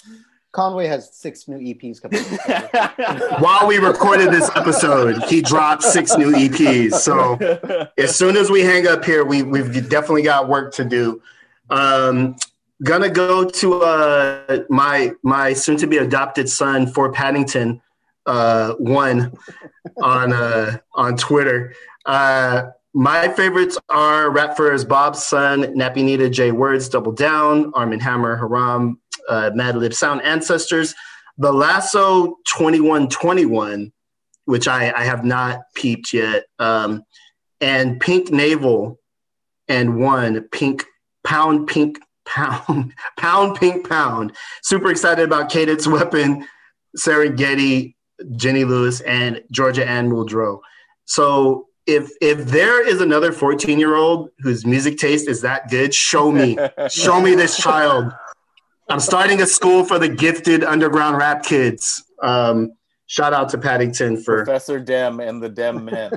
Conway 0.53 0.87
has 0.87 1.17
six 1.17 1.49
new 1.49 1.57
EPs 1.57 2.03
coming. 2.03 2.23
While 3.43 3.67
we 3.67 3.79
recorded 3.79 4.31
this 4.31 4.51
episode, 4.55 5.25
he 5.25 5.41
dropped 5.41 5.83
six 5.83 6.15
new 6.19 6.31
EPs. 6.31 6.93
So 6.93 7.39
as 7.97 8.15
soon 8.15 8.37
as 8.37 8.51
we 8.51 8.61
hang 8.61 8.87
up 8.87 9.03
here, 9.03 9.25
we, 9.25 9.43
we've 9.43 9.89
definitely 9.89 10.21
got 10.21 10.51
work 10.51 10.75
to 10.75 10.85
do. 10.85 11.23
Um, 11.71 12.37
gonna 12.83 13.09
go 13.09 13.49
to 13.49 13.83
uh, 13.83 14.65
my 14.69 15.13
my 15.23 15.55
soon 15.55 15.79
to 15.79 15.87
be 15.87 15.97
adopted 15.97 16.51
son 16.51 16.87
for 16.87 17.11
Paddington 17.11 17.81
uh, 18.27 18.75
one 18.75 19.33
on 20.03 20.33
uh, 20.33 20.79
on 20.95 21.17
Twitter. 21.17 21.75
My 22.95 23.29
favorites 23.29 23.79
are 23.89 24.31
Rap 24.31 24.57
Ferreira's, 24.57 24.85
Bob's 24.85 25.23
Son, 25.23 25.63
Nappy 25.75 26.05
Nina, 26.05 26.29
J 26.29 26.53
Words, 26.53 26.91
Double 26.91 27.13
Down, 27.13 27.73
Armand 27.75 28.03
Hammer, 28.03 28.37
Haram, 28.37 29.01
uh, 29.29 29.51
Madlib 29.55 29.95
Sound 29.95 30.21
Ancestors, 30.23 30.95
The 31.39 31.53
Lasso 31.53 32.37
2121, 32.55 33.93
which 34.45 34.69
I, 34.69 34.93
I 34.93 35.05
have 35.05 35.25
not 35.25 35.61
peeped 35.75 36.13
yet, 36.13 36.45
um, 36.59 37.03
and 37.63 37.99
Pink 37.99 38.31
Navel 38.31 38.99
and 39.69 39.99
one 39.99 40.43
Pink 40.53 40.85
Pound 41.25 41.69
Pink 41.69 41.99
Pound 42.27 42.93
Pound 43.17 43.57
Pink 43.57 43.89
Pound. 43.89 44.33
Super 44.63 44.91
excited 44.91 45.25
about 45.25 45.51
Cadence 45.51 45.87
Weapon, 45.87 46.47
Serengeti, 46.99 47.95
Jenny 48.37 48.65
Lewis, 48.65 49.01
and 49.01 49.43
Georgia 49.51 49.89
Ann 49.89 50.11
Muldrow. 50.11 50.61
So 51.07 51.69
if 51.95 52.11
if 52.21 52.47
there 52.47 52.87
is 52.87 53.01
another 53.01 53.33
14 53.33 53.79
year 53.79 53.97
old 53.97 54.31
whose 54.41 54.67
music 54.67 54.99
taste 54.99 55.29
is 55.29 55.41
that 55.43 55.71
good, 55.71 55.95
show 55.95 56.31
me. 56.31 56.57
show 56.91 57.21
me 57.21 57.35
this 57.35 57.57
child. 57.57 58.13
I'm 58.89 59.01
starting 59.01 59.41
a 59.41 59.47
school 59.47 59.85
for 59.85 59.99
the 59.99 60.09
gifted 60.09 60.65
underground 60.65 61.17
rap 61.17 61.45
kids. 61.45 62.05
Um, 62.23 62.73
shout 63.07 63.33
out 63.33 63.49
to 63.51 63.59
Paddington 63.59 64.23
for 64.23 64.45
Professor 64.45 64.81
Dem 64.81 65.21
and 65.21 65.43
the 65.43 65.49
Dem 65.49 65.85
Men. 65.87 66.13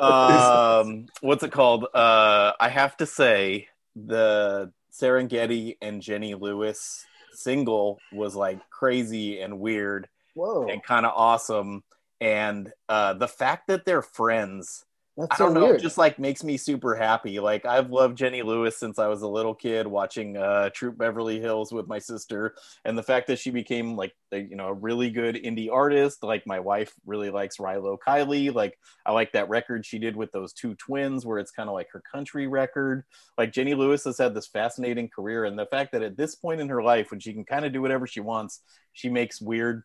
um, 0.00 1.06
what's 1.20 1.42
it 1.42 1.52
called? 1.52 1.86
Uh, 1.92 2.52
I 2.58 2.68
have 2.68 2.96
to 2.98 3.06
say 3.06 3.68
the 3.94 4.72
Serengeti 4.92 5.76
and 5.80 6.00
Jenny 6.00 6.34
Lewis 6.34 7.04
single 7.32 7.98
was 8.12 8.34
like 8.34 8.58
crazy 8.70 9.40
and 9.40 9.60
weird 9.60 10.08
Whoa, 10.34 10.66
and 10.68 10.82
kind 10.82 11.06
of 11.06 11.12
awesome. 11.14 11.84
And 12.20 12.72
uh, 12.88 13.14
the 13.14 13.28
fact 13.28 13.68
that 13.68 13.84
they're 13.84 14.02
friends, 14.02 14.84
that's 15.18 15.40
I 15.40 15.44
don't 15.44 15.54
know, 15.54 15.66
weird. 15.66 15.80
just 15.80 15.98
like 15.98 16.20
makes 16.20 16.44
me 16.44 16.56
super 16.56 16.94
happy. 16.94 17.40
Like 17.40 17.66
I've 17.66 17.90
loved 17.90 18.16
Jenny 18.16 18.42
Lewis 18.42 18.78
since 18.78 19.00
I 19.00 19.08
was 19.08 19.22
a 19.22 19.28
little 19.28 19.54
kid, 19.54 19.86
watching 19.88 20.36
uh, 20.36 20.70
Troop 20.70 20.96
Beverly 20.96 21.40
Hills 21.40 21.72
with 21.72 21.88
my 21.88 21.98
sister, 21.98 22.54
and 22.84 22.96
the 22.96 23.02
fact 23.02 23.26
that 23.26 23.40
she 23.40 23.50
became 23.50 23.96
like 23.96 24.12
a, 24.30 24.38
you 24.38 24.54
know 24.54 24.68
a 24.68 24.72
really 24.72 25.10
good 25.10 25.34
indie 25.34 25.72
artist. 25.72 26.22
Like 26.22 26.46
my 26.46 26.60
wife 26.60 26.92
really 27.04 27.30
likes 27.30 27.56
Rilo 27.56 27.96
Kiley. 28.06 28.54
Like 28.54 28.78
I 29.04 29.10
like 29.12 29.32
that 29.32 29.48
record 29.48 29.84
she 29.84 29.98
did 29.98 30.14
with 30.14 30.30
those 30.30 30.52
two 30.52 30.76
twins, 30.76 31.26
where 31.26 31.38
it's 31.38 31.50
kind 31.50 31.68
of 31.68 31.74
like 31.74 31.88
her 31.92 32.02
country 32.12 32.46
record. 32.46 33.02
Like 33.36 33.52
Jenny 33.52 33.74
Lewis 33.74 34.04
has 34.04 34.18
had 34.18 34.34
this 34.34 34.46
fascinating 34.46 35.08
career, 35.08 35.46
and 35.46 35.58
the 35.58 35.66
fact 35.66 35.90
that 35.92 36.02
at 36.02 36.16
this 36.16 36.36
point 36.36 36.60
in 36.60 36.68
her 36.68 36.82
life, 36.82 37.10
when 37.10 37.18
she 37.18 37.32
can 37.32 37.44
kind 37.44 37.64
of 37.64 37.72
do 37.72 37.82
whatever 37.82 38.06
she 38.06 38.20
wants, 38.20 38.60
she 38.92 39.08
makes 39.08 39.40
weird 39.40 39.82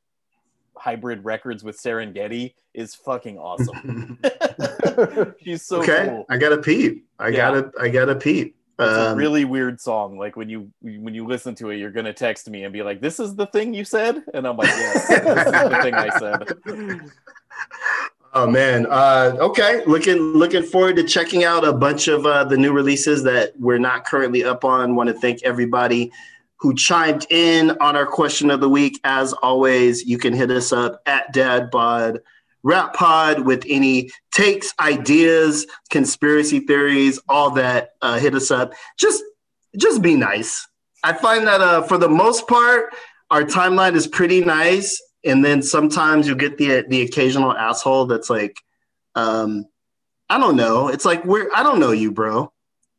hybrid 0.76 1.24
records 1.24 1.64
with 1.64 1.78
Serengeti 1.78 2.54
is 2.74 2.96
fucking 2.96 3.38
awesome. 3.38 4.20
She's 5.44 5.62
so 5.64 5.82
okay. 5.82 6.08
cool. 6.10 6.26
I 6.30 6.38
got 6.38 6.54
a 6.54 6.58
peep. 6.58 7.06
I 7.20 7.28
Yeah. 7.30 7.38
gotta 7.38 7.72
I 7.80 7.90
got 7.90 8.10
a 8.10 8.16
peep. 8.16 8.56
It's 8.80 8.88
a 8.98 9.12
Um, 9.12 9.18
really 9.18 9.46
weird 9.46 9.80
song. 9.80 10.18
Like 10.18 10.36
when 10.36 10.50
you 10.50 10.72
when 10.82 11.14
you 11.14 11.26
listen 11.28 11.54
to 11.56 11.70
it, 11.70 11.78
you're 11.78 11.92
gonna 11.92 12.14
text 12.14 12.50
me 12.50 12.64
and 12.64 12.74
be 12.74 12.82
like, 12.82 13.02
"This 13.02 13.20
is 13.20 13.36
the 13.36 13.46
thing 13.48 13.74
you 13.74 13.86
said," 13.86 14.24
and 14.34 14.48
I'm 14.48 14.58
like, 14.58 14.68
"Yes, 14.70 15.08
this 15.08 15.20
is 15.20 15.52
the 15.52 15.80
thing 15.84 15.94
I 15.94 16.10
said." 16.18 17.02
Oh 18.34 18.48
man. 18.50 18.88
Uh, 18.90 19.36
okay. 19.40 19.84
Looking 19.86 20.18
looking 20.18 20.64
forward 20.64 20.96
to 20.96 21.04
checking 21.04 21.44
out 21.44 21.64
a 21.64 21.72
bunch 21.72 22.08
of 22.08 22.26
uh, 22.26 22.44
the 22.46 22.58
new 22.58 22.72
releases 22.72 23.22
that 23.24 23.54
we're 23.60 23.78
not 23.78 24.06
currently 24.06 24.44
up 24.44 24.66
on. 24.66 24.96
Want 24.96 25.08
to 25.10 25.14
thank 25.14 25.44
everybody 25.44 26.12
who 26.64 26.74
chimed 26.74 27.28
in 27.30 27.72
on 27.82 27.96
our 27.96 28.08
question 28.08 28.50
of 28.50 28.62
the 28.62 28.70
week. 28.70 29.00
As 29.04 29.34
always, 29.34 30.04
you 30.06 30.18
can 30.18 30.34
hit 30.34 30.50
us 30.50 30.72
up 30.72 31.02
at 31.06 31.32
Dad 31.34 31.70
Bod 31.70 32.22
Rap 32.64 32.94
Pod 32.94 33.42
with 33.42 33.66
any 33.68 34.10
takes, 34.32 34.74
ideas, 34.80 35.68
conspiracy 35.92 36.62
theories, 36.62 37.20
all 37.28 37.52
that. 37.52 37.90
Uh, 38.02 38.18
hit 38.18 38.34
us 38.34 38.50
up. 38.50 38.74
Just 38.98 39.22
just 39.78 40.02
be 40.02 40.16
nice. 40.16 40.66
I 41.04 41.14
find 41.14 41.46
that 41.46 41.60
uh, 41.60 41.82
for 41.82 41.98
the 41.98 42.08
most 42.08 42.48
part, 42.48 42.94
our 43.30 43.44
timeline 43.44 43.96
is 43.96 44.08
pretty 44.08 44.42
nice 44.42 45.02
and 45.26 45.44
then 45.44 45.62
sometimes 45.62 46.28
you 46.28 46.36
get 46.36 46.58
the 46.58 46.86
the 46.88 47.02
occasional 47.02 47.52
asshole 47.52 48.06
that's 48.06 48.30
like 48.30 48.56
um 49.16 49.66
i 50.30 50.38
don't 50.38 50.56
know 50.56 50.88
it's 50.88 51.06
like 51.06 51.26
we're 51.26 51.50
i 51.56 51.64
don't 51.64 51.80
know 51.80 51.92
you 51.92 52.12
bro 52.12 52.53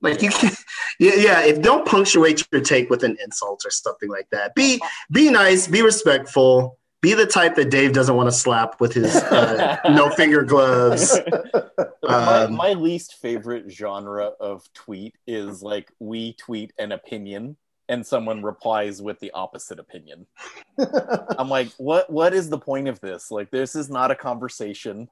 like 0.04 0.22
you 0.22 0.30
can 0.30 0.52
yeah 1.00 1.14
yeah 1.16 1.40
if 1.42 1.60
don't 1.60 1.86
punctuate 1.86 2.46
your 2.52 2.60
take 2.60 2.88
with 2.90 3.02
an 3.02 3.16
insult 3.24 3.62
or 3.64 3.70
something 3.70 4.10
like 4.10 4.28
that 4.30 4.54
be 4.54 4.80
be 5.10 5.30
nice 5.30 5.66
be 5.66 5.82
respectful 5.82 6.78
be 7.00 7.14
the 7.14 7.26
type 7.26 7.54
that 7.54 7.70
dave 7.70 7.92
doesn't 7.92 8.16
want 8.16 8.28
to 8.28 8.32
slap 8.32 8.80
with 8.80 8.92
his 8.92 9.16
uh, 9.16 9.76
no 9.90 10.10
finger 10.10 10.42
gloves 10.42 11.18
my, 12.02 12.42
Um, 12.44 12.54
my 12.54 12.72
least 12.74 13.14
favorite 13.14 13.70
genre 13.70 14.32
of 14.38 14.62
tweet 14.74 15.14
is 15.26 15.62
like 15.62 15.90
we 15.98 16.34
tweet 16.34 16.72
an 16.78 16.92
opinion 16.92 17.56
and 17.88 18.06
someone 18.06 18.42
replies 18.42 19.02
with 19.02 19.20
the 19.20 19.30
opposite 19.32 19.78
opinion. 19.78 20.26
I'm 21.38 21.48
like, 21.48 21.68
what? 21.76 22.10
What 22.10 22.32
is 22.32 22.48
the 22.48 22.58
point 22.58 22.88
of 22.88 23.00
this? 23.00 23.30
Like, 23.30 23.50
this 23.50 23.76
is 23.76 23.90
not 23.90 24.10
a 24.10 24.14
conversation. 24.14 25.08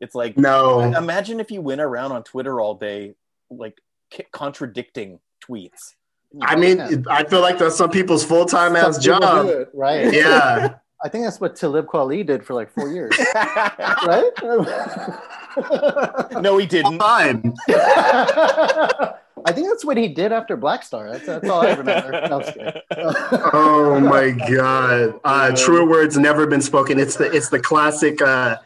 It's 0.00 0.14
like, 0.14 0.36
no 0.36 0.80
imagine 0.80 1.40
if 1.40 1.50
you 1.50 1.60
went 1.60 1.80
around 1.80 2.12
on 2.12 2.22
Twitter 2.22 2.60
all 2.60 2.74
day, 2.74 3.14
like 3.50 3.76
c- 3.76 3.82
contradicting 4.30 5.20
tweets. 5.44 5.94
i 6.42 6.56
mean 6.56 7.04
i 7.10 7.24
feel 7.24 7.40
like 7.40 7.58
that's 7.58 7.76
some 7.76 7.90
people's 7.90 8.24
full-time 8.24 8.74
ass 8.76 8.98
job 8.98 9.46
it, 9.46 9.68
right? 9.74 10.12
yeah 10.12 10.74
I 11.04 11.08
think 11.08 11.24
that's 11.24 11.40
what 11.40 11.56
Talib 11.56 11.86
Kweli 11.86 12.24
did 12.24 12.44
for 12.46 12.54
like 12.54 12.72
four 12.72 12.88
years, 12.88 13.10
right? 13.34 14.30
no, 16.40 16.58
he 16.58 16.66
didn't. 16.66 17.00
fine 17.00 17.52
I 19.44 19.52
think 19.52 19.68
that's 19.68 19.84
what 19.84 19.96
he 19.96 20.08
did 20.08 20.32
after 20.32 20.56
Black 20.56 20.84
Star. 20.84 21.10
That's, 21.10 21.26
that's 21.26 21.48
all 21.48 21.66
I 21.66 21.74
remember. 21.74 22.12
No, 22.12 22.18
I'm 22.20 22.40
just 22.42 22.54
kidding. 22.54 22.82
oh 23.52 23.98
my 24.00 24.30
god 24.30 25.18
uh 25.24 25.56
truer 25.56 25.84
words 25.84 26.16
never 26.16 26.46
been 26.46 26.62
spoken 26.62 27.00
it's 27.00 27.16
the 27.16 27.30
it's 27.32 27.48
the 27.48 27.58
classic 27.58 28.22
uh 28.22 28.56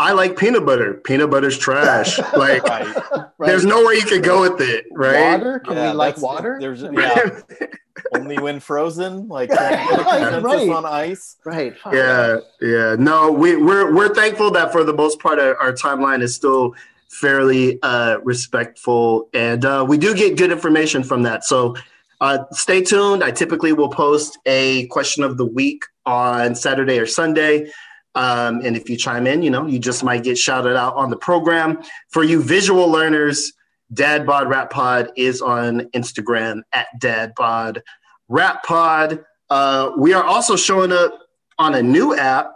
I 0.00 0.12
like 0.12 0.36
peanut 0.38 0.64
butter. 0.64 0.94
Peanut 0.94 1.30
butter's 1.30 1.58
trash. 1.58 2.18
like, 2.36 2.62
Right. 2.64 3.28
there's 3.38 3.66
nowhere 3.66 3.92
you 3.94 4.02
can 4.02 4.22
go 4.22 4.40
with 4.40 4.60
it, 4.60 4.86
right? 4.92 5.38
Water? 5.38 5.58
Can 5.60 5.76
Yeah, 5.76 5.90
we 5.90 5.96
like 5.96 6.16
water? 6.18 6.56
There's 6.60 6.82
yeah, 6.82 7.40
only 8.14 8.38
when 8.38 8.60
frozen, 8.60 9.28
like 9.28 9.50
can 9.56 9.88
you 9.88 9.88
get 9.96 10.00
a 10.00 10.04
consensus 10.04 10.42
Right. 10.44 10.68
on 10.70 10.84
ice. 10.86 11.36
right. 11.44 11.76
fuck. 11.76 11.92
yeah, 11.94 12.38
yeah. 12.62 12.96
No, 12.98 13.30
we, 13.30 13.56
we're 13.56 13.94
we're 13.94 14.14
thankful 14.14 14.50
that 14.52 14.72
for 14.72 14.84
the 14.84 14.92
most 14.94 15.20
part, 15.20 15.38
our, 15.38 15.54
our 15.58 15.72
timeline 15.72 16.22
is 16.22 16.34
still 16.34 16.74
fairly 17.08 17.78
uh, 17.82 18.18
respectful, 18.24 19.28
and 19.34 19.64
uh, 19.64 19.84
we 19.86 19.98
do 19.98 20.14
get 20.14 20.36
good 20.38 20.50
information 20.52 21.02
from 21.02 21.22
that. 21.24 21.44
So 21.44 21.76
uh, 22.22 22.38
stay 22.52 22.82
tuned. 22.82 23.22
I 23.22 23.30
typically 23.32 23.72
will 23.74 23.90
post 23.90 24.38
a 24.46 24.86
question 24.86 25.24
of 25.24 25.36
the 25.36 25.44
week 25.46 25.84
on 26.06 26.54
Saturday 26.54 26.98
or 26.98 27.06
Sunday. 27.06 27.70
Um, 28.14 28.60
and 28.64 28.76
if 28.76 28.90
you 28.90 28.96
chime 28.96 29.26
in, 29.26 29.42
you 29.42 29.50
know, 29.50 29.66
you 29.66 29.78
just 29.78 30.02
might 30.02 30.24
get 30.24 30.36
shouted 30.36 30.76
out 30.76 30.96
on 30.96 31.10
the 31.10 31.16
program. 31.16 31.82
For 32.10 32.24
you 32.24 32.42
visual 32.42 32.88
learners, 32.88 33.52
Dad 33.92 34.26
Bod 34.26 34.48
Rap 34.48 34.70
Pod 34.70 35.10
is 35.16 35.40
on 35.42 35.80
Instagram 35.90 36.62
at 36.72 36.86
Dad 36.98 37.32
Bod 37.36 37.82
Rap 38.28 38.64
Pod. 38.64 39.24
Uh, 39.48 39.90
we 39.98 40.12
are 40.12 40.24
also 40.24 40.56
showing 40.56 40.92
up 40.92 41.18
on 41.58 41.74
a 41.74 41.82
new 41.82 42.16
app 42.16 42.52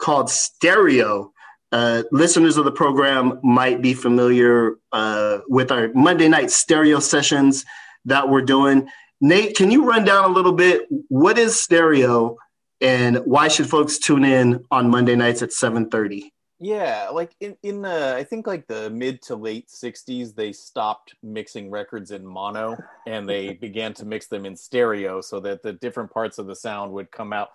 called 0.00 0.28
Stereo. 0.30 1.32
Uh, 1.70 2.02
listeners 2.10 2.56
of 2.58 2.64
the 2.64 2.72
program 2.72 3.38
might 3.42 3.80
be 3.80 3.94
familiar 3.94 4.76
uh, 4.92 5.38
with 5.48 5.70
our 5.70 5.90
Monday 5.94 6.28
night 6.28 6.50
stereo 6.50 6.98
sessions 6.98 7.64
that 8.04 8.28
we're 8.28 8.42
doing. 8.42 8.88
Nate, 9.20 9.56
can 9.56 9.70
you 9.70 9.84
run 9.84 10.04
down 10.04 10.24
a 10.24 10.32
little 10.32 10.52
bit? 10.52 10.86
What 11.08 11.38
is 11.38 11.58
stereo, 11.58 12.36
and 12.82 13.18
why 13.18 13.48
should 13.48 13.70
folks 13.70 13.98
tune 13.98 14.24
in 14.24 14.64
on 14.70 14.90
Monday 14.90 15.14
nights 15.16 15.40
at 15.42 15.52
seven 15.52 15.88
thirty? 15.88 16.32
Yeah, 16.58 17.08
like 17.12 17.34
in 17.40 17.56
in 17.62 17.84
uh, 17.84 18.14
I 18.16 18.22
think 18.24 18.46
like 18.46 18.66
the 18.68 18.88
mid 18.90 19.20
to 19.22 19.34
late 19.36 19.68
'60s, 19.68 20.34
they 20.34 20.52
stopped 20.52 21.14
mixing 21.22 21.70
records 21.70 22.10
in 22.12 22.24
mono 22.24 22.76
and 23.06 23.28
they 23.28 23.54
began 23.60 23.94
to 23.94 24.04
mix 24.04 24.26
them 24.26 24.46
in 24.46 24.56
stereo, 24.56 25.20
so 25.20 25.40
that 25.40 25.62
the 25.62 25.72
different 25.72 26.12
parts 26.12 26.38
of 26.38 26.46
the 26.46 26.54
sound 26.54 26.92
would 26.92 27.10
come 27.10 27.32
out. 27.32 27.48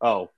Oh, 0.00 0.30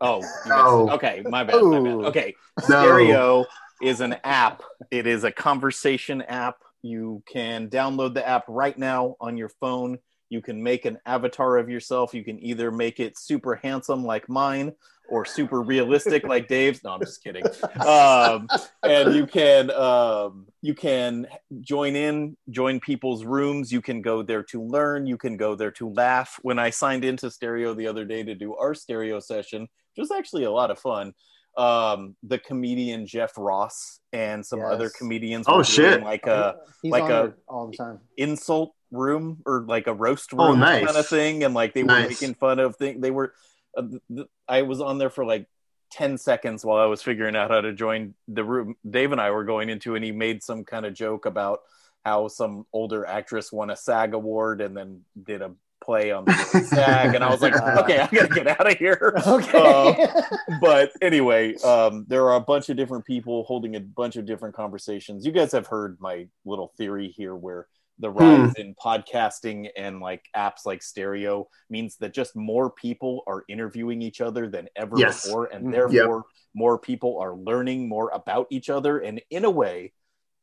oh. 0.00 0.22
Oh. 0.46 0.90
okay, 0.92 1.22
my 1.26 1.44
bad, 1.44 1.62
my 1.62 1.80
bad. 1.80 1.94
Okay, 2.06 2.34
No. 2.68 2.82
stereo 2.82 3.44
is 3.82 4.00
an 4.00 4.16
app. 4.24 4.62
It 4.90 5.06
is 5.06 5.24
a 5.24 5.30
conversation 5.32 6.22
app. 6.22 6.56
You 6.82 7.22
can 7.30 7.68
download 7.68 8.14
the 8.14 8.26
app 8.26 8.44
right 8.48 8.76
now 8.78 9.16
on 9.20 9.36
your 9.36 9.50
phone. 9.60 9.98
You 10.28 10.42
can 10.42 10.62
make 10.62 10.84
an 10.84 10.98
avatar 11.06 11.56
of 11.58 11.68
yourself. 11.70 12.14
You 12.14 12.24
can 12.24 12.42
either 12.42 12.70
make 12.70 13.00
it 13.00 13.16
super 13.18 13.54
handsome 13.56 14.04
like 14.04 14.28
mine 14.28 14.72
or 15.08 15.24
super 15.24 15.62
realistic 15.62 16.26
like 16.26 16.48
Dave's. 16.56 16.82
No, 16.82 16.90
I'm 16.94 17.00
just 17.00 17.22
kidding. 17.22 17.44
Um, 17.86 18.48
and 18.82 19.14
you 19.14 19.26
can 19.26 19.70
um, 19.70 20.46
you 20.62 20.74
can 20.74 21.26
join 21.60 21.94
in, 21.94 22.36
join 22.50 22.80
people's 22.80 23.24
rooms. 23.24 23.70
You 23.70 23.80
can 23.80 24.02
go 24.02 24.22
there 24.22 24.42
to 24.44 24.62
learn. 24.62 25.06
You 25.06 25.16
can 25.16 25.36
go 25.36 25.54
there 25.54 25.70
to 25.72 25.88
laugh. 25.90 26.38
When 26.42 26.58
I 26.58 26.70
signed 26.70 27.04
into 27.04 27.30
Stereo 27.30 27.74
the 27.74 27.86
other 27.86 28.04
day 28.04 28.22
to 28.24 28.34
do 28.34 28.56
our 28.56 28.74
stereo 28.74 29.20
session, 29.20 29.62
which 29.62 29.98
was 29.98 30.10
actually 30.10 30.44
a 30.44 30.50
lot 30.50 30.70
of 30.72 30.78
fun. 30.78 31.14
Um, 31.56 32.16
the 32.22 32.38
comedian 32.38 33.06
Jeff 33.06 33.32
Ross 33.38 34.00
and 34.12 34.44
some 34.44 34.58
Yes. 34.58 34.68
other 34.72 34.90
comedians. 34.90 35.46
Oh, 35.48 35.62
shit. 35.62 36.02
Like 36.02 36.26
a 36.26 36.56
He's 36.82 36.92
like 36.92 37.08
a- 37.10 37.32
all 37.48 37.68
the 37.70 37.76
time. 37.78 38.00
insult 38.18 38.74
room 38.90 39.38
or 39.46 39.62
like 39.66 39.86
a 39.86 39.94
roast 39.94 40.32
room 40.32 40.40
Oh, 40.40 40.54
nice. 40.54 40.84
kind 40.84 40.96
of 40.96 41.06
thing 41.08 41.44
and 41.44 41.54
like 41.54 41.74
they 41.74 41.82
were 41.82 41.88
Nice. 41.88 42.08
making 42.20 42.34
fun 42.34 42.58
of 42.58 42.76
things 42.76 43.00
they 43.00 43.10
were 43.10 43.32
uh, 43.76 43.82
th- 44.08 44.26
i 44.48 44.62
was 44.62 44.80
on 44.80 44.98
there 44.98 45.10
for 45.10 45.24
like 45.24 45.46
10 45.92 46.18
seconds 46.18 46.64
while 46.64 46.78
i 46.78 46.86
was 46.86 47.02
figuring 47.02 47.34
out 47.36 47.50
how 47.50 47.60
to 47.60 47.72
join 47.72 48.14
the 48.28 48.44
room 48.44 48.74
dave 48.88 49.12
and 49.12 49.20
i 49.20 49.30
were 49.30 49.44
going 49.44 49.68
into 49.68 49.94
and 49.96 50.04
he 50.04 50.12
made 50.12 50.42
some 50.42 50.64
kind 50.64 50.86
of 50.86 50.94
joke 50.94 51.26
about 51.26 51.60
how 52.04 52.28
some 52.28 52.64
older 52.72 53.04
actress 53.06 53.52
won 53.52 53.70
a 53.70 53.76
sag 53.76 54.14
award 54.14 54.60
and 54.60 54.76
then 54.76 55.00
did 55.24 55.42
a 55.42 55.50
play 55.84 56.10
on 56.10 56.24
the 56.24 56.32
sag 56.68 57.14
and 57.14 57.22
i 57.22 57.28
was 57.30 57.42
like 57.42 57.54
okay 57.78 57.98
i 57.98 58.06
gotta 58.06 58.34
get 58.34 58.46
out 58.46 58.70
of 58.70 58.78
here 58.78 59.14
Okay. 59.26 60.06
but 60.60 60.90
anyway, 61.02 61.54
um, 61.58 62.04
there 62.08 62.24
are 62.28 62.36
a 62.36 62.40
bunch 62.40 62.68
of 62.68 62.76
different 62.76 63.04
people 63.04 63.44
holding 63.44 63.76
a 63.76 63.80
bunch 63.80 64.16
of 64.16 64.24
different 64.26 64.54
conversations. 64.54 65.26
You 65.26 65.32
guys 65.32 65.52
have 65.52 65.66
heard 65.66 65.98
my 66.00 66.26
little 66.44 66.72
theory 66.78 67.08
here 67.08 67.34
where 67.34 67.66
the 67.98 68.10
rise 68.10 68.52
in 68.56 68.74
podcasting 68.74 69.68
and 69.76 70.00
like 70.00 70.22
apps 70.36 70.66
like 70.66 70.82
stereo 70.82 71.48
means 71.70 71.96
that 71.96 72.12
just 72.12 72.36
more 72.36 72.70
people 72.70 73.22
are 73.26 73.44
interviewing 73.48 74.02
each 74.02 74.20
other 74.20 74.48
than 74.48 74.68
ever 74.76 74.98
Yes. 74.98 75.24
before 75.24 75.46
and 75.46 75.66
Mhm. 75.68 75.72
therefore 75.72 76.24
more 76.54 76.78
people 76.78 77.18
are 77.20 77.34
learning 77.34 77.88
more 77.88 78.10
about 78.10 78.46
each 78.50 78.68
other 78.68 78.98
and 78.98 79.22
in 79.30 79.44
a 79.44 79.50
way 79.50 79.92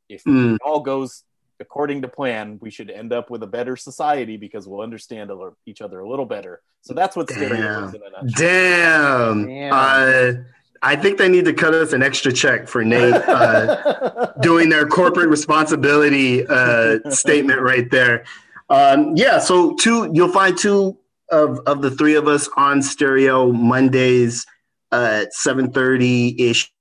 if 0.10 0.24
Mm. 0.24 0.56
it 0.56 0.62
all 0.66 0.80
goes 0.80 1.24
according 1.60 2.02
to 2.02 2.08
plan 2.08 2.58
we 2.60 2.72
should 2.72 2.90
end 2.90 3.14
up 3.14 3.30
with 3.30 3.44
a 3.44 3.48
better 3.48 3.76
society 3.76 4.36
because 4.38 4.68
we'll 4.68 4.82
understand 4.82 5.32
each 5.68 5.82
other 5.82 6.00
a 6.00 6.10
little 6.10 6.26
better 6.26 6.62
so 6.82 6.94
that's 6.96 7.16
what 7.16 7.30
stereo 7.30 7.50
Damn. 7.56 7.84
is 7.84 7.94
in 7.94 8.02
a 8.02 8.10
nutshell 8.10 9.36
Damn. 9.36 9.46
Damn. 9.46 9.74
Uh, 9.74 10.44
I 10.84 10.98
think 10.98 11.18
they 11.18 11.30
need 11.30 11.46
to 11.46 11.54
cut 11.54 11.74
us 11.74 11.94
an 11.94 12.04
extra 12.04 12.34
check 12.34 12.68
for 12.68 12.84
Nate 12.84 13.14
uh, 13.14 14.34
doing 14.42 14.68
their 14.68 14.86
corporate 14.86 15.30
responsibility 15.30 16.46
uh, 16.46 17.00
statement 17.10 17.62
right 17.62 17.90
there. 17.90 18.26
Um, 18.70 19.16
yeah, 19.16 19.40
so 19.40 19.76
two 19.76 20.12
you'll 20.14 20.32
find 20.32 20.58
two 20.58 20.98
of, 21.32 21.60
of 21.66 21.82
the 21.82 21.90
three 21.90 22.16
of 22.16 22.28
us 22.28 22.50
on 22.58 22.82
stereo 22.82 23.52
Mondays 23.52 24.46
uh, 24.92 25.24
at 25.24 25.30
7:30 25.34 26.40
ish 26.40 26.72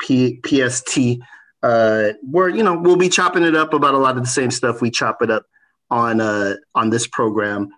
P- 0.00 0.40
PST. 0.44 1.20
Uh, 1.62 2.12
where 2.30 2.48
you 2.48 2.62
know 2.62 2.78
we'll 2.78 2.96
be 2.96 3.08
chopping 3.08 3.42
it 3.42 3.56
up 3.56 3.72
about 3.72 3.94
a 3.94 3.98
lot 3.98 4.16
of 4.16 4.22
the 4.22 4.28
same 4.28 4.50
stuff 4.50 4.82
we 4.82 4.90
chop 4.90 5.22
it 5.22 5.30
up 5.30 5.46
on 5.90 6.20
uh, 6.20 6.56
on 6.74 6.90
this 6.90 7.06
program. 7.06 7.70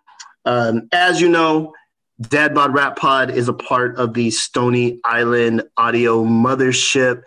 Um, 0.44 0.88
as 0.92 1.20
you 1.20 1.28
know, 1.28 1.72
Dad 2.20 2.54
Bod 2.54 2.74
Rap 2.74 2.96
Pod 2.96 3.30
is 3.30 3.48
a 3.48 3.52
part 3.52 3.96
of 3.96 4.12
the 4.12 4.30
Stony 4.30 4.98
Island 5.04 5.62
Audio 5.76 6.24
Mothership, 6.24 7.22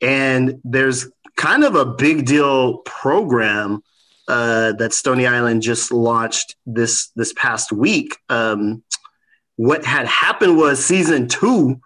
and 0.00 0.60
there's 0.62 1.08
kind 1.36 1.64
of 1.64 1.74
a 1.74 1.84
big 1.84 2.26
deal 2.26 2.78
program 2.78 3.82
uh, 4.28 4.72
that 4.72 4.92
Stony 4.92 5.26
Island 5.26 5.62
just 5.62 5.90
launched 5.90 6.54
this 6.64 7.10
this 7.16 7.32
past 7.32 7.72
week. 7.72 8.16
Um, 8.28 8.84
what 9.56 9.84
had 9.84 10.06
happened 10.06 10.56
was 10.56 10.84
season 10.84 11.26
two, 11.26 11.80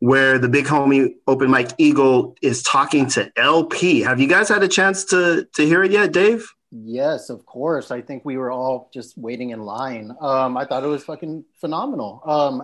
where 0.00 0.38
the 0.38 0.48
big 0.48 0.66
homie 0.66 1.14
Open 1.26 1.50
Mike 1.50 1.70
Eagle 1.78 2.36
is 2.42 2.62
talking 2.62 3.06
to 3.10 3.32
LP. 3.36 4.00
Have 4.00 4.20
you 4.20 4.28
guys 4.28 4.50
had 4.50 4.62
a 4.62 4.68
chance 4.68 5.06
to 5.06 5.48
to 5.54 5.66
hear 5.66 5.82
it 5.82 5.90
yet, 5.90 6.12
Dave? 6.12 6.53
Yes, 6.76 7.30
of 7.30 7.46
course. 7.46 7.92
I 7.92 8.00
think 8.00 8.24
we 8.24 8.36
were 8.36 8.50
all 8.50 8.90
just 8.92 9.16
waiting 9.16 9.50
in 9.50 9.60
line. 9.60 10.12
Um, 10.20 10.56
I 10.56 10.64
thought 10.64 10.82
it 10.82 10.88
was 10.88 11.04
fucking 11.04 11.44
phenomenal. 11.60 12.20
Um, 12.26 12.62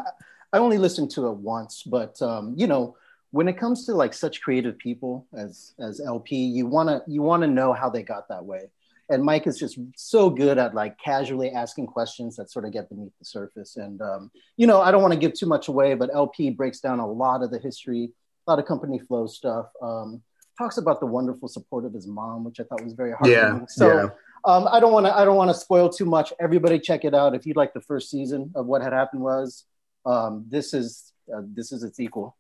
I 0.53 0.59
only 0.59 0.79
listened 0.79 1.13
to 1.13 1.29
it 1.29 1.35
once, 1.35 1.85
but 1.85 2.21
um, 2.21 2.55
you 2.57 2.67
know, 2.67 2.97
when 3.31 3.47
it 3.47 3.57
comes 3.57 3.87
to 3.87 3.95
like 3.95 4.13
such 4.13 4.43
creative 4.43 4.77
people 4.79 5.29
as 5.33 5.75
as 5.79 6.01
LP, 6.01 6.37
you 6.37 6.67
wanna 6.67 7.03
you 7.07 7.23
wanna 7.23 7.47
know 7.47 7.73
how 7.73 7.89
they 7.89 8.03
got 8.03 8.29
that 8.31 8.45
way. 8.45 8.71
And 9.11 9.23
Mike 9.23 9.47
is 9.47 9.59
just 9.59 9.79
so 9.95 10.29
good 10.29 10.59
at 10.59 10.75
like 10.75 10.99
casually 10.99 11.53
asking 11.53 11.87
questions 11.87 12.35
that 12.37 12.51
sort 12.51 12.65
of 12.65 12.73
get 12.73 12.89
beneath 12.89 13.17
the 13.21 13.25
surface. 13.25 13.77
And 13.77 14.03
um, 14.03 14.33
you 14.57 14.67
know, 14.67 14.81
I 14.81 14.91
don't 14.91 15.03
want 15.03 15.15
to 15.15 15.21
give 15.21 15.35
too 15.35 15.47
much 15.47 15.69
away, 15.69 15.95
but 15.95 16.11
LP 16.13 16.51
breaks 16.51 16.81
down 16.81 16.99
a 16.99 17.07
lot 17.07 17.45
of 17.45 17.53
the 17.53 17.61
history, 17.61 18.11
a 18.47 18.51
lot 18.51 18.59
of 18.59 18.67
company 18.67 18.99
flow 18.99 19.29
stuff. 19.29 19.67
Um, 19.81 20.23
talks 20.61 20.77
about 20.77 21.01
the 21.01 21.07
wonderful 21.07 21.49
support 21.49 21.85
of 21.85 21.93
his 21.93 22.07
mom, 22.07 22.45
which 22.45 22.61
I 22.61 22.65
thought 22.65 22.85
was 22.85 22.93
very 22.93 23.13
heartwarming. 23.13 23.69
so 23.71 23.87
yeah. 23.89 24.09
um, 24.45 24.69
I 24.71 24.79
don't 24.81 24.93
want 24.93 25.07
to 25.07 25.17
I 25.17 25.25
don't 25.25 25.37
want 25.37 25.51
to 25.51 25.55
spoil 25.55 25.89
too 25.89 26.05
much. 26.05 26.33
Everybody 26.39 26.79
check 26.79 27.05
it 27.05 27.15
out 27.15 27.35
if 27.35 27.47
you'd 27.47 27.57
like 27.57 27.73
the 27.73 27.81
first 27.81 28.11
season 28.11 28.53
of 28.55 28.67
what 28.67 28.83
had 28.83 28.93
happened 28.93 29.23
was. 29.23 29.65
Um, 30.07 30.45
this 30.49 30.73
is 30.73 31.13
uh, 31.35 31.43
this 31.45 31.73
is 31.73 31.83
its 31.83 31.99
equal. 32.01 32.37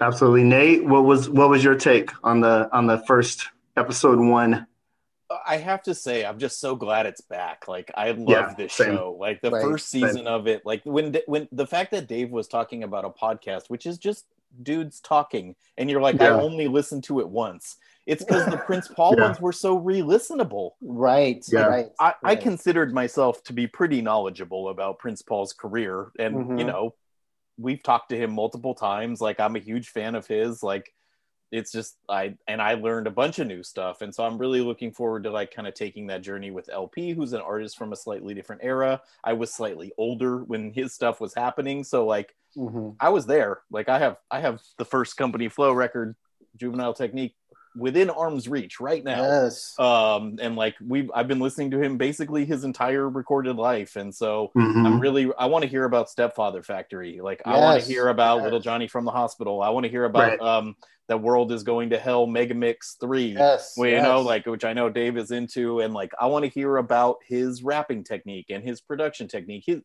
Absolutely, 0.00 0.44
Nate. 0.44 0.84
What 0.84 1.04
was 1.04 1.28
what 1.28 1.48
was 1.50 1.62
your 1.62 1.74
take 1.74 2.10
on 2.24 2.40
the 2.40 2.68
on 2.72 2.86
the 2.86 2.98
first 3.06 3.48
episode 3.76 4.18
one? 4.18 4.66
I 5.46 5.56
have 5.56 5.82
to 5.84 5.94
say, 5.94 6.26
I'm 6.26 6.38
just 6.38 6.60
so 6.60 6.76
glad 6.76 7.06
it's 7.06 7.22
back. 7.22 7.66
Like, 7.66 7.90
I 7.94 8.10
love 8.10 8.28
Yeah, 8.28 8.54
this 8.54 8.74
same. 8.74 8.94
show. 8.96 9.16
Like 9.18 9.40
the 9.40 9.50
Right, 9.50 9.62
first 9.62 9.88
season 9.88 10.26
of 10.26 10.46
it, 10.46 10.66
like 10.66 10.82
when 10.84 11.16
when 11.26 11.48
the 11.52 11.66
fact 11.66 11.92
that 11.92 12.06
Dave 12.06 12.30
was 12.30 12.48
talking 12.48 12.82
about 12.82 13.06
a 13.06 13.10
podcast, 13.10 13.70
which 13.70 13.86
is 13.86 13.96
just 13.98 14.26
dudes 14.62 15.00
talking, 15.00 15.54
and 15.78 15.90
you're 15.90 16.00
like, 16.00 16.20
I 16.20 16.28
only 16.30 16.68
listened 16.68 17.04
to 17.04 17.20
it 17.20 17.28
once. 17.28 17.76
It's 18.06 18.24
because 18.24 18.44
the 18.46 18.58
Prince 18.58 18.88
Paul 18.88 19.14
Yeah. 19.16 19.22
ones 19.22 19.40
were 19.40 19.52
so 19.52 19.76
re-listenable. 19.76 20.72
Right. 20.80 21.44
Yeah. 21.48 21.66
Right. 21.66 21.86
I, 22.00 22.14
I 22.24 22.36
considered 22.36 22.92
myself 22.92 23.42
to 23.44 23.52
be 23.52 23.66
pretty 23.66 24.02
knowledgeable 24.02 24.68
about 24.70 24.98
Prince 24.98 25.22
Paul's 25.22 25.52
career, 25.52 26.10
and 26.18 26.34
you 26.58 26.64
Mhm. 26.64 26.66
know, 26.66 26.94
we've 27.58 27.82
talked 27.82 28.08
to 28.10 28.16
him 28.16 28.32
multiple 28.32 28.74
times. 28.74 29.20
Like, 29.20 29.38
I'm 29.38 29.56
a 29.56 29.60
huge 29.60 29.90
fan 29.90 30.14
of 30.14 30.26
his. 30.26 30.62
Like, 30.62 30.92
it's 31.52 31.70
just 31.70 31.98
I 32.08 32.36
and 32.48 32.60
I 32.60 32.74
learned 32.74 33.06
a 33.06 33.10
bunch 33.10 33.38
of 33.38 33.46
new 33.46 33.62
stuff, 33.62 34.00
and 34.02 34.14
so 34.14 34.24
I'm 34.24 34.38
really 34.38 34.62
looking 34.62 34.92
forward 34.92 35.24
to 35.24 35.30
like 35.30 35.54
kind 35.54 35.68
of 35.68 35.74
taking 35.74 36.08
that 36.08 36.22
journey 36.22 36.50
with 36.50 36.70
LP, 36.72 37.12
who's 37.12 37.34
an 37.34 37.42
artist 37.42 37.76
from 37.78 37.92
a 37.92 37.96
slightly 37.96 38.34
different 38.34 38.62
era. 38.64 39.02
I 39.22 39.34
was 39.34 39.52
slightly 39.54 39.92
older 39.98 40.38
when 40.44 40.72
his 40.72 40.94
stuff 40.94 41.20
was 41.20 41.34
happening, 41.34 41.84
so 41.84 42.06
like 42.06 42.34
Mhm. 42.56 42.96
I 43.00 43.10
was 43.10 43.26
there. 43.26 43.62
Like 43.70 43.88
I 43.88 43.98
have 43.98 44.16
I 44.30 44.40
have 44.40 44.60
the 44.78 44.84
first 44.84 45.16
company 45.16 45.48
flow 45.48 45.72
record, 45.72 46.16
Juvenile 46.56 46.94
Technique, 46.94 47.34
within 47.76 48.10
arm's 48.10 48.48
reach 48.48 48.80
right 48.80 49.02
now 49.02 49.22
Yes. 49.22 49.74
um 49.78 50.38
and 50.42 50.56
like 50.56 50.74
we've 50.86 51.10
i've 51.14 51.28
been 51.28 51.40
listening 51.40 51.70
to 51.70 51.80
him 51.80 51.96
basically 51.96 52.44
his 52.44 52.64
entire 52.64 53.08
recorded 53.08 53.56
life 53.56 53.96
and 53.96 54.14
so 54.14 54.50
Mhm. 54.56 54.86
i'm 54.86 55.00
really 55.00 55.30
i 55.38 55.46
want 55.46 55.62
to 55.62 55.68
hear 55.68 55.84
about 55.84 56.10
stepfather 56.10 56.62
factory 56.62 57.20
like 57.22 57.40
i 57.46 57.56
want 57.58 57.80
to 57.82 57.86
hear 57.88 58.08
about 58.08 58.36
yes. 58.36 58.44
little 58.44 58.60
johnny 58.60 58.88
from 58.88 59.04
the 59.04 59.10
hospital 59.10 59.62
i 59.62 59.70
want 59.70 59.84
to 59.84 59.90
hear 59.90 60.04
about 60.04 60.38
Right. 60.38 60.40
um 60.40 60.76
the 61.08 61.16
world 61.16 61.50
is 61.52 61.62
going 61.62 61.90
to 61.90 61.98
hell 61.98 62.26
megamix 62.26 62.98
3 63.00 63.24
yes. 63.36 63.74
well, 63.76 63.90
you 63.90 64.00
know 64.02 64.20
like 64.20 64.46
which 64.46 64.64
i 64.64 64.72
know 64.72 64.88
dave 64.90 65.16
is 65.16 65.30
into 65.30 65.80
and 65.80 65.94
like 65.94 66.12
i 66.20 66.26
want 66.26 66.44
to 66.44 66.50
hear 66.50 66.76
about 66.76 67.16
his 67.26 67.62
rapping 67.62 68.04
technique 68.04 68.46
and 68.50 68.62
his 68.62 68.80
production 68.80 69.28
technique 69.28 69.64
his, 69.66 69.80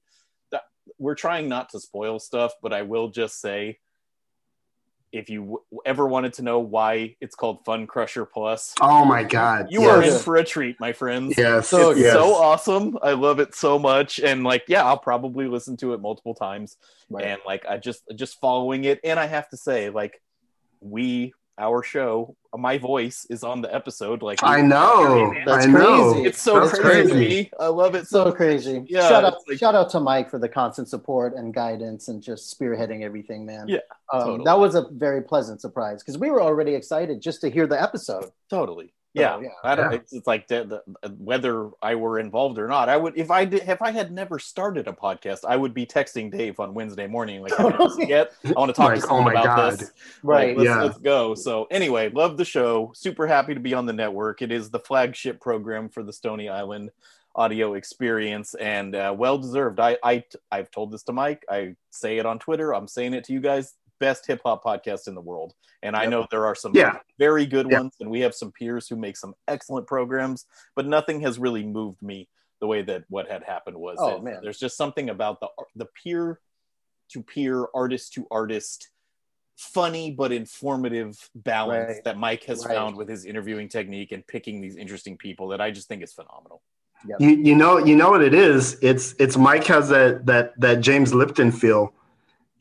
that, 0.51 0.64
we're 0.99 1.15
trying 1.15 1.47
not 1.49 1.69
to 1.69 1.80
spoil 1.80 2.19
stuff 2.19 2.51
but 2.61 2.73
i 2.73 2.81
will 2.81 3.07
just 3.09 3.39
say 3.41 3.77
if 5.18 5.30
you 5.30 5.39
w- 5.41 5.60
ever 5.85 6.07
wanted 6.07 6.34
to 6.34 6.41
know 6.41 6.60
why 6.60 7.15
it's 7.19 7.35
called 7.35 7.65
fun 7.65 7.88
crusher 7.88 8.26
plus 8.26 8.73
Oh 8.81 9.03
my 9.06 9.23
god. 9.23 9.68
you 9.69 9.81
yes. 9.81 9.89
are 9.89 10.03
in 10.03 10.19
for 10.19 10.35
a 10.38 10.44
treat, 10.44 10.80
my 10.80 10.94
friends. 10.94 11.35
Yeah, 11.38 11.61
So 11.61 11.91
It's 11.91 11.99
yes. 12.02 12.14
so 12.14 12.34
awesome. 12.35 12.98
I 13.02 13.11
love 13.14 13.39
it 13.39 13.56
so 13.56 13.77
much. 13.80 14.19
And 14.19 14.44
like, 14.44 14.64
yeah, 14.68 14.84
I'll 14.85 14.98
probably 14.98 15.48
listen 15.48 15.76
to 15.77 15.94
it 15.94 16.02
multiple 16.02 16.35
times. 16.35 16.77
Right. 17.10 17.26
And 17.26 17.41
like 17.45 17.65
I 17.68 17.77
just 17.77 18.03
just 18.15 18.39
following 18.39 18.84
it. 18.85 18.99
And 19.03 19.19
I 19.19 19.26
have 19.26 19.49
to 19.49 19.57
say, 19.57 19.89
like, 19.89 20.22
we 20.81 21.34
our 21.59 21.81
show, 21.84 22.35
my 22.55 22.77
voice 22.77 23.25
is 23.29 23.43
on 23.43 23.61
the 23.61 23.73
episode. 23.73 24.21
Like 24.21 24.39
I 24.43 24.61
know. 24.61 25.34
That's 25.45 25.65
I 25.65 25.69
know. 25.69 26.11
crazy. 26.13 26.27
It's 26.27 26.41
so 26.41 26.59
That's 26.65 26.79
crazy, 26.79 27.09
to 27.11 27.15
me. 27.17 27.51
I 27.59 27.67
love 27.67 27.95
it 27.95 28.07
so 28.07 28.25
so 28.25 28.31
crazy. 28.31 28.84
Yeah, 28.88 29.07
shout 29.07 29.23
out, 29.23 29.35
like- 29.47 29.57
shout 29.59 29.75
out 29.75 29.89
to 29.91 29.99
Mike 29.99 30.29
for 30.29 30.39
the 30.39 30.49
constant 30.49 30.88
support 30.89 31.34
and 31.35 31.53
guidance 31.53 32.07
and 32.07 32.21
just 32.21 32.57
spearheading 32.57 33.03
everything, 33.03 33.45
man. 33.45 33.67
Yeah, 33.67 33.79
um, 34.13 34.21
totally. 34.21 34.45
that 34.45 34.59
was 34.59 34.75
a 34.75 34.88
very 34.91 35.21
pleasant 35.21 35.61
surprise 35.61 36.01
because 36.03 36.17
we 36.17 36.29
were 36.29 36.41
already 36.41 36.73
excited 36.75 37.21
just 37.21 37.41
to 37.41 37.49
hear 37.49 37.67
the 37.67 37.81
episode. 37.81 38.25
totally. 38.49 38.93
Yeah, 39.22 39.39
yeah, 39.41 39.49
I 39.64 39.76
don't. 39.76 39.91
yeah. 39.91 39.98
It's, 39.98 40.14
it's 40.14 40.27
like 40.27 40.48
the, 40.48 40.84
the, 41.02 41.10
whether 41.18 41.69
I 41.81 41.95
were 41.95 42.19
involved 42.19 42.57
or 42.60 42.68
not. 42.68 42.89
I 42.89 42.98
would 42.98 43.18
if 43.18 43.31
I 43.31 43.45
did 43.45 43.68
if 43.68 43.81
I 43.81 43.91
had 43.91 44.11
never 44.11 44.39
started 44.39 44.88
a 44.88 44.94
podcast, 44.94 45.39
I 45.48 45.56
would 45.56 45.73
be 45.73 45.85
texting 45.85 46.31
Dave 46.31 46.60
on 46.60 46.73
Wednesday 46.73 47.07
morning 47.07 47.41
like, 47.41 47.56
"Have 47.56 47.91
yet? 47.99 48.31
I 48.45 48.52
want 48.52 48.69
to 48.69 48.73
talk 48.73 48.89
Like, 48.91 48.99
to 48.99 49.06
oh 49.06 49.10
someone 49.10 49.34
my 49.34 49.41
about 49.41 49.56
God. 49.57 49.73
this." 49.80 49.91
Right. 50.23 50.49
Like, 50.49 50.57
let's, 50.57 50.68
Yeah. 50.69 50.84
let's 50.84 50.98
go. 50.99 51.35
So 51.35 51.68
anyway, 51.72 52.10
love 52.10 52.38
the 52.38 52.45
show. 52.45 52.91
Super 52.95 53.27
happy 53.27 53.53
to 53.53 53.60
be 53.60 53.73
on 53.73 53.85
the 53.85 53.94
network. 53.94 54.41
It 54.41 54.52
is 54.52 54.69
the 54.69 54.80
flagship 54.80 55.39
program 55.41 55.89
for 55.89 56.03
the 56.03 56.14
Stony 56.14 56.49
Island 56.49 56.91
audio 57.35 57.76
experience 57.76 58.56
and 58.56 58.95
uh, 58.95 59.14
well 59.15 59.38
deserved. 59.38 59.80
I, 59.80 59.98
I 60.03 60.23
I've 60.52 60.72
told 60.72 60.91
this 60.91 61.03
to 61.03 61.14
Mike. 61.14 61.45
I 61.49 61.76
say 61.91 62.18
it 62.18 62.26
on 62.26 62.39
Twitter. 62.39 62.73
I'm 62.73 62.88
saying 62.88 63.14
it 63.14 63.26
to 63.26 63.34
you 63.34 63.39
guys. 63.41 63.73
Best 63.99 64.28
hip 64.28 64.41
hop 64.45 64.64
podcast 64.64 65.07
in 65.07 65.15
the 65.15 65.22
world. 65.22 65.53
And 65.82 65.95
I 65.95 66.06
know 66.06 66.28
there 66.30 66.45
are 66.45 66.56
some 66.56 66.76
Yeah. 66.76 66.99
very 67.18 67.45
good 67.45 67.68
Yeah. 67.69 67.80
ones, 67.80 67.95
and 67.99 68.10
we 68.10 68.19
have 68.22 68.36
some 68.36 68.52
peers 68.52 68.88
who 68.88 68.95
make 68.95 69.18
some 69.18 69.34
excellent 69.48 69.88
programs, 69.88 70.45
but 70.76 70.86
nothing 70.86 71.22
has 71.22 71.40
really 71.40 71.64
moved 71.65 72.02
me 72.02 72.30
the 72.60 72.68
way 72.68 72.82
that 72.82 73.03
what 73.10 73.28
had 73.30 73.44
happened 73.44 73.78
was. 73.78 73.98
Oh, 73.99 74.19
man. 74.19 74.40
There's 74.41 74.60
just 74.60 74.78
something 74.78 75.10
about 75.10 75.40
the 75.40 75.48
the 75.76 75.86
peer 76.03 76.40
to 77.10 77.24
peer, 77.24 77.68
artist 77.74 78.14
to 78.14 78.28
artist, 78.32 78.90
funny 79.56 80.11
but 80.11 80.32
informative 80.32 81.30
balance 81.36 81.94
Right. 81.95 82.03
that 82.03 82.18
Mike 82.18 82.44
has 82.44 82.65
Right. 82.65 82.76
found 82.76 82.95
with 82.98 83.07
his 83.10 83.26
interviewing 83.26 83.69
technique 83.69 84.11
and 84.11 84.26
picking 84.28 84.60
these 84.61 84.76
interesting 84.76 85.18
people 85.18 85.48
that 85.49 85.61
I 85.61 85.72
just 85.72 85.88
think 85.88 86.03
is 86.03 86.14
phenomenal. 86.14 86.61
You 87.19 87.30
you 87.30 87.56
know 87.56 87.78
you 87.78 87.95
know 87.95 88.10
what 88.10 88.24
it 88.24 88.34
is. 88.34 88.78
It's 88.82 89.14
it's 89.19 89.38
Mike 89.38 89.65
has 89.65 89.88
that 89.90 90.26
that 90.26 90.60
that 90.60 90.82
James 90.82 91.14
Lipton 91.14 91.52
feel. 91.52 91.94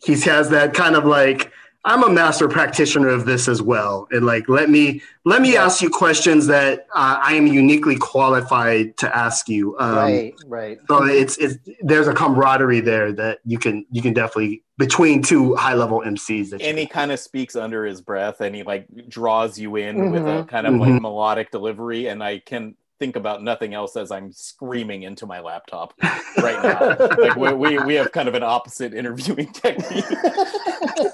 He 0.05 0.19
has 0.21 0.51
that 0.51 0.75
kind 0.75 0.97
of 0.97 1.05
like 1.05 1.53
I'm 1.85 2.03
a 2.03 2.11
master 2.11 2.49
practitioner 2.49 3.09
of 3.09 3.27
this 3.27 3.47
as 3.47 3.63
well, 3.63 4.09
and 4.11 4.27
like 4.27 4.49
let 4.49 4.69
me 4.69 5.01
let 5.25 5.41
me 5.41 5.57
ask 5.57 5.81
you 5.81 5.89
questions 5.89 6.49
that 6.49 6.89
uh, 6.93 7.21
I 7.23 7.35
am 7.35 7.47
uniquely 7.47 7.95
qualified 7.97 8.97
to 8.99 9.17
ask 9.17 9.49
you. 9.49 9.79
Um, 9.79 9.97
right. 9.97 10.35
Right. 10.47 10.79
So 10.89 11.05
it's 11.05 11.37
it's 11.39 11.59
there's 11.83 12.09
a 12.09 12.13
camaraderie 12.13 12.81
there 12.81 13.13
that 13.13 13.39
you 13.45 13.59
can 13.59 13.87
you 13.93 14.03
can 14.03 14.15
definitely 14.15 14.65
between 14.79 15.23
two 15.23 15.55
high 15.55 15.75
level 15.75 16.03
MCs. 16.05 16.51
That 16.51 16.61
you 16.61 16.67
And 16.69 16.77
he 16.77 16.87
kind 16.87 17.13
of 17.13 17.21
speaks 17.21 17.55
under 17.55 17.85
his 17.87 18.01
breath 18.01 18.41
and 18.41 18.55
he 18.55 18.65
like 18.65 18.89
draws 19.09 19.57
you 19.57 19.77
in 19.77 20.11
with 20.11 20.23
a 20.27 20.43
Mhm. 20.43 20.49
kind 20.49 20.67
of 20.67 20.75
like 20.75 20.91
Mhm. 20.91 21.03
melodic 21.03 21.53
delivery. 21.53 22.09
And 22.09 22.21
I 22.23 22.41
can 22.41 22.75
think 22.99 23.17
about 23.17 23.43
nothing 23.43 23.75
else 23.75 23.97
as 23.97 24.11
I'm 24.11 24.33
screaming 24.33 25.03
into 25.03 25.27
my 25.27 25.41
laptop 25.41 25.95
right 26.39 26.63
now. 26.63 26.97
like 27.17 27.37
we, 27.37 27.53
we, 27.53 27.79
we 27.79 27.95
have 27.95 28.13
kind 28.13 28.29
of 28.29 28.35
an 28.35 28.43
opposite 28.43 28.95
interviewing 28.95 29.53
technique. 29.53 30.05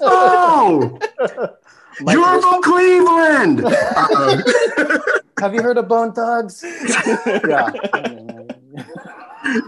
oh, 0.01 0.97
Mike, 2.01 2.15
you're 2.15 2.41
from 2.41 2.61
Cleveland. 2.63 3.59
Have 5.39 5.53
you 5.53 5.61
heard 5.61 5.77
of 5.77 5.87
Bone 5.87 6.13
Thugs? 6.13 6.63
yeah. 7.25 7.69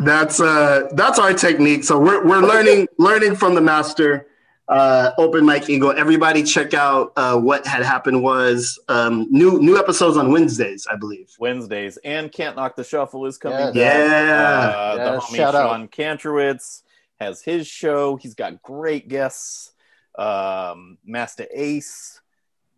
that's 0.01 0.39
uh 0.39 0.87
that's 0.93 1.19
our 1.19 1.33
technique 1.33 1.83
so 1.83 1.99
we're, 1.99 2.25
we're 2.25 2.39
learning 2.39 2.87
learning 2.97 3.35
from 3.35 3.53
the 3.53 3.61
master 3.61 4.25
uh 4.67 5.11
Open 5.19 5.45
Mike 5.45 5.69
Eagle 5.69 5.91
everybody 5.95 6.41
check 6.43 6.73
out 6.73 7.13
uh 7.17 7.37
what 7.37 7.65
had 7.67 7.83
happened 7.83 8.23
was 8.23 8.79
um 8.87 9.27
new 9.29 9.59
new 9.59 9.77
episodes 9.77 10.17
on 10.17 10.31
wednesdays 10.31 10.87
i 10.91 10.95
believe 10.95 11.31
Wednesdays 11.39 11.97
and 12.03 12.31
Can't 12.31 12.55
Knock 12.55 12.75
the 12.75 12.83
Shuffle 12.83 13.25
is 13.27 13.37
coming. 13.37 13.59
Yes. 13.59 13.73
back. 13.73 13.75
yeah 13.75 14.77
Uh, 14.77 14.95
the 14.95 15.03
Yes, 15.13 15.23
homie 15.25 15.35
shout 15.35 15.55
out. 15.55 15.69
Sean 15.69 15.87
Kantrowitz 15.87 16.81
has 17.19 17.41
his 17.41 17.65
show. 17.67 18.15
He's 18.15 18.33
got 18.33 18.61
great 18.61 19.07
guests. 19.07 19.71
Um, 20.17 20.97
Masta 21.05 21.47
Ace, 21.53 22.21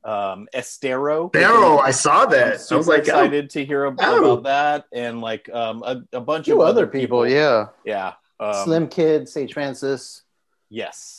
um, 0.03 0.47
Estero. 0.53 1.27
barrow 1.29 1.77
i 1.77 1.91
saw 1.91 2.23
I'm 2.23 2.29
that 2.31 2.59
i 2.71 2.75
was 2.75 2.87
like 2.87 2.99
oh, 2.99 3.01
excited 3.01 3.49
to 3.51 3.63
hear 3.63 3.85
ab- 3.85 3.99
Oh. 4.01 4.33
about 4.33 4.43
that 4.43 4.85
and 4.91 5.21
like 5.21 5.47
um, 5.53 5.83
a, 5.83 6.01
a 6.13 6.19
bunch 6.21 6.45
few 6.45 6.61
of 6.61 6.67
other 6.67 6.87
people, 6.87 7.27
yeah. 7.27 7.67
yeah. 7.85 8.13
Um, 8.39 8.53
Slim 8.63 8.87
Kid, 8.87 9.29
Sage 9.29 9.53
Francis. 9.53 10.23
Yes, 10.69 11.16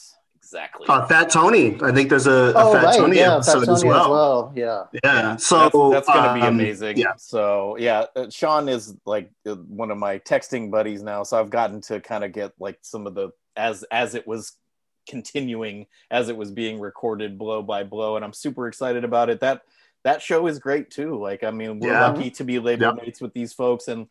exactly. 0.53 0.87
uh, 0.89 1.07
fat 1.07 1.31
tony 1.31 1.79
i 1.83 1.93
think 1.93 2.09
there's 2.09 2.27
a, 2.27 2.31
a 2.31 2.53
Oh, 2.57 2.73
fat 2.73 2.85
right. 2.85 2.97
tony 2.99 3.17
Yeah, 3.19 3.41
Fat 3.41 3.57
episode 3.57 3.65
Tony 3.67 3.77
as 3.79 3.85
well, 3.85 4.53
Yeah. 4.57 4.85
yeah 5.05 5.37
so 5.37 5.59
that's, 5.91 6.07
that's 6.07 6.09
going 6.09 6.29
to 6.29 6.35
be 6.35 6.41
um, 6.47 6.55
amazing. 6.55 6.97
yeah 6.97 7.13
So 7.17 7.77
yeah, 7.79 8.07
uh, 8.17 8.31
Sean 8.31 8.69
is 8.69 8.95
like 9.05 9.31
uh, 9.47 9.55
one 9.57 9.91
of 9.91 9.99
my 9.99 10.19
texting 10.21 10.71
buddies 10.71 11.03
now, 11.03 11.23
so 11.23 11.39
I've 11.39 11.51
gotten 11.51 11.81
to 11.83 12.01
kind 12.01 12.25
of 12.25 12.33
get 12.33 12.53
like 12.59 12.79
some 12.83 13.07
of 13.07 13.15
the 13.15 13.31
as 13.57 13.85
as 13.91 14.15
it 14.15 14.27
was 14.27 14.53
continuing 15.09 15.87
as 16.11 16.29
it 16.29 16.37
was 16.37 16.51
being 16.51 16.79
recorded 16.81 17.39
blow 17.39 17.63
by 17.63 17.83
blow, 17.85 18.17
and 18.17 18.25
I'm 18.25 18.33
super 18.33 18.69
excited 18.69 19.05
about 19.05 19.31
it. 19.31 19.41
That 19.41 19.63
that 20.05 20.23
show 20.23 20.47
is 20.47 20.59
great 20.59 20.91
too. 20.91 21.19
Like 21.21 21.45
I 21.45 21.51
mean, 21.51 21.81
we're 21.81 21.93
Yeah. 21.93 22.09
lucky 22.09 22.31
to 22.33 22.45
be 22.45 22.59
label 22.59 22.87
Yeah. 22.87 22.93
mates 23.05 23.21
with 23.21 23.33
these 23.35 23.53
folks, 23.53 23.89
and 23.89 24.07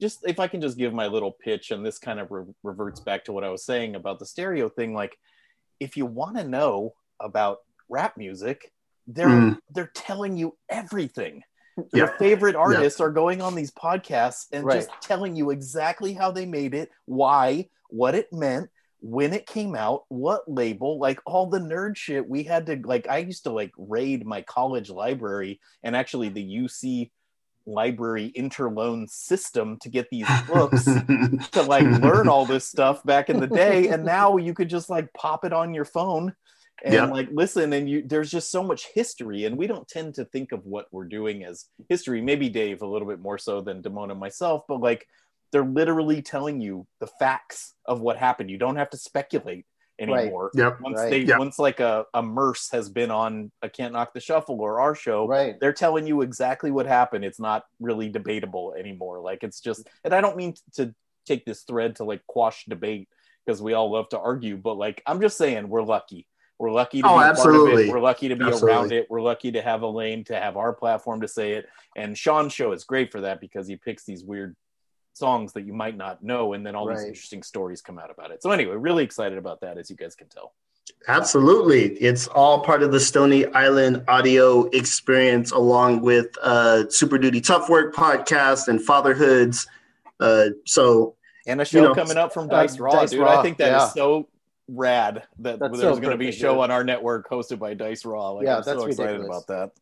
just 0.00 0.20
if 0.26 0.38
I 0.40 0.48
can 0.48 0.60
just 0.60 0.78
give 0.78 0.92
my 0.94 1.06
little 1.06 1.32
pitch, 1.32 1.70
and 1.70 1.84
this 1.84 1.98
kind 1.98 2.20
of 2.20 2.30
re- 2.30 2.44
reverts 2.62 3.00
back 3.00 3.24
to 3.24 3.32
what 3.32 3.44
I 3.44 3.50
was 3.50 3.64
saying 3.64 3.96
about 3.96 4.18
the 4.18 4.26
stereo 4.26 4.68
thing, 4.68 4.94
like 4.94 5.18
if 5.80 5.96
you 5.96 6.06
want 6.06 6.36
to 6.36 6.44
know 6.44 6.94
about 7.18 7.58
rap 7.88 8.16
music, 8.16 8.72
they're 9.06 9.28
Mm. 9.28 9.58
they're 9.70 9.90
telling 9.94 10.36
you 10.36 10.56
everything. 10.68 11.42
Yeah. 11.76 11.84
Your 11.92 12.08
favorite 12.18 12.54
artists 12.56 13.00
are 13.00 13.10
going 13.10 13.40
on 13.40 13.54
these 13.54 13.70
podcasts 13.72 14.46
and 14.52 14.64
Right. 14.64 14.76
just 14.76 14.90
telling 15.00 15.34
you 15.34 15.50
exactly 15.50 16.12
how 16.12 16.30
they 16.30 16.44
made 16.44 16.74
it, 16.74 16.90
why, 17.06 17.68
what 17.88 18.14
it 18.14 18.32
meant, 18.32 18.68
when 19.00 19.32
it 19.32 19.46
came 19.46 19.74
out, 19.74 20.04
what 20.08 20.42
label, 20.46 20.98
like 20.98 21.20
all 21.24 21.46
the 21.46 21.58
nerd 21.58 21.96
shit 21.96 22.28
we 22.28 22.42
had 22.42 22.66
to 22.66 22.76
like 22.84 23.08
I 23.08 23.18
used 23.18 23.44
to 23.44 23.50
like 23.50 23.72
raid 23.78 24.26
my 24.26 24.42
college 24.42 24.90
library 24.90 25.58
and 25.82 25.96
actually 25.96 26.28
the 26.28 26.42
UC 26.44 27.10
library 27.66 28.32
interloan 28.36 29.08
system 29.08 29.76
to 29.80 29.88
get 29.88 30.08
these 30.10 30.26
books 30.48 30.84
to 31.52 31.62
like 31.62 31.84
learn 32.00 32.28
all 32.28 32.46
this 32.46 32.66
stuff 32.66 33.02
back 33.04 33.28
in 33.30 33.38
the 33.38 33.46
day 33.46 33.88
and 33.88 34.04
now 34.04 34.36
you 34.36 34.54
could 34.54 34.68
just 34.68 34.88
like 34.90 35.12
pop 35.12 35.44
it 35.44 35.52
on 35.52 35.74
your 35.74 35.84
phone 35.84 36.34
and 36.84 36.94
Yeah. 36.94 37.04
like 37.04 37.28
listen 37.32 37.72
and 37.72 37.88
you 37.88 38.02
there's 38.06 38.30
just 38.30 38.50
so 38.50 38.62
much 38.62 38.86
history 38.94 39.44
and 39.44 39.56
we 39.56 39.66
don't 39.66 39.86
tend 39.86 40.14
to 40.14 40.24
think 40.24 40.52
of 40.52 40.64
what 40.64 40.86
we're 40.90 41.04
doing 41.04 41.44
as 41.44 41.66
history 41.88 42.20
maybe 42.22 42.48
dave 42.48 42.82
a 42.82 42.86
little 42.86 43.06
bit 43.06 43.20
more 43.20 43.38
so 43.38 43.60
than 43.60 43.82
Damone 43.82 44.10
and 44.10 44.20
myself 44.20 44.64
but 44.66 44.80
like 44.80 45.06
they're 45.52 45.64
literally 45.64 46.22
telling 46.22 46.60
you 46.60 46.86
the 47.00 47.08
facts 47.18 47.74
of 47.84 48.00
what 48.00 48.16
happened 48.16 48.50
you 48.50 48.58
don't 48.58 48.76
have 48.76 48.90
to 48.90 48.96
speculate 48.96 49.66
anymore 50.00 50.50
Yep. 50.54 50.80
once 50.80 50.96
Right. 50.98 51.10
they 51.10 51.18
Yep. 51.20 51.38
once 51.38 51.58
like 51.58 51.80
a, 51.80 52.06
a 52.14 52.22
merce 52.22 52.70
has 52.72 52.88
been 52.88 53.10
on 53.10 53.52
a 53.62 53.68
can't 53.68 53.92
knock 53.92 54.12
the 54.14 54.20
shuffle 54.20 54.60
or 54.60 54.80
our 54.80 54.94
show 54.94 55.26
Right. 55.26 55.58
they're 55.60 55.72
telling 55.72 56.06
you 56.06 56.22
exactly 56.22 56.70
what 56.70 56.86
happened. 56.86 57.24
It's 57.24 57.40
not 57.40 57.64
really 57.80 58.08
debatable 58.08 58.74
anymore. 58.78 59.20
Like 59.20 59.42
it's 59.42 59.60
just, 59.60 59.88
and 60.04 60.14
I 60.14 60.20
don't 60.20 60.36
mean 60.36 60.54
to 60.74 60.94
take 61.26 61.44
this 61.44 61.62
thread 61.62 61.96
to 61.96 62.04
like 62.04 62.26
quash 62.26 62.64
debate 62.64 63.08
because 63.44 63.60
we 63.62 63.74
all 63.74 63.90
love 63.92 64.08
to 64.10 64.18
argue, 64.18 64.56
but 64.56 64.74
like 64.74 65.02
I'm 65.06 65.20
just 65.20 65.36
saying 65.36 65.68
we're 65.68 65.82
lucky. 65.82 66.26
We're 66.58 66.72
lucky 66.72 67.00
to 67.00 67.08
Oh, 67.08 67.12
be 67.12 67.14
a 67.16 67.18
part 67.18 67.30
of 67.30 67.36
absolutely. 67.38 67.84
it. 67.88 67.90
We're 67.90 68.00
lucky 68.00 68.28
to 68.28 68.36
be 68.36 68.44
Absolutely. 68.44 68.70
around 68.72 68.92
it. 68.92 69.06
We're 69.08 69.22
lucky 69.22 69.50
to 69.52 69.62
have 69.62 69.80
a 69.82 69.86
lane 69.86 70.24
to 70.24 70.38
have 70.38 70.58
our 70.58 70.74
platform 70.74 71.22
to 71.22 71.28
say 71.28 71.52
it. 71.52 71.66
And 71.96 72.16
Sean's 72.18 72.52
show 72.52 72.72
is 72.72 72.84
great 72.84 73.10
for 73.12 73.22
that 73.22 73.40
because 73.40 73.66
he 73.66 73.76
picks 73.76 74.04
these 74.04 74.24
weird 74.24 74.54
songs 75.12 75.52
that 75.52 75.62
you 75.62 75.72
might 75.72 75.96
not 75.96 76.22
know, 76.22 76.52
and 76.54 76.64
then 76.64 76.74
all 76.74 76.86
these 76.88 77.04
interesting 77.04 77.42
stories 77.42 77.82
come 77.82 77.98
out 77.98 78.10
about 78.10 78.30
it. 78.30 78.42
So 78.42 78.50
anyway, 78.50 78.76
really 78.76 79.04
excited 79.04 79.38
about 79.38 79.60
that, 79.60 79.78
as 79.78 79.90
you 79.90 79.96
guys 79.96 80.14
can 80.14 80.28
tell. 80.28 80.52
Absolutely. 81.08 81.94
It's 81.94 82.26
all 82.28 82.60
part 82.60 82.82
of 82.82 82.92
the 82.92 83.00
Stony 83.00 83.46
Island 83.46 84.04
audio 84.08 84.64
experience, 84.68 85.50
along 85.52 86.02
with 86.02 86.26
uh, 86.42 86.88
Super 86.90 87.18
Duty 87.18 87.40
Tough 87.40 87.68
Work 87.68 87.94
podcast 87.94 88.68
and 88.68 88.82
Fatherhoods. 88.82 89.66
Uh, 90.18 90.50
so, 90.66 91.16
And 91.46 91.60
a 91.60 91.64
show 91.64 91.84
know, 91.84 91.94
coming 91.94 92.16
up 92.16 92.34
from 92.34 92.46
uh, 92.50 92.52
Dice 92.52 92.78
Raw, 92.78 92.92
Dice 92.92 93.10
dude. 93.10 93.20
Raw, 93.20 93.38
I 93.38 93.42
think 93.42 93.58
that 93.58 93.68
is 93.68 93.82
yeah. 93.82 93.88
so 93.88 94.28
rad 94.68 95.24
that 95.38 95.58
That's 95.58 95.78
there's 95.78 95.96
so 95.96 96.00
going 96.00 96.12
to 96.12 96.18
be 96.18 96.28
a 96.28 96.32
show 96.32 96.56
yeah. 96.56 96.62
on 96.62 96.70
our 96.70 96.84
network 96.84 97.28
hosted 97.28 97.58
by 97.58 97.74
Dice 97.74 98.04
Raw. 98.04 98.32
Like, 98.32 98.44
Yeah, 98.44 98.58
I'm 98.58 98.62
so 98.62 98.74
that's 98.74 98.86
excited 98.86 99.12
ridiculous. 99.12 99.44
about 99.44 99.72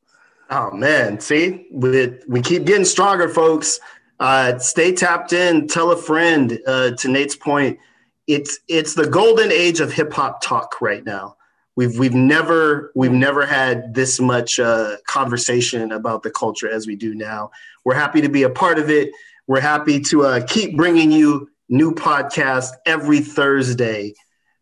that. 0.50 0.54
oh 0.56 0.76
man, 0.76 1.20
see, 1.20 1.66
we, 1.72 2.18
we 2.28 2.40
keep 2.40 2.64
getting 2.64 2.84
stronger, 2.84 3.28
folks. 3.28 3.80
Uh, 4.20 4.58
stay 4.58 4.92
tapped 4.92 5.32
in. 5.32 5.68
Tell 5.68 5.90
a 5.92 5.96
friend. 5.96 6.58
Uh, 6.66 6.90
to 6.92 7.08
Nate's 7.08 7.36
point, 7.36 7.78
it's 8.26 8.58
it's 8.68 8.94
the 8.94 9.06
golden 9.06 9.50
age 9.52 9.80
of 9.80 9.92
hip 9.92 10.12
hop 10.12 10.40
talk 10.42 10.80
right 10.80 11.04
now. 11.04 11.36
We've 11.76 11.96
we've 11.98 12.14
never 12.14 12.90
we've 12.96 13.12
never 13.12 13.46
had 13.46 13.94
this 13.94 14.20
much 14.20 14.58
uh, 14.58 14.96
conversation 15.06 15.92
about 15.92 16.22
the 16.22 16.30
culture 16.30 16.68
as 16.68 16.86
we 16.86 16.96
do 16.96 17.14
now. 17.14 17.50
We're 17.84 17.94
happy 17.94 18.20
to 18.20 18.28
be 18.28 18.42
a 18.42 18.50
part 18.50 18.78
of 18.78 18.90
it. 18.90 19.10
We're 19.46 19.60
happy 19.60 20.00
to 20.00 20.24
uh, 20.24 20.46
keep 20.46 20.76
bringing 20.76 21.12
you 21.12 21.48
new 21.68 21.92
podcasts 21.92 22.72
every 22.84 23.20
Thursday. 23.20 24.14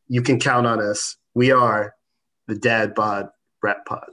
You 0.09 0.23
can 0.23 0.39
count 0.39 0.67
on 0.67 0.81
us. 0.81 1.17
We 1.35 1.51
are 1.51 1.95
the 2.47 2.55
Dad 2.55 2.95
Bod 2.95 3.31
Rap 3.63 3.87
Pod. 3.87 4.11